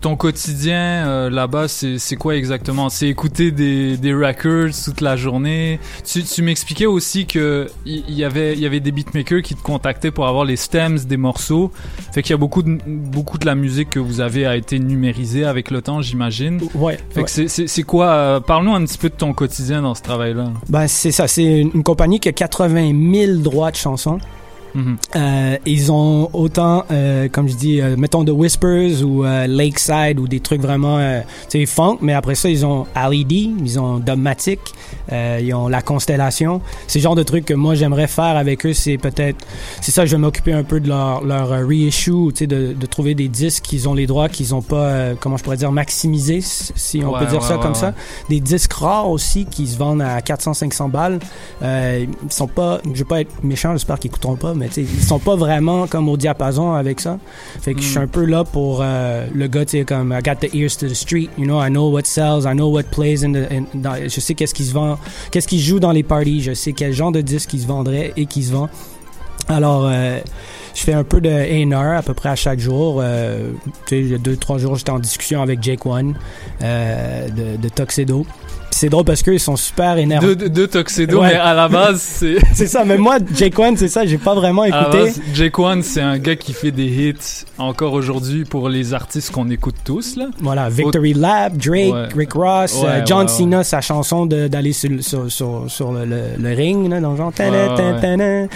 ton 0.00 0.16
quotidien 0.16 1.06
euh, 1.06 1.30
là-bas 1.30 1.68
C'est 1.68 2.16
quoi 2.16 2.36
exactement? 2.36 2.88
C'est 2.88 3.08
écouter 3.08 3.50
des, 3.52 3.96
des 3.96 4.12
records 4.12 4.70
toute 4.84 5.00
la 5.00 5.16
journée? 5.16 5.78
Tu, 6.04 6.22
tu 6.24 6.42
m'expliquais 6.42 6.86
aussi 6.86 7.26
que 7.26 7.68
il 7.84 8.04
il 8.08 8.14
y, 8.14 8.24
avait 8.24 8.52
il 8.54 8.60
y 8.60 8.66
avait 8.66 8.80
des 8.80 8.92
beatmakers 8.92 9.42
qui 9.42 9.54
te 9.54 9.62
contactaient 9.62 10.10
pour 10.10 10.26
avoir 10.26 10.44
les 10.44 10.56
stems 10.56 10.98
des 10.98 11.16
morceaux. 11.16 11.70
Fait 12.12 12.22
qu'il 12.22 12.30
y 12.32 12.34
a 12.34 12.38
beaucoup 12.38 12.62
de 12.62 12.78
beaucoup 12.86 13.38
de 13.38 13.46
la 13.46 13.54
musique 13.54 13.90
que 13.90 13.98
vous 13.98 14.20
avez 14.20 14.46
a 14.46 14.56
été 14.56 14.78
numérisée 14.78 15.44
avec 15.44 15.70
le 15.70 15.82
temps, 15.82 16.02
j'imagine. 16.02 16.60
Ouais. 16.74 16.98
Fait 17.10 17.20
ouais. 17.20 17.26
que 17.26 17.66
c'est- 17.66 17.82
quoi 17.82 18.06
euh, 18.08 18.40
Parle-nous 18.40 18.74
un 18.74 18.84
petit 18.84 18.98
peu 18.98 19.08
de 19.08 19.14
ton 19.14 19.32
quotidien 19.32 19.82
dans 19.82 19.94
ce 19.94 20.02
travail-là. 20.02 20.50
Ben, 20.68 20.88
c'est 20.88 21.12
ça, 21.12 21.28
c'est 21.28 21.44
une, 21.44 21.70
une 21.74 21.82
compagnie 21.84 22.18
qui 22.20 22.28
a 22.28 22.32
80 22.32 22.92
000 23.26 23.38
droits 23.38 23.70
de 23.70 23.76
chansons. 23.76 24.18
Mhm. 24.76 24.96
Euh, 25.16 25.56
ils 25.64 25.90
ont 25.90 26.28
autant, 26.34 26.84
euh, 26.90 27.28
comme 27.30 27.48
je 27.48 27.54
dis, 27.56 27.80
euh, 27.80 27.96
mettons 27.96 28.24
The 28.24 28.30
Whispers 28.30 29.02
ou 29.02 29.24
euh, 29.24 29.46
Lakeside 29.46 30.20
ou 30.20 30.28
des 30.28 30.40
trucs 30.40 30.60
vraiment, 30.60 30.98
euh, 30.98 31.20
tu 31.48 31.58
sais, 31.60 31.66
funk, 31.66 31.98
mais 32.02 32.12
après 32.12 32.34
ça, 32.34 32.50
ils 32.50 32.66
ont 32.66 32.86
LED, 32.94 33.32
ils 33.32 33.80
ont 33.80 33.98
Dogmatic, 33.98 34.60
euh, 35.12 35.40
ils 35.42 35.54
ont 35.54 35.68
La 35.68 35.80
Constellation. 35.80 36.60
C'est 36.88 36.98
le 36.98 37.04
genre 37.04 37.14
de 37.14 37.22
trucs 37.22 37.46
que 37.46 37.54
moi, 37.54 37.74
j'aimerais 37.74 38.06
faire 38.06 38.36
avec 38.36 38.66
eux, 38.66 38.74
c'est 38.74 38.98
peut-être, 38.98 39.46
c'est 39.80 39.92
ça, 39.92 40.04
je 40.04 40.12
vais 40.12 40.20
m'occuper 40.20 40.52
un 40.52 40.62
peu 40.62 40.78
de 40.78 40.88
leur, 40.88 41.24
leur 41.24 41.48
reissue, 41.66 42.12
tu 42.28 42.36
sais, 42.40 42.46
de, 42.46 42.74
de 42.78 42.86
trouver 42.86 43.14
des 43.14 43.28
disques 43.28 43.64
qu'ils 43.64 43.88
ont 43.88 43.94
les 43.94 44.06
droits, 44.06 44.28
qu'ils 44.28 44.54
ont 44.54 44.62
pas, 44.62 44.76
euh, 44.88 45.14
comment 45.18 45.38
je 45.38 45.42
pourrais 45.42 45.56
dire, 45.56 45.72
maximisés, 45.72 46.40
si 46.42 47.02
on 47.02 47.12
Ouais, 47.14 47.20
peut 47.20 47.26
dire 47.30 47.40
ouais, 47.40 47.48
ça 47.48 47.56
ouais, 47.56 47.62
comme 47.62 47.74
ça. 47.74 47.94
Des 48.28 48.40
disques 48.40 48.74
rares 48.74 49.08
aussi 49.08 49.46
qui 49.46 49.66
se 49.66 49.78
vendent 49.78 50.02
à 50.02 50.20
400-500 50.20 50.90
balles. 50.90 51.18
Euh, 51.62 52.04
ils 52.24 52.32
sont 52.32 52.46
pas, 52.46 52.80
je 52.84 52.98
vais 52.98 53.04
pas 53.04 53.20
être 53.22 53.42
méchant, 53.42 53.72
j'espère 53.72 53.98
qu'ils 53.98 54.10
écouteront 54.10 54.36
pas, 54.36 54.52
mais 54.54 54.65
tu 54.68 54.74
sais, 54.74 54.82
ils 54.82 55.02
sont 55.02 55.18
pas 55.18 55.36
vraiment 55.36 55.86
comme 55.86 56.08
au 56.08 56.16
diapason 56.16 56.72
avec 56.74 57.00
ça. 57.00 57.18
Fait 57.60 57.74
que 57.74 57.80
je 57.80 57.86
suis 57.86 57.98
Mm. 57.98 58.02
un 58.02 58.06
peu 58.06 58.24
là 58.24 58.44
pour 58.44 58.80
euh, 58.82 59.26
le 59.34 59.46
gars, 59.48 59.64
tu 59.64 59.84
comme 59.84 60.12
I 60.18 60.22
got 60.22 60.36
the 60.46 60.54
ears 60.54 60.76
to 60.78 60.86
the 60.88 60.94
street, 60.94 61.30
you 61.38 61.44
know, 61.44 61.60
I 61.62 61.68
know 61.70 61.90
what 61.90 62.02
sells, 62.04 62.44
I 62.46 62.54
know 62.54 62.68
what 62.70 62.84
plays 62.90 63.24
in 63.24 63.32
the, 63.32 63.50
in- 63.52 63.66
dans- 63.74 64.08
je 64.08 64.20
sais 64.20 64.34
qu'est-ce 64.34 64.54
qui 64.54 64.64
se 64.64 64.72
vend, 64.72 64.98
qu'est-ce 65.30 65.48
qui 65.48 65.60
joue 65.60 65.80
dans 65.80 65.92
les 65.92 66.02
parties, 66.02 66.42
je 66.42 66.52
sais 66.54 66.72
quel 66.72 66.92
genre 66.92 67.12
de 67.12 67.20
disque 67.20 67.50
qui 67.50 67.60
se 67.60 67.66
vendrait 67.66 68.12
et 68.16 68.26
qui 68.26 68.42
se 68.42 68.52
vend. 68.52 68.68
Alors, 69.48 69.86
euh, 69.88 70.18
je 70.74 70.82
fais 70.82 70.92
un 70.92 71.04
peu 71.04 71.20
de 71.20 71.30
A&R 71.30 71.96
à 71.98 72.02
peu 72.02 72.14
près 72.14 72.30
à 72.30 72.34
chaque 72.36 72.58
jour. 72.58 72.98
Euh, 73.00 73.52
tu 73.64 73.70
sais, 73.90 74.00
il 74.00 74.08
y 74.08 74.14
a 74.14 74.18
deux, 74.18 74.36
trois 74.36 74.58
jours, 74.58 74.74
j'étais 74.76 74.90
en 74.90 74.98
discussion 74.98 75.40
avec 75.40 75.62
Jake 75.62 75.86
One 75.86 76.14
euh, 76.62 77.28
de, 77.28 77.56
de 77.56 77.68
Tuxedo. 77.68 78.26
Puis 78.76 78.80
c'est 78.80 78.88
drôle 78.90 79.04
parce 79.06 79.22
qu'ils 79.22 79.40
sont 79.40 79.56
super 79.56 79.96
énervés. 79.96 80.36
Deux, 80.36 80.50
deux, 80.50 80.68
Tuxedo, 80.68 81.22
Ouais. 81.22 81.28
mais 81.28 81.34
à 81.36 81.54
la 81.54 81.66
base, 81.66 81.98
c'est. 82.02 82.36
c'est 82.52 82.66
ça, 82.66 82.84
mais 82.84 82.98
moi, 82.98 83.16
Jake 83.34 83.58
One, 83.58 83.74
c'est 83.74 83.88
ça, 83.88 84.04
j'ai 84.04 84.18
pas 84.18 84.34
vraiment 84.34 84.62
À 84.62 84.68
la 84.68 84.82
écouté. 84.82 84.98
base, 84.98 85.20
Jake 85.32 85.58
One, 85.58 85.82
c'est 85.82 86.02
un 86.02 86.18
gars 86.18 86.36
qui 86.36 86.52
fait 86.52 86.72
des 86.72 86.84
hits 86.84 87.44
encore 87.56 87.94
aujourd'hui 87.94 88.44
pour 88.44 88.68
les 88.68 88.92
artistes 88.92 89.30
qu'on 89.32 89.48
écoute 89.48 89.76
tous, 89.82 90.16
là. 90.16 90.26
Voilà, 90.40 90.68
Victory 90.68 91.14
Lab, 91.14 91.56
Drake, 91.56 91.90
Ouais. 91.94 92.08
Rick 92.14 92.34
Ross, 92.34 92.74
Ouais, 92.82 92.88
euh, 92.88 93.06
John. 93.06 93.26
Cena, 93.28 93.64
sa 93.64 93.80
chanson 93.80 94.26
de- 94.26 94.46
d'aller 94.48 94.74
sur, 94.74 94.90
le- 94.90 95.00
sur, 95.00 95.32
sur, 95.32 95.64
sur 95.68 95.92
le, 95.92 96.04
le, 96.04 96.20
le 96.38 96.54
ring, 96.54 96.90
là, 96.90 97.00
dans 97.00 97.12
le 97.12 97.16
genre. 97.16 97.32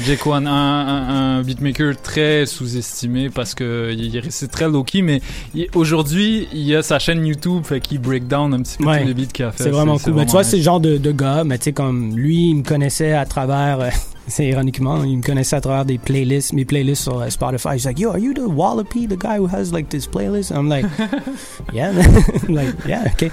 Jake 0.06 0.26
One, 0.26 0.46
un, 0.46 0.50
un, 0.52 1.38
un 1.38 1.42
beatmaker 1.42 1.94
très 2.02 2.44
sous-estimé 2.44 3.30
parce 3.30 3.54
que 3.54 3.90
il 3.96 4.14
est 4.14 4.20
resté 4.20 4.48
très 4.48 4.66
low-key, 4.68 5.00
mais 5.00 5.22
aujourd'hui, 5.74 6.46
il 6.52 6.74
a 6.76 6.82
sa 6.82 6.98
chaîne 6.98 7.24
YouTube, 7.24 7.64
fait 7.64 7.80
qu'il 7.80 8.00
break 8.00 8.26
down 8.28 8.52
un 8.52 8.60
petit 8.60 8.76
peu 8.76 8.84
tous 8.84 9.06
les 9.06 9.14
beats 9.14 9.26
qu'il 9.32 9.44
a 9.46 9.52
fait. 9.52 9.64
C'est 9.64 9.70
vraiment 9.70 9.98
cool. 9.98 10.09
Mais 10.14 10.26
tu 10.26 10.32
vois, 10.32 10.44
c'est 10.44 10.56
le 10.56 10.62
genre 10.62 10.80
de, 10.80 10.96
de 10.96 11.12
gars, 11.12 11.44
mais 11.44 11.58
tu 11.58 11.64
sais, 11.64 11.72
comme 11.72 12.16
lui, 12.16 12.50
il 12.50 12.56
me 12.56 12.62
connaissait 12.62 13.12
à 13.12 13.24
travers, 13.24 13.80
euh, 13.80 13.90
c'est 14.26 14.46
ironiquement, 14.46 15.02
il 15.04 15.18
me 15.18 15.22
connaissait 15.22 15.56
à 15.56 15.60
travers 15.60 15.84
des 15.84 15.98
playlists, 15.98 16.52
mes 16.52 16.64
playlists 16.64 17.02
sur 17.02 17.20
euh, 17.20 17.28
Spotify. 17.30 17.76
He's 17.76 17.84
like, 17.84 17.98
yo, 17.98 18.10
are 18.10 18.18
you 18.18 18.32
the 18.32 18.46
Wallopy, 18.46 19.06
the 19.06 19.16
guy 19.18 19.38
who 19.38 19.46
has 19.46 19.72
like 19.72 19.88
this 19.88 20.06
playlist? 20.06 20.50
I'm 20.50 20.68
like, 20.68 20.86
yeah, 21.72 21.90
I'm 22.48 22.54
like, 22.54 22.74
yeah, 22.86 23.04
ok. 23.06 23.30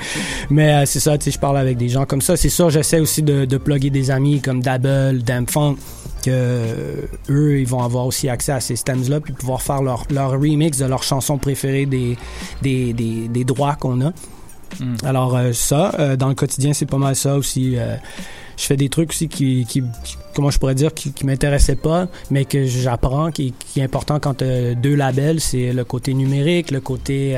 Mais 0.50 0.74
euh, 0.74 0.86
c'est 0.86 1.00
ça, 1.00 1.18
tu 1.18 1.26
sais, 1.26 1.32
je 1.32 1.40
parle 1.40 1.58
avec 1.58 1.78
des 1.78 1.90
gens 1.90 2.06
comme 2.06 2.22
ça. 2.22 2.38
C'est 2.38 2.50
sûr, 2.50 2.70
j'essaie 2.70 3.00
aussi 3.00 3.24
de, 3.24 3.46
de 3.46 3.58
plugger 3.58 3.90
des 3.90 4.12
amis 4.12 4.42
comme 4.42 4.62
Dabble, 4.62 5.24
Damn 5.24 5.48
Funk, 5.48 5.76
que 6.24 6.32
euh, 6.32 7.06
eux, 7.30 7.60
ils 7.60 7.68
vont 7.68 7.82
avoir 7.82 8.06
aussi 8.06 8.30
accès 8.30 8.52
à 8.52 8.60
ces 8.60 8.76
stems-là, 8.76 9.20
puis 9.20 9.34
pouvoir 9.34 9.62
faire 9.62 9.82
leur, 9.82 10.06
leur 10.10 10.32
remix 10.32 10.78
de 10.78 10.86
leurs 10.86 11.04
chansons 11.04 11.38
préférées 11.38 11.86
des, 11.86 12.18
des, 12.62 12.94
des, 12.94 13.28
des 13.28 13.44
droits 13.44 13.76
qu'on 13.76 14.02
a. 14.02 14.12
Mm. 14.80 14.96
Alors 15.06 15.36
euh, 15.36 15.54
ça, 15.54 15.94
euh, 16.00 16.16
dans 16.16 16.28
le 16.30 16.36
quotidien, 16.36 16.74
c'est 16.74 16.86
pas 16.86 16.98
mal 16.98 17.16
ça 17.16 17.36
aussi. 17.36 17.76
euh, 17.78 17.96
je 18.58 18.64
fais 18.66 18.76
des 18.78 18.90
trucs 18.90 19.12
aussi 19.12 19.28
qui, 19.28 19.66
qui, 19.70 19.84
qui- 20.04 20.18
comment 20.34 20.50
je 20.50 20.58
pourrais 20.58 20.74
dire, 20.76 20.92
qui, 20.94 21.12
qui 21.14 21.26
m'intéressaient 21.28 21.76
pas, 21.76 22.08
mais 22.32 22.44
que 22.46 22.66
j'apprends, 22.66 23.30
qui, 23.32 23.54
qui 23.54 23.80
est 23.80 23.84
important 23.84 24.20
quand 24.20 24.36
tu 24.40 24.76
deux 24.76 24.96
labels, 24.96 25.40
c'est 25.42 25.74
le 25.74 25.84
côté 25.84 26.14
numérique, 26.16 26.72
le 26.72 26.82
côté 26.82 27.38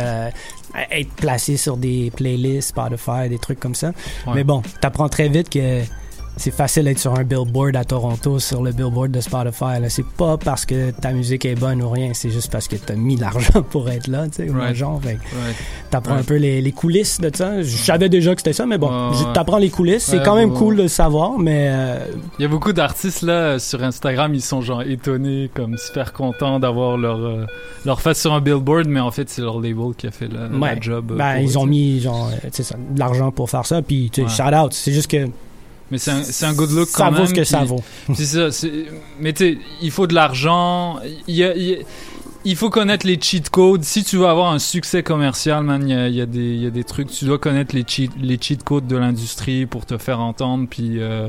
être 0.92 1.12
placé 1.16 1.58
sur 1.58 1.76
des 1.78 2.12
playlists, 2.16 2.70
Spotify, 2.70 3.28
des 3.28 3.38
trucs 3.40 3.60
comme 3.60 3.76
ça. 3.76 3.88
Ouais. 4.28 4.34
Mais 4.36 4.44
bon, 4.46 4.62
t'apprends 4.82 5.10
très 5.10 5.28
vite 5.28 5.50
que 5.50 5.82
c'est 6.40 6.52
facile 6.52 6.86
d'être 6.86 7.00
sur 7.00 7.14
un 7.14 7.24
billboard 7.24 7.76
à 7.76 7.84
Toronto, 7.84 8.40
sur 8.40 8.64
le 8.64 8.72
billboard 8.72 9.12
de 9.12 9.20
Spotify. 9.22 9.80
Là, 9.82 9.90
c'est 9.90 10.06
pas 10.06 10.38
parce 10.38 10.66
que 10.66 10.92
ta 10.92 11.12
musique 11.12 11.46
est 11.46 11.56
bonne 11.56 11.82
ou 11.82 11.90
rien, 11.90 12.12
c'est 12.14 12.30
juste 12.30 12.52
parce 12.52 12.68
que 12.68 12.76
t'as 12.78 12.96
mis 12.96 13.16
l'argent 13.18 13.62
pour 13.62 13.90
être 13.90 14.08
là, 14.08 14.28
tu 14.28 14.46
sais, 14.48 14.50
Right. 14.52 14.70
le 14.70 14.74
genre. 14.76 15.02
Fait. 15.02 15.18
T'apprends 15.90 16.16
un 16.16 16.24
peu 16.24 16.36
les, 16.36 16.62
les 16.62 16.72
coulisses 16.72 17.20
de 17.20 17.30
ça. 17.34 17.62
Je 17.62 17.76
savais 17.78 18.10
déjà 18.10 18.34
que 18.36 18.42
c'était 18.42 18.54
ça, 18.54 18.66
mais 18.66 18.78
bon, 18.78 19.12
je- 19.14 19.34
t'apprends 19.34 19.58
les 19.58 19.70
coulisses. 19.70 20.04
C'est 20.04 20.18
Ouais, 20.20 20.24
quand 20.24 20.36
même 20.36 20.52
ouais, 20.52 20.58
cool 20.58 20.76
de 20.78 20.84
le 20.84 20.88
savoir, 20.88 21.38
mais 21.38 21.68
euh, 21.72 22.06
Il 22.40 22.44
y 22.44 22.46
a 22.46 22.48
beaucoup 22.48 22.74
d'artistes 22.74 23.22
là 23.22 23.60
sur 23.60 23.84
Instagram, 23.84 24.34
ils 24.34 24.42
sont 24.42 24.62
genre 24.62 24.82
étonnés, 24.84 25.50
comme 25.54 25.78
super 25.78 26.14
contents 26.14 26.60
d'avoir 26.60 26.98
leur 26.98 27.18
euh, 27.20 27.46
leur 27.86 28.02
face 28.02 28.20
sur 28.22 28.34
un 28.34 28.42
billboard, 28.42 28.88
mais 28.88 29.00
en 29.00 29.12
fait 29.12 29.30
c'est 29.30 29.42
leur 29.42 29.60
label 29.60 29.94
qui 29.98 30.08
a 30.08 30.12
fait 30.12 30.28
ouais. 30.28 30.78
job. 30.82 31.12
euh, 31.12 31.16
Ben, 31.18 31.38
ils 31.40 31.54
eux, 31.54 31.58
ont 31.58 31.66
mis 31.66 32.00
genre, 32.00 32.30
euh, 32.34 32.50
ça, 32.52 32.76
de 32.90 33.00
l'argent 33.00 33.32
pour 33.32 33.50
faire 33.50 33.66
ça, 33.66 33.82
puis 33.82 34.10
tu 34.12 34.22
sais, 34.22 34.28
Ouais. 34.44 34.50
shout 34.52 34.56
out. 34.56 34.74
C'est 34.74 34.92
juste 34.94 35.10
que 35.10 35.28
Mais 35.92 35.98
c'est 35.98 36.46
un, 36.46 36.54
good 36.54 36.72
look 36.72 36.88
Ça 36.90 36.98
quand 37.06 37.12
vaut 37.12 37.18
même. 37.20 37.28
ce 37.28 37.34
que 37.34 37.44
ça 37.44 37.64
vaut. 37.64 37.84
C'est 38.16 38.26
ça. 38.50 38.68
Mais 39.20 39.34
tu 39.34 39.54
sais, 39.54 39.58
il 39.82 39.90
faut 39.92 40.06
de 40.08 40.14
l'argent. 40.14 41.00
Il 41.28 41.36
y 41.36 41.44
a- 41.44 41.56
il 41.56 41.64
y 41.64 41.74
a- 41.74 41.78
il 42.46 42.56
faut 42.56 42.70
connaître 42.70 43.06
les 43.06 43.20
cheat 43.20 43.50
codes. 43.50 43.84
Si 43.84 44.04
tu 44.04 44.18
veux 44.18 44.28
avoir 44.28 44.52
un 44.54 44.60
succès 44.60 45.04
commercial, 45.04 45.64
man, 45.64 45.82
il 45.88 45.94
y 45.94 45.94
a, 45.94 46.08
y 46.08 46.28
des, 46.28 46.40
il 46.40 46.64
y 46.64 46.68
a 46.68 46.70
des 46.70 46.84
trucs. 46.84 47.10
Tu 47.10 47.26
dois 47.26 47.38
connaître 47.38 47.76
les 47.76 47.84
cheat, 47.86 48.12
les 48.20 48.38
cheat 48.40 48.64
codes 48.64 48.88
de 48.88 48.96
l'industrie 48.96 49.66
pour 49.66 49.86
te 49.86 49.98
faire 49.98 50.20
entendre. 50.20 50.68
Puis 50.70 51.02
euh, 51.02 51.28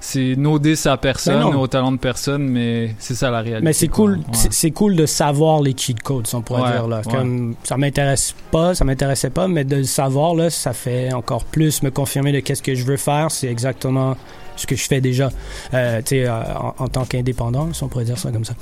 c'est 0.00 0.34
no 0.36 0.58
diss 0.58 0.86
à 0.86 0.96
personne, 0.96 1.42
au 1.54 1.66
talent 1.66 1.92
de 1.92 1.96
personne, 1.98 2.42
mais 2.48 2.94
c'est 2.98 3.14
ça 3.14 3.30
la 3.30 3.40
réalité. 3.40 3.64
Mais 3.64 3.72
c'est 3.72 3.88
cool, 3.88 4.18
Ouais. 4.18 4.24
c'est- 4.50 4.70
cool 4.72 4.96
de 4.96 5.06
savoir 5.06 5.62
les 5.62 5.74
cheat 5.76 6.00
codes, 6.02 6.26
si 6.26 6.34
on 6.34 6.42
pourrait 6.42 6.62
Ouais, 6.62 6.72
dire 6.72 6.88
là. 6.88 7.00
ouais. 7.06 7.12
Comme 7.12 7.54
ça 7.64 7.76
m'intéresse 7.76 8.34
pas, 8.50 8.74
ça 8.74 8.84
m'intéressait 8.84 9.30
pas, 9.30 9.48
mais 9.48 9.64
de 9.64 9.76
le 9.76 9.84
savoir 9.84 10.34
là, 10.34 10.50
ça 10.50 10.72
fait 10.72 11.12
encore 11.12 11.44
plus 11.44 11.82
me 11.82 11.90
confirmer 11.90 12.32
de 12.32 12.40
qu'est-ce 12.40 12.62
que 12.62 12.74
je 12.74 12.84
veux 12.84 12.96
faire. 12.96 13.30
C'est 13.30 13.48
exactement 13.48 14.16
ce 14.56 14.66
que 14.66 14.76
je 14.76 14.84
fais 14.86 15.00
déjà, 15.00 15.30
euh, 15.72 15.98
tu 16.00 16.08
sais, 16.08 16.26
euh, 16.28 16.32
en, 16.58 16.74
en 16.78 16.88
tant 16.88 17.04
qu'indépendant, 17.06 17.72
si 17.72 17.82
on 17.84 17.88
pourrait 17.88 18.04
dire 18.04 18.18
ça 18.18 18.30
comme 18.30 18.44
ça. 18.44 18.54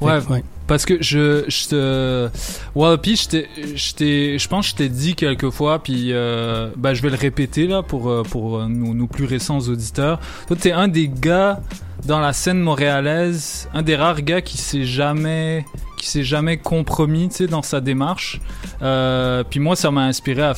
Ouais, 0.00 0.18
parce 0.66 0.84
que 0.84 1.02
je, 1.02 1.44
je 1.48 1.68
te, 1.68 2.28
Wallopy, 2.74 3.16
je 3.16 4.36
je 4.38 4.48
pense 4.48 4.66
que 4.66 4.70
je 4.70 4.76
t'ai 4.76 4.88
dit 4.88 5.14
quelques 5.14 5.50
fois, 5.50 5.82
puis 5.82 6.12
euh, 6.12 6.70
bah, 6.76 6.94
je 6.94 7.02
vais 7.02 7.10
le 7.10 7.16
répéter 7.16 7.66
là 7.66 7.82
pour 7.82 8.08
euh, 8.08 8.22
pour 8.22 8.58
euh, 8.58 8.66
nos, 8.66 8.94
nos 8.94 9.06
plus 9.06 9.24
récents 9.24 9.58
auditeurs. 9.60 10.20
Toi, 10.46 10.56
t'es 10.60 10.72
un 10.72 10.88
des 10.88 11.08
gars 11.08 11.60
dans 12.06 12.20
la 12.20 12.32
scène 12.32 12.60
montréalaise, 12.60 13.68
un 13.74 13.82
des 13.82 13.96
rares 13.96 14.22
gars 14.22 14.42
qui 14.42 14.58
s'est 14.58 14.84
jamais 14.84 15.64
qui 15.96 16.06
s'est 16.06 16.22
jamais 16.22 16.58
compromis, 16.58 17.28
dans 17.50 17.62
sa 17.62 17.80
démarche. 17.80 18.40
Euh, 18.82 19.42
puis 19.48 19.58
moi, 19.58 19.74
ça 19.74 19.90
m'a 19.90 20.04
inspiré 20.04 20.42
à, 20.42 20.54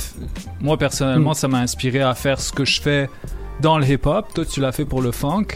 moi 0.61 0.77
personnellement, 0.77 1.31
Mm. 1.31 1.35
ça 1.35 1.49
m'a 1.49 1.59
inspiré 1.61 2.03
à 2.03 2.15
faire 2.15 2.41
ce 2.41 2.53
que 2.53 2.65
je 2.65 2.81
fais 2.81 3.09
dans 3.61 3.79
le 3.79 3.87
hip-hop. 3.89 4.27
Toi, 4.35 4.45
tu 4.45 4.61
l'as 4.61 4.73
fait 4.73 4.85
pour 4.85 5.03
le 5.03 5.13
funk. 5.13 5.47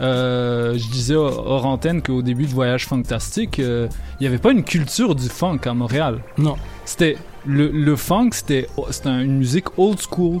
Euh, 0.00 0.76
je 0.78 0.88
disais 0.90 1.14
hors 1.14 1.66
antenne 1.66 2.02
qu'au 2.02 2.22
début 2.22 2.44
de 2.46 2.52
Voyage 2.52 2.86
Fantastique, 2.86 3.58
euh, 3.58 3.88
il 4.18 4.22
n'y 4.22 4.26
avait 4.26 4.38
pas 4.38 4.52
une 4.52 4.64
culture 4.64 5.14
du 5.14 5.28
funk 5.28 5.60
à 5.66 5.74
Montréal. 5.74 6.20
Non. 6.38 6.56
C'était 6.84 7.16
le, 7.46 7.68
le 7.68 7.96
funk, 7.96 8.30
c'était 8.32 8.66
un- 9.04 9.20
une 9.20 9.38
musique 9.38 9.66
old 9.78 9.98
school. 10.00 10.40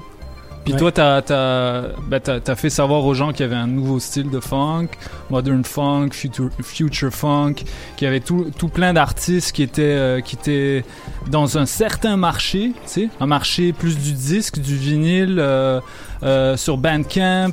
Puis 0.64 0.74
Ouais. 0.74 0.78
toi, 0.78 0.92
t'as 0.92 1.16
as, 1.18 2.40
t'as 2.40 2.54
fait 2.54 2.70
savoir 2.70 3.04
aux 3.04 3.14
gens 3.14 3.32
qu'il 3.32 3.40
y 3.40 3.44
avait 3.44 3.56
un 3.56 3.66
nouveau 3.66 3.98
style 3.98 4.28
de 4.28 4.40
funk, 4.40 4.88
modern 5.30 5.64
funk, 5.64 6.10
future, 6.12 6.50
future 6.62 7.10
funk, 7.12 7.54
qu'il 7.96 8.04
y 8.04 8.08
avait 8.08 8.20
tout, 8.20 8.46
tout 8.58 8.68
plein 8.68 8.92
d'artistes 8.92 9.52
qui 9.52 9.62
étaient 9.62 9.82
euh, 9.82 10.20
qui 10.20 10.36
étaient 10.36 10.84
dans 11.30 11.56
un 11.56 11.66
certain 11.66 12.16
marché, 12.16 12.72
tu 12.84 12.88
sais, 12.88 13.08
un 13.20 13.26
marché 13.26 13.72
plus 13.72 13.98
du 13.98 14.12
disque, 14.12 14.58
du 14.58 14.76
vinyle, 14.76 15.36
euh, 15.38 15.80
euh, 16.22 16.56
sur 16.58 16.76
Bandcamp, 16.76 17.52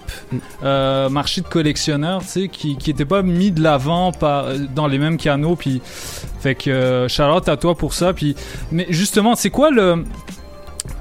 euh, 0.63 1.07
marché 1.07 1.39
de 1.39 1.47
collectionneurs, 1.47 2.21
tu 2.21 2.27
sais, 2.27 2.47
qui 2.49 2.75
qui 2.75 2.91
était 2.91 3.05
pas 3.05 3.21
mis 3.21 3.51
de 3.51 3.63
l'avant 3.63 4.11
par 4.11 4.47
dans 4.75 4.87
les 4.87 4.97
mêmes 4.99 5.17
canaux. 5.17 5.55
Puis 5.55 5.81
fait 6.41 6.55
que 6.55 7.07
out 7.37 7.47
à 7.47 7.55
toi 7.55 7.75
pour 7.75 7.93
ça. 7.93 8.11
Puis 8.13 8.35
mais 8.71 8.85
justement, 8.89 9.35
c'est 9.35 9.49
quoi 9.49 9.71
le 9.71 10.03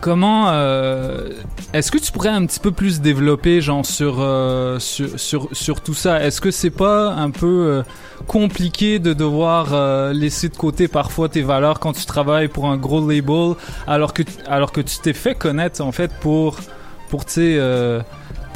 Comment 0.01 0.51
euh, 0.51 1.31
est-ce 1.73 1.91
que 1.91 1.99
tu 1.99 2.13
pourrais 2.13 2.29
un 2.29 2.47
petit 2.47 2.61
peu 2.61 2.71
plus 2.71 3.01
développer 3.01 3.61
genre 3.61 3.85
sur 3.85 4.17
euh, 4.21 4.79
tout 4.79 5.95
ça? 5.95 6.23
Est-ce 6.23 6.41
que 6.41 6.51
c'est 6.51 6.71
pas 6.71 7.13
un 7.13 7.31
peu 7.31 7.47
euh, 7.47 7.83
compliqué 8.27 8.99
de 8.99 9.13
devoir 9.13 10.13
laisser 10.13 10.49
de 10.49 10.57
côté 10.57 10.89
parfois 10.89 11.29
tes 11.29 11.43
valeurs 11.43 11.81
quand 11.81 11.93
tu 11.93 12.07
travailles 12.07 12.49
pour 12.49 12.67
un 12.67 12.77
gros 12.77 13.07
label 13.07 13.55
alors 13.87 14.13
que 14.13 14.23
tu 14.81 14.99
t'es 15.03 15.13
fait 15.13 15.35
connaître 15.35 15.83
en 15.83 15.93
fait 15.93 16.13
pour 16.21 16.59
pour 17.09 17.25
euh, 17.39 18.03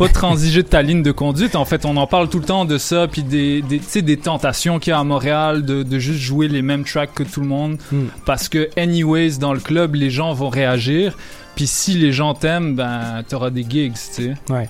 pas 0.01 0.09
transiger 0.09 0.62
de 0.62 0.68
ta 0.68 0.81
ligne 0.82 1.02
de 1.02 1.12
conduite. 1.12 1.55
En 1.55 1.64
fait, 1.66 1.85
on 1.85 1.97
en 1.97 2.06
parle 2.06 2.28
tout 2.28 2.39
le 2.39 2.44
temps 2.44 2.64
de 2.64 2.78
ça, 2.78 3.06
puis 3.06 3.22
des, 3.22 3.62
des, 3.62 4.02
des 4.02 4.16
tentations 4.16 4.78
qu'il 4.78 4.93
y 4.93 4.94
a 4.94 4.98
à 4.98 5.05
Montréal 5.05 5.64
de, 5.64 5.82
de 5.82 5.98
juste 5.98 6.20
jouer 6.20 6.48
les 6.48 6.62
mêmes 6.62 6.85
tracks 6.85 7.14
que 7.14 7.22
tout 7.22 7.40
le 7.40 7.47
monde. 7.47 7.77
Mm. 7.93 8.05
Parce 8.24 8.48
que, 8.48 8.70
anyways, 8.78 9.39
dans 9.39 9.52
le 9.52 9.60
club, 9.60 9.94
les 9.94 10.10
gens 10.10 10.32
vont 10.32 10.48
réagir. 10.48 11.16
Puis 11.55 11.66
si 11.66 11.93
les 11.98 12.12
gens 12.12 12.32
t'aiment, 12.35 12.74
ben, 12.74 13.22
t'auras 13.28 13.51
des 13.51 13.64
gigs, 13.68 13.93
tu 13.93 14.22
sais. 14.24 14.35
Ouais. 14.48 14.68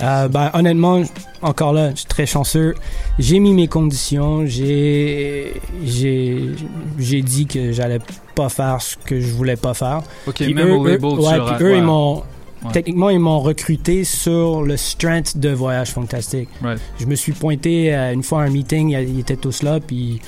Euh, 0.00 0.28
ben, 0.28 0.50
honnêtement, 0.52 1.02
encore 1.42 1.72
là, 1.72 1.90
je 1.90 1.96
suis 1.96 2.06
très 2.06 2.26
chanceux. 2.26 2.74
J'ai 3.18 3.40
mis 3.40 3.52
mes 3.54 3.66
conditions. 3.66 4.46
J'ai, 4.46 5.54
j'ai, 5.84 6.50
j'ai 6.98 7.22
dit 7.22 7.46
que 7.46 7.72
j'allais 7.72 7.98
pas 8.34 8.48
faire 8.48 8.80
ce 8.80 8.96
que 8.96 9.20
je 9.20 9.32
voulais 9.32 9.56
pas 9.56 9.74
faire. 9.74 10.02
Ok, 10.26 10.34
Puis 10.36 10.54
même 10.54 10.68
eux, 10.68 10.74
au 10.76 10.86
label, 10.86 11.10
eux- 11.10 11.14
tu 11.14 11.20
ouais, 11.26 11.54
puis 11.56 11.64
eux, 11.64 11.76
ils 11.78 11.82
m'ont, 11.82 12.22
Ouais. 12.64 12.72
techniquement, 12.72 13.10
ils 13.10 13.20
m'ont 13.20 13.40
recruté 13.40 14.04
sur 14.04 14.62
le 14.62 14.76
strength 14.76 15.36
de 15.36 15.50
Voyage 15.50 15.92
Fantastique. 15.92 16.48
Right. 16.62 16.80
Je 16.98 17.06
me 17.06 17.14
suis 17.14 17.32
pointé 17.32 17.94
une 17.94 18.22
fois 18.22 18.42
à 18.42 18.46
un 18.46 18.50
meeting, 18.50 18.90
ils 18.90 19.20
étaient 19.20 19.36
tous 19.36 19.62
là, 19.62 19.78
puis 19.80 20.20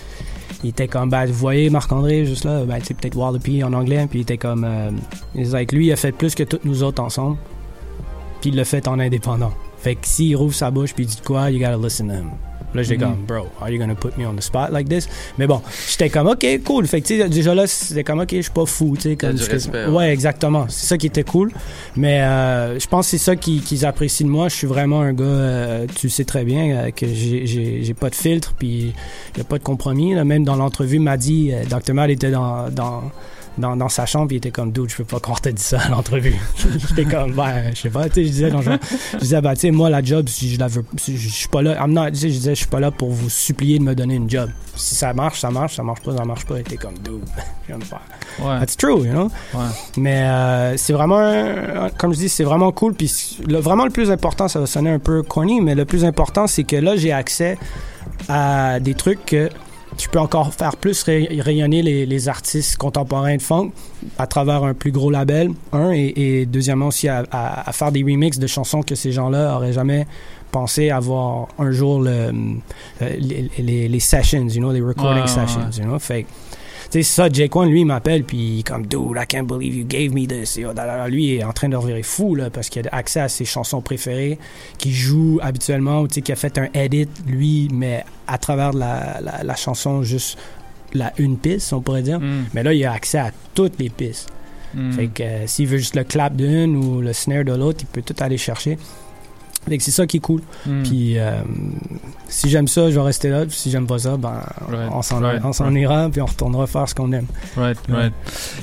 il 0.62 0.70
était 0.70 0.88
comme, 0.88 1.10
ben, 1.10 1.26
vous 1.26 1.34
voyez 1.34 1.70
Marc-André 1.70 2.26
juste 2.26 2.44
là, 2.44 2.64
ben, 2.64 2.78
c'est 2.82 2.94
peut-être 2.94 3.16
Wallopy 3.16 3.64
en 3.64 3.72
anglais, 3.72 4.06
puis 4.08 4.20
il 4.20 4.22
était 4.22 4.38
comme, 4.38 4.64
euh, 4.64 4.90
que 5.34 5.74
lui, 5.74 5.86
il 5.86 5.92
a 5.92 5.96
fait 5.96 6.12
plus 6.12 6.34
que 6.34 6.42
toutes 6.42 6.64
nous 6.64 6.82
autres 6.82 7.02
ensemble, 7.02 7.36
puis 8.40 8.50
il 8.50 8.56
l'a 8.56 8.64
fait 8.64 8.86
en 8.86 8.98
indépendant. 8.98 9.52
Fait 9.78 9.94
que 9.94 10.06
s'il 10.06 10.36
rouvre 10.36 10.54
sa 10.54 10.70
bouche, 10.70 10.94
puis 10.94 11.04
il 11.04 11.06
dit 11.08 11.20
quoi, 11.24 11.50
you 11.50 11.58
gotta 11.58 11.76
listen 11.76 12.08
to 12.08 12.14
him. 12.14 12.30
Là, 12.74 12.82
j'étais 12.82 13.04
Mhm. 13.04 13.10
comme, 13.10 13.24
bro, 13.26 13.46
are 13.60 13.68
you 13.70 13.78
gonna 13.78 13.94
put 13.94 14.10
me 14.16 14.26
on 14.26 14.34
the 14.34 14.40
spot 14.42 14.70
like 14.70 14.88
this? 14.88 15.08
Mais 15.38 15.46
bon, 15.46 15.60
j'étais 15.88 16.08
comme, 16.10 16.28
ok, 16.28 16.46
cool. 16.64 16.86
Fait 16.86 17.00
que, 17.00 17.06
tu 17.08 17.18
sais, 17.18 17.28
déjà 17.28 17.54
là, 17.54 17.66
c'était 17.66 18.04
comme, 18.04 18.20
ok, 18.20 18.28
je 18.32 18.42
suis 18.42 18.50
pas 18.52 18.66
fou, 18.66 18.94
tu 18.96 19.02
sais. 19.10 19.16
comme 19.16 19.34
du 19.34 19.44
que- 19.44 19.88
ouais. 19.88 19.94
ouais. 19.96 20.12
exactement. 20.12 20.66
C'est 20.68 20.86
ça 20.86 20.96
qui 20.98 21.06
était 21.06 21.24
cool. 21.24 21.50
Mais 21.96 22.20
euh, 22.22 22.78
je 22.78 22.86
pense 22.86 23.06
que 23.06 23.10
c'est 23.10 23.18
ça 23.18 23.36
qu'ils 23.36 23.62
qu'ils 23.62 23.84
apprécient 23.84 24.26
de 24.26 24.30
moi. 24.32 24.48
Je 24.48 24.54
suis 24.54 24.66
vraiment 24.66 25.00
un 25.00 25.12
gars, 25.12 25.24
euh, 25.24 25.86
tu 25.96 26.08
sais 26.08 26.24
très 26.24 26.44
bien, 26.44 26.70
euh, 26.76 26.90
que 26.90 27.06
j'ai- 27.06 27.46
j'ai 27.46 27.82
j'ai 27.82 27.94
pas 27.94 28.10
de 28.10 28.14
filtre, 28.14 28.54
puis 28.58 28.94
il 29.34 29.38
y 29.38 29.40
a 29.40 29.44
pas 29.44 29.58
de 29.58 29.62
compromis. 29.64 30.14
Là. 30.14 30.24
Même 30.24 30.44
dans 30.44 30.56
l'entrevue, 30.56 30.98
m'a 30.98 31.16
dit, 31.16 31.50
euh, 31.52 31.64
Dr. 31.64 31.94
Mal 31.94 32.10
était 32.10 32.30
dans, 32.30 32.68
dans, 32.70 33.02
dans, 33.60 33.76
dans 33.76 33.88
sa 33.88 34.06
chambre, 34.06 34.32
il 34.32 34.36
était 34.36 34.50
comme, 34.50 34.72
dude, 34.72 34.90
je 34.90 34.96
peux 34.96 35.04
pas 35.04 35.20
croire 35.20 35.38
que 35.40 35.44
t'as 35.48 35.52
dit 35.52 35.62
ça 35.62 35.80
à 35.80 35.88
l'entrevue. 35.90 36.34
J'étais 36.88 37.04
comme, 37.04 37.32
ben, 37.32 37.70
je 37.74 37.80
sais 37.82 37.90
pas, 37.90 38.08
tu 38.08 38.14
sais, 38.14 38.24
je 38.24 38.28
disais, 38.30 38.50
non, 38.50 38.62
genre, 38.62 38.78
je 39.14 39.18
disais, 39.18 39.40
bah, 39.40 39.54
tu 39.54 39.60
sais, 39.60 39.70
moi, 39.70 39.88
la 39.90 40.02
job, 40.02 40.28
si 40.28 40.54
je 40.54 40.58
la 40.58 40.66
veux, 40.68 40.84
si 40.96 41.16
je 41.16 41.28
suis 41.28 41.48
pas 41.48 41.62
là, 41.62 41.76
I'm 41.80 41.92
not- 41.92 42.10
tu 42.10 42.16
sais, 42.16 42.28
je 42.30 42.34
disais, 42.34 42.54
je 42.54 42.60
suis 42.60 42.66
pas 42.66 42.80
là 42.80 42.90
pour 42.90 43.10
vous 43.10 43.30
supplier 43.30 43.78
de 43.78 43.84
me 43.84 43.94
donner 43.94 44.16
une 44.16 44.28
job. 44.28 44.50
Si 44.74 44.94
ça 44.94 45.12
marche, 45.12 45.40
ça 45.40 45.50
marche, 45.50 45.76
ça 45.76 45.82
marche 45.82 46.00
pas, 46.00 46.16
ça 46.16 46.24
marche 46.24 46.46
pas. 46.46 46.56
Il 46.56 46.60
était 46.62 46.76
comme, 46.76 46.94
dude, 46.98 47.20
de 47.78 47.84
faire. 47.84 48.00
Ouais. 48.40 48.58
That's 48.60 48.76
true, 48.76 49.04
you 49.04 49.12
know? 49.12 49.30
Ouais. 49.54 49.60
Mais 49.96 50.22
euh, 50.22 50.76
c'est 50.76 50.92
vraiment, 50.92 51.88
comme 51.98 52.12
je 52.14 52.18
dis, 52.18 52.28
c'est 52.28 52.44
vraiment 52.44 52.72
cool. 52.72 52.94
Puis 52.94 53.38
le, 53.46 53.58
vraiment 53.58 53.84
le 53.84 53.90
plus 53.90 54.10
important, 54.10 54.48
ça 54.48 54.58
va 54.60 54.66
sonner 54.66 54.90
un 54.90 54.98
peu 54.98 55.22
corny, 55.22 55.60
mais 55.60 55.74
le 55.74 55.84
plus 55.84 56.04
important, 56.04 56.46
c'est 56.46 56.64
que 56.64 56.76
là, 56.76 56.96
j'ai 56.96 57.12
accès 57.12 57.58
à 58.28 58.80
des 58.80 58.94
trucs 58.94 59.24
que 59.26 59.48
je 60.00 60.08
peux 60.08 60.18
encore 60.18 60.52
faire 60.54 60.76
plus 60.76 61.02
ray- 61.04 61.40
rayonner 61.40 61.82
les, 61.82 62.06
les 62.06 62.28
artistes 62.28 62.76
contemporains 62.76 63.36
de 63.36 63.42
funk 63.42 63.70
à 64.18 64.26
travers 64.26 64.64
un 64.64 64.74
plus 64.74 64.92
gros 64.92 65.10
label, 65.10 65.50
un, 65.72 65.92
et, 65.92 66.12
et 66.16 66.46
deuxièmement 66.46 66.86
aussi 66.88 67.08
à, 67.08 67.24
à- 67.30 67.68
à 67.68 67.72
faire 67.72 67.92
des 67.92 68.02
remixes 68.02 68.38
de 68.38 68.46
chansons 68.46 68.82
que 68.82 68.94
ces 68.94 69.12
gens-là 69.12 69.54
auraient 69.56 69.72
jamais 69.74 70.06
pensé 70.52 70.90
avoir 70.90 71.46
un 71.58 71.70
jour 71.70 72.00
le, 72.02 72.10
euh, 72.10 72.30
les, 73.00 73.50
les, 73.58 73.88
les 73.88 74.00
sessions, 74.00 74.46
you 74.48 74.58
know, 74.60 74.72
les 74.72 74.80
recording 74.80 75.26
sessions, 75.26 75.70
you 75.78 75.84
know, 75.84 75.98
fait 75.98 76.24
tu 76.24 76.49
sais, 76.90 77.02
ça, 77.02 77.28
Jake 77.28 77.54
One, 77.54 77.70
lui, 77.70 77.80
il 77.80 77.86
m'appelle, 77.86 78.24
puis 78.24 78.36
il 78.36 78.58
est 78.60 78.62
comme, 78.62 78.86
dude, 78.86 79.16
I 79.16 79.26
can't 79.26 79.46
believe 79.46 79.74
you 79.74 79.84
gave 79.86 80.12
me 80.12 80.26
this. 80.26 80.58
Et, 80.58 80.66
oh, 80.66 80.72
lui, 81.08 81.26
il 81.26 81.34
est 81.36 81.44
en 81.44 81.52
train 81.52 81.68
de 81.68 81.76
revirer 81.76 82.02
fou, 82.02 82.34
là, 82.34 82.50
parce 82.50 82.68
qu'il 82.68 82.86
a 82.88 82.94
accès 82.94 83.20
à 83.20 83.28
ses 83.28 83.44
chansons 83.44 83.80
préférées, 83.80 84.38
qu'il 84.78 84.92
joue 84.92 85.38
habituellement, 85.42 86.00
ou 86.00 86.08
tu 86.08 86.14
sais, 86.14 86.22
qu'il 86.22 86.32
a 86.32 86.36
fait 86.36 86.58
un 86.58 86.68
edit, 86.74 87.08
lui, 87.26 87.68
mais 87.72 88.04
à 88.26 88.38
travers 88.38 88.72
la, 88.72 89.20
la, 89.20 89.42
la 89.42 89.56
chanson, 89.56 90.02
juste 90.02 90.38
la 90.92 91.12
une 91.18 91.36
piste, 91.36 91.72
on 91.72 91.80
pourrait 91.80 92.02
dire. 92.02 92.20
Mais 92.54 92.62
là, 92.62 92.72
il 92.72 92.84
a 92.84 92.92
accès 92.92 93.18
à 93.18 93.30
toutes 93.54 93.78
les 93.78 93.90
pistes. 93.90 94.28
Mm. 94.74 94.92
Fait 94.92 95.06
que 95.08 95.22
euh, 95.22 95.46
s'il 95.46 95.66
veut 95.66 95.78
juste 95.78 95.96
le 95.96 96.04
clap 96.04 96.36
d'une 96.36 96.76
ou 96.76 97.00
le 97.00 97.12
snare 97.12 97.44
de 97.44 97.52
l'autre, 97.52 97.80
il 97.82 97.86
peut 97.86 98.02
tout 98.02 98.14
aller 98.20 98.38
chercher. 98.38 98.78
C'est 99.68 99.90
ça 99.90 100.06
qui 100.06 100.16
est 100.18 100.20
cool. 100.20 100.40
Mm. 100.66 100.82
Puis 100.82 101.18
euh, 101.18 101.40
si 102.28 102.48
j'aime 102.48 102.68
ça, 102.68 102.90
je 102.90 102.94
vais 102.94 103.04
rester 103.04 103.28
là. 103.28 103.44
Si 103.48 103.70
j'aime 103.70 103.86
pas 103.86 103.98
ça, 103.98 104.16
ben 104.16 104.40
Right, 104.68 104.90
on 104.92 105.02
s'en 105.02 105.20
right, 105.20 105.42
right. 105.42 105.76
ira 105.76 106.08
puis 106.10 106.20
on 106.20 106.26
retournera 106.26 106.66
faire 106.66 106.88
ce 106.88 106.94
qu'on 106.94 107.12
aime. 107.12 107.26
Right, 107.56 107.78
Ouais. 107.88 107.94
right. 107.96 108.12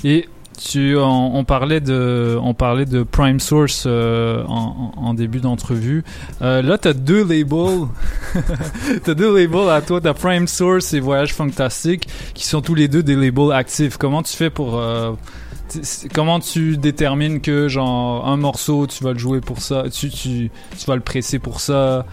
Et 0.04 0.28
tu, 0.58 0.98
on, 0.98 1.36
on 1.36 1.44
parlait 1.44 1.80
de, 1.80 2.38
on 2.42 2.54
parlait 2.56 2.86
de 2.86 3.04
Prime 3.04 3.40
Source 3.40 3.84
euh, 3.86 4.44
en, 4.48 5.14
début 5.14 5.40
d'entrevue. 5.40 6.04
Euh, 6.42 6.62
là, 6.64 6.78
t'as 6.80 6.94
deux 6.94 7.24
labels, 7.24 7.88
t'as 9.04 9.14
deux 9.14 9.36
labels 9.38 9.70
à 9.70 9.82
toi, 9.82 10.02
t'as 10.02 10.14
Prime 10.16 10.48
Source 10.48 10.94
et 10.94 11.00
Voyage 11.00 11.34
Fantastique, 11.34 12.08
qui 12.34 12.46
sont 12.46 12.62
tous 12.62 12.76
les 12.76 12.88
deux 12.88 13.04
des 13.04 13.16
labels 13.16 13.52
actifs. 13.52 13.98
Comment 13.98 14.24
tu 14.24 14.36
fais 14.36 14.50
pour, 14.50 14.82
comment 16.14 16.40
tu 16.40 16.78
détermines 16.78 17.42
que 17.42 17.68
genre 17.68 18.28
un 18.28 18.38
morceau, 18.38 18.88
tu 18.88 19.04
vas 19.04 19.14
le 19.14 19.20
jouer 19.20 19.42
pour 19.42 19.62
ça, 19.62 19.86
tu, 19.92 20.10
tu, 20.10 20.50
tu 20.78 20.86
vas 20.86 20.96
le 20.96 21.02
presser 21.02 21.40
pour 21.40 21.60
ça, 21.60 22.06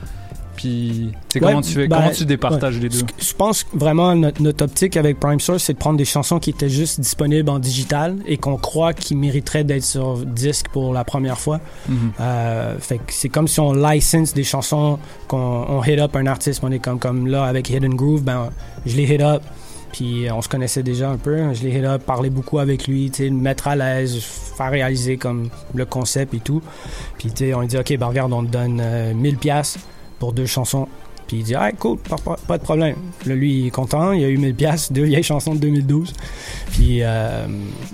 puis 0.57 1.11
Ouais, 1.35 1.41
comment 1.41 1.61
tu 1.63 1.73
fais, 1.73 1.89
ben, 1.89 1.97
comment 1.97 2.11
tu 2.11 2.25
départages 2.25 2.77
ouais. 2.77 2.83
les 2.83 2.89
deux? 2.89 3.01
Je 3.19 3.33
pense 3.35 3.67
vraiment 3.73 4.15
notre, 4.15 4.41
notre 4.43 4.65
optique 4.65 4.97
avec 4.97 5.19
Prime 5.19 5.41
Source, 5.41 5.65
c'est 5.65 5.73
de 5.73 5.79
prendre 5.79 5.99
des 5.99 6.05
chansons 6.05 6.39
qui 6.39 6.51
étaient 6.51 6.69
juste 6.69 7.01
disponibles 7.01 7.51
en 7.51 7.59
digital 7.59 8.17
et 8.27 8.37
qu'on 8.37 8.57
croit 8.57 8.93
qu'ils 8.93 9.17
mériteraient 9.17 9.65
d'être 9.65 9.85
sur 9.85 10.19
disque 10.19 10.69
pour 10.69 10.93
la 10.93 11.05
première 11.05 11.39
fois. 11.39 11.61
Mhm. 11.89 12.13
Euh, 12.21 12.79
fait 12.79 12.99
que 12.99 13.13
c'est 13.13 13.29
comme 13.29 13.49
si 13.49 13.61
on 13.61 13.73
license 13.73 14.35
des 14.35 14.45
chansons, 14.45 14.99
qu'on 15.29 15.67
on 15.69 15.83
hit 15.83 15.99
up 15.99 16.15
un 16.17 16.27
artiste, 16.27 16.61
on 16.63 16.71
est 16.71 16.79
comme, 16.79 16.99
comme 16.99 17.27
là 17.27 17.45
avec 17.45 17.71
Hidden 17.71 17.95
Groove, 17.95 18.23
ben 18.23 18.51
je 18.87 18.97
les 18.97 19.05
hit 19.05 19.23
up. 19.23 19.43
Puis 19.95 20.27
euh, 20.27 20.35
on 20.35 20.43
se 20.43 20.49
connaissait 20.49 20.83
déjà 20.83 21.09
un 21.09 21.19
peu. 21.19 21.55
Je 21.55 21.63
l'ai 21.63 21.79
hit 21.79 21.85
up, 21.85 22.03
parler 22.03 22.29
beaucoup 22.29 22.59
avec 22.59 22.89
lui, 22.89 23.13
tu 23.13 23.19
sais, 23.19 23.29
le 23.29 23.37
mettre 23.37 23.69
à 23.69 23.77
l'aise, 23.77 24.19
faire 24.21 24.73
réaliser 24.73 25.19
comme 25.19 25.51
le 25.73 25.85
concept 25.85 26.35
et 26.35 26.41
tout. 26.41 26.61
Puis 27.17 27.33
on 27.55 27.61
lui 27.61 27.69
dit, 27.69 27.79
OK, 27.79 27.97
ben 27.97 28.07
regarde, 28.09 28.33
on 28.33 28.45
te 28.45 28.51
donne 28.51 28.81
euh, 28.83 29.15
1000 29.15 29.37
pièces 29.37 29.79
pour 30.19 30.33
deux 30.33 30.47
chansons. 30.47 30.89
Puis 31.29 31.39
il 31.39 31.45
dit, 31.45 31.55
ah, 31.55 31.71
cool, 31.71 31.99
pas, 31.99 32.59
de 32.59 32.63
problème. 32.65 32.97
Là, 33.25 33.37
lui, 33.37 33.61
il 33.61 33.67
est 33.69 33.71
content, 33.71 34.11
il 34.11 34.25
a 34.25 34.29
eu 34.29 34.37
1000 34.37 34.55
pièces, 34.57 34.91
deux 34.91 35.05
vieilles 35.05 35.23
chansons 35.23 35.55
de 35.55 35.61
2012. 35.61 36.13
Puis 36.73 36.99
euh, 37.03 37.47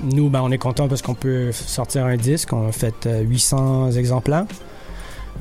nous, 0.02 0.30
ben, 0.30 0.40
on 0.42 0.50
est 0.50 0.58
content 0.58 0.88
parce 0.88 1.02
qu'on 1.02 1.14
peut 1.14 1.52
sortir 1.52 2.06
un 2.06 2.16
disque. 2.16 2.54
On 2.54 2.68
a 2.68 2.72
fait 2.72 3.06
euh, 3.06 3.20
800 3.20 3.92
exemplaires. 3.92 4.46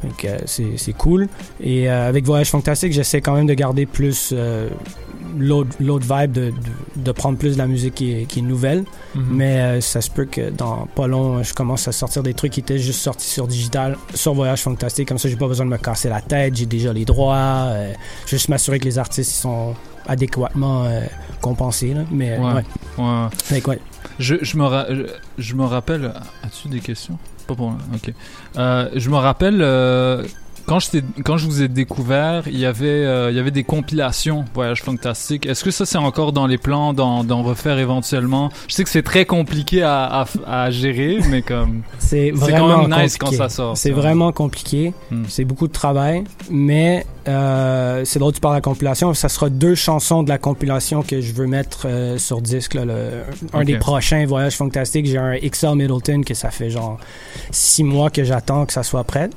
Donc, 0.03 0.26
euh, 0.26 0.38
c'est 0.45 0.77
c'est 0.77 0.93
cool. 0.93 1.27
Et 1.61 1.89
euh, 1.89 2.07
avec 2.07 2.26
Voyage 2.26 2.49
Fantastique, 2.49 2.93
j'essaie 2.93 3.21
quand 3.21 3.34
même 3.35 3.47
de 3.47 3.53
garder 3.53 3.85
plus 3.85 4.31
euh, 4.34 4.69
l'autre 5.38 5.69
l'autre 5.80 6.05
vibe, 6.09 6.31
de, 6.31 6.45
de, 6.49 6.53
de 7.03 7.11
prendre 7.11 7.38
plus 7.38 7.53
de 7.53 7.57
la 7.57 7.67
musique 7.67 7.95
qui 7.95 8.13
est, 8.13 8.26
qui 8.26 8.39
est 8.39 8.41
nouvelle. 8.43 8.84
Mhm. 9.15 9.26
Mais 9.31 9.59
euh, 9.59 9.81
ça 9.81 10.01
se 10.01 10.09
peut 10.09 10.26
que 10.26 10.49
dans 10.49 10.88
pas 10.95 11.07
long, 11.07 11.43
je 11.43 11.53
commence 11.53 11.88
à 11.88 11.91
sortir 11.91 12.23
des 12.23 12.34
trucs 12.34 12.53
qui 12.53 12.59
étaient 12.61 12.80
juste 12.80 13.01
sortis 13.01 13.27
sur 13.27 13.47
digital, 13.47 13.97
sur 14.13 14.34
Voyage 14.34 14.61
Fantastique. 14.61 15.07
Comme 15.07 15.17
ça, 15.17 15.30
j'ai 15.30 15.35
pas 15.35 15.47
besoin 15.47 15.65
de 15.65 15.71
me 15.71 15.77
casser 15.77 16.09
la 16.09 16.21
tête. 16.21 16.55
J'ai 16.55 16.65
déjà 16.65 16.93
les 16.93 17.05
droits. 17.05 17.38
euh, 17.69 17.93
juste 18.26 18.49
m'assurer 18.49 18.80
que 18.80 18.85
les 18.85 18.97
artistes 18.97 19.31
ils 19.31 19.41
sont 19.41 19.73
adéquatement 20.07 20.85
euh, 20.85 21.01
compensés. 21.41 21.93
Là. 21.93 22.01
Mais 22.11 22.38
Ouais. 22.38 22.53
ouais. 22.53 22.63
Ouais. 23.51 23.61
Que 23.61 23.69
ouais. 23.69 23.80
Je, 24.17 24.35
je, 24.41 24.57
me 24.57 24.63
ra- 24.65 24.88
je, 24.89 25.03
je 25.38 25.55
me 25.55 25.63
rappelle. 25.65 26.11
As-tu 26.43 26.67
des 26.67 26.80
questions? 26.80 27.17
Euh, 28.57 28.89
je 28.95 29.09
me 29.09 29.15
rappelle. 29.15 29.61
Quand, 30.70 30.80
je 30.80 31.00
quand 31.24 31.38
vous 31.38 31.64
ai 31.64 31.68
découvert, 31.68 32.44
il 32.48 32.60
y 32.60 32.68
avait, 32.68 32.86
euh, 32.88 33.32
il 33.32 33.36
y 33.36 33.40
avait 33.40 33.50
des 33.50 33.64
compilations 33.64 34.46
Voyage 34.54 34.84
Fantastique. 34.84 35.48
Est-ce 35.48 35.64
que 35.64 35.72
ça, 35.72 35.84
c'est 35.88 35.98
encore 35.98 36.32
dans 36.32 36.46
les 36.46 36.60
plans 36.60 36.94
d'en, 36.94 37.41
refaire 37.41 37.80
éventuellement? 37.80 38.52
Je 38.68 38.76
sais 38.76 38.84
que 38.84 38.90
c'est 38.91 39.02
très 39.02 39.26
compliqué 39.26 39.82
à, 39.82 40.06
à, 40.06 40.26
à 40.66 40.70
gérer, 40.70 41.22
mais 41.28 41.41
comme. 41.41 41.82
C'est 42.00 42.32
quand 42.32 42.38
vraiment 42.38 42.88
même 42.88 43.02
nice 43.04 43.18
compliqué. 43.18 43.38
quand 43.38 43.50
ça 43.50 43.50
sort. 43.50 43.78
C'est 43.78 43.91
vraiment 43.91 44.32
compliqué. 44.32 44.94
Hmm. 45.12 45.24
C'est 45.28 45.44
beaucoup 45.46 45.68
de 45.68 45.74
travail. 45.74 46.24
Mais 46.52 47.06
euh, 47.28 48.04
c'est 48.06 48.20
drôle 48.20 48.34
tu 48.34 48.40
parles 48.40 48.56
de 48.56 48.58
la 48.58 48.62
compilation. 48.62 49.14
Ça 49.14 49.30
sera 49.30 49.50
deux 49.50 49.76
chansons 49.76 50.24
de 50.24 50.30
la 50.30 50.38
compilation 50.38 51.02
que 51.04 51.22
je 51.22 51.34
veux 51.34 51.46
mettre 51.48 51.88
euh, 51.88 52.18
sur 52.18 52.41
disque. 52.41 52.74
là, 52.76 52.86
le- 52.86 53.24
un 53.54 53.64
des 53.64 53.78
prochains 53.78 54.26
voyages 54.26 54.56
fantastiques. 54.56 55.06
J'ai 55.08 55.18
un 55.18 55.36
XL 55.38 55.76
Middleton 55.76 56.22
que 56.24 56.34
ça 56.34 56.50
fait 56.52 56.70
genre 56.70 57.00
six 57.52 57.84
mois 57.84 58.10
que 58.10 58.24
j'attends 58.24 58.66
que 58.66 58.74
ça 58.74 58.84
soit 58.84 59.04
prêt. 59.04 59.30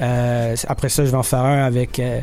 Euh, 0.00 0.56
après 0.68 0.88
ça, 0.88 1.04
je 1.04 1.10
vais 1.10 1.16
en 1.16 1.22
faire 1.22 1.40
un 1.44 1.62
avec 1.64 1.98
euh, 2.00 2.20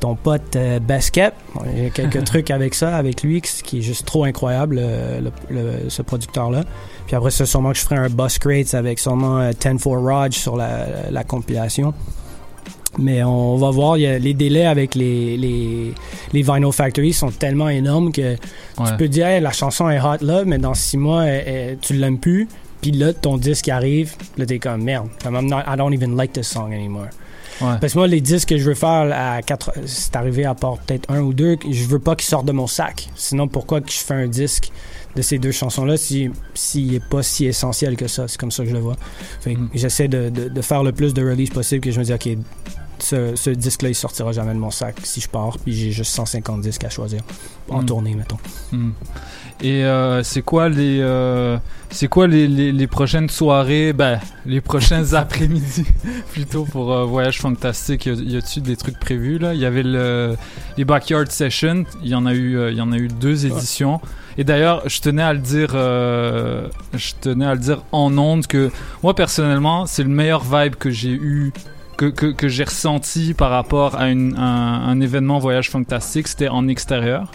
ton 0.00 0.16
pote 0.16 0.56
euh, 0.56 0.80
Basket. 0.80 1.32
Bon, 1.54 1.62
y 1.76 1.86
a 1.86 1.90
quelques 1.90 2.24
trucs 2.24 2.50
avec 2.50 2.74
ça, 2.74 2.96
avec 2.96 3.22
lui, 3.22 3.40
qui 3.40 3.78
est 3.78 3.82
juste 3.82 4.04
trop 4.06 4.24
incroyable, 4.24 4.76
le- 4.76 5.30
le- 5.50 5.88
ce 5.90 6.02
producteur-là. 6.02 6.62
Puis 7.06 7.16
après 7.16 7.30
ça, 7.30 7.46
sûrement 7.46 7.70
que 7.72 7.76
je 7.78 7.82
ferai 7.82 7.96
un 7.96 8.08
Boss 8.08 8.38
Crates 8.38 8.74
avec 8.74 8.98
sûrement 8.98 9.38
euh, 9.40 9.50
10-4 9.52 10.04
Raj 10.04 10.32
sur 10.34 10.56
la, 10.56 10.86
la 11.10 11.22
compilation. 11.24 11.92
Mais 12.98 13.22
on 13.22 13.56
va 13.56 13.70
voir, 13.70 13.96
il 13.98 14.00
y 14.00 14.06
a 14.08 14.18
les 14.18 14.34
délais 14.34 14.66
avec 14.66 14.96
les, 14.96 15.36
les, 15.36 15.94
les 16.32 16.42
Vinyl 16.42 16.72
Factory 16.72 17.12
sont 17.12 17.30
tellement 17.30 17.68
énormes 17.68 18.10
que 18.10 18.36
Ouais. 18.78 18.86
tu 18.88 18.96
peux 18.96 19.08
dire 19.08 19.26
Hey, 19.28 19.40
la 19.40 19.52
chanson 19.52 19.88
est 19.90 20.00
hot 20.00 20.16
là, 20.22 20.42
mais 20.44 20.58
dans 20.58 20.74
six 20.74 20.96
mois, 20.96 21.24
elle- 21.26 21.48
elle- 21.48 21.78
tu 21.78 21.92
l'aimes 21.94 22.18
plus. 22.18 22.48
Puis 22.80 22.92
là, 22.92 23.12
ton 23.12 23.36
disque 23.36 23.68
arrive, 23.68 24.14
là, 24.38 24.46
t'es 24.46 24.58
comme 24.58 24.82
merde. 24.82 25.08
Comme, 25.22 25.34
I'm 25.36 25.46
not- 25.48 25.64
I 25.66 25.76
don't 25.76 25.92
even 25.94 26.16
like 26.16 26.32
this 26.32 26.48
song 26.48 26.72
anymore. 26.72 27.08
Ouais. 27.60 27.76
Parce 27.78 27.92
que 27.92 27.98
moi, 27.98 28.06
les 28.06 28.22
disques 28.22 28.48
que 28.48 28.56
je 28.56 28.64
veux 28.64 28.74
faire, 28.74 29.10
à 29.12 29.42
quatre, 29.42 29.72
c'est 29.84 30.16
arrivé 30.16 30.46
à 30.46 30.54
part 30.54 30.78
peut-être 30.78 31.10
un 31.10 31.20
ou 31.20 31.34
deux, 31.34 31.58
je 31.70 31.84
veux 31.84 31.98
pas 31.98 32.16
qu'ils 32.16 32.28
sortent 32.28 32.46
de 32.46 32.52
mon 32.52 32.66
sac. 32.66 33.10
Sinon, 33.16 33.48
pourquoi 33.48 33.82
que 33.82 33.90
je 33.90 33.98
fais 33.98 34.14
un 34.14 34.28
disque 34.28 34.70
de 35.14 35.20
ces 35.20 35.38
deux 35.38 35.52
chansons-là 35.52 35.98
s'il 35.98 36.32
s'il 36.54 36.94
est 36.94 37.04
pas 37.04 37.22
si 37.22 37.44
essentiel 37.44 37.96
que 37.96 38.06
ça? 38.08 38.28
C'est 38.28 38.38
comme 38.40 38.50
ça 38.50 38.62
que 38.62 38.70
je 38.70 38.74
le 38.74 38.80
vois. 38.80 38.96
Fait 39.42 39.54
que 39.56 39.60
J'essaie 39.74 40.08
de, 40.08 40.30
de- 40.30 40.48
de 40.48 40.62
faire 40.62 40.82
le 40.82 40.92
plus 40.92 41.12
de 41.12 41.22
release 41.22 41.50
possible 41.50 41.82
que 41.82 41.90
je 41.90 41.98
me 42.00 42.04
dis, 42.04 42.14
OK, 42.14 42.28
ce, 43.02 43.34
ce 43.36 43.50
disque-là, 43.50 43.88
il 43.90 43.94
sortira 43.94 44.32
jamais 44.32 44.54
de 44.54 44.58
mon 44.58 44.70
sac 44.70 44.96
si 45.04 45.20
je 45.20 45.28
pars, 45.28 45.58
puis 45.58 45.72
j'ai 45.74 45.90
juste 45.92 46.12
150 46.14 46.60
disques 46.60 46.84
à 46.84 46.90
choisir. 46.90 47.20
En 47.68 47.82
Mm. 47.82 47.86
tournée, 47.86 48.14
mettons. 48.14 48.38
Hmm. 48.72 48.90
Et 49.62 49.84
euh, 49.84 50.22
c'est 50.22 50.40
quoi 50.42 50.68
les 50.70 51.00
euh, 51.02 51.58
c'est 51.90 52.08
quoi 52.08 52.26
les, 52.26 52.48
les, 52.48 52.72
les 52.72 52.86
prochaines 52.86 53.28
soirées? 53.28 53.92
Ben 53.92 54.18
les 54.46 54.60
prochains 54.62 55.12
après-midi 55.14 55.84
plutôt 56.32 56.64
pour 56.64 56.92
euh, 56.92 57.04
voyage 57.04 57.38
fantastique 57.38 58.06
y 58.06 58.10
a- 58.10 58.14
y 58.14 58.36
a-tu 58.38 58.60
des 58.62 58.76
trucs 58.76 58.98
prévus 58.98 59.38
là? 59.38 59.52
Il 59.54 59.60
y 59.60 59.66
avait 59.66 59.82
le 59.82 60.34
les 60.78 60.84
backyard 60.86 61.30
sessions 61.30 61.84
il 62.02 62.08
y 62.08 62.14
en 62.14 62.24
a 62.24 62.32
eu 62.32 62.70
il 62.70 62.76
y 62.76 62.80
en 62.80 62.90
a 62.90 62.96
eu 62.96 63.08
deux 63.08 63.44
éditions 63.44 64.00
et 64.38 64.44
d'ailleurs 64.44 64.82
je 64.88 64.98
tenais 65.00 65.22
à 65.22 65.34
le 65.34 65.40
dire 65.40 65.72
euh, 65.74 66.66
je 66.94 67.12
tenais 67.20 67.44
à 67.44 67.52
le 67.52 67.60
dire 67.60 67.82
en 67.92 68.16
ondes 68.16 68.46
que 68.46 68.70
moi 69.02 69.14
personnellement 69.14 69.84
c'est 69.84 70.02
le 70.04 70.08
meilleur 70.08 70.42
vibe 70.42 70.76
que 70.76 70.88
j'ai 70.90 71.10
eu 71.12 71.52
que, 72.08 72.48
j'ai 72.48 72.64
ressenti 72.64 73.34
par 73.34 73.50
rapport 73.50 73.96
à 73.96 74.08
une, 74.08 74.36
un, 74.36 75.00
événement 75.00 75.38
voyage 75.38 75.70
fantastique 75.70 76.28
c'était 76.28 76.48
en 76.48 76.68
extérieur. 76.68 77.30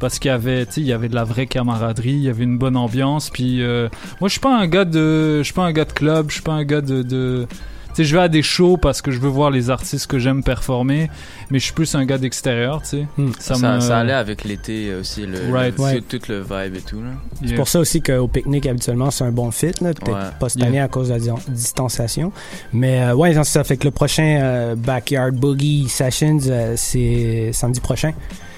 Parce 0.00 0.20
qu'il 0.20 0.28
y 0.28 0.32
avait 0.32 0.62
il 0.62 0.84
y 0.84 0.92
avait 0.92 1.08
de 1.08 1.16
la 1.16 1.24
vraie 1.24 1.46
camaraderie 1.46 2.12
il 2.12 2.22
y 2.22 2.28
avait 2.28 2.44
une 2.44 2.56
bonne 2.56 2.76
ambiance. 2.76 3.30
Puis 3.30 3.62
euh, 3.62 3.88
moi 4.20 4.28
je 4.28 4.32
suis 4.32 4.40
pas 4.40 4.56
un 4.56 4.66
gars 4.66 4.84
de 4.84 5.38
je 5.38 5.42
suis 5.42 5.54
pas 5.54 5.64
un 5.64 5.72
gars 5.72 5.84
de 5.84 5.92
club 5.92 6.26
je 6.28 6.34
suis 6.34 6.42
pas 6.42 6.52
un 6.52 6.64
gars 6.64 6.80
de, 6.80 7.46
sais, 7.94 8.04
je 8.04 8.14
vais 8.16 8.22
à 8.22 8.28
des 8.28 8.42
shows 8.42 8.76
parce 8.76 9.02
que 9.02 9.10
je 9.10 9.18
veux 9.18 9.28
voir 9.28 9.50
les 9.50 9.70
artistes 9.70 10.06
que 10.06 10.18
j'aime 10.18 10.42
performer, 10.42 11.10
mais 11.50 11.58
je 11.58 11.64
suis 11.64 11.72
plus 11.72 11.94
un 11.94 12.04
gars 12.04 12.18
d'extérieur, 12.18 12.82
tu 12.82 12.88
sais. 12.88 13.06
Hmm. 13.16 13.30
Ça, 13.38 13.54
me- 13.56 13.80
ça 13.80 13.98
allait 13.98 14.12
avec 14.12 14.44
l'été 14.44 14.94
aussi, 14.94 15.26
le, 15.26 15.52
Right. 15.52 15.76
le- 15.76 15.82
Ouais. 15.84 16.00
tout, 16.00 16.18
tout 16.18 16.30
le 16.32 16.40
vibe 16.40 16.76
et 16.76 16.80
tout. 16.80 17.00
Là. 17.02 17.10
C'est 17.46 17.54
pour 17.54 17.68
ça 17.68 17.80
aussi 17.80 18.00
qu'au 18.02 18.28
pique-nique, 18.28 18.66
habituellement, 18.66 19.10
c'est 19.10 19.24
un 19.24 19.32
bon 19.32 19.50
fit. 19.50 19.72
Peut-être 19.78 20.06
Ouais. 20.08 20.30
pas 20.38 20.48
cette 20.48 20.62
année 20.62 20.80
à 20.80 20.88
cause 20.88 21.08
de 21.08 21.14
la 21.14 21.18
di- 21.18 21.30
distanciation. 21.48 22.32
Mais 22.72 23.02
euh, 23.02 23.14
ouais, 23.14 23.34
ça 23.44 23.64
fait 23.64 23.76
que 23.76 23.84
le 23.84 23.90
prochain 23.90 24.38
euh, 24.42 24.74
Backyard 24.76 25.32
Boogie 25.32 25.88
Sessions, 25.88 26.38
euh, 26.48 26.74
c'est 26.76 27.50
samedi 27.52 27.80
prochain, 27.80 28.12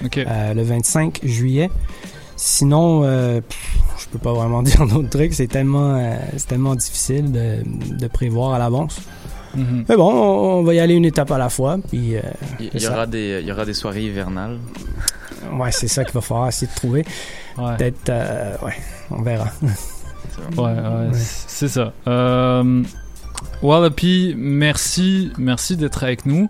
Ok. 0.05 0.19
euh, 0.19 0.55
le 0.55 0.63
25 0.63 1.21
juillet. 1.25 1.71
Sinon, 2.37 3.03
euh, 3.05 3.41
je 3.99 4.07
peux 4.09 4.19
pas 4.19 4.33
vraiment 4.33 4.63
dire 4.63 4.87
d'autres 4.87 5.11
trucs. 5.11 5.35
C'est 5.35 5.47
tellement, 5.47 5.95
euh, 5.97 6.15
c'est 6.37 6.49
tellement 6.49 6.75
difficile 6.75 7.31
de, 7.31 7.59
de 7.99 8.07
prévoir 8.07 8.55
à 8.55 8.59
l'avance. 8.59 8.99
Mhm. 9.55 9.85
Mais 9.89 9.97
bon, 9.97 10.11
on, 10.13 10.59
on 10.59 10.63
va 10.63 10.75
y 10.75 10.81
aller 10.81 10.95
une 10.95 11.05
étape 11.05 11.31
à 11.31 11.39
la 11.39 11.49
fois. 11.49 11.79
Puis, 11.89 12.17
euh, 12.17 12.21
Il 12.61 12.81
y, 12.83 12.87
aura 12.87 13.07
des, 13.07 13.39
il 13.43 13.47
y 13.49 13.53
aura 13.53 13.65
des 13.65 13.75
soirées 13.75 14.03
hivernales. 14.05 14.59
Ouais, 15.53 15.73
c'est 15.73 15.89
ça 15.89 16.05
qu'il 16.05 16.15
va 16.15 16.21
falloir 16.21 16.49
essayer 16.49 16.69
de 16.71 16.77
trouver. 16.77 17.05
Ouais. 17.59 17.77
Peut-être, 17.77 18.09
euh, 18.11 18.57
ouais, 18.65 18.75
on 19.11 19.23
verra. 19.23 19.49
Ouais, 20.57 20.65
ouais, 20.65 21.11
c'est 21.13 21.69
ça. 21.69 21.93
Euh, 22.07 22.83
Wallapie, 23.63 24.35
merci, 24.39 25.31
merci 25.37 25.77
d'être 25.77 26.03
avec 26.03 26.25
nous. 26.25 26.49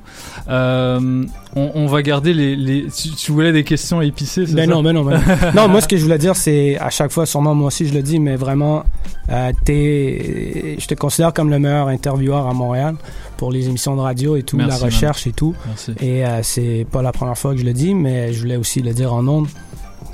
Euh, 0.48 1.24
on, 1.56 1.70
on 1.74 1.86
va 1.86 2.02
garder 2.02 2.32
les. 2.32 2.54
les 2.54 2.86
tu, 2.88 3.10
tu 3.10 3.32
voulais 3.32 3.52
des 3.52 3.64
questions 3.64 4.00
épicées, 4.00 4.46
c'est 4.46 4.54
Ben 4.54 4.68
ça 4.68 4.74
non, 4.74 4.82
ben 4.82 4.92
non, 4.92 5.02
ben 5.04 5.18
non. 5.18 5.52
non, 5.62 5.68
moi, 5.68 5.80
ce 5.80 5.88
que 5.88 5.96
je 5.96 6.02
voulais 6.04 6.18
dire, 6.18 6.36
c'est 6.36 6.78
à 6.78 6.90
chaque 6.90 7.10
fois, 7.10 7.26
sûrement 7.26 7.54
moi 7.54 7.66
aussi, 7.68 7.86
je 7.86 7.94
le 7.94 8.02
dis, 8.02 8.20
mais 8.20 8.36
vraiment, 8.36 8.84
euh, 9.30 9.50
t'es- 9.64 10.76
je 10.78 10.86
te 10.86 10.94
considère 10.94 11.32
comme 11.32 11.50
le 11.50 11.58
meilleur 11.58 11.88
intervieweur 11.88 12.46
à 12.46 12.54
Montréal 12.54 12.94
pour 13.36 13.50
les 13.50 13.66
émissions 13.68 13.96
de 13.96 14.00
radio 14.00 14.36
et 14.36 14.42
tout, 14.44 14.56
Merci, 14.56 14.70
la 14.72 14.76
man. 14.78 14.84
recherche 14.94 15.26
et 15.26 15.32
tout. 15.32 15.54
Merci. 15.66 15.92
Et 16.00 16.24
euh, 16.24 16.40
c'est 16.42 16.86
pas 16.92 17.02
la 17.02 17.10
première 17.12 17.36
fois 17.38 17.52
que 17.54 17.58
je 17.60 17.64
le 17.64 17.72
dis, 17.72 17.94
mais 17.94 18.32
je 18.32 18.40
voulais 18.40 18.56
aussi 18.56 18.82
le 18.82 18.92
dire 18.92 19.12
en 19.12 19.26
ondes 19.26 19.48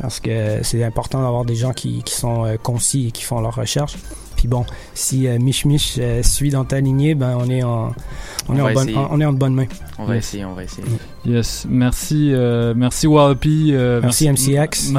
parce 0.00 0.20
que 0.20 0.58
c'est 0.62 0.82
important 0.84 1.22
d'avoir 1.22 1.44
des 1.44 1.56
gens 1.56 1.72
qui, 1.72 2.02
qui 2.02 2.14
sont 2.14 2.44
euh, 2.44 2.56
concis 2.62 3.08
et 3.08 3.10
qui 3.10 3.22
font 3.22 3.40
leur 3.40 3.54
recherche. 3.54 3.96
Puis 4.46 4.50
bon, 4.52 4.64
si 4.94 5.26
euh, 5.26 5.40
Mich 5.40 5.64
Mich 5.64 5.96
euh, 5.98 6.22
suit 6.22 6.50
dans 6.50 6.64
ta 6.64 6.78
lignée, 6.78 7.16
ben 7.16 7.36
on 7.36 7.50
est 7.50 7.64
en, 7.64 7.92
on 8.48 8.52
On 8.54 8.56
est 8.56 8.60
en 8.60 8.72
bonne, 8.72 8.90
on 9.10 9.20
est 9.20 9.24
en 9.24 9.32
bonne 9.32 9.54
main. 9.54 9.64
On 9.98 10.04
va 10.04 10.14
Yes. 10.14 10.24
essayer, 10.28 10.44
on 10.44 10.52
va 10.54 10.62
essayer. 10.62 10.86
Yes, 11.24 11.66
merci, 11.68 12.30
euh, 12.32 12.72
merci 12.76 13.08
Wallapie. 13.08 13.70
euh, 13.72 14.00
Merci 14.00 14.28
MCX. 14.30 14.92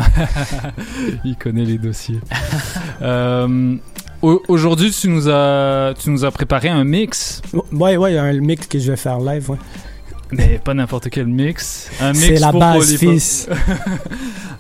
Il 1.24 1.38
connaît 1.38 1.64
les 1.64 1.78
dossiers. 1.78 2.20
Euh, 3.02 3.76
au- 4.22 4.42
Aujourd'hui, 4.50 4.92
tu 4.92 5.08
nous 5.08 5.30
as, 5.30 5.94
tu 5.98 6.10
nous 6.10 6.26
as 6.26 6.32
préparé 6.32 6.68
un 6.68 6.84
mix, 6.84 7.42
Ouais, 7.72 7.96
ouais, 7.96 8.12
il 8.12 8.16
y 8.16 8.18
a 8.18 8.24
un 8.24 8.34
mix 8.34 8.66
que 8.68 8.80
je 8.80 8.92
vais 8.92 8.98
faire 8.98 9.20
live, 9.20 9.50
ouais. 9.52 9.58
mais 10.32 10.60
pas 10.62 10.74
n'importe 10.74 11.10
quel 11.10 11.28
mix. 11.28 11.90
Un 12.02 12.12
mix 12.14 12.26
C'est 12.26 12.40
la 12.40 12.50
pour 12.52 12.60
base, 12.60 12.96
fils. 12.98 13.48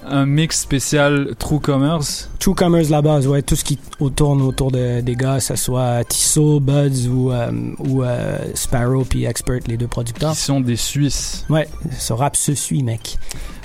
un 0.10 0.26
mix 0.26 0.60
spécial 0.60 1.36
True 1.38 1.60
Commerce. 1.60 2.30
True 2.40 2.56
Commerce, 2.56 2.90
la 2.90 3.02
base, 3.02 3.28
ouais. 3.28 3.42
Tout 3.42 3.56
ce 3.56 3.64
qui 3.64 3.78
tourne 4.16 4.42
autour 4.42 4.72
de, 4.72 5.02
des 5.02 5.16
gars, 5.16 5.38
que 5.38 5.44
ce 5.44 5.56
soit 5.56 6.04
Tissot, 6.06 6.60
Buds 6.60 7.08
ou, 7.08 7.32
euh, 7.32 7.52
ou 7.80 8.04
euh, 8.04 8.38
Sparrow 8.54 9.04
puis 9.04 9.26
Expert, 9.26 9.62
les 9.68 9.78
deux 9.78 9.88
producteurs. 9.88 10.34
Qui 10.34 10.42
sont 10.42 10.62
des 10.62 10.76
Suisses. 10.76 11.46
Ouais, 11.50 11.68
ce 11.98 12.14
rap 12.14 12.36
se 12.36 12.54
suit, 12.56 12.84
mec. 12.84 13.18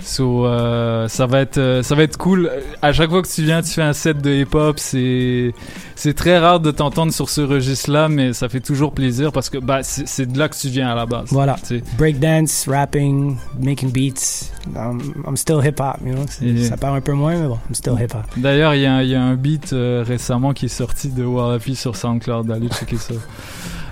So, 0.05 0.47
euh, 0.47 1.07
ça 1.09 1.27
va 1.27 1.41
être, 1.41 1.59
euh, 1.59 1.83
ça 1.83 1.95
va 1.95 2.03
être 2.03 2.17
cool. 2.17 2.51
À 2.83 2.93
chaque 2.93 3.09
fois 3.11 3.23
que 3.23 3.29
tu 3.29 3.43
viens, 3.45 3.63
tu 3.63 3.71
fais 3.71 3.83
un 3.83 3.93
set 3.93 4.19
de 4.21 4.31
hip-hop. 4.31 4.79
C'est, 4.79 5.55
c'est 5.95 6.15
très 6.15 6.39
rare 6.39 6.59
de 6.61 6.71
t'entendre 6.71 7.13
sur 7.13 7.31
ce 7.31 7.41
registre-là, 7.41 8.09
mais 8.09 8.33
ça 8.33 8.49
fait 8.49 8.61
toujours 8.61 8.93
plaisir 8.93 9.31
parce 9.33 9.49
que 9.49 9.59
bah, 9.59 9.83
c'est, 9.83 10.27
de 10.27 10.39
là 10.39 10.49
que 10.49 10.57
tu 10.57 10.69
viens 10.69 10.89
à 10.91 10.95
la 10.95 11.07
base. 11.07 11.29
Voilà. 11.31 11.57
Breakdance, 11.97 12.67
rapping, 12.69 13.37
making 13.61 13.93
beats. 13.93 14.51
I'm, 14.75 15.01
I'm 15.27 15.37
still 15.37 15.61
hip-hop, 15.65 15.97
you 16.05 16.13
know. 16.15 16.25
Et- 16.43 16.65
Ça 16.65 16.77
part 16.77 16.95
un 16.95 17.01
peu 17.01 17.13
moins, 17.13 17.37
mais 17.37 17.47
bon, 17.49 17.59
I'm 17.69 17.75
still 17.75 17.95
hip-hop. 18.01 18.25
D'ailleurs, 18.37 18.75
il 18.75 18.81
y, 18.83 18.87
a 18.87 18.95
un- 18.95 19.03
il 19.03 19.09
y 19.11 19.15
a 19.15 19.23
un 19.23 19.35
beat 19.35 19.73
euh, 19.73 20.05
récemment 20.07 20.53
qui 20.53 20.67
est 20.67 20.69
sorti 20.69 21.09
de 21.09 21.23
Warafi 21.25 21.77
sur 21.77 21.97
SoundCloud. 21.97 22.51
Allez 22.51 22.69
checker 22.69 22.97
ça. 22.99 23.15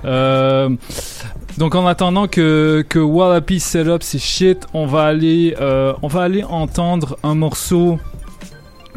Euh, 0.05 0.70
donc 1.59 1.74
en 1.74 1.86
attendant 1.86 2.27
que, 2.28 2.85
que 2.89 2.98
Wallapi 2.98 3.60
set 3.60 3.86
up 3.86 4.02
ses 4.02 4.18
shit, 4.18 4.66
on 4.72 4.86
va 4.86 5.05
aller, 5.05 5.55
euh, 5.60 5.93
on 6.02 6.09
va 6.09 6.22
aller 6.22 6.44
entendre 6.44 7.18
un 7.22 7.35
morceau. 7.35 7.98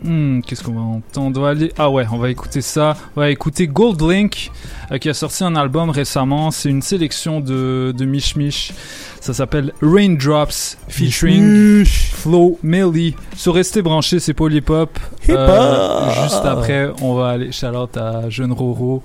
Hmm, 0.03 0.41
Qu'est-ce 0.41 0.61
qu'on 0.63 0.73
va 0.73 0.81
entendre? 0.81 1.39
On 1.39 1.43
va 1.43 1.49
aller, 1.51 1.71
ah 1.77 1.89
ouais, 1.89 2.05
on 2.11 2.17
va 2.17 2.29
écouter 2.29 2.59
ça. 2.59 2.97
On 3.15 3.21
va 3.21 3.29
écouter 3.29 3.67
Gold 3.67 4.01
Link 4.01 4.51
euh, 4.91 4.97
qui 4.97 5.07
a 5.07 5.13
sorti 5.13 5.45
un 5.45 5.55
album 5.55 5.89
récemment. 5.89 6.51
C'est 6.51 6.67
une 6.69 6.81
sélection 6.81 7.39
de, 7.39 7.93
de 7.97 8.03
Mich 8.05 8.35
Mich. 8.35 8.73
Ça 9.21 9.33
s'appelle 9.33 9.71
Raindrops 9.81 10.77
featuring 10.89 11.85
Flo 11.85 12.59
Millie. 12.63 13.15
Sur 13.37 13.55
Rester 13.55 13.81
branché, 13.81 14.19
c'est 14.19 14.33
Polypop. 14.33 14.99
Euh, 15.29 16.09
juste 16.23 16.43
après, 16.43 16.89
on 17.01 17.13
va 17.13 17.29
aller 17.29 17.53
shout 17.53 17.67
out 17.67 17.95
à 17.95 18.29
Jeune 18.29 18.51
Roro. 18.51 19.03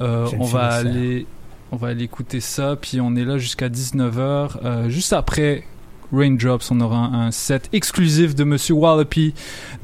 Euh, 0.00 0.26
on 0.38 0.44
va 0.44 0.68
aller 0.68 1.26
on 1.72 1.76
va 1.76 1.88
aller 1.88 2.04
écouter 2.04 2.40
ça 2.40 2.76
puis 2.80 3.00
on 3.00 3.14
est 3.16 3.24
là 3.24 3.38
jusqu'à 3.38 3.68
19h 3.68 4.58
Euh, 4.64 4.88
juste 4.88 5.12
après 5.12 5.64
Raindrops, 6.12 6.70
on 6.70 6.80
aura 6.80 6.98
un, 6.98 7.30
set 7.30 7.68
exclusif 7.72 8.34
de 8.34 8.44
Monsieur 8.44 8.74
Wallopy 8.74 9.34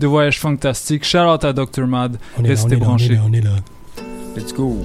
de 0.01 0.06
Voyage 0.06 0.40
Fantastique. 0.40 1.05
Shout 1.05 1.19
out 1.19 1.44
à 1.44 1.52
Dr. 1.52 1.86
Mad. 1.86 2.16
On 2.39 2.43
Restez 2.43 2.66
on 2.66 2.70
est 2.70 2.77
branchés. 2.77 3.15
là, 3.15 3.20
on 3.28 3.32
est 3.32 3.43
là. 3.43 3.56
Let's 4.35 4.52
go. 4.55 4.78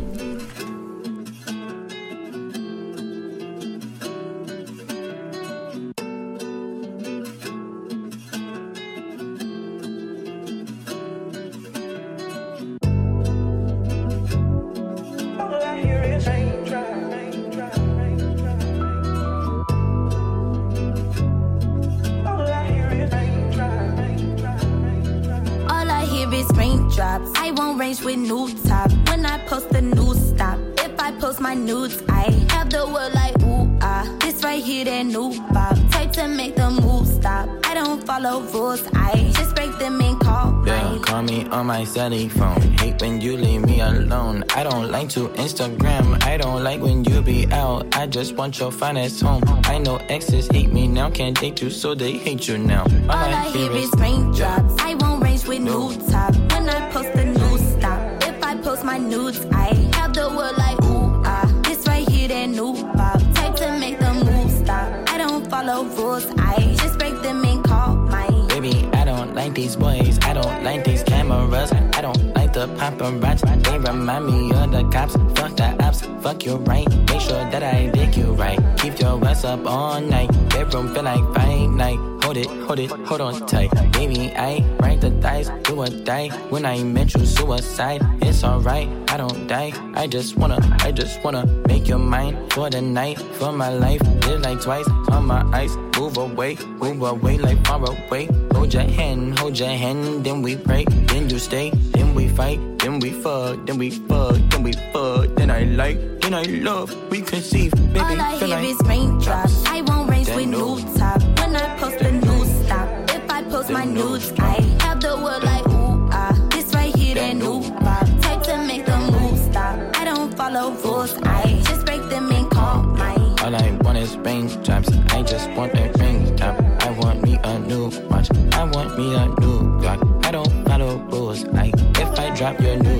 Just 48.19 48.35
want 48.35 48.59
your 48.59 48.69
finest 48.69 49.21
home. 49.21 49.41
I 49.63 49.77
know 49.77 49.95
exes 50.09 50.49
hate 50.51 50.73
me 50.73 50.89
now. 50.89 51.09
Can't 51.09 51.39
date 51.39 51.61
you, 51.61 51.69
so 51.69 51.95
they 51.95 52.11
hate 52.17 52.49
you 52.49 52.57
now. 52.57 52.83
All 53.07 53.33
I 53.41 53.49
hear 53.51 53.71
is 53.71 53.89
raindrops. 53.97 54.75
I 54.79 54.95
won't 54.95 55.23
range 55.23 55.45
with 55.47 55.61
new 55.61 55.95
top. 56.11 56.35
When 56.51 56.67
I 56.67 56.91
post 56.91 57.15
a 57.15 57.23
new 57.23 57.57
stop. 57.57 57.99
If 58.23 58.43
I 58.43 58.57
post 58.57 58.83
my 58.83 58.97
nudes, 58.97 59.45
I 59.53 59.67
have 59.95 60.13
the 60.13 60.27
world 60.35 60.57
like 60.57 60.83
ooh 60.83 61.23
ah. 61.23 61.45
This 61.63 61.87
right 61.87 62.05
here, 62.09 62.27
that 62.27 62.49
new 62.49 62.73
pop. 62.97 63.21
Type 63.35 63.55
to 63.55 63.79
make 63.79 63.99
the 63.99 64.13
move 64.13 64.51
stop. 64.51 64.87
I 65.13 65.17
don't 65.17 65.49
follow 65.49 65.85
rules. 65.85 66.25
I 66.37 66.75
just 66.81 66.99
break 66.99 67.21
them 67.21 67.45
and 67.45 67.63
call 67.63 67.95
mine. 67.95 68.49
Baby, 68.49 68.89
I 68.91 69.05
don't 69.05 69.33
like 69.33 69.53
these 69.53 69.77
boys. 69.77 70.19
I 70.23 70.33
don't 70.33 70.61
like 70.65 70.83
these 70.83 71.03
cameras. 71.03 71.71
I 71.71 72.01
don't 72.01 72.35
like 72.35 72.51
the 72.51 72.67
paparazzi. 72.67 73.63
They 73.63 73.77
remind 73.77 74.25
me 74.25 74.51
of 74.51 74.71
the 74.73 74.83
cops. 74.89 75.15
Fuck 75.39 75.55
the 75.55 75.69
ops. 75.81 76.09
Fuck 76.21 76.45
you 76.45 76.55
right. 76.57 76.87
Make 77.07 77.21
sure 77.21 77.43
that 77.49 77.63
I 77.63 77.87
dig 77.87 78.15
you 78.15 78.33
right. 78.33 78.59
Keep 78.77 78.99
your 78.99 79.23
ass 79.25 79.45
up 79.45 79.65
all 79.65 80.01
night. 80.01 80.29
Bedroom 80.49 80.93
feel 80.93 81.03
like 81.03 81.23
fight 81.33 81.69
night. 81.69 81.99
Hold 82.23 82.37
it, 82.37 82.47
hold 82.47 82.79
it, 82.79 82.91
hold 83.07 83.21
on 83.21 83.47
tight. 83.47 83.71
Baby, 83.93 84.31
I 84.35 84.63
write 84.79 85.01
the 85.01 85.09
dice, 85.09 85.49
do 85.63 85.81
or 85.81 85.87
die. 85.87 86.29
When 86.49 86.65
I 86.65 86.83
met 86.83 87.15
you, 87.15 87.25
suicide. 87.25 88.01
It's 88.21 88.43
alright, 88.43 88.87
I 89.09 89.17
don't 89.17 89.47
die. 89.47 89.71
I 89.95 90.05
just 90.07 90.37
wanna, 90.37 90.59
I 90.81 90.91
just 90.91 91.23
wanna 91.23 91.45
make 91.67 91.87
your 91.87 91.97
mind 91.97 92.53
for 92.53 92.69
the 92.69 92.81
night, 92.81 93.17
for 93.39 93.51
my 93.51 93.69
life. 93.69 94.01
Live 94.27 94.41
like 94.41 94.61
twice 94.61 94.87
on 95.09 95.25
my 95.25 95.41
eyes. 95.57 95.75
Move 95.97 96.17
away, 96.17 96.57
move 96.77 97.01
away 97.01 97.37
like 97.37 97.65
far 97.65 97.81
away. 97.83 98.29
Hold 98.53 98.73
your 98.73 98.83
hand, 98.83 99.39
hold 99.39 99.57
your 99.57 99.69
hand, 99.69 100.23
then 100.23 100.41
we 100.41 100.55
pray. 100.57 100.85
Then 100.85 101.29
you 101.29 101.39
stay, 101.39 101.71
then 101.95 102.13
we 102.13 102.27
fight, 102.27 102.59
then 102.79 102.99
we 102.99 103.09
fuck, 103.09 103.65
then 103.65 103.77
we 103.77 103.89
fuck, 103.89 104.37
then 104.49 104.63
we 104.63 104.73
fuck. 104.93 105.38
Then 105.49 105.57
I 105.57 105.76
like, 105.76 106.21
then 106.21 106.35
I 106.35 106.43
love, 106.43 106.95
we 107.09 107.21
conceive. 107.21 107.71
Baby, 107.71 107.99
All 108.01 108.21
I 108.21 108.38
hear 108.38 108.47
like 108.49 108.65
is 108.67 108.77
raindrops. 108.85 109.65
I 109.65 109.81
won't 109.81 110.07
That 110.07 110.35
with 110.35 110.45
new- 110.47 110.76
new 110.76 110.95
top. 110.95 111.23
When 111.39 111.55
I 111.55 111.76
post 111.80 112.01
a 112.01 112.11
new 112.11 112.45
stop. 112.45 112.88
If 113.09 113.31
I 113.31 113.41
post 113.41 113.71
my 113.71 113.84
nudes, 113.84 114.31
I 114.38 114.61
have 114.84 115.01
the 115.01 115.15
world 115.17 115.41
like 115.43 115.67
ooh 115.67 116.07
ah. 116.11 116.38
This 116.51 116.71
right 116.76 116.95
here, 116.95 117.15
that 117.15 117.35
new 117.35 117.63
pop. 117.81 118.05
Type 118.21 118.43
to 118.43 118.57
make 118.57 118.85
the 118.85 118.97
move 119.11 119.39
stop. 119.39 119.80
I 119.95 120.05
don't 120.05 120.31
follow 120.38 120.69
rules. 120.84 121.17
I 121.23 121.59
just 121.65 121.84
break 121.84 122.07
them 122.09 122.30
vibes. 122.30 123.41
I 123.41 123.71
want 123.84 123.97
is 123.97 124.17
raindrops. 124.17 124.89
I 125.09 125.23
just 125.23 125.49
want 125.57 125.73
a 125.73 125.91
ring 125.97 126.35
top. 126.35 126.55
I 126.84 126.91
want 126.91 127.23
me 127.23 127.39
a 127.43 127.57
new 127.57 127.89
watch. 128.09 128.30
I 128.53 128.63
want 128.65 128.97
me 128.97 129.15
a 129.15 129.26
new 129.41 129.59
Glock. 129.81 130.26
I 130.26 130.31
don't 130.31 130.65
follow 130.67 130.97
rules. 131.11 131.43
I 131.55 131.71
if 132.03 132.19
I 132.19 132.35
drop 132.35 132.59
your 132.61 132.77
nudes, 132.77 132.98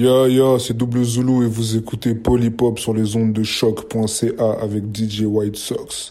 Yo 0.00 0.26
yo, 0.28 0.58
c'est 0.58 0.74
Double 0.74 1.04
Zulu 1.04 1.44
et 1.44 1.46
vous 1.46 1.76
écoutez 1.76 2.14
Polypop 2.14 2.78
sur 2.78 2.94
les 2.94 3.16
ondes 3.16 3.34
de 3.34 3.42
choc.ca 3.42 4.52
avec 4.52 4.84
DJ 4.96 5.24
White 5.26 5.56
Sox. 5.56 6.10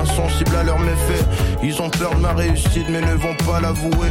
Insensibles 0.00 0.56
à 0.56 0.62
leurs 0.62 0.78
méfaits. 0.78 1.24
Ils 1.62 1.80
ont 1.82 1.90
peur 1.90 2.14
de 2.14 2.20
ma 2.20 2.32
réussite, 2.32 2.88
mais 2.88 3.00
ne 3.00 3.14
vont 3.14 3.34
pas 3.46 3.60
l'avouer. 3.60 4.10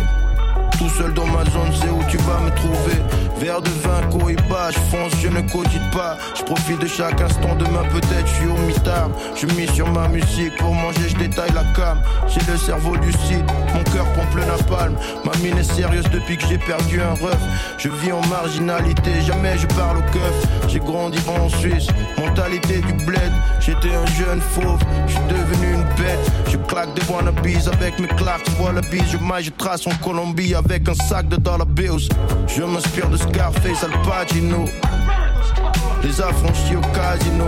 Tout 0.77 0.89
seul 0.89 1.13
dans 1.13 1.25
ma 1.25 1.43
zone, 1.45 1.71
c'est 1.81 1.89
où 1.89 2.03
tu 2.09 2.17
vas 2.17 2.39
me 2.39 2.51
trouver. 2.51 3.01
Verre 3.39 3.61
de 3.61 3.69
vin, 3.69 4.01
cohiba, 4.11 4.71
je 4.71 4.79
fonce, 4.91 5.13
je 5.21 5.27
ne 5.27 5.41
cogite 5.41 5.91
pas. 5.91 6.17
Je 6.35 6.43
profite 6.43 6.79
de 6.79 6.87
chaque 6.87 7.19
instant, 7.21 7.55
demain 7.55 7.83
peut-être 7.91 8.27
je 8.27 8.33
suis 8.33 8.47
au 8.47 8.57
mitard. 8.57 9.09
Je 9.35 9.47
mise 9.55 9.71
sur 9.71 9.87
ma 9.91 10.07
musique, 10.07 10.55
pour 10.57 10.73
manger, 10.73 11.09
je 11.09 11.15
détaille 11.15 11.51
la 11.53 11.63
cam. 11.75 11.99
J'ai 12.27 12.41
le 12.51 12.57
cerveau 12.57 12.95
lucide, 12.95 13.45
mon 13.73 13.83
cœur 13.91 14.05
pompe 14.13 14.35
le 14.35 14.45
napalm. 14.45 14.95
Ma 15.25 15.35
mine 15.37 15.57
est 15.57 15.71
sérieuse 15.71 16.09
depuis 16.11 16.37
que 16.37 16.47
j'ai 16.47 16.57
perdu 16.57 17.01
un 17.01 17.13
ref. 17.13 17.39
Je 17.77 17.89
vis 17.89 18.11
en 18.11 18.25
marginalité, 18.27 19.21
jamais 19.25 19.57
je 19.57 19.67
parle 19.67 19.97
au 19.97 20.11
keuf. 20.13 20.47
J'ai 20.67 20.79
grandi 20.79 21.19
en 21.27 21.49
Suisse, 21.49 21.87
mentalité 22.17 22.81
du 22.81 22.93
bled. 23.05 23.31
J'étais 23.59 23.93
un 23.95 24.05
jeune 24.17 24.41
fauve, 24.41 24.79
je 25.07 25.13
suis 25.13 25.21
devenu 25.27 25.73
une 25.73 25.83
bête. 25.95 26.31
Je 26.49 26.57
claque 26.57 26.93
des 26.93 27.01
wannabes 27.11 27.39
avec 27.71 27.99
mes 27.99 28.07
claques, 28.07 28.45
wallabies. 28.59 29.03
Je 29.11 29.17
maille, 29.17 29.45
je 29.45 29.51
trace 29.51 29.85
en 29.87 29.95
Colombie 30.03 30.55
un 30.69 30.93
sac 31.07 31.27
de 31.29 31.37
dollar 31.37 31.65
bills. 31.65 32.09
Je 32.47 32.63
m'inspire 32.63 33.09
de 33.09 33.17
Scarface, 33.17 33.83
Al 33.83 33.91
Pacino. 34.03 34.65
Les 36.03 36.21
affranchis 36.21 36.75
au 36.75 36.81
casino. 36.93 37.45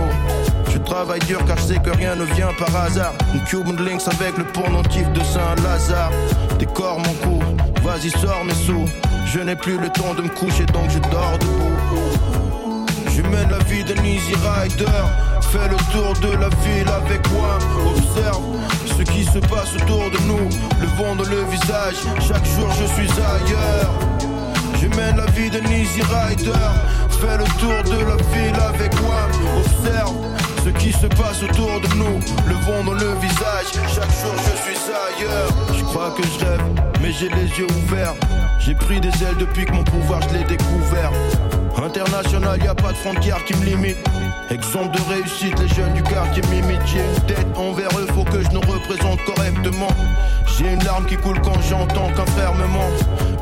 Je 0.72 0.78
travaille 0.78 1.20
dur 1.20 1.44
car 1.46 1.56
je 1.58 1.62
sais 1.62 1.78
que 1.78 1.90
rien 1.90 2.16
ne 2.16 2.24
vient 2.24 2.52
par 2.58 2.74
hasard. 2.76 3.12
Une 3.34 3.40
Cuban 3.44 3.82
Links 3.82 4.08
avec 4.08 4.36
le 4.38 4.44
pendentif 4.44 5.10
de 5.12 5.20
Saint-Lazare. 5.20 6.12
Décore 6.58 6.98
mon 6.98 7.14
cou, 7.14 7.40
vas-y 7.82 8.10
sors 8.10 8.44
mes 8.44 8.54
sous. 8.54 8.86
Je 9.26 9.40
n'ai 9.40 9.56
plus 9.56 9.78
le 9.78 9.88
temps 9.90 10.14
de 10.14 10.22
me 10.22 10.28
coucher 10.28 10.66
donc 10.66 10.90
je 10.90 10.98
dors 11.10 11.38
debout. 11.38 12.86
Je 13.14 13.22
mène 13.22 13.50
la 13.50 13.58
vie 13.64 13.84
d'un 13.84 14.02
easy 14.04 14.34
rider. 14.34 15.29
Fais 15.52 15.68
le 15.68 15.76
tour 15.90 16.12
de 16.20 16.36
la 16.36 16.48
ville 16.48 16.88
avec 16.88 17.28
moi. 17.32 17.58
Observe 17.84 18.40
ce 18.86 19.02
qui 19.02 19.24
se 19.24 19.40
passe 19.40 19.74
autour 19.74 20.08
de 20.10 20.18
nous. 20.28 20.48
Le 20.80 20.86
vent 20.96 21.16
dans 21.16 21.28
le 21.28 21.42
visage. 21.50 21.96
Chaque 22.20 22.44
jour 22.46 22.68
je 22.78 22.84
suis 22.94 23.10
ailleurs. 23.10 23.90
Je 24.80 24.86
mène 24.96 25.16
la 25.16 25.26
vie 25.32 25.50
d'un 25.50 25.64
easy 25.68 26.02
rider. 26.02 26.52
Fais 27.20 27.36
le 27.36 27.44
tour 27.58 27.82
de 27.82 27.98
la 27.98 28.16
ville 28.32 28.60
avec 28.62 28.94
moi. 29.02 29.26
Observe 29.58 30.14
ce 30.64 30.70
qui 30.70 30.92
se 30.92 31.08
passe 31.08 31.42
autour 31.42 31.80
de 31.80 31.88
nous. 31.96 32.20
Le 32.46 32.54
vent 32.66 32.84
dans 32.84 32.92
le 32.92 33.12
visage. 33.18 33.72
Chaque 33.92 34.14
jour 34.22 34.34
je 34.36 34.54
suis 34.62 34.80
ailleurs. 35.08 35.50
Je 35.76 35.82
crois 35.82 36.14
que 36.16 36.22
je 36.22 36.44
rêve, 36.44 36.62
mais 37.02 37.10
j'ai 37.10 37.28
les 37.28 37.48
yeux 37.58 37.66
ouverts. 37.84 38.14
J'ai 38.60 38.76
pris 38.76 39.00
des 39.00 39.08
ailes 39.24 39.38
depuis 39.40 39.64
que 39.64 39.72
mon 39.72 39.82
pouvoir 39.82 40.20
je 40.22 40.38
l'ai 40.38 40.44
découvert. 40.44 41.10
International, 41.76 42.62
y 42.62 42.68
a 42.68 42.74
pas 42.74 42.92
de 42.92 42.98
frontières 42.98 43.44
qui 43.46 43.56
me 43.56 43.64
limitent. 43.64 43.96
Exemple 44.50 44.96
de 44.96 45.14
réussite, 45.14 45.56
les 45.60 45.68
jeunes 45.68 45.94
du 45.94 46.02
quartier 46.02 46.42
m'imitent. 46.50 46.80
J'ai 46.84 46.98
une 46.98 47.26
tête 47.26 47.46
envers 47.56 47.88
eux, 47.96 48.06
faut 48.12 48.24
que 48.24 48.42
je 48.42 48.48
nous 48.50 48.60
représente 48.60 49.24
correctement. 49.24 49.94
J'ai 50.58 50.72
une 50.72 50.82
larme 50.82 51.06
qui 51.06 51.16
coule 51.16 51.40
quand 51.40 51.60
j'entends 51.68 52.08
qu'un 52.08 52.26
frère 52.26 52.52
me. 52.54 52.66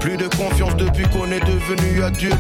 Plus 0.01 0.19
de 0.19 0.29
confiance 0.29 0.77
depuis 0.77 1.09
qu'on 1.09 1.31
est 1.31 1.41
devenu 1.41 2.03
adulte. 2.03 2.37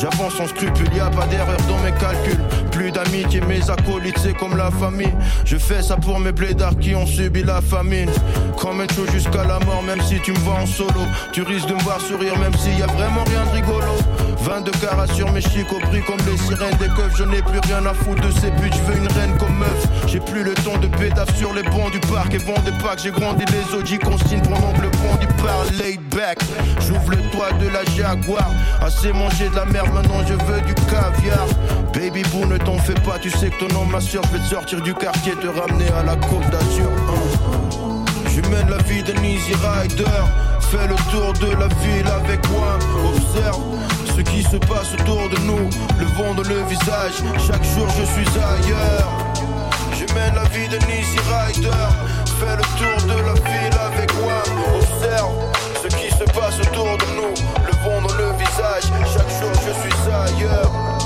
J'avance 0.00 0.34
sans 0.34 0.46
scrupule, 0.46 0.86
y 0.94 1.00
a 1.00 1.10
pas 1.10 1.26
d'erreur 1.26 1.56
dans 1.68 1.78
mes 1.78 1.90
calculs. 1.90 2.38
Plus 2.70 2.92
d'amitié, 2.92 3.40
mes 3.40 3.68
acolytes, 3.68 4.18
c'est 4.22 4.36
comme 4.36 4.56
la 4.56 4.70
famille. 4.70 5.12
Je 5.44 5.56
fais 5.56 5.82
ça 5.82 5.96
pour 5.96 6.20
mes 6.20 6.30
blédards 6.30 6.78
qui 6.78 6.94
ont 6.94 7.06
subi 7.06 7.42
la 7.42 7.60
famine. 7.60 8.10
Comme 8.56 8.80
un 8.80 8.86
chaud 8.94 9.06
jusqu'à 9.12 9.42
la 9.42 9.58
mort, 9.58 9.82
même 9.82 10.00
si 10.02 10.20
tu 10.20 10.30
me 10.30 10.38
vois 10.38 10.54
en 10.54 10.66
solo. 10.66 11.00
Tu 11.32 11.42
risques 11.42 11.66
de 11.66 11.74
me 11.74 11.80
voir 11.80 12.00
sourire, 12.00 12.38
même 12.38 12.54
s'il 12.54 12.78
y 12.78 12.82
a 12.82 12.86
vraiment 12.86 13.24
rien 13.24 13.44
de 13.46 13.50
rigolo. 13.50 13.92
22 14.48 14.70
carats 14.80 15.06
sur 15.08 15.30
mes 15.30 15.42
chics 15.42 15.70
au 15.70 15.78
prix 15.78 16.00
comme 16.06 16.18
les 16.26 16.38
sirènes 16.38 16.76
des 16.78 16.88
keufs. 16.88 17.16
Je 17.16 17.24
n'ai 17.24 17.42
plus 17.42 17.60
rien 17.66 17.84
à 17.84 17.92
foutre 17.92 18.22
de 18.26 18.30
ces 18.30 18.50
putes, 18.52 18.72
je 18.74 18.90
veux 18.90 18.96
une 18.96 19.08
reine 19.08 19.36
comme 19.38 19.54
meuf. 19.58 19.86
J'ai 20.06 20.20
plus 20.20 20.42
le 20.42 20.54
temps 20.54 20.78
de 20.78 20.86
pétaf 20.86 21.36
sur 21.36 21.52
les 21.52 21.62
bancs 21.64 21.92
du 21.92 22.00
parc 22.00 22.32
et 22.32 22.38
vend 22.38 22.58
des 22.64 22.72
packs. 22.82 23.00
J'ai 23.02 23.10
grandi 23.10 23.44
les 23.52 23.76
audits 23.76 23.98
consigne 23.98 24.40
pendant 24.40 24.72
que 24.72 24.80
le 24.80 24.90
pont 24.90 25.16
du 25.20 25.26
parle 25.44 25.68
laid 25.78 26.00
back. 26.16 26.38
J'ouvre 26.80 27.10
le 27.10 27.18
toit 27.30 27.52
de 27.60 27.68
la 27.68 27.84
Jaguar. 27.94 28.50
Assez 28.80 29.12
mangé 29.12 29.50
de 29.50 29.54
la 29.54 29.66
merde, 29.66 29.92
maintenant 29.92 30.22
je 30.26 30.32
veux 30.32 30.60
du 30.62 30.74
caviar. 30.74 31.46
Baby 31.92 32.22
boo, 32.32 32.46
ne 32.46 32.56
t'en 32.56 32.78
fais 32.78 32.94
pas, 32.94 33.18
tu 33.20 33.30
sais 33.30 33.50
que 33.50 33.58
ton 33.58 33.74
nom 33.74 33.84
m'assure. 33.84 34.22
Je 34.32 34.38
vais 34.38 34.44
te 34.44 34.48
sortir 34.48 34.80
du 34.80 34.94
quartier, 34.94 35.32
te 35.32 35.46
ramener 35.46 35.88
à 36.00 36.04
la 36.04 36.16
côte 36.16 36.48
d'Azur. 36.50 36.88
Hein. 37.10 38.04
Je 38.24 38.40
mène 38.48 38.70
la 38.70 38.78
vie 38.84 39.02
d'un 39.02 39.22
easy 39.22 39.52
rider. 39.52 40.04
Fais 40.70 40.86
le 40.86 40.96
tour 41.10 41.34
de 41.34 41.52
la 41.52 41.68
ville 41.82 42.06
avec 42.06 42.48
moi. 42.50 42.78
Observe 43.14 43.78
ce 44.18 44.22
qui 44.22 44.42
se 44.42 44.56
passe 44.56 44.92
autour 44.94 45.28
de 45.28 45.38
nous. 45.46 45.70
Le 45.98 46.06
vent 46.16 46.34
dans 46.34 46.42
le 46.42 46.62
visage. 46.64 47.22
Chaque 47.46 47.64
jour 47.64 47.86
je 47.96 48.04
suis 48.04 48.28
ailleurs. 48.36 49.08
Je 49.92 50.12
mène 50.14 50.34
la 50.34 50.44
vie 50.48 50.68
d'un 50.68 50.84
easy 50.88 51.18
rider. 51.30 51.70
Fais 52.38 52.56
le 52.56 52.64
tour 52.78 53.06
de 53.06 53.20
la 53.22 53.34
ville 53.34 53.78
avec 53.78 54.12
moi. 54.20 54.42
Observe 54.74 55.34
ce 55.82 55.88
qui 55.96 56.10
se 56.10 56.24
passe 56.36 56.58
autour 56.60 56.98
de 56.98 57.06
nous. 57.16 57.34
Le 57.64 57.72
vent 57.84 58.00
dans 58.06 58.14
le 58.14 58.32
visage. 58.38 58.90
Chaque 59.14 59.30
jour 59.40 59.52
je 59.64 59.72
suis 59.80 60.10
ailleurs. 60.10 60.97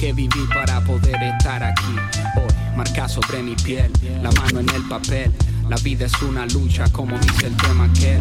Que 0.00 0.14
viví 0.14 0.46
para 0.54 0.80
poder 0.80 1.22
estar 1.22 1.62
aquí. 1.62 1.94
Hoy, 2.34 2.74
marca 2.74 3.06
sobre 3.06 3.42
mi 3.42 3.54
piel, 3.54 3.92
la 4.22 4.30
mano 4.32 4.60
en 4.60 4.68
el 4.70 4.82
papel. 4.88 5.30
La 5.68 5.76
vida 5.76 6.06
es 6.06 6.22
una 6.22 6.46
lucha, 6.46 6.90
como 6.90 7.18
dice 7.18 7.48
el 7.48 7.56
tema 7.58 7.92
que. 7.92 8.20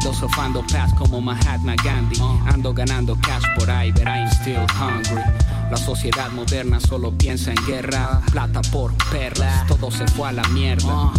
Filosofando 0.00 0.64
paz 0.68 0.94
como 0.94 1.20
Mahatma 1.20 1.74
Gandhi. 1.84 2.18
Ando 2.46 2.72
ganando 2.72 3.18
cash 3.20 3.42
por 3.58 3.68
ahí, 3.68 3.90
but 3.92 4.06
I'm 4.06 4.28
still 4.30 4.64
hungry. 4.80 5.22
La 5.70 5.76
sociedad 5.76 6.30
moderna 6.30 6.80
solo 6.80 7.12
piensa 7.12 7.50
en 7.50 7.66
guerra, 7.66 8.22
plata 8.32 8.62
por 8.72 8.94
perlas, 9.10 9.66
todo 9.66 9.90
se 9.90 10.06
fue 10.06 10.28
a 10.28 10.32
la 10.32 10.44
mierda. 10.48 11.12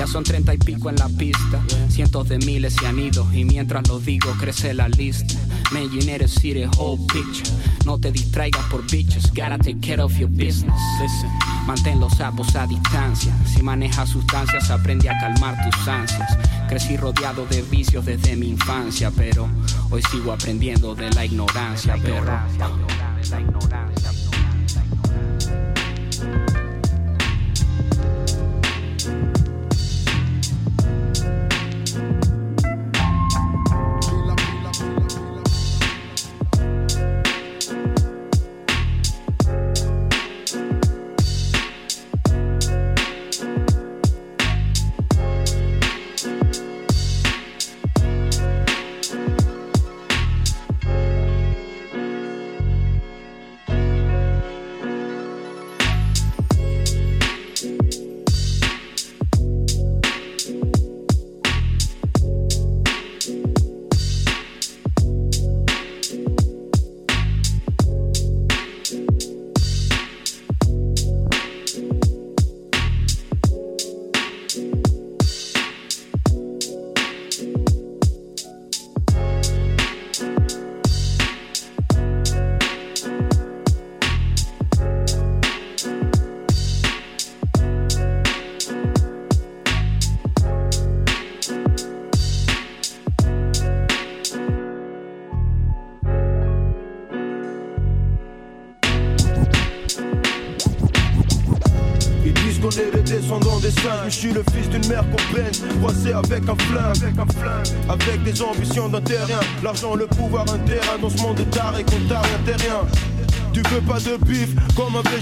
Ya 0.00 0.06
son 0.06 0.24
treinta 0.24 0.54
y 0.54 0.56
pico 0.56 0.88
en 0.88 0.96
la 0.96 1.10
pista, 1.10 1.62
cientos 1.90 2.26
de 2.30 2.38
miles 2.38 2.72
se 2.72 2.86
han 2.86 2.98
ido 2.98 3.30
y 3.34 3.44
mientras 3.44 3.86
lo 3.86 4.00
digo 4.00 4.32
crece 4.40 4.72
la 4.72 4.88
lista. 4.88 5.34
Man, 5.72 5.90
you 5.90 6.00
need 6.06 6.20
to. 6.22 7.84
No 7.84 7.98
te 7.98 8.10
distraigas 8.10 8.64
por 8.70 8.80
bitches, 8.90 9.30
gotta 9.34 9.58
take 9.58 9.78
care 9.82 10.00
of 10.00 10.16
your 10.16 10.30
business. 10.30 10.80
Listen, 11.02 11.30
mantén 11.66 12.00
los 12.00 12.14
sapos 12.14 12.56
a 12.56 12.66
distancia. 12.66 13.30
Si 13.44 13.62
manejas 13.62 14.08
sustancias, 14.08 14.70
aprende 14.70 15.10
a 15.10 15.18
calmar 15.18 15.54
tus 15.70 15.86
ansias. 15.86 16.38
Crecí 16.66 16.96
rodeado 16.96 17.44
de 17.44 17.60
vicios 17.60 18.06
desde 18.06 18.36
mi 18.36 18.48
infancia, 18.48 19.10
pero 19.14 19.50
hoy 19.90 20.00
sigo 20.10 20.32
aprendiendo 20.32 20.94
de 20.94 21.10
la 21.10 21.26
ignorancia. 21.26 21.98
La 21.98 23.38
ignorancia. 23.38 24.19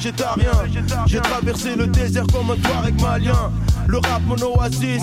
Végétarien. 0.08 0.52
J'ai 1.06 1.20
traversé 1.20 1.74
le 1.76 1.86
désert 1.86 2.26
comme 2.32 2.50
un 2.50 2.56
Touareg 2.56 3.00
malien. 3.00 3.52
Le 3.86 3.98
rap 3.98 4.22
mon 4.26 4.36
oasis. 4.36 5.02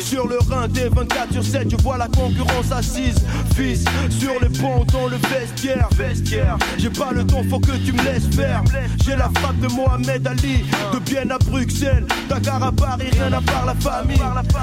Sur 0.00 0.26
le 0.26 0.38
Rhin 0.50 0.66
des 0.68 0.88
24 0.88 1.32
sur 1.32 1.44
7 1.44 1.70
Je 1.70 1.76
vois 1.82 1.98
la 1.98 2.08
concurrence 2.08 2.72
assise. 2.72 3.24
Fils 3.54 3.84
sur 4.10 4.40
les 4.40 4.48
ponts 4.48 4.84
dans 4.92 5.06
le 5.08 5.16
vestiaire. 5.16 5.88
J'ai 6.78 6.90
pas 6.90 7.12
le 7.12 7.24
temps 7.24 7.42
faut 7.48 7.60
que 7.60 7.76
tu 7.84 7.92
me 7.92 8.02
laisses 8.02 8.34
faire. 8.34 8.62
J'ai 9.04 9.16
la 9.16 9.30
frappe 9.36 9.58
de 9.60 9.68
Mohamed 9.68 10.26
Ali 10.26 10.64
De 10.92 10.98
Bienne 10.98 11.30
à 11.30 11.38
Bruxelles. 11.38 12.06
Dakar 12.28 12.62
à 12.62 12.72
Paris 12.72 13.10
rien 13.12 13.32
à 13.32 13.40
part 13.40 13.66
la 13.66 13.74
famille. 13.74 14.20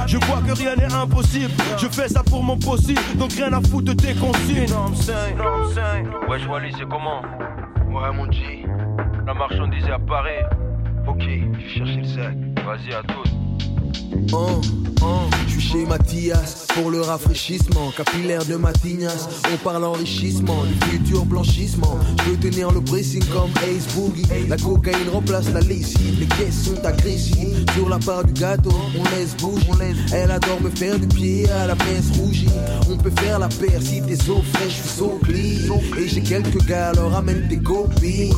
Je 0.07 0.18
vois 0.18 0.41
que 0.45 0.52
rien 0.52 0.76
n'est 0.76 0.93
impossible. 0.93 1.52
Je 1.77 1.88
fais 1.88 2.10
ça 2.10 2.23
pour 2.23 2.43
mon 2.43 2.57
possible. 2.57 3.02
Donc 3.18 3.31
rien 3.34 3.53
à 3.53 3.61
foutre 3.61 3.85
de 3.85 3.93
tes 3.93 4.14
consignes. 4.15 4.68
Wesh 6.27 6.47
Wally 6.47 6.73
c'est 6.77 6.89
comment? 6.89 7.22
Ouais 7.89 8.11
mon 8.14 8.30
G 8.30 8.64
La 9.26 9.34
marchandise 9.34 9.85
apparaît 9.85 10.45
Ok, 11.07 11.23
je 11.23 11.68
cherche 11.68 11.95
le 11.95 12.03
sac 12.03 12.35
Vas-y 12.64 12.93
à 12.93 13.02
tous 13.02 13.31
Oh, 14.31 14.61
oh, 15.02 15.06
je 15.47 15.52
suis 15.52 15.61
chez 15.61 15.85
Mathias 15.85 16.68
pour 16.73 16.91
le 16.91 17.02
rafraîchissement 17.02 17.91
capillaire 17.91 18.43
de 18.45 18.56
Matignas. 18.56 19.27
On 19.53 19.57
parle 19.57 19.85
enrichissement, 19.85 20.64
du 20.64 20.73
futur 20.85 21.26
blanchissement. 21.26 21.97
Je 22.19 22.31
peux 22.31 22.49
tenir 22.49 22.72
le 22.72 22.81
pressing 22.81 23.23
comme 23.26 23.52
Ace 23.64 23.88
Boogie. 23.95 24.26
La 24.47 24.57
cocaïne 24.57 25.10
remplace 25.11 25.52
la 25.53 25.61
lessive, 25.61 26.19
les 26.19 26.26
caisses 26.26 26.65
sont 26.65 26.85
agressives. 26.85 27.65
Sur 27.76 27.89
la 27.89 27.99
part 27.99 28.26
du 28.26 28.34
gâteau, 28.34 28.76
on 28.97 29.03
laisse 29.15 29.35
bouger. 29.38 29.65
Elle 30.14 30.31
adore 30.31 30.61
me 30.61 30.69
faire 30.69 30.99
du 30.99 31.07
pied 31.07 31.49
à 31.49 31.68
la 31.68 31.76
messe 31.76 32.11
rougie. 32.18 32.49
On 32.97 32.97
peut 32.97 33.22
faire 33.22 33.39
la 33.39 33.49
paire 33.49 33.81
si 33.81 34.01
t'es 34.01 34.15
so 34.15 34.41
fraîche, 34.53 34.81
je 34.84 34.88
suis 34.88 35.19
clean. 35.23 35.81
Et 35.99 36.07
j'ai 36.07 36.22
quelques 36.22 36.65
gars, 36.65 36.89
alors 36.89 37.11
ramène 37.11 37.45
tes 37.49 37.57
copines. 37.57 38.34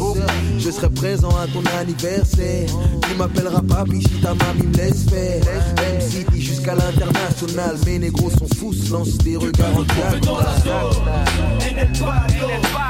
Je 0.58 0.72
serai 0.72 0.90
présent 0.90 1.30
à 1.30 1.46
ton 1.48 1.62
anniversaire. 1.80 2.68
Tu 3.08 3.16
m'appelleras 3.18 3.62
papi 3.62 4.02
si 4.02 4.20
ta 4.22 4.34
mamie 4.34 4.68
me 4.68 4.78
laisse 4.78 5.06
faire. 5.10 5.44
M-City 5.78 6.42
jusqu'à 6.42 6.74
l'international. 6.76 7.78
Mes 7.86 8.00
négros 8.00 8.32
sont 8.32 8.48
fous, 8.58 8.74
se 8.74 8.92
lancent 8.92 9.18
des 9.20 9.38
regards 9.38 9.78
en 9.78 9.84
dans 10.26 10.40
la 10.40 10.56
zone, 10.58 11.06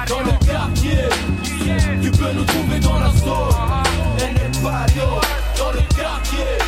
dans 0.08 0.20
le 0.22 0.46
quartier? 0.46 1.10
Tu 2.02 2.12
peux 2.12 2.34
nous 2.34 2.46
trouver 2.46 2.80
dans 2.80 3.00
la 3.00 3.10
zone, 3.10 3.52
dans 5.58 5.72
le 5.72 5.96
quartier? 5.96 6.67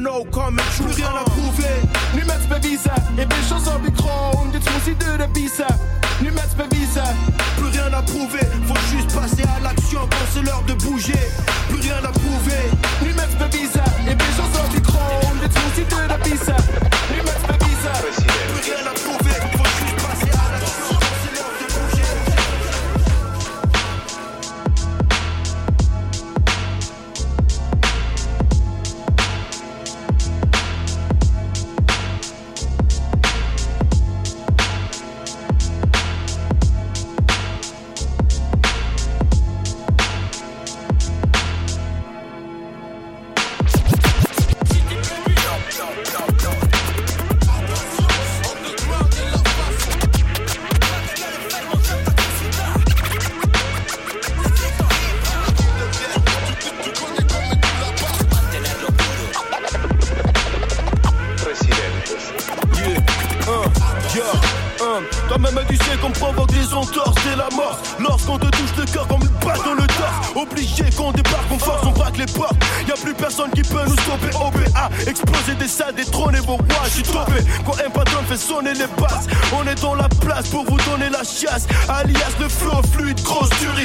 no 0.00 0.24
commentary. 0.26 0.94
Cause. 0.94 1.29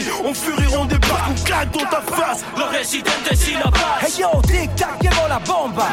furie, 0.01 0.11
on 0.23 0.34
furie, 0.34 0.76
on 0.76 0.85
débarque, 0.85 1.30
on 1.30 1.43
claque 1.43 1.72
dans 1.72 1.85
ta 1.85 2.01
face. 2.01 2.43
Los 2.57 2.69
residentes 2.69 3.47
y 3.47 3.53
la 3.53 3.72
paz. 3.72 4.01
Hey 4.01 4.11
yo, 4.19 4.41
tic 4.41 4.76
tac, 4.76 5.01
llegó 5.01 5.27
la 5.27 5.39
bomba. 5.39 5.88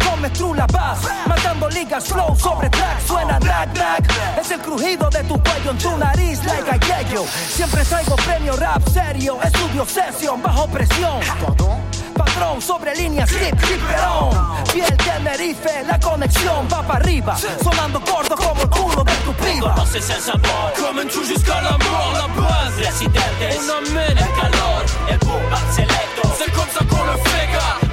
Come 0.00 0.28
through 0.30 0.54
la 0.54 0.66
paz, 0.66 0.98
matando 1.26 1.68
ligas 1.68 2.08
flow 2.08 2.34
sobre 2.36 2.68
track. 2.70 3.00
Suena 3.06 3.38
drag 3.38 3.72
drag, 3.72 4.04
es 4.40 4.50
el 4.50 4.60
crujido 4.60 5.08
de 5.10 5.22
tu 5.24 5.40
cuello 5.42 5.70
en 5.70 5.78
tu 5.78 5.96
nariz, 5.96 6.44
like 6.44 6.70
a 6.70 6.78
yeyo. 6.78 7.24
Siempre 7.26 7.84
traigo 7.84 8.16
premio 8.16 8.56
rap 8.56 8.82
serio, 8.88 9.38
estudio 9.42 9.86
sesión 9.86 10.42
bajo 10.42 10.66
presión. 10.66 11.20
Pardon 11.40 11.87
Cabrón, 12.38 12.62
sobre 12.62 12.94
líneas, 12.94 13.28
slip, 13.30 13.54
hiperón. 13.54 14.64
Piel 14.72 14.96
Tenerife, 14.96 15.82
la 15.84 15.98
conexión 15.98 16.68
va 16.72 16.82
para 16.82 17.00
arriba. 17.00 17.36
Sonando 17.36 18.00
gordo 18.00 18.36
como 18.36 18.62
el 18.62 18.70
culo 18.70 19.02
de 19.02 19.12
tu 19.24 19.32
piba. 19.34 19.74
Conoces 19.74 20.08
el 20.10 20.20
sabor, 20.22 20.72
comen 20.78 21.08
jusqu'à 21.10 21.60
la 21.62 21.72
mort. 21.72 22.14
La 22.14 22.26
base, 22.40 22.76
residentes, 22.76 23.58
on 23.58 23.86
amène 23.86 24.18
el 24.18 24.32
calor. 24.40 24.84
El 25.08 25.18
boom, 25.18 25.42
selecto, 25.74 26.28
c'est 26.38 26.52
comme 26.52 26.70
ça 26.72 26.84
qu'on 26.88 27.04
le 27.04 27.18
fega. 27.28 27.87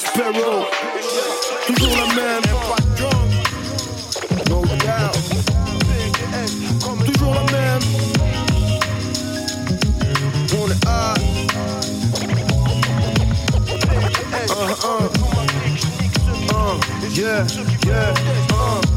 Sparrow. 0.00 0.64
Toujours 1.66 1.96
la 1.96 2.06
même. 2.14 2.42
No 4.48 4.62
doubt. 4.64 5.16
Toujours 7.06 7.34
la 7.34 7.42
même. 7.52 7.82
On 10.58 10.66
est 10.70 10.86
hot. 10.86 11.18
Uh, 14.48 14.74
uh. 14.84 15.08
Uh, 16.52 16.76
yeah, 17.10 17.46
yeah, 17.86 18.14
uh. 18.52 18.89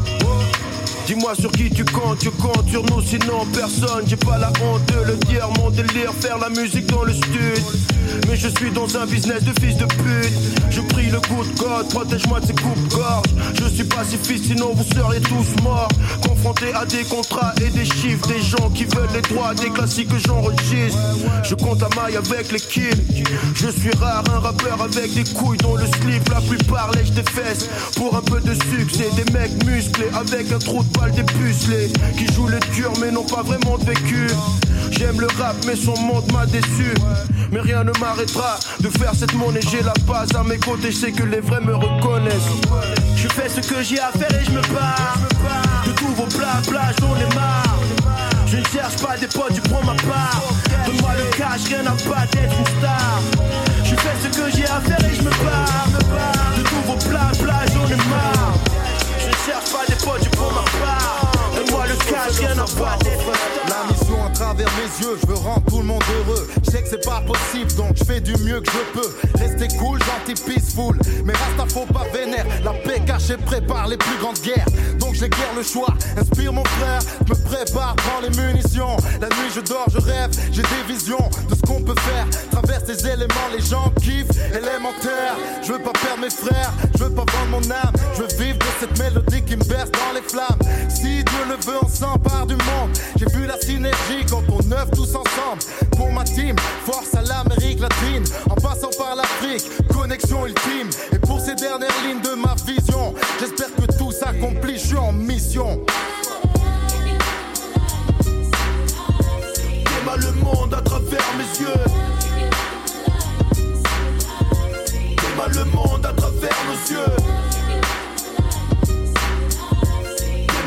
Dis-moi 1.06 1.34
sur 1.34 1.52
qui 1.52 1.68
tu 1.70 1.84
comptes, 1.84 2.18
tu 2.18 2.30
comptes 2.30 2.68
sur 2.70 2.82
nous, 2.86 3.02
sinon 3.02 3.44
personne. 3.52 4.04
J'ai 4.06 4.16
pas 4.16 4.38
la 4.38 4.48
honte 4.62 4.86
de 4.86 5.12
le 5.12 5.16
dire, 5.28 5.48
mon 5.58 5.70
délire, 5.70 6.12
faire 6.14 6.38
la 6.38 6.48
musique 6.48 6.86
dans 6.86 7.04
le 7.04 7.12
stud. 7.12 7.93
Mais 8.28 8.36
je 8.36 8.48
suis 8.48 8.70
dans 8.70 8.96
un 8.96 9.06
business 9.06 9.42
de 9.42 9.52
fils 9.60 9.76
de 9.76 9.84
pute. 9.84 10.32
Je 10.70 10.80
prie 10.80 11.10
le 11.10 11.20
coup 11.20 11.44
de 11.44 11.58
God, 11.58 11.88
protège-moi 11.90 12.40
de 12.40 12.46
ces 12.46 12.54
coupes-gorges. 12.54 13.34
Je 13.54 13.68
suis 13.68 13.84
pacifiste, 13.84 14.46
sinon 14.46 14.72
vous 14.74 14.84
seriez 14.94 15.20
tous 15.20 15.62
morts. 15.62 15.88
Confrontés 16.26 16.72
à 16.74 16.84
des 16.84 17.04
contrats 17.04 17.54
et 17.64 17.70
des 17.70 17.84
chiffres, 17.84 18.26
des 18.26 18.40
gens 18.40 18.70
qui 18.70 18.84
veulent 18.84 19.08
les 19.14 19.22
droits, 19.22 19.54
des 19.54 19.70
classiques 19.70 20.08
que 20.08 20.18
j'enregistre. 20.18 20.98
Je 21.42 21.54
compte 21.54 21.80
la 21.80 21.88
maille 22.00 22.16
avec 22.16 22.52
l'équipe. 22.52 22.96
Je 23.54 23.68
suis 23.68 23.94
rare, 24.00 24.24
un 24.34 24.38
rappeur 24.38 24.80
avec 24.82 25.14
des 25.14 25.24
couilles 25.34 25.58
dont 25.58 25.76
le 25.76 25.86
slip, 25.86 26.28
la 26.28 26.40
plupart 26.40 26.90
lèche 26.92 27.10
des 27.10 27.22
fesses. 27.22 27.68
Pour 27.96 28.16
un 28.16 28.22
peu 28.22 28.40
de 28.40 28.54
succès, 28.54 29.08
des 29.16 29.30
mecs 29.32 29.64
musclés 29.64 30.08
avec 30.14 30.50
un 30.52 30.58
trou 30.58 30.82
de 30.82 30.98
balle 30.98 31.12
dépucelé. 31.12 31.92
Qui 32.16 32.32
jouent 32.32 32.48
les 32.48 32.60
durs 32.74 32.92
mais 33.00 33.10
n'ont 33.10 33.24
pas 33.24 33.42
vraiment 33.42 33.78
de 33.78 33.84
vécu. 33.84 34.26
J'aime 34.98 35.20
le 35.20 35.26
rap, 35.38 35.56
mais 35.66 35.76
son 35.76 35.98
monde 36.00 36.30
m'a 36.32 36.46
déçu. 36.46 36.94
Mais 37.50 37.60
rien 37.60 37.84
ne 37.84 37.92
m'arrêtera 37.98 38.58
de 38.80 38.88
faire 38.88 39.12
cette 39.14 39.34
monnaie. 39.34 39.60
J'ai 39.70 39.82
la 39.82 39.94
base 40.06 40.34
à 40.34 40.42
mes 40.44 40.58
côtés, 40.58 40.90
je 40.90 40.96
sais 40.96 41.12
que 41.12 41.24
les 41.24 41.40
vrais 41.40 41.60
me 41.60 41.74
reconnaissent. 41.74 42.52
Je 43.16 43.28
fais 43.28 43.48
ce 43.48 43.60
que 43.66 43.82
j'ai 43.82 43.98
à 43.98 44.10
faire 44.12 44.32
et 44.40 44.44
je 44.44 44.50
me 44.50 44.62
barre. 44.74 45.18
De 45.86 45.92
tous 45.92 46.14
vos 46.14 46.26
blabla, 46.26 46.92
j'en 47.00 47.16
ai 47.16 47.34
marre. 47.34 47.78
Je 48.46 48.58
ne 48.58 48.64
cherche 48.66 48.96
pas 49.02 49.16
des 49.16 49.26
potes, 49.26 49.54
tu 49.54 49.60
prends 49.62 49.82
ma 49.82 49.94
part. 49.94 50.42
Donne-moi 50.86 51.10
le 51.18 51.36
cash, 51.36 51.64
rien 51.68 51.86
à 51.86 51.96
pas 52.08 52.26
d'être 52.32 52.54
une 52.56 52.66
star. 52.78 53.20
Je 53.82 53.94
fais 53.96 54.16
ce 54.22 54.28
que 54.38 54.56
j'ai 54.56 54.64
à 54.64 54.80
faire 54.80 55.04
et 55.10 55.14
je 55.14 55.22
me 55.22 55.30
barre. 55.30 55.88
De 56.56 56.62
tous 56.62 56.82
vos 56.86 57.08
blabla, 57.08 57.66
j'en 57.72 57.86
ai 57.86 57.96
marre. 57.96 58.54
Je 59.18 59.26
ne 59.26 59.32
cherche 59.44 59.72
pas 59.72 59.84
des 59.88 59.96
potes, 60.04 60.22
tu 60.22 60.30
prends 60.30 60.52
ma 60.52 60.62
part. 60.62 61.32
Donne-moi 61.56 61.86
le 61.88 61.96
cash, 61.96 62.38
rien 62.38 62.58
à 62.58 62.64
pas 62.64 62.96
d'être 63.02 63.23
travers 64.54 64.72
mes 64.76 65.04
yeux, 65.04 65.18
je 65.20 65.26
veux 65.26 65.34
rendre 65.34 65.64
tout 65.68 65.78
le 65.78 65.84
monde 65.84 66.02
heureux. 66.18 66.48
Je 66.64 66.70
sais 66.70 66.82
que 66.82 66.88
c'est 66.88 67.04
pas 67.04 67.20
possible, 67.22 67.72
donc 67.74 67.96
je 67.96 68.04
fais 68.04 68.20
du 68.20 68.32
mieux 68.44 68.60
que 68.60 68.70
je 68.70 69.00
peux. 69.00 69.38
Rester 69.38 69.68
cool, 69.78 69.98
gentil, 70.00 70.40
peaceful. 70.42 70.98
Mais 71.24 71.32
reste 71.32 71.72
faut 71.72 71.86
pas 71.86 72.04
vénère. 72.12 72.46
La 72.62 72.72
paix 72.72 73.00
cachée 73.04 73.36
prépare 73.36 73.88
les 73.88 73.96
plus 73.96 74.16
grandes 74.18 74.40
guerres. 74.40 74.66
Donc 74.98 75.14
j'ai 75.14 75.28
guère 75.28 75.54
le 75.56 75.62
choix. 75.62 75.92
Inspire 76.16 76.52
mon 76.52 76.64
frère, 76.64 77.00
me 77.28 77.34
prépare, 77.34 77.96
prends 77.96 78.20
les 78.20 78.30
munitions. 78.30 78.96
La 79.20 79.28
nuit 79.28 79.50
je 79.54 79.60
dors, 79.60 79.86
je 79.92 79.98
rêve, 79.98 80.30
j'ai 80.52 80.62
des 80.62 80.92
visions 80.92 81.30
de 81.48 81.54
ce 81.54 81.62
qu'on 81.62 81.82
peut 81.82 82.00
faire. 82.00 82.26
Traverse 82.50 82.84
les 82.88 83.06
éléments, 83.06 83.48
les 83.56 83.62
gens 83.62 83.92
kiffent, 84.00 84.30
élémentaire. 84.52 85.36
Je 85.62 85.72
veux 85.72 85.80
pas 85.80 85.92
perdre 85.92 86.22
mes 86.22 86.30
frères, 86.30 86.72
je 86.96 87.04
veux 87.04 87.10
pas 87.10 87.24
vendre 87.24 87.60
mon 87.60 87.70
âme. 87.70 87.92
Je 88.14 88.22
veux 88.22 88.44
vivre 88.44 88.58
de 88.58 88.64
cette 88.78 88.98
mélodie 88.98 89.42
qui 89.42 89.56
me 89.56 89.64
berce 89.64 89.90
dans 89.90 90.12
les 90.14 90.22
flammes. 90.22 90.88
Si 90.88 91.24
Dieu 91.24 91.44
le 91.48 91.56
veut, 91.56 91.78
on 91.82 91.88
s'empare 91.88 92.46
du 92.46 92.54
monde. 92.54 92.90
J'ai 93.16 93.26
vu 93.26 93.46
la 93.46 93.60
synergie 93.60 94.24
quand 94.30 94.43
on 94.50 94.72
œuvre 94.72 94.90
tous 94.90 95.14
ensemble. 95.14 95.62
Pour 95.96 96.10
ma 96.12 96.24
team, 96.24 96.56
force 96.84 97.14
à 97.14 97.22
l'Amérique 97.22 97.80
latine. 97.80 98.24
En 98.50 98.54
passant 98.54 98.90
par 98.98 99.16
l'Afrique, 99.16 99.64
connexion 99.92 100.46
ultime. 100.46 100.90
Et 101.12 101.18
pour 101.18 101.40
ces 101.40 101.54
dernières 101.54 101.90
lignes 102.06 102.20
de 102.20 102.34
ma 102.34 102.54
vision, 102.66 103.14
j'espère 103.40 103.74
que 103.74 103.96
tout 103.98 104.12
s'accomplit, 104.12 104.78
je 104.78 104.86
suis 104.86 104.96
en 104.96 105.12
mission. 105.12 105.80
Déma 109.84 110.16
le 110.16 110.32
monde 110.42 110.74
à 110.74 110.80
travers 110.82 111.24
mes 111.38 111.60
yeux. 111.60 111.84
Déma 115.16 115.48
le 115.54 115.64
monde 115.66 116.06
à 116.06 116.12
travers 116.12 116.56
nos 116.66 116.94
yeux. 116.94 117.12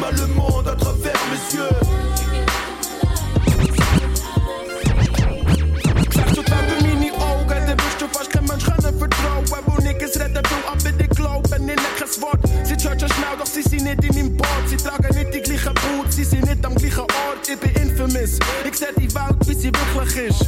Le 0.09 0.25
monde 0.27 0.65
à 0.65 0.73
travers 0.73 1.19
mes 1.29 1.57
yeux. 1.57 2.16
das 12.07 12.21
Wort. 12.21 12.39
Sie 12.63 12.87
hört 12.87 12.99
schon 12.99 13.09
schnell, 13.09 13.37
dass 13.37 13.53
sie 13.53 13.61
sind 13.61 13.83
nicht 13.83 14.03
in 14.03 14.15
meinem 14.15 14.37
Board. 14.37 14.67
Sie 14.67 14.77
tragen 14.77 15.15
nicht 15.15 15.33
die 15.33 15.41
gleichen 15.41 15.73
Brut. 15.73 16.06
Ich 17.49 17.57
bin 17.59 17.71
infamous, 17.81 18.39
ich 18.65 18.77
seh 18.77 18.87
die 18.97 19.13
Welt, 19.15 19.37
wie 19.47 19.53
sie 19.53 19.71
wirklich 19.71 20.29
ist. 20.29 20.45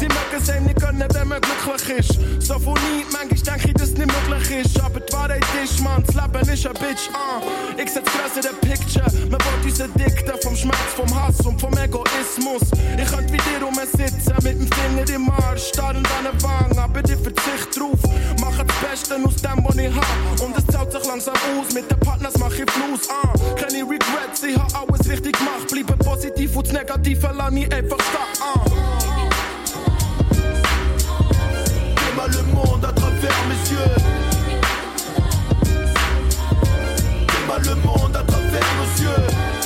Sie 0.00 0.06
mögen 0.06 0.44
sein 0.44 0.64
nicht 0.64 0.80
können, 0.80 1.06
wenn 1.12 1.28
man 1.28 1.40
glücklich 1.40 1.98
ist. 2.00 2.18
So 2.44 2.58
von 2.58 2.74
nie, 2.74 3.04
manchmal 3.12 3.38
denke 3.38 3.68
ich, 3.68 3.74
dass 3.74 3.90
nicht 3.90 4.06
möglich 4.06 4.64
ist. 4.66 4.80
Aber 4.80 4.98
die 4.98 5.12
Wahrheit 5.12 5.44
ist, 5.62 5.80
man, 5.80 6.02
das 6.02 6.14
Leben 6.16 6.48
ist 6.48 6.66
ein 6.66 6.72
Bitch, 6.72 7.08
ah. 7.14 7.40
Ich 7.76 7.90
setz 7.92 8.06
größere 8.10 8.52
Picture, 8.62 9.06
man 9.30 9.38
will 9.40 9.70
unsere 9.70 9.88
Dikte 9.90 10.34
vom 10.42 10.56
Schmerz, 10.56 10.90
vom 10.96 11.14
Hass 11.14 11.38
und 11.46 11.60
vom 11.60 11.72
Egoismus. 11.78 12.62
Ich 12.98 13.08
könnte 13.08 13.32
wie 13.32 13.36
dir 13.36 13.60
sitzen, 13.86 14.34
mit 14.42 14.58
dem 14.58 14.68
Finger 14.72 15.14
im 15.14 15.30
Arsch, 15.30 15.68
starren 15.68 16.04
an 16.04 16.24
der 16.24 16.42
Wange, 16.42 16.82
aber 16.82 17.00
ich 17.00 17.16
verzicht 17.16 17.78
drauf. 17.78 18.00
Mache 18.40 18.64
das 18.64 18.90
Beste 18.90 19.14
aus 19.24 19.36
dem, 19.36 19.64
was 19.64 19.76
ich 19.76 19.94
hab. 19.94 20.40
Und 20.40 20.58
es 20.58 20.66
zahlt 20.66 20.90
sich 20.90 21.04
langsam 21.06 21.34
aus, 21.34 21.72
mit 21.72 21.90
den 21.90 22.00
Partners 22.00 22.34
mach 22.38 22.52
ich 22.52 22.70
Fluss, 22.70 23.08
ah. 23.08 23.32
Keine 23.54 23.82
Regrets, 23.82 24.42
ich 24.42 24.56
hab 24.56 24.90
alles 24.90 25.08
richtig 25.08 25.36
gemacht, 25.38 25.68
bleibe 25.70 25.96
positiv 26.04 26.39
negatief 26.48 27.22
en 27.22 27.34
laat 27.34 27.50
niet 27.50 27.72
even 27.72 27.96
staan. 28.00 28.62
Dis-moi 31.94 32.26
le 32.28 32.42
monde 32.54 32.84
à 32.84 32.92
travers 32.92 33.44
mes 33.48 33.70
yeux. 33.70 33.94
Dis-moi 37.26 37.58
le 37.58 37.74
monde 37.74 38.16
à 38.16 38.22
travers 38.22 38.74
nos 38.78 39.02
yeux. 39.02 39.59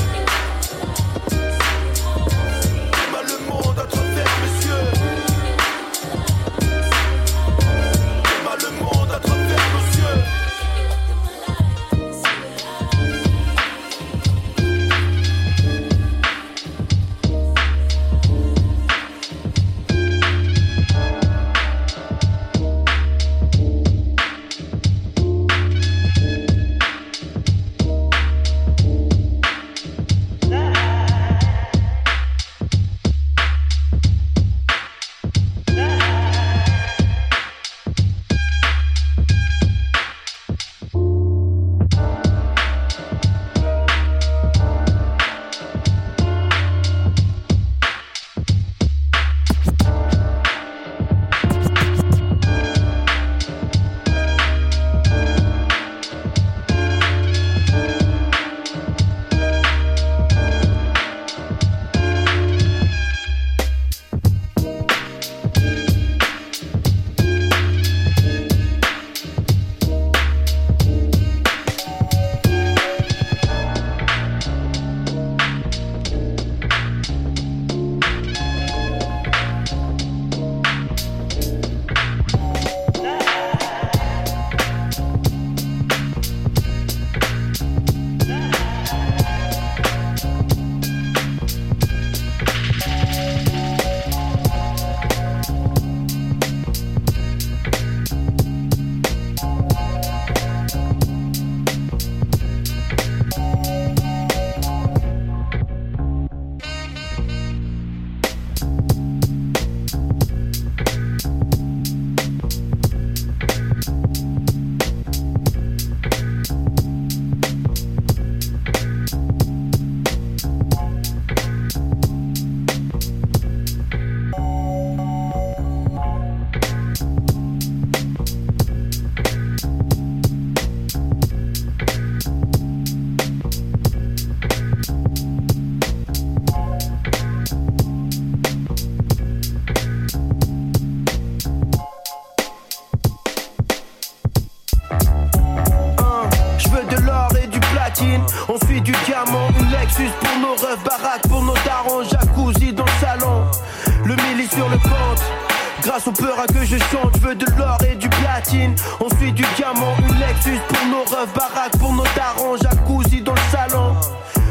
Que 156.52 156.62
je 156.62 156.76
chante, 156.76 157.16
je 157.16 157.26
veux 157.26 157.34
de 157.34 157.46
l'or 157.56 157.78
et 157.90 157.94
du 157.96 158.08
platine. 158.08 158.74
On 159.00 159.08
suit 159.16 159.32
du 159.32 159.44
diamant, 159.56 159.96
une 159.98 160.18
Lexus 160.18 160.60
pour 160.68 160.86
nos 160.88 161.04
rêves, 161.04 161.32
baraque 161.34 161.76
pour 161.78 161.92
nos 161.92 162.04
darons, 162.14 162.56
jacuzzi 162.56 163.22
dans 163.22 163.32
le 163.32 163.40
salon. 163.50 163.94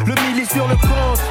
Le 0.05 0.13
milli 0.13 0.45
sur 0.45 0.67
le 0.67 0.75
compte. 0.75 1.21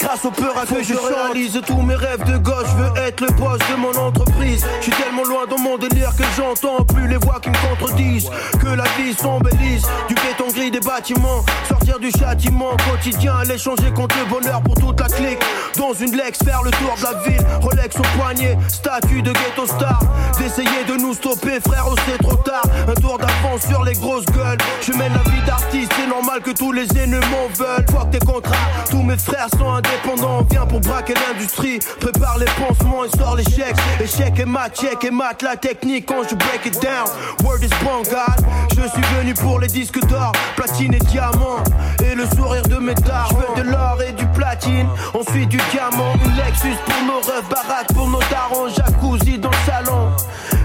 Grâce 0.00 0.24
au 0.24 0.30
peur 0.30 0.58
à 0.58 0.66
que 0.66 0.82
je 0.82 0.94
réalise 0.94 1.60
tous 1.66 1.80
mes 1.80 1.94
rêves 1.94 2.24
de 2.24 2.36
gosse, 2.36 2.66
je 2.76 2.82
veux 2.82 3.06
être 3.06 3.20
le 3.20 3.28
boss 3.34 3.58
de 3.70 3.76
mon 3.76 3.96
entreprise. 3.96 4.66
Je 4.80 4.82
suis 4.82 4.92
tellement 4.92 5.11
loin 5.32 5.46
dans 5.46 5.58
mon 5.58 5.78
délire 5.78 6.14
que 6.16 6.24
j'entends 6.36 6.84
plus 6.84 7.08
les 7.08 7.16
voix 7.16 7.40
qui 7.40 7.48
me 7.50 7.68
contredisent. 7.68 8.30
Que 8.60 8.68
la 8.68 8.84
vie 8.98 9.14
s'embellisse, 9.14 9.84
du 10.08 10.14
béton 10.14 10.48
gris 10.54 10.70
des 10.70 10.80
bâtiments, 10.80 11.44
sortir 11.68 11.98
du 11.98 12.10
châtiment 12.10 12.76
quotidien, 12.90 13.36
aller 13.36 13.58
changer 13.58 13.90
contre 13.94 14.16
le 14.18 14.28
bonheur 14.28 14.62
pour 14.62 14.74
toute 14.74 15.00
la 15.00 15.06
clique. 15.06 15.40
Dans 15.76 15.94
une 15.94 16.16
Lex, 16.16 16.38
faire 16.44 16.62
le 16.62 16.70
tour 16.72 16.94
de 16.98 17.02
la 17.02 17.22
ville, 17.24 17.46
Rolex 17.62 17.96
au 17.98 18.02
poignet, 18.18 18.58
statut 18.68 19.22
de 19.22 19.32
ghetto 19.32 19.66
star. 19.66 20.00
D'essayer 20.38 20.84
de 20.86 21.00
nous 21.00 21.14
stopper, 21.14 21.60
frère, 21.60 21.86
oh, 21.90 21.94
c'est 22.06 22.18
trop 22.18 22.36
tard. 22.36 22.64
Un 22.88 22.94
tour 22.94 23.18
d'avance 23.18 23.62
sur 23.68 23.82
les 23.84 23.94
grosses 23.94 24.26
gueules. 24.26 24.58
Je 24.82 24.92
mène 24.92 25.12
la 25.12 25.30
vie 25.30 25.46
d'artiste, 25.46 25.92
c'est 25.96 26.08
normal 26.08 26.40
que 26.42 26.50
tous 26.50 26.72
les 26.72 26.86
ennemis 26.98 27.22
veulent. 27.56 27.86
Fuck 27.90 28.10
tes 28.10 28.18
contrats, 28.18 28.68
tous 28.90 29.02
mes 29.02 29.16
frères 29.16 29.48
sont 29.58 29.72
indépendants. 29.72 30.46
Viens 30.50 30.66
pour 30.66 30.80
braquer 30.80 31.14
l'industrie, 31.14 31.78
prépare 32.00 32.38
les 32.38 32.46
pansements 32.46 33.04
et 33.04 33.16
sort 33.16 33.36
les 33.36 33.44
chèques. 33.44 33.76
Échec 34.00 34.38
et 34.38 34.44
mat, 34.44 34.70
check 34.74 35.04
et 35.04 35.10
la 35.42 35.56
technique 35.56 36.06
quand 36.06 36.28
je 36.28 36.34
break 36.34 36.66
it 36.66 36.82
down. 36.82 37.08
Word 37.44 37.62
is 37.62 37.70
bon, 37.84 38.02
God. 38.02 38.44
Je 38.70 38.88
suis 38.88 39.16
venu 39.16 39.34
pour 39.34 39.60
les 39.60 39.68
disques 39.68 40.00
d'or, 40.06 40.32
platine 40.56 40.94
et 40.94 40.98
diamant. 40.98 41.62
Et 42.04 42.14
le 42.14 42.26
sourire 42.26 42.62
de 42.64 42.76
mes 42.76 42.94
dards. 42.94 43.30
Je 43.30 43.36
veux 43.36 43.64
de 43.64 43.70
l'or 43.70 44.02
et 44.02 44.12
du 44.12 44.26
platine. 44.28 44.88
Ensuite 45.14 45.48
du 45.48 45.60
diamant, 45.70 46.14
une 46.24 46.36
Lexus 46.36 46.76
pour 46.84 47.06
nos 47.06 47.20
rêves, 47.20 47.48
baraque 47.48 47.92
pour 47.94 48.08
nos 48.08 48.20
darons, 48.30 48.68
jacuzzi 48.68 49.38
dans 49.38 49.50
le 49.50 49.56
salon. 49.64 50.10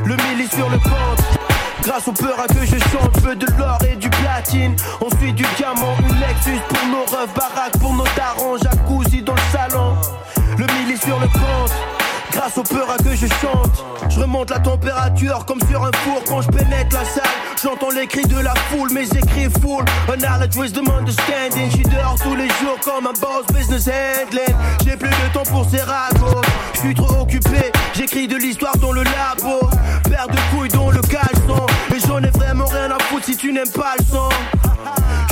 Le 0.05 0.15
milli 0.15 0.47
sur 0.47 0.69
le 0.69 0.79
compte. 0.79 1.23
Grâce 1.84 2.07
au 2.07 2.11
peur 2.11 2.39
à 2.39 2.47
que 2.47 2.65
je 2.65 2.77
chante, 2.89 3.21
veux 3.21 3.35
de 3.35 3.47
l'or 3.57 3.77
et 3.89 3.95
du 3.95 4.09
platine. 4.09 4.75
Ensuite 4.99 5.35
du 5.35 5.45
diamant, 5.57 5.95
une 5.99 6.19
Lexus 6.19 6.61
pour 6.67 6.88
nos 6.88 7.05
rêves, 7.05 7.34
baraque 7.35 7.77
pour 7.79 7.93
nos 7.93 8.07
darons, 8.15 8.57
jacuzzi 8.57 9.21
dans 9.21 9.35
le 9.35 9.47
salon. 9.51 9.95
Le 10.57 10.65
milli 10.65 10.97
sur 10.97 11.19
le 11.19 11.27
compte. 11.27 11.97
Grâce 12.31 12.57
au 12.57 12.63
peur 12.63 12.89
à 12.89 12.97
que 12.97 13.15
je 13.15 13.27
chante, 13.27 13.85
je 14.09 14.19
remonte 14.19 14.49
la 14.49 14.59
température 14.59 15.45
comme 15.45 15.59
sur 15.69 15.83
un 15.83 15.91
four 16.03 16.23
quand 16.27 16.41
je 16.41 16.49
pénètre 16.49 16.95
la 16.95 17.05
salle. 17.05 17.23
J'entends 17.61 17.89
les 17.89 18.07
cris 18.07 18.25
de 18.25 18.39
la 18.39 18.53
foule, 18.69 18.91
mes 18.91 19.05
écrits 19.05 19.49
full. 19.61 19.83
A 20.11 20.17
knowledge, 20.17 20.55
wisdom, 20.55 20.85
understanding. 20.89 21.71
J'suis 21.71 21.83
dehors 21.83 22.17
tous 22.21 22.35
les 22.35 22.47
jours 22.47 22.77
comme 22.83 23.07
un 23.07 23.13
boss 23.13 23.45
business 23.53 23.87
handling. 23.87 24.55
J'ai 24.85 24.97
plus 24.97 25.09
de 25.09 25.33
temps 25.33 25.43
pour 25.43 25.67
ces 25.69 25.81
ragots. 25.81 26.41
J'suis 26.75 26.93
trop 26.93 27.21
occupé, 27.21 27.71
j'écris 27.93 28.27
de 28.27 28.35
l'histoire 28.35 28.77
dans 28.77 28.91
le 28.91 29.03
labo. 29.03 29.67
Père 30.03 30.27
de 30.27 30.37
couilles 30.51 30.69
dans 30.69 30.91
le 30.91 31.01
caleçon. 31.01 31.65
Et 31.95 31.99
j'en 32.07 32.21
ai 32.21 32.29
vraiment 32.29 32.65
rien 32.65 32.91
à 32.91 32.99
foutre 33.03 33.25
si 33.25 33.35
tu 33.35 33.51
n'aimes 33.51 33.71
pas 33.71 33.95
le 33.97 34.05
son. 34.05 34.29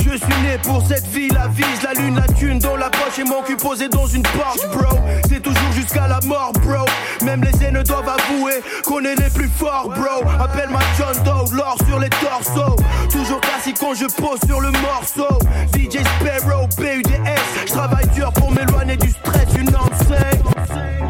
Je 0.02 0.16
suis 0.16 0.42
né 0.42 0.56
pour 0.62 0.82
cette 0.86 1.06
vie, 1.08 1.28
la 1.28 1.48
vise, 1.48 1.82
la 1.82 1.92
lune, 1.94 2.14
la 2.16 2.32
thune 2.32 2.58
dans 2.58 2.76
la 2.76 2.90
poche 2.90 3.18
et 3.18 3.24
mon 3.24 3.42
cul 3.42 3.56
posé 3.56 3.88
dans 3.88 4.06
une 4.06 4.22
Porsche, 4.22 4.66
bro. 4.72 4.98
C'est 5.28 5.42
toujours 5.42 5.65
jusqu'à 5.86 6.08
la 6.08 6.20
mort, 6.26 6.52
bro. 6.52 6.84
Même 7.24 7.42
les 7.42 7.64
aînés 7.64 7.82
doivent 7.82 8.08
avouer 8.08 8.62
qu'on 8.84 9.00
est 9.04 9.14
les 9.14 9.30
plus 9.30 9.48
forts, 9.48 9.88
bro. 9.88 10.28
Appelle-moi 10.40 10.80
John 10.98 11.22
Doe, 11.24 11.54
l'or 11.54 11.76
sur 11.88 11.98
les 11.98 12.08
torsos. 12.08 12.76
Toujours 13.10 13.40
classique 13.40 13.76
quand 13.78 13.94
je 13.94 14.06
pose 14.06 14.40
sur 14.46 14.60
le 14.60 14.70
morceau. 14.70 15.38
DJ 15.74 15.98
Sparrow, 16.20 16.66
BUDS. 16.76 17.66
Je 17.66 17.72
travaille 17.72 18.06
dur 18.14 18.32
pour 18.32 18.50
m'éloigner 18.52 18.96
du 18.96 19.10
stress, 19.10 19.48
une 19.58 19.74
enseigne. 19.76 21.05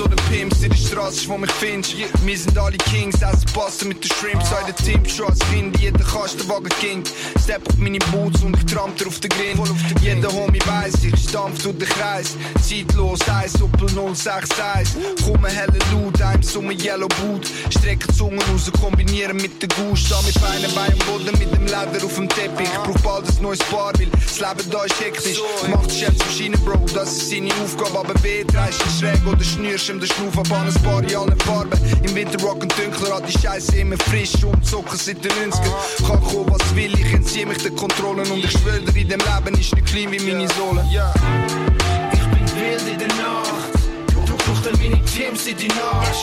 or 0.00 0.08
the 0.08 0.16
pimps 0.30 0.59
Straße 0.68 1.22
ist, 1.22 1.28
wo 1.28 1.38
mich 1.38 1.50
findest. 1.52 1.94
Wir 2.24 2.38
sind 2.38 2.58
alle 2.58 2.76
Kings, 2.76 3.22
essen 3.22 3.46
passen 3.54 3.88
mit 3.88 4.04
den 4.04 4.10
Shrimps. 4.10 4.50
Heute 4.50 4.74
Team 4.82 5.02
schon 5.08 5.28
als 5.28 5.38
Kind, 5.50 5.78
jeder 5.80 6.04
Kastenwagen 6.04 6.70
ging. 6.80 7.02
Step 7.42 7.66
auf 7.66 7.76
meine 7.78 7.98
Boots 8.12 8.42
und 8.42 8.56
ich 8.58 8.66
trampte 8.66 9.06
auf 9.06 9.18
den 9.20 9.30
Grind. 9.30 9.60
Jeder 10.02 10.30
Homie 10.32 10.60
weiss, 10.66 11.02
ich 11.02 11.18
stampf 11.28 11.62
durch 11.62 11.78
den 11.78 11.88
Kreis. 11.88 12.36
Zeitlos, 12.60 13.20
1 13.28 13.54
Doppel 13.54 13.88
061. 13.88 15.24
Komme 15.24 15.48
helle 15.48 15.78
Loot, 15.92 16.20
einem 16.20 16.42
Summe 16.42 16.74
Yellow 16.74 17.08
Boot. 17.08 17.46
Strecke 17.70 18.12
Zungen 18.14 18.42
raus, 18.42 18.70
kombinieren 18.80 19.38
mit 19.38 19.62
der 19.62 19.68
Gusch. 19.68 20.08
Da 20.10 20.20
mit 20.22 20.36
feinen 20.38 20.74
Beinen 20.74 21.00
am 21.00 21.06
Boden, 21.06 21.38
mit 21.38 21.54
dem 21.54 21.64
Leder 21.64 22.04
auf 22.04 22.14
dem 22.14 22.28
Teppich. 22.28 22.68
Ich 22.68 22.78
brauch 22.92 23.00
bald 23.00 23.28
ein 23.28 23.42
neues 23.42 23.60
Paar, 23.60 23.92
weil 23.98 24.08
das 24.08 24.40
Leben 24.40 24.70
da 24.70 24.84
ist 24.84 25.00
hektisch. 25.00 25.40
Macht 25.70 25.90
Chefs 25.90 26.22
verschieden, 26.22 26.60
Bro, 26.64 26.84
das 26.92 27.12
ist 27.12 27.30
seine 27.30 27.48
Aufgabe. 27.62 28.00
Aber 28.00 28.22
weh, 28.22 28.44
dreist 28.44 28.80
ihn 28.84 29.00
schräg 29.00 29.26
oder 29.26 29.44
schnürst 29.44 29.88
ihm 29.88 30.00
den 30.00 30.08
Schnuff 30.08 30.36
ab 30.36 30.49
an 30.52 30.66
ein 30.66 30.74
Paar 30.82 31.20
allen 31.20 31.38
Farben. 31.40 31.78
Im 32.02 32.14
Winter 32.14 32.40
rocken 32.42 32.68
dunkler, 32.68 33.16
hat 33.16 33.28
die 33.28 33.38
Scheiße 33.38 33.76
immer 33.76 33.96
frisch. 34.08 34.42
Umzocken 34.42 34.98
seit 34.98 35.24
den 35.24 35.32
90er. 35.32 36.06
Kann 36.06 36.20
kommen, 36.22 36.50
was 36.50 36.74
will, 36.74 36.92
ich 36.94 37.12
entziehe 37.12 37.46
mich 37.46 37.58
den 37.58 37.76
Kontrollen. 37.76 38.30
Und 38.30 38.44
ich 38.44 38.50
schwöre 38.52 38.78
in 38.78 39.08
dem 39.08 39.20
Leben 39.20 39.58
ist 39.58 39.74
nicht 39.74 39.86
klein 39.86 40.10
wie 40.12 40.20
meine 40.20 40.48
Sohle. 40.54 40.84
Ich 42.12 42.18
bin 42.18 42.46
wild 42.56 42.92
in 42.92 42.98
der 42.98 43.08
Nacht. 43.08 43.70
Du 44.26 44.36
brauchst 44.36 44.64
meine 44.78 45.04
Teams 45.04 45.46
in 45.46 45.56
die 45.56 45.68
Nacht. 45.68 46.14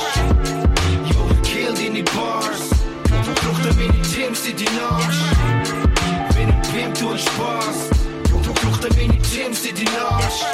Jo, 1.05 1.29
ich 1.31 1.49
kill 1.49 1.73
deine 1.73 2.03
Bars. 2.03 2.69
Du 3.03 3.33
brauchst 3.33 3.77
meine 3.77 4.01
Teams 4.01 4.45
in 4.47 4.57
die 4.57 4.65
Nacht. 4.75 6.35
Bin 6.35 6.49
ein 6.49 6.61
Pimp, 6.61 6.99
du 6.99 7.13
hast 7.13 7.23
Spaß. 7.23 7.89
Du 8.31 8.53
brauchst 8.53 8.95
meine 8.95 9.21
Teams 9.21 9.65
in 9.65 9.75
die 9.75 9.85
Nacht. 9.85 10.45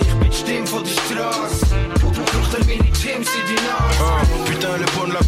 Ich 0.00 0.14
bin 0.14 0.32
Stimme 0.32 0.66
von 0.66 0.84
der 0.84 0.90
Straße. 0.90 1.57
Du 2.50 2.87
brauchst 3.08 3.24
meine 3.24 3.24
Teams 3.24 3.28
in 3.34 3.46
die 3.46 3.54
Nacht. 3.54 3.96
Ah, 4.00 4.22
putain, 4.44 4.76
les 4.78 4.98
bonnes 4.98 5.12
la 5.12 5.20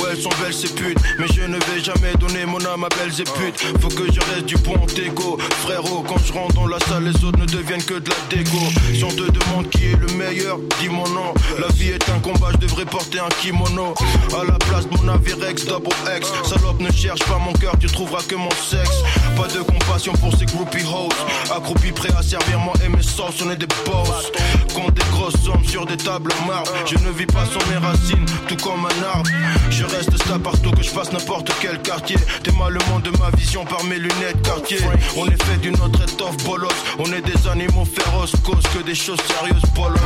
ouais, 0.00 0.10
elles 0.12 0.20
sont 0.20 0.30
belles 0.42 0.52
ces 0.52 0.68
putes. 0.68 0.98
Mais 1.18 1.26
je 1.28 1.42
ne 1.42 1.56
vais 1.56 1.80
jamais 1.82 2.14
donner 2.18 2.46
mon 2.46 2.64
âme 2.64 2.84
à 2.84 2.88
belles 2.88 3.20
et 3.20 3.24
putes. 3.24 3.58
Faut 3.80 3.88
que 3.88 4.12
je 4.12 4.20
reste 4.32 4.46
du 4.46 4.56
bon 4.58 4.78
égo. 4.96 5.38
Frérot, 5.62 6.04
quand 6.06 6.18
je 6.24 6.32
rentre 6.32 6.54
dans 6.54 6.66
la 6.66 6.78
salle, 6.80 7.04
les 7.04 7.24
autres 7.24 7.38
ne 7.38 7.46
deviennent 7.46 7.82
que 7.82 7.94
de 7.94 8.10
la 8.10 8.16
déco. 8.30 8.58
Si 8.94 9.04
on 9.04 9.08
te 9.08 9.30
demande 9.30 9.68
qui 9.70 9.86
est 9.86 9.96
le 9.96 10.08
meilleur, 10.14 10.58
dis 10.80 10.88
mon 10.88 11.08
nom. 11.08 11.34
La 11.58 11.68
vie 11.68 11.90
est 11.90 12.08
un 12.10 12.18
combat, 12.20 12.48
je 12.52 12.58
devrais 12.58 12.84
porter 12.84 13.20
un 13.20 13.28
kimono. 13.40 13.94
À 14.40 14.44
la 14.44 14.58
place 14.58 14.86
mon 14.90 15.02
navire 15.02 15.42
ex, 15.48 15.64
double 15.66 15.90
X. 16.16 16.28
Salope, 16.44 16.80
ne 16.80 16.90
cherche 16.90 17.20
pas 17.20 17.38
mon 17.38 17.52
cœur, 17.52 17.74
tu 17.78 17.86
trouveras 17.86 18.22
que 18.22 18.34
mon 18.34 18.50
sexe. 18.50 19.02
Pas 19.36 19.48
de 19.48 19.62
compassion 19.62 20.12
pour 20.14 20.36
ces 20.36 20.46
groupie 20.46 20.84
hoes. 20.84 21.08
Accroupis 21.54 21.92
prêts 21.92 22.12
à 22.18 22.22
servir 22.22 22.58
moi 22.58 22.74
et 22.84 22.88
mes 22.88 23.02
sauces, 23.02 23.42
on 23.44 23.50
est 23.50 23.56
des 23.56 23.66
boss. 23.66 24.32
Compte 24.74 24.94
des 24.94 25.04
grosses 25.10 25.40
sommes 25.44 25.64
sur 25.64 25.86
des 25.86 25.96
tables 25.96 26.32
marbre. 26.46 26.70
Je 26.86 26.96
ne 26.98 27.10
vis 27.12 27.26
pas 27.26 27.44
sans 27.46 27.70
mes 27.70 27.76
racines, 27.76 28.26
tout 28.48 28.56
comme 28.56 28.86
un 28.86 29.04
arbre. 29.14 29.30
Je 29.70 29.84
reste 29.84 30.16
stable 30.16 30.42
partout 30.42 30.70
que 30.70 30.82
je 30.82 30.90
fasse 30.90 31.12
n'importe 31.12 31.50
quel 31.60 31.80
quartier. 31.80 32.16
Mal 32.58 32.72
le 32.72 32.80
monde 32.90 33.02
de 33.02 33.10
ma 33.18 33.30
vision 33.36 33.64
par 33.64 33.82
mes 33.84 33.98
lunettes 33.98 34.42
quartier. 34.42 34.78
On 35.16 35.26
est 35.26 35.42
fait 35.42 35.58
d'une 35.60 35.74
autre 35.80 36.02
étoffe 36.02 36.36
bolos. 36.44 36.68
On 36.98 37.12
est 37.12 37.22
des 37.22 37.48
animaux 37.48 37.84
féroces, 37.84 38.34
cause 38.44 38.62
que 38.74 38.82
des 38.84 38.94
choses 38.94 39.20
sérieuses 39.26 39.62
bolos. 39.74 39.98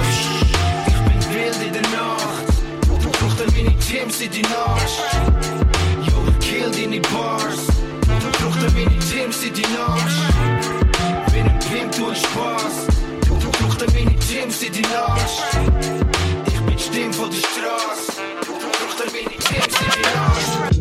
Ich 16.86 16.92
bin 16.92 17.10
die 17.10 17.10
Stimme 17.10 17.14
von 17.14 17.30
der 17.30 17.38
Straße. 17.38 18.12
Du 18.46 18.52
brauchst 18.52 19.12
meine 19.12 19.28
Teams 19.28 19.80
in 19.80 19.90
die 19.90 20.14
Nacht. 20.14 20.75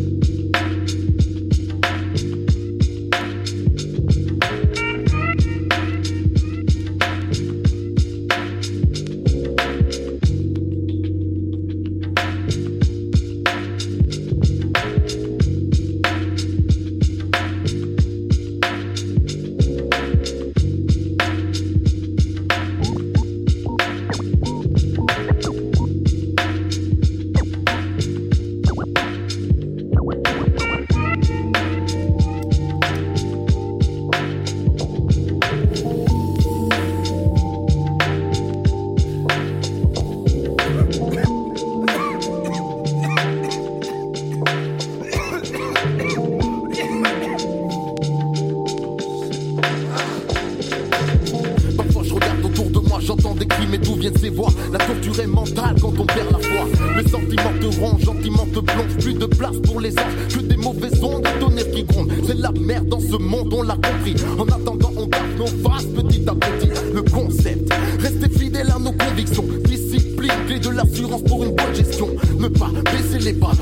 La 54.71 54.77
torture 54.77 55.19
est 55.19 55.27
mentale 55.27 55.75
quand 55.81 55.93
on 55.97 56.05
perd 56.05 56.31
la 56.31 56.37
foi. 56.37 56.67
Les 56.95 57.09
sentiments 57.09 57.53
te 57.59 57.79
rongent, 57.79 58.05
gentiment 58.05 58.45
te 58.53 58.59
plongent. 58.59 58.97
Plus 58.99 59.15
de 59.15 59.25
place 59.25 59.57
pour 59.63 59.79
les 59.79 59.97
anges 59.97 60.27
que 60.29 60.41
des 60.41 60.57
mauvaises 60.57 61.03
ondes, 61.03 61.23
des 61.23 61.39
tonnerres 61.39 61.71
qui 61.71 61.83
grondent. 61.85 62.11
C'est 62.27 62.37
la 62.37 62.51
merde 62.51 62.87
dans 62.87 62.99
ce 62.99 63.17
monde, 63.17 63.51
on 63.51 63.63
l'a 63.63 63.73
compris. 63.73 64.15
En 64.37 64.43
attendant, 64.43 64.91
on 64.95 65.07
garde 65.07 65.37
nos 65.39 65.47
faces 65.47 65.85
petit 65.85 66.23
à 66.27 66.35
petit. 66.35 66.69
Le 66.93 67.01
concept, 67.01 67.73
rester 67.99 68.29
fidèle 68.29 68.71
à 68.75 68.77
nos 68.77 68.91
convictions. 68.91 69.45
Discipline, 69.63 70.31
clé 70.45 70.59
de 70.59 70.69
l'assurance 70.69 71.23
pour 71.23 71.43
une 71.43 71.55
bonne 71.55 71.75
gestion. 71.75 72.09
Ne 72.37 72.47
pas 72.47 72.69
baisser 72.91 73.23
les 73.23 73.33
bras 73.33 73.53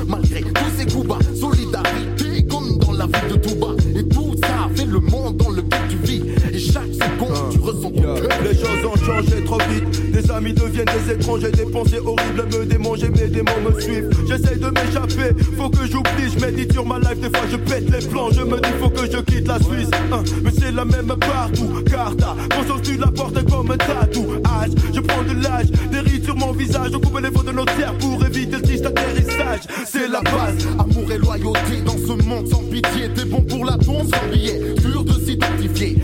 amis 10.44 10.52
deviennent 10.54 10.86
des 10.86 11.12
étrangers. 11.12 11.50
Des 11.50 11.64
pensées 11.64 11.98
horribles 11.98 12.44
me 12.52 12.66
démanger, 12.66 13.08
mes 13.08 13.28
démons 13.28 13.60
me 13.64 13.80
suivent. 13.80 14.10
J'essaye 14.28 14.58
de 14.58 14.66
m'échapper, 14.66 15.42
faut 15.56 15.70
que 15.70 15.86
j'oublie. 15.86 16.30
Je 16.32 16.44
médite 16.44 16.72
sur 16.72 16.84
ma 16.84 16.98
life, 16.98 17.20
des 17.20 17.28
fois 17.28 17.46
je 17.50 17.56
pète 17.56 17.90
les 17.90 18.06
plans. 18.06 18.30
Je 18.30 18.42
me 18.42 18.60
dis, 18.60 18.70
faut 18.80 18.90
que 18.90 19.10
je 19.10 19.18
quitte 19.18 19.46
la 19.46 19.58
Suisse. 19.58 19.90
Hein, 20.12 20.22
mais 20.42 20.50
c'est 20.50 20.72
la 20.72 20.84
même 20.84 21.06
partout. 21.06 21.82
Car 21.90 22.16
ta 22.16 22.36
conscience, 22.54 22.82
tu 22.82 22.96
la 22.96 23.08
portes 23.08 23.42
comme 23.50 23.70
un 23.70 23.76
tatou. 23.76 24.26
Âge, 24.44 24.70
je 24.92 25.00
prends 25.00 25.22
de 25.22 25.42
l'âge, 25.42 25.70
des 25.90 26.00
rides 26.00 26.24
sur 26.24 26.36
mon 26.36 26.52
visage. 26.52 26.90
On 26.94 27.00
coupe 27.00 27.20
les 27.20 27.30
faux 27.30 27.42
de 27.42 27.52
nos 27.52 27.64
terres 27.64 27.94
pour 27.98 28.24
éviter 28.24 28.56
le 28.56 28.62
triste 28.62 28.86
atterrissage. 28.86 29.60
C'est 29.86 30.08
la 30.08 30.20
base. 30.20 30.66
Amour 30.78 31.10
et 31.10 31.18
loyauté 31.18 31.80
dans 31.84 31.96
ce 31.96 32.22
monde 32.24 32.48
sans 32.48 32.62
pitié. 32.64 33.08
T'es 33.14 33.24
bon 33.24 33.42
pour 33.42 33.64
la 33.64 33.76
tombe 33.78 34.08
sans 34.12 34.30
billet, 34.30 34.60
sûr 34.80 35.04
de 35.04 35.12
s'identifier. 35.12 35.98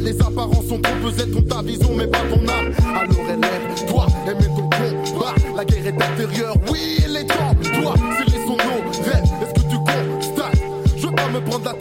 Les 0.00 0.18
apparences 0.22 0.66
sont 0.66 0.80
trompeuses, 0.80 1.36
ont 1.36 1.42
ta 1.42 1.60
vision 1.60 1.94
mais 1.94 2.06
pas 2.06 2.20
ton 2.32 2.40
âme. 2.48 2.72
Alors 2.96 3.30
élève-toi, 3.30 4.06
aimez 4.26 4.46
ton 4.46 4.62
combat. 4.62 5.34
La 5.56 5.64
guerre 5.64 5.86
est 5.86 6.02
intérieure, 6.02 6.54
oui, 6.70 6.98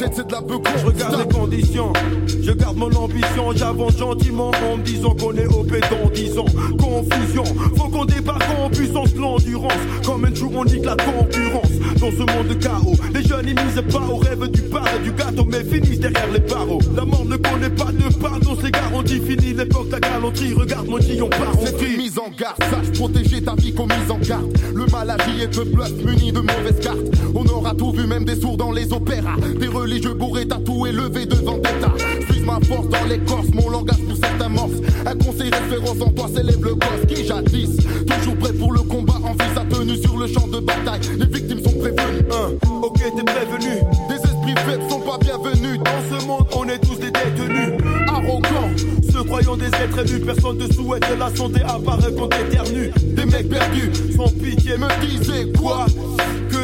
tête, 0.07 0.13
c'est 0.15 0.27
de 0.27 0.31
la 0.31 0.41
peu 0.41 0.55
Je 0.77 0.85
regarde 0.85 1.19
les 1.19 1.35
conditions, 1.35 1.93
je 2.41 2.51
garde 2.51 2.77
mon 2.77 2.91
ambition, 2.95 3.51
j'avance 3.55 3.97
gentiment 3.97 4.51
en 4.71 4.77
me 4.77 4.83
disant 4.83 5.15
qu'on 5.15 5.33
est 5.33 5.47
dans 5.47 6.09
10 6.09 6.37
ans. 6.39 6.45
Confusion, 6.77 7.43
faut 7.75 7.89
qu'on 7.89 8.05
débarque 8.05 8.43
en 8.59 8.69
puissance, 8.69 9.15
l'endurance. 9.15 9.73
Comme 10.05 10.25
un 10.25 10.33
jour 10.33 10.51
on 10.55 10.65
nique 10.65 10.85
la 10.85 10.95
concurrence. 10.95 11.71
Dans 11.99 12.11
ce 12.11 12.17
monde 12.17 12.47
de 12.49 12.53
chaos, 12.53 12.95
les 13.13 13.23
jeunes 13.23 13.47
ils 13.47 13.55
misent 13.55 13.83
pas 13.91 14.05
au 14.09 14.17
rêve 14.17 14.47
du 14.49 14.61
pain 14.61 14.83
et 14.95 15.03
du 15.03 15.11
gâteau, 15.11 15.45
mais 15.45 15.63
finissent 15.63 15.99
derrière 15.99 16.31
les 16.31 16.39
barreaux. 16.39 16.79
La 16.95 17.05
mort 17.05 17.25
ne 17.25 17.37
connaît 17.37 17.69
pas 17.69 17.91
de 17.91 18.13
pardon, 18.19 18.57
c'est 18.61 18.71
garanti, 18.71 19.19
fini 19.19 19.53
l'époque, 19.53 19.87
la 19.91 19.99
galanterie. 19.99 20.53
Regarde 20.53 20.87
mon 20.87 20.97
on 20.97 21.29
part 21.29 21.49
en 21.49 21.65
C'est 21.65 21.85
une 21.85 21.97
mise 21.97 22.19
en 22.19 22.29
garde, 22.37 22.63
sache 22.69 22.97
protéger 22.97 23.41
ta 23.41 23.55
vie 23.55 23.73
comme 23.73 23.87
mise 23.87 24.11
en 24.11 24.17
garde. 24.19 24.51
Le 24.73 24.85
mal 24.87 25.09
agit 25.09 25.43
et 25.43 25.49
te 25.49 25.61
bluff, 25.61 25.91
muni 26.03 26.31
de 26.31 26.39
mauvaises 26.39 26.79
cartes. 26.81 26.97
On 27.33 27.45
aura 27.45 27.73
tout 27.73 27.91
vu, 27.91 28.07
même 28.07 28.25
des 28.25 28.35
sourds 28.35 28.57
dans 28.57 28.71
les 28.71 28.93
opéras. 28.93 29.35
Des 29.59 29.67
religieux 29.97 30.13
bourrés, 30.13 30.47
tatoués, 30.47 30.91
levés 30.91 31.25
devant 31.25 31.57
d'État. 31.57 31.93
Puise 32.29 32.45
ma 32.45 32.59
force 32.61 32.87
dans 32.89 33.05
l'écorce, 33.05 33.47
mon 33.53 33.69
langage 33.69 33.97
pour 34.07 34.15
certains 34.15 34.49
morse. 34.49 34.73
Un 35.05 35.15
conseil 35.15 35.49
référence 35.49 36.01
en 36.01 36.11
toi 36.11 36.27
s'élève 36.33 36.63
le 36.63 36.75
gosse 36.75 37.05
qui 37.07 37.25
jadis. 37.25 37.77
Toujours 38.19 38.37
prêt 38.37 38.53
pour 38.53 38.71
le 38.73 38.81
combat, 38.81 39.19
en 39.23 39.31
vie 39.31 39.55
sa 39.55 39.61
tenue 39.61 39.97
sur 39.97 40.17
le 40.17 40.27
champ 40.27 40.47
de 40.47 40.59
bataille. 40.59 40.99
Les 41.17 41.25
victimes 41.25 41.63
sont 41.63 41.77
prévenues. 41.79 42.25
Hein, 42.31 42.53
ok, 42.83 42.99
t'es 42.99 43.23
prévenu. 43.23 43.81
Des 44.09 44.15
esprits 44.15 44.65
faibles 44.65 44.89
sont 44.89 44.99
pas 44.99 45.17
bienvenus. 45.17 45.79
Dans 45.79 46.17
ce 46.19 46.25
monde, 46.25 46.45
on 46.55 46.67
est 46.67 46.79
tous 46.79 46.99
des 46.99 47.11
détenus. 47.11 47.73
Arrogants, 48.07 48.69
se 49.01 49.23
croyant 49.23 49.57
des 49.57 49.67
êtres 49.67 49.99
élus, 50.05 50.19
personne 50.19 50.57
ne 50.57 50.71
souhaite 50.71 51.05
la 51.17 51.35
santé 51.35 51.61
apparaît 51.63 52.13
quand 52.15 52.27
t'éternues. 52.27 52.91
Des 53.15 53.25
mecs 53.25 53.49
perdus, 53.49 53.91
sans 54.15 54.29
pitié, 54.29 54.77
me 54.77 54.87
disaient 55.05 55.51
quoi? 55.59 55.87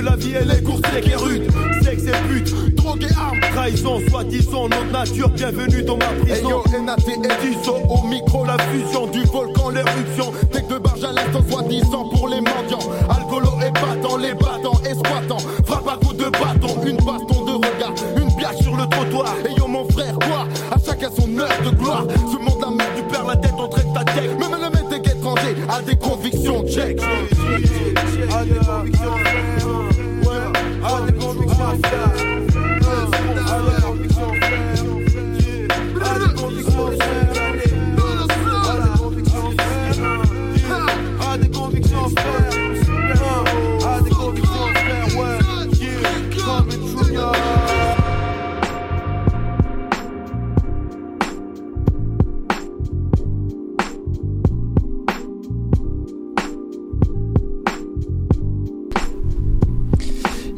La 0.03 0.15
vie 0.15 0.33
elle 0.39 0.51
est 0.51 0.61
courte 0.61 0.85
et 0.95 1.15
rude. 1.15 1.49
Sexe 1.81 2.03
et 2.03 2.27
pute, 2.27 2.75
drogue 2.75 3.03
et 3.03 3.13
armes, 3.17 3.39
trahison, 3.53 3.99
soi-disant 4.09 4.67
notre 4.69 4.91
nature, 4.91 5.29
bienvenue 5.29 5.83
dans 5.83 5.97
ma 5.97 6.07
prison. 6.07 6.35
Hey 6.35 6.43
yo, 6.43 6.81
NAT 6.81 6.95
et 7.07 7.47
Diso, 7.47 7.75
au 7.89 8.07
micro, 8.07 8.45
la 8.45 8.57
fusion 8.59 9.07
du 9.07 9.23
volcan, 9.25 9.69
l'éruption. 9.69 10.31
Que 10.51 10.73
de 10.73 10.79
barge 10.79 11.03
à 11.03 11.11
l'instant, 11.11 11.43
soi-disant 11.49 12.09
pour 12.09 12.27
les 12.27 12.41
mendiants. 12.41 12.91
Alcoolo 13.09 13.49
et 13.65 13.71
battant, 13.71 14.17
les 14.17 14.33
battants 14.33 14.79
et 14.85 14.93
squattants. 14.93 15.45
Frappe 15.65 15.87
à 15.87 16.05
coups 16.05 16.17
de 16.17 16.29
bâton, 16.29 16.75
une 16.85 16.97
baston 16.97 17.45
de 17.45 17.53
regard, 17.53 17.93
une 18.17 18.35
bière 18.35 18.53
sur 18.61 18.75
le 18.75 18.87
trottoir. 18.87 19.35
Et 19.45 19.59
yo, 19.59 19.67
mon 19.67 19.87
frère, 19.89 20.15
quoi? 20.19 20.47
À 20.71 20.77
chacun 20.85 21.09
son 21.17 21.37
heure 21.37 21.49
de 21.65 21.75
gloire. 21.75 22.05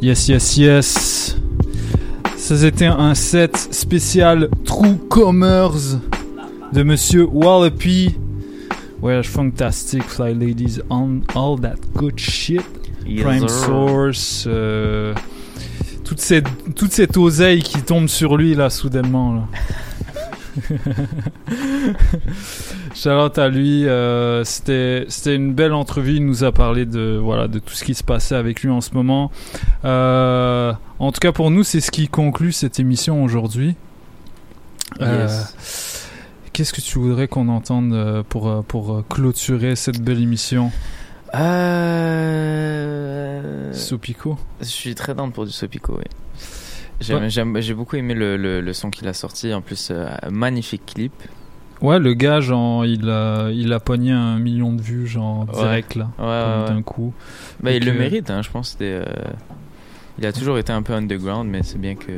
Yes, 0.05 0.27
yes, 0.27 0.57
yes. 0.57 1.35
Ça 2.37 2.55
c'était 2.55 2.85
un 2.85 3.15
set 3.15 3.57
spécial 3.57 4.49
True 4.63 4.97
Commerce 5.09 5.97
de 6.71 6.83
Monsieur 6.83 7.25
Wallopy. 7.25 8.15
We're 9.01 9.23
fantastic, 9.23 10.03
fly 10.03 10.35
ladies, 10.35 10.79
on 10.91 11.21
all 11.33 11.59
that 11.61 11.77
good 11.95 12.19
shit. 12.19 12.61
Yes, 13.03 13.23
Prime 13.23 13.47
sir. 13.47 13.65
Source, 13.65 14.43
euh, 14.45 15.15
toute 16.03 16.21
cette 16.21 16.75
toute 16.75 16.91
cette 16.91 17.17
oseille 17.17 17.63
qui 17.63 17.81
tombe 17.81 18.07
sur 18.07 18.37
lui 18.37 18.53
là 18.53 18.69
soudainement 18.69 19.33
là. 19.33 19.47
Shout 22.95 23.37
à 23.37 23.49
lui, 23.49 23.87
euh, 23.87 24.43
c'était 24.45 25.05
c'était 25.09 25.35
une 25.35 25.53
belle 25.53 25.73
entrevue. 25.73 26.15
Il 26.15 26.25
nous 26.25 26.43
a 26.45 26.51
parlé 26.51 26.85
de 26.85 27.19
voilà 27.21 27.47
de 27.47 27.59
tout 27.59 27.73
ce 27.73 27.83
qui 27.83 27.93
se 27.93 28.03
passait 28.03 28.35
avec 28.35 28.61
lui 28.61 28.69
en 28.69 28.81
ce 28.81 28.93
moment. 28.93 29.31
Euh, 29.83 30.73
en 30.99 31.11
tout 31.11 31.19
cas 31.19 31.31
pour 31.33 31.51
nous, 31.51 31.63
c'est 31.63 31.81
ce 31.81 31.91
qui 31.91 32.07
conclut 32.07 32.53
cette 32.53 32.79
émission 32.79 33.23
aujourd'hui. 33.23 33.75
Euh, 35.01 35.27
Qu'est-ce 36.53 36.71
que 36.71 36.79
tu 36.79 36.99
voudrais 36.99 37.27
qu'on 37.27 37.49
entende 37.49 38.23
pour 38.29 38.63
pour 38.63 39.03
clôturer 39.09 39.75
cette 39.75 40.01
belle 40.01 40.21
émission? 40.21 40.71
Euh... 41.35 42.45
Sopico? 43.73 44.37
Je 44.61 44.65
suis 44.67 44.95
très 44.95 45.13
down 45.13 45.33
pour 45.33 45.45
du 45.45 45.51
Sopico, 45.51 45.97
oui. 45.97 46.05
Ouais. 47.13 47.29
J'ai 47.29 47.73
beaucoup 47.73 47.97
aimé 47.97 48.13
le, 48.13 48.37
le, 48.37 48.61
le 48.61 48.73
son 48.73 48.89
qu'il 48.89 49.05
a 49.09 49.13
sorti. 49.13 49.53
En 49.53 49.59
plus, 49.59 49.89
euh, 49.91 50.07
magnifique 50.31 50.85
clip. 50.85 51.11
Ouais, 51.81 51.99
le 51.99 52.13
gars, 52.13 52.39
genre, 52.39 52.85
il 52.85 53.09
a, 53.09 53.49
il 53.51 53.71
a 53.73 53.79
pogné 53.79 54.11
un 54.11 54.37
million 54.39 54.71
de 54.73 54.81
vues, 54.81 55.07
genre, 55.07 55.45
direct, 55.45 55.95
là, 55.95 56.09
Ouais, 56.17 56.67
d'un 56.69 56.77
ouais. 56.77 56.83
coup. 56.83 57.13
Bah, 57.61 57.71
il 57.71 57.85
le 57.85 57.93
mérite, 57.93 58.29
hein, 58.29 58.41
je 58.41 58.49
pense. 58.49 58.77
Euh, 58.81 59.03
Il 60.17 60.25
a 60.25 60.31
toujours 60.31 60.57
été 60.57 60.71
un 60.71 60.81
peu 60.81 60.93
underground, 60.93 61.49
mais 61.49 61.61
c'est 61.63 61.77
bien 61.79 61.95
que. 61.95 62.11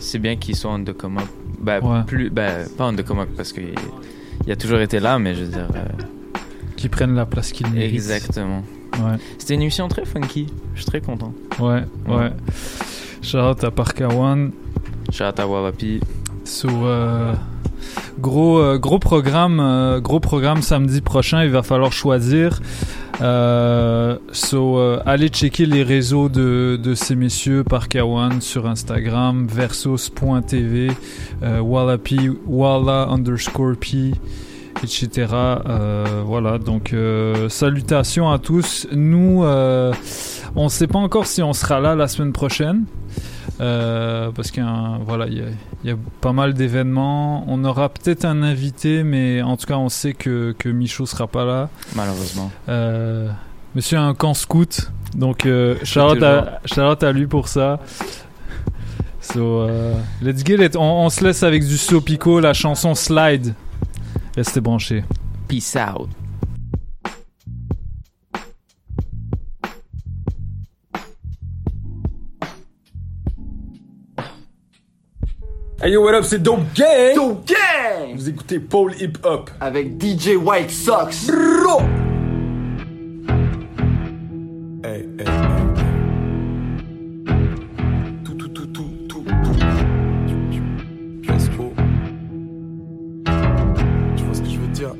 C'est 0.00 0.18
bien 0.18 0.36
qu'il 0.36 0.56
soit 0.56 0.72
on 0.72 0.82
the 0.82 0.92
come 0.92 1.18
up. 1.18 1.28
Bah, 1.60 1.80
plus... 2.06 2.30
bah, 2.30 2.64
pas 2.76 2.86
on 2.88 2.94
the 2.94 3.04
come 3.04 3.20
up 3.20 3.28
parce 3.36 3.52
qu'il 3.52 3.74
il 4.46 4.50
a 4.52 4.56
toujours 4.56 4.80
été 4.80 4.98
là, 4.98 5.18
mais 5.18 5.34
je 5.34 5.44
veux 5.44 5.50
dire. 5.52 5.68
euh, 5.74 5.84
Qui 6.76 6.88
prennent 6.88 7.14
la 7.14 7.26
place 7.26 7.52
qu'ils 7.52 7.68
méritent. 7.68 7.92
Exactement. 7.92 8.62
Ouais. 8.94 9.16
C'était 9.38 9.54
une 9.54 9.62
émission 9.62 9.86
très 9.88 10.04
funky. 10.04 10.46
Je 10.74 10.80
suis 10.80 10.86
très 10.90 11.00
content. 11.00 11.32
Ouais, 11.60 11.84
ouais. 12.08 12.30
Shout 13.22 13.38
out 13.38 13.62
à 13.62 13.70
Parka 13.70 14.08
One. 14.08 14.52
Shout 15.12 15.24
out 15.24 15.38
à 15.38 15.46
Wawapi. 15.46 16.00
So, 16.44 16.68
euh, 16.68 17.34
gros, 18.18 18.58
euh, 18.58 18.78
gros 18.78 18.98
programme, 18.98 19.60
euh, 19.60 20.00
gros 20.00 20.20
programme 20.20 20.62
samedi 20.62 21.00
prochain. 21.00 21.44
Il 21.44 21.50
va 21.50 21.62
falloir 21.62 21.92
choisir. 21.92 22.60
Euh, 23.20 24.16
so, 24.32 24.78
allez 25.04 25.28
checker 25.28 25.66
les 25.66 25.82
réseaux 25.82 26.28
de, 26.28 26.94
ces 26.94 27.16
messieurs 27.16 27.64
Parka 27.64 28.06
One 28.06 28.40
sur 28.40 28.66
Instagram, 28.66 29.46
versus.tv, 29.46 30.90
Wallapi, 31.42 32.30
Walla 32.46 33.08
underscore 33.10 33.76
P, 33.78 34.12
etc. 34.82 35.26
Voilà, 36.24 36.58
donc 36.58 36.94
salutations 37.48 38.30
à 38.30 38.38
tous. 38.38 38.86
Nous, 38.90 39.44
on 39.44 40.64
ne 40.64 40.68
sait 40.70 40.86
pas 40.86 40.98
encore 40.98 41.26
si 41.26 41.42
on 41.42 41.52
sera 41.52 41.78
là 41.78 41.94
la 41.94 42.08
semaine 42.08 42.32
prochaine. 42.32 42.86
Euh, 43.60 44.30
parce 44.30 44.50
qu'il 44.50 44.62
y 44.62 44.66
a 44.66 44.98
voilà, 45.04 45.26
y 45.26 45.42
y 45.84 45.94
pas 46.20 46.32
mal 46.32 46.54
d'événements. 46.54 47.44
On 47.46 47.62
aura 47.64 47.90
peut-être 47.90 48.24
un 48.24 48.42
invité, 48.42 49.02
mais 49.02 49.42
en 49.42 49.56
tout 49.56 49.66
cas, 49.66 49.76
on 49.76 49.88
sait 49.88 50.14
que, 50.14 50.54
que 50.58 50.68
Michaud 50.68 51.06
sera 51.06 51.26
pas 51.26 51.44
là. 51.44 51.68
Malheureusement. 51.94 52.50
Euh, 52.68 53.28
monsieur 53.74 53.98
a 53.98 54.02
un 54.02 54.14
camp 54.14 54.34
scout, 54.34 54.90
donc 55.14 55.44
euh, 55.44 55.76
shout 55.84 56.00
out 56.00 57.02
à, 57.02 57.12
lui 57.12 57.26
pour 57.26 57.48
ça. 57.48 57.80
So, 59.20 59.40
euh, 59.40 59.94
let's 60.22 60.44
get 60.44 60.64
it. 60.64 60.76
On, 60.76 61.04
on 61.04 61.10
se 61.10 61.22
laisse 61.22 61.42
avec 61.42 61.66
du 61.66 61.76
Sopico, 61.76 62.40
la 62.40 62.54
chanson 62.54 62.94
Slide. 62.94 63.54
Restez 64.36 64.60
branchés. 64.60 65.04
Peace 65.48 65.76
out. 65.76 66.08
Hey 75.82 75.92
yo, 75.92 76.02
what 76.04 76.12
up, 76.12 76.24
c'est 76.24 76.42
Dope 76.42 76.60
Gang! 76.74 77.14
Dope 77.14 77.46
Gang! 77.46 78.14
Vous 78.14 78.28
écoutez 78.28 78.60
Paul 78.60 78.92
Hip 79.00 79.14
Hop. 79.24 79.50
Avec 79.62 79.98
DJ 79.98 80.36
White 80.36 80.70
Sox. 80.70 81.26
Bro! 81.26 81.80
Hey, 84.84 85.08
hey, 85.18 85.26
hey. 85.26 85.26
Tout, 88.22 88.34
tout, 88.34 88.48
tout, 88.48 88.66
tout, 88.66 88.92
tout, 89.08 89.24
tout. 89.24 89.24
Let's 91.26 91.48
go. 91.56 91.72
Tu 94.18 94.24
vois 94.24 94.34
ce 94.34 94.42
que 94.42 94.50
je 94.50 94.58
veux 94.58 94.68
dire? 94.68 94.92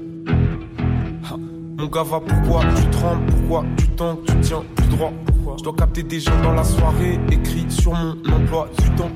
Ha. 1.31 1.37
Mon 1.77 1.87
gars 1.89 2.05
va 2.05 2.21
pourquoi? 2.21 2.63
Tu 2.75 2.89
trembles, 2.89 3.27
pourquoi? 3.27 3.65
Tu 3.77 3.87
tanques, 3.89 4.25
tu 4.25 4.41
tiens 4.41 4.65
plus 4.77 4.89
droit. 4.89 5.13
Je 5.59 5.63
dois 5.63 5.75
capter 5.77 6.05
des 6.05 6.21
gens 6.21 6.41
dans 6.43 6.55
la 6.55 6.65
soirée, 6.65 7.21
écrit 7.31 7.67
sur 7.69 7.93
mon 7.93 8.13
emploi 8.33 8.71
du 8.79 8.89
temps. 8.93 9.11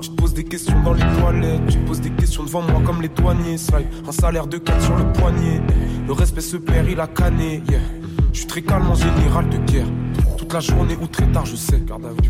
Tu 0.00 0.08
te 0.08 0.14
poses 0.16 0.32
des 0.32 0.44
questions 0.44 0.80
dans 0.82 0.94
les 0.94 1.04
toilettes, 1.20 1.66
tu 1.68 1.78
poses 1.78 2.00
des 2.00 2.10
questions 2.10 2.42
devant 2.42 2.62
moi 2.62 2.80
comme 2.84 3.02
les 3.02 3.08
douaniers. 3.08 3.58
Slide, 3.58 3.86
un 4.08 4.12
salaire 4.12 4.46
de 4.46 4.56
4 4.56 4.82
sur 4.82 4.96
le 4.96 5.12
poignet. 5.12 5.60
Le 6.06 6.12
respect 6.12 6.40
se 6.40 6.56
perd, 6.56 6.88
il 6.88 6.98
a 7.00 7.06
canné. 7.06 7.62
Yeah. 7.68 7.80
Je 8.32 8.38
suis 8.38 8.46
très 8.46 8.62
calme 8.62 8.88
en 8.90 8.94
général 8.94 9.48
de 9.50 9.58
guerre. 9.58 9.86
Toute 10.38 10.52
la 10.54 10.60
journée 10.60 10.96
ou 11.02 11.06
très 11.06 11.26
tard, 11.26 11.44
je 11.44 11.56
sais. 11.56 11.82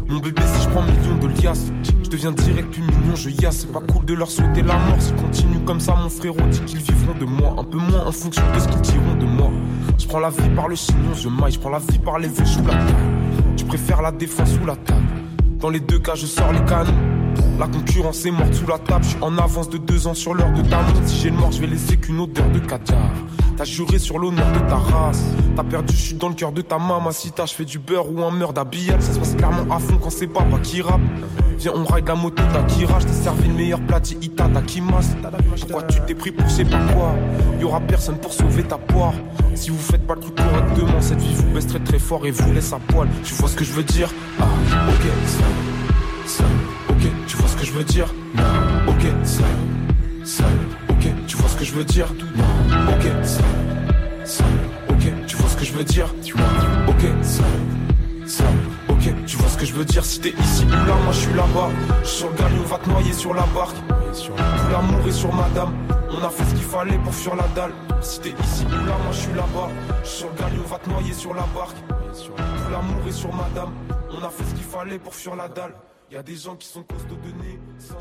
Mon 0.08 0.18
bébé, 0.18 0.42
si 0.42 0.64
je 0.64 0.68
prends 0.70 0.82
millions 0.82 1.18
de 1.20 1.28
liasses, 1.40 1.70
je 2.02 2.10
deviens 2.10 2.32
direct 2.32 2.70
plus 2.70 2.82
mignon, 2.82 3.14
je 3.14 3.30
yasse. 3.30 3.60
C'est 3.60 3.72
pas 3.72 3.80
cool 3.80 4.04
de 4.04 4.14
leur 4.14 4.30
souhaiter 4.30 4.62
la 4.62 4.74
mort. 4.74 5.00
S'ils 5.00 5.14
continuent 5.14 5.64
comme 5.64 5.80
ça, 5.80 5.94
mon 5.94 6.08
frérot 6.08 6.40
dit 6.50 6.60
qu'ils 6.62 6.80
vivront 6.80 7.14
de 7.20 7.24
moi. 7.24 7.54
Un 7.58 7.64
peu 7.64 7.78
moins 7.78 8.04
en 8.06 8.12
fonction 8.12 8.42
de 8.52 8.58
ce 8.58 8.66
qu'ils 8.66 8.80
diront 8.80 9.14
de 9.14 9.26
moi. 9.26 9.50
Je 9.96 10.06
prends 10.08 10.18
la 10.18 10.30
vie 10.30 10.50
par 10.56 10.66
le 10.66 10.74
chignon, 10.74 11.14
je 11.14 11.28
maille. 11.28 11.52
Je 11.52 11.60
prends 11.60 11.70
la 11.70 11.78
vie 11.78 11.98
par 11.98 12.18
les 12.18 12.28
vues, 12.28 12.46
je 12.46 12.58
la 12.58 12.74
table. 12.74 12.94
Tu 13.56 13.64
préfères 13.64 14.02
la 14.02 14.10
défense 14.10 14.58
ou 14.60 14.66
la 14.66 14.76
table 14.76 15.06
Dans 15.58 15.70
les 15.70 15.80
deux 15.80 15.98
cas, 15.98 16.14
je 16.14 16.26
sors 16.26 16.52
les 16.52 16.64
canons. 16.64 17.09
La 17.58 17.66
concurrence 17.66 18.24
est 18.24 18.30
morte 18.30 18.54
sous 18.54 18.66
la 18.66 18.78
table. 18.78 19.04
Je 19.04 19.16
en 19.22 19.36
avance 19.38 19.68
de 19.68 19.78
deux 19.78 20.06
ans 20.06 20.14
sur 20.14 20.34
l'heure 20.34 20.52
de 20.52 20.62
ta 20.62 20.80
montre. 20.82 21.06
Si 21.06 21.20
j'ai 21.20 21.30
le 21.30 21.36
mort, 21.36 21.52
je 21.52 21.60
vais 21.60 21.66
laisser 21.66 21.96
qu'une 21.96 22.20
odeur 22.20 22.48
de 22.50 22.58
caviar. 22.58 23.10
T'as 23.56 23.64
juré 23.64 23.98
sur 23.98 24.18
l'honneur 24.18 24.50
de 24.52 24.58
ta 24.70 24.76
race. 24.76 25.22
T'as 25.54 25.64
perdu, 25.64 25.94
je 25.94 26.00
suis 26.00 26.14
dans 26.14 26.30
le 26.30 26.34
cœur 26.34 26.52
de 26.52 26.62
ta 26.62 26.78
maman. 26.78 27.10
Si 27.10 27.30
t'as, 27.30 27.44
je 27.44 27.54
fais 27.54 27.66
du 27.66 27.78
beurre 27.78 28.10
ou 28.10 28.24
un 28.24 28.30
meurtre 28.30 28.54
d'habillage. 28.54 29.02
Ça 29.02 29.12
se 29.12 29.18
passe 29.18 29.34
clairement 29.34 29.74
à 29.74 29.78
fond 29.78 29.98
quand 30.02 30.08
c'est 30.08 30.26
papa 30.26 30.58
qui 30.62 30.80
rappe. 30.80 31.00
Viens, 31.58 31.72
on 31.74 31.84
ride 31.84 32.08
la 32.08 32.14
moto 32.14 32.42
d'Akira. 32.54 33.00
Je 33.00 33.06
t'ai 33.06 33.12
servi 33.12 33.48
le 33.48 33.54
meilleur 33.54 33.80
plat 33.80 34.00
d'Ita 34.00 34.48
d'Akimas. 34.48 35.14
Pourquoi 35.60 35.82
tu 35.82 36.00
t'es 36.06 36.14
pris 36.14 36.30
pour 36.30 36.50
sais 36.50 36.64
pas 36.64 36.80
quoi? 36.94 37.14
Y 37.60 37.64
aura 37.64 37.80
personne 37.80 38.16
pour 38.16 38.32
sauver 38.32 38.62
ta 38.62 38.78
poire. 38.78 39.12
Si 39.54 39.68
vous 39.68 39.76
faites 39.78 40.06
pas 40.06 40.14
le 40.14 40.20
truc 40.20 40.36
correctement, 40.36 41.00
cette 41.00 41.20
vie 41.20 41.34
vous 41.34 41.52
baisse 41.52 41.66
très 41.66 41.80
très 41.80 41.98
fort 41.98 42.24
et 42.24 42.30
vous 42.30 42.50
laisse 42.54 42.72
à 42.72 42.78
poil. 42.78 43.08
Tu 43.24 43.34
vois 43.34 43.50
ce 43.50 43.56
que 43.56 43.64
je 43.64 43.72
veux 43.72 43.82
dire? 43.82 44.08
Ah, 44.40 44.44
ok, 44.88 45.06
ça, 46.26 46.44
vois 47.40 47.48
ce 47.48 47.56
que 47.56 47.64
je 47.64 47.72
veux 47.72 47.84
dire? 47.84 48.06
Non, 48.34 48.92
ok, 48.92 49.02
ça, 49.24 49.44
ça, 50.24 50.44
ok, 50.88 51.06
tu 51.26 51.36
vois 51.36 51.48
ce 51.48 51.56
que 51.56 51.64
je 51.64 51.72
veux 51.72 51.84
dire? 51.84 52.12
Ok, 52.88 53.24
ça, 53.24 53.42
ça, 54.24 54.44
ok, 54.88 55.26
tu 55.26 55.36
vois 55.36 55.48
ce 55.48 55.56
que 55.56 55.64
je 55.64 55.72
veux 55.72 55.84
dire? 55.84 56.06
Ok, 56.88 57.02
ça, 57.22 57.42
ça, 58.26 58.44
ok, 58.88 59.14
tu 59.26 59.36
vois 59.36 59.48
ce 59.48 59.58
que 59.58 59.64
je 59.66 59.72
veux 59.72 59.84
dire? 59.84 60.04
Si 60.04 60.20
t'es 60.20 60.34
ici 60.38 60.64
ou 60.66 60.70
là, 60.70 60.94
moi 61.04 61.12
je 61.12 61.20
suis 61.20 61.34
là-bas. 61.34 61.70
Je 62.02 62.08
suis 62.08 62.18
sur 62.18 62.30
le 62.30 62.36
galion, 62.36 62.62
va 62.62 62.78
te 62.78 62.88
noyer 62.88 63.12
sur 63.12 63.34
la 63.34 63.46
barque. 63.54 63.76
Tout 64.12 64.32
l'amour 64.72 65.06
est 65.06 65.12
sur 65.12 65.32
madame 65.32 65.72
On 66.10 66.24
a 66.24 66.28
fait 66.28 66.44
ce 66.44 66.54
qu'il 66.54 66.64
fallait 66.64 66.98
pour 66.98 67.14
fuir 67.14 67.36
la 67.36 67.46
dalle. 67.54 67.72
Si 68.00 68.20
t'es 68.20 68.30
ici 68.30 68.64
ou 68.66 68.86
là, 68.86 68.96
moi 69.04 69.12
je 69.12 69.18
suis 69.18 69.32
là-bas. 69.32 69.68
Je 70.02 70.08
suis 70.08 70.18
sur 70.18 70.28
le 70.30 70.36
galion, 70.36 70.62
va 70.68 70.78
te 70.78 70.90
noyer 70.90 71.12
sur 71.12 71.32
la 71.34 71.46
barque. 71.54 71.76
Tout 72.12 72.70
l'amour 72.72 73.00
est 73.08 73.12
sur 73.12 73.32
madame 73.32 73.70
On 74.10 74.24
a 74.24 74.30
fait 74.30 74.44
ce 74.44 74.54
qu'il 74.54 74.64
fallait 74.64 74.98
pour 74.98 75.14
fuir 75.14 75.36
la 75.36 75.48
dalle 75.48 75.74
Y 76.10 76.16
a 76.16 76.22
des 76.24 76.34
gens 76.34 76.56
qui 76.56 76.66
sont 76.66 76.82
costauds 76.82 77.14
de 77.14 77.30
nez 77.42 77.58
Sans 77.78 78.00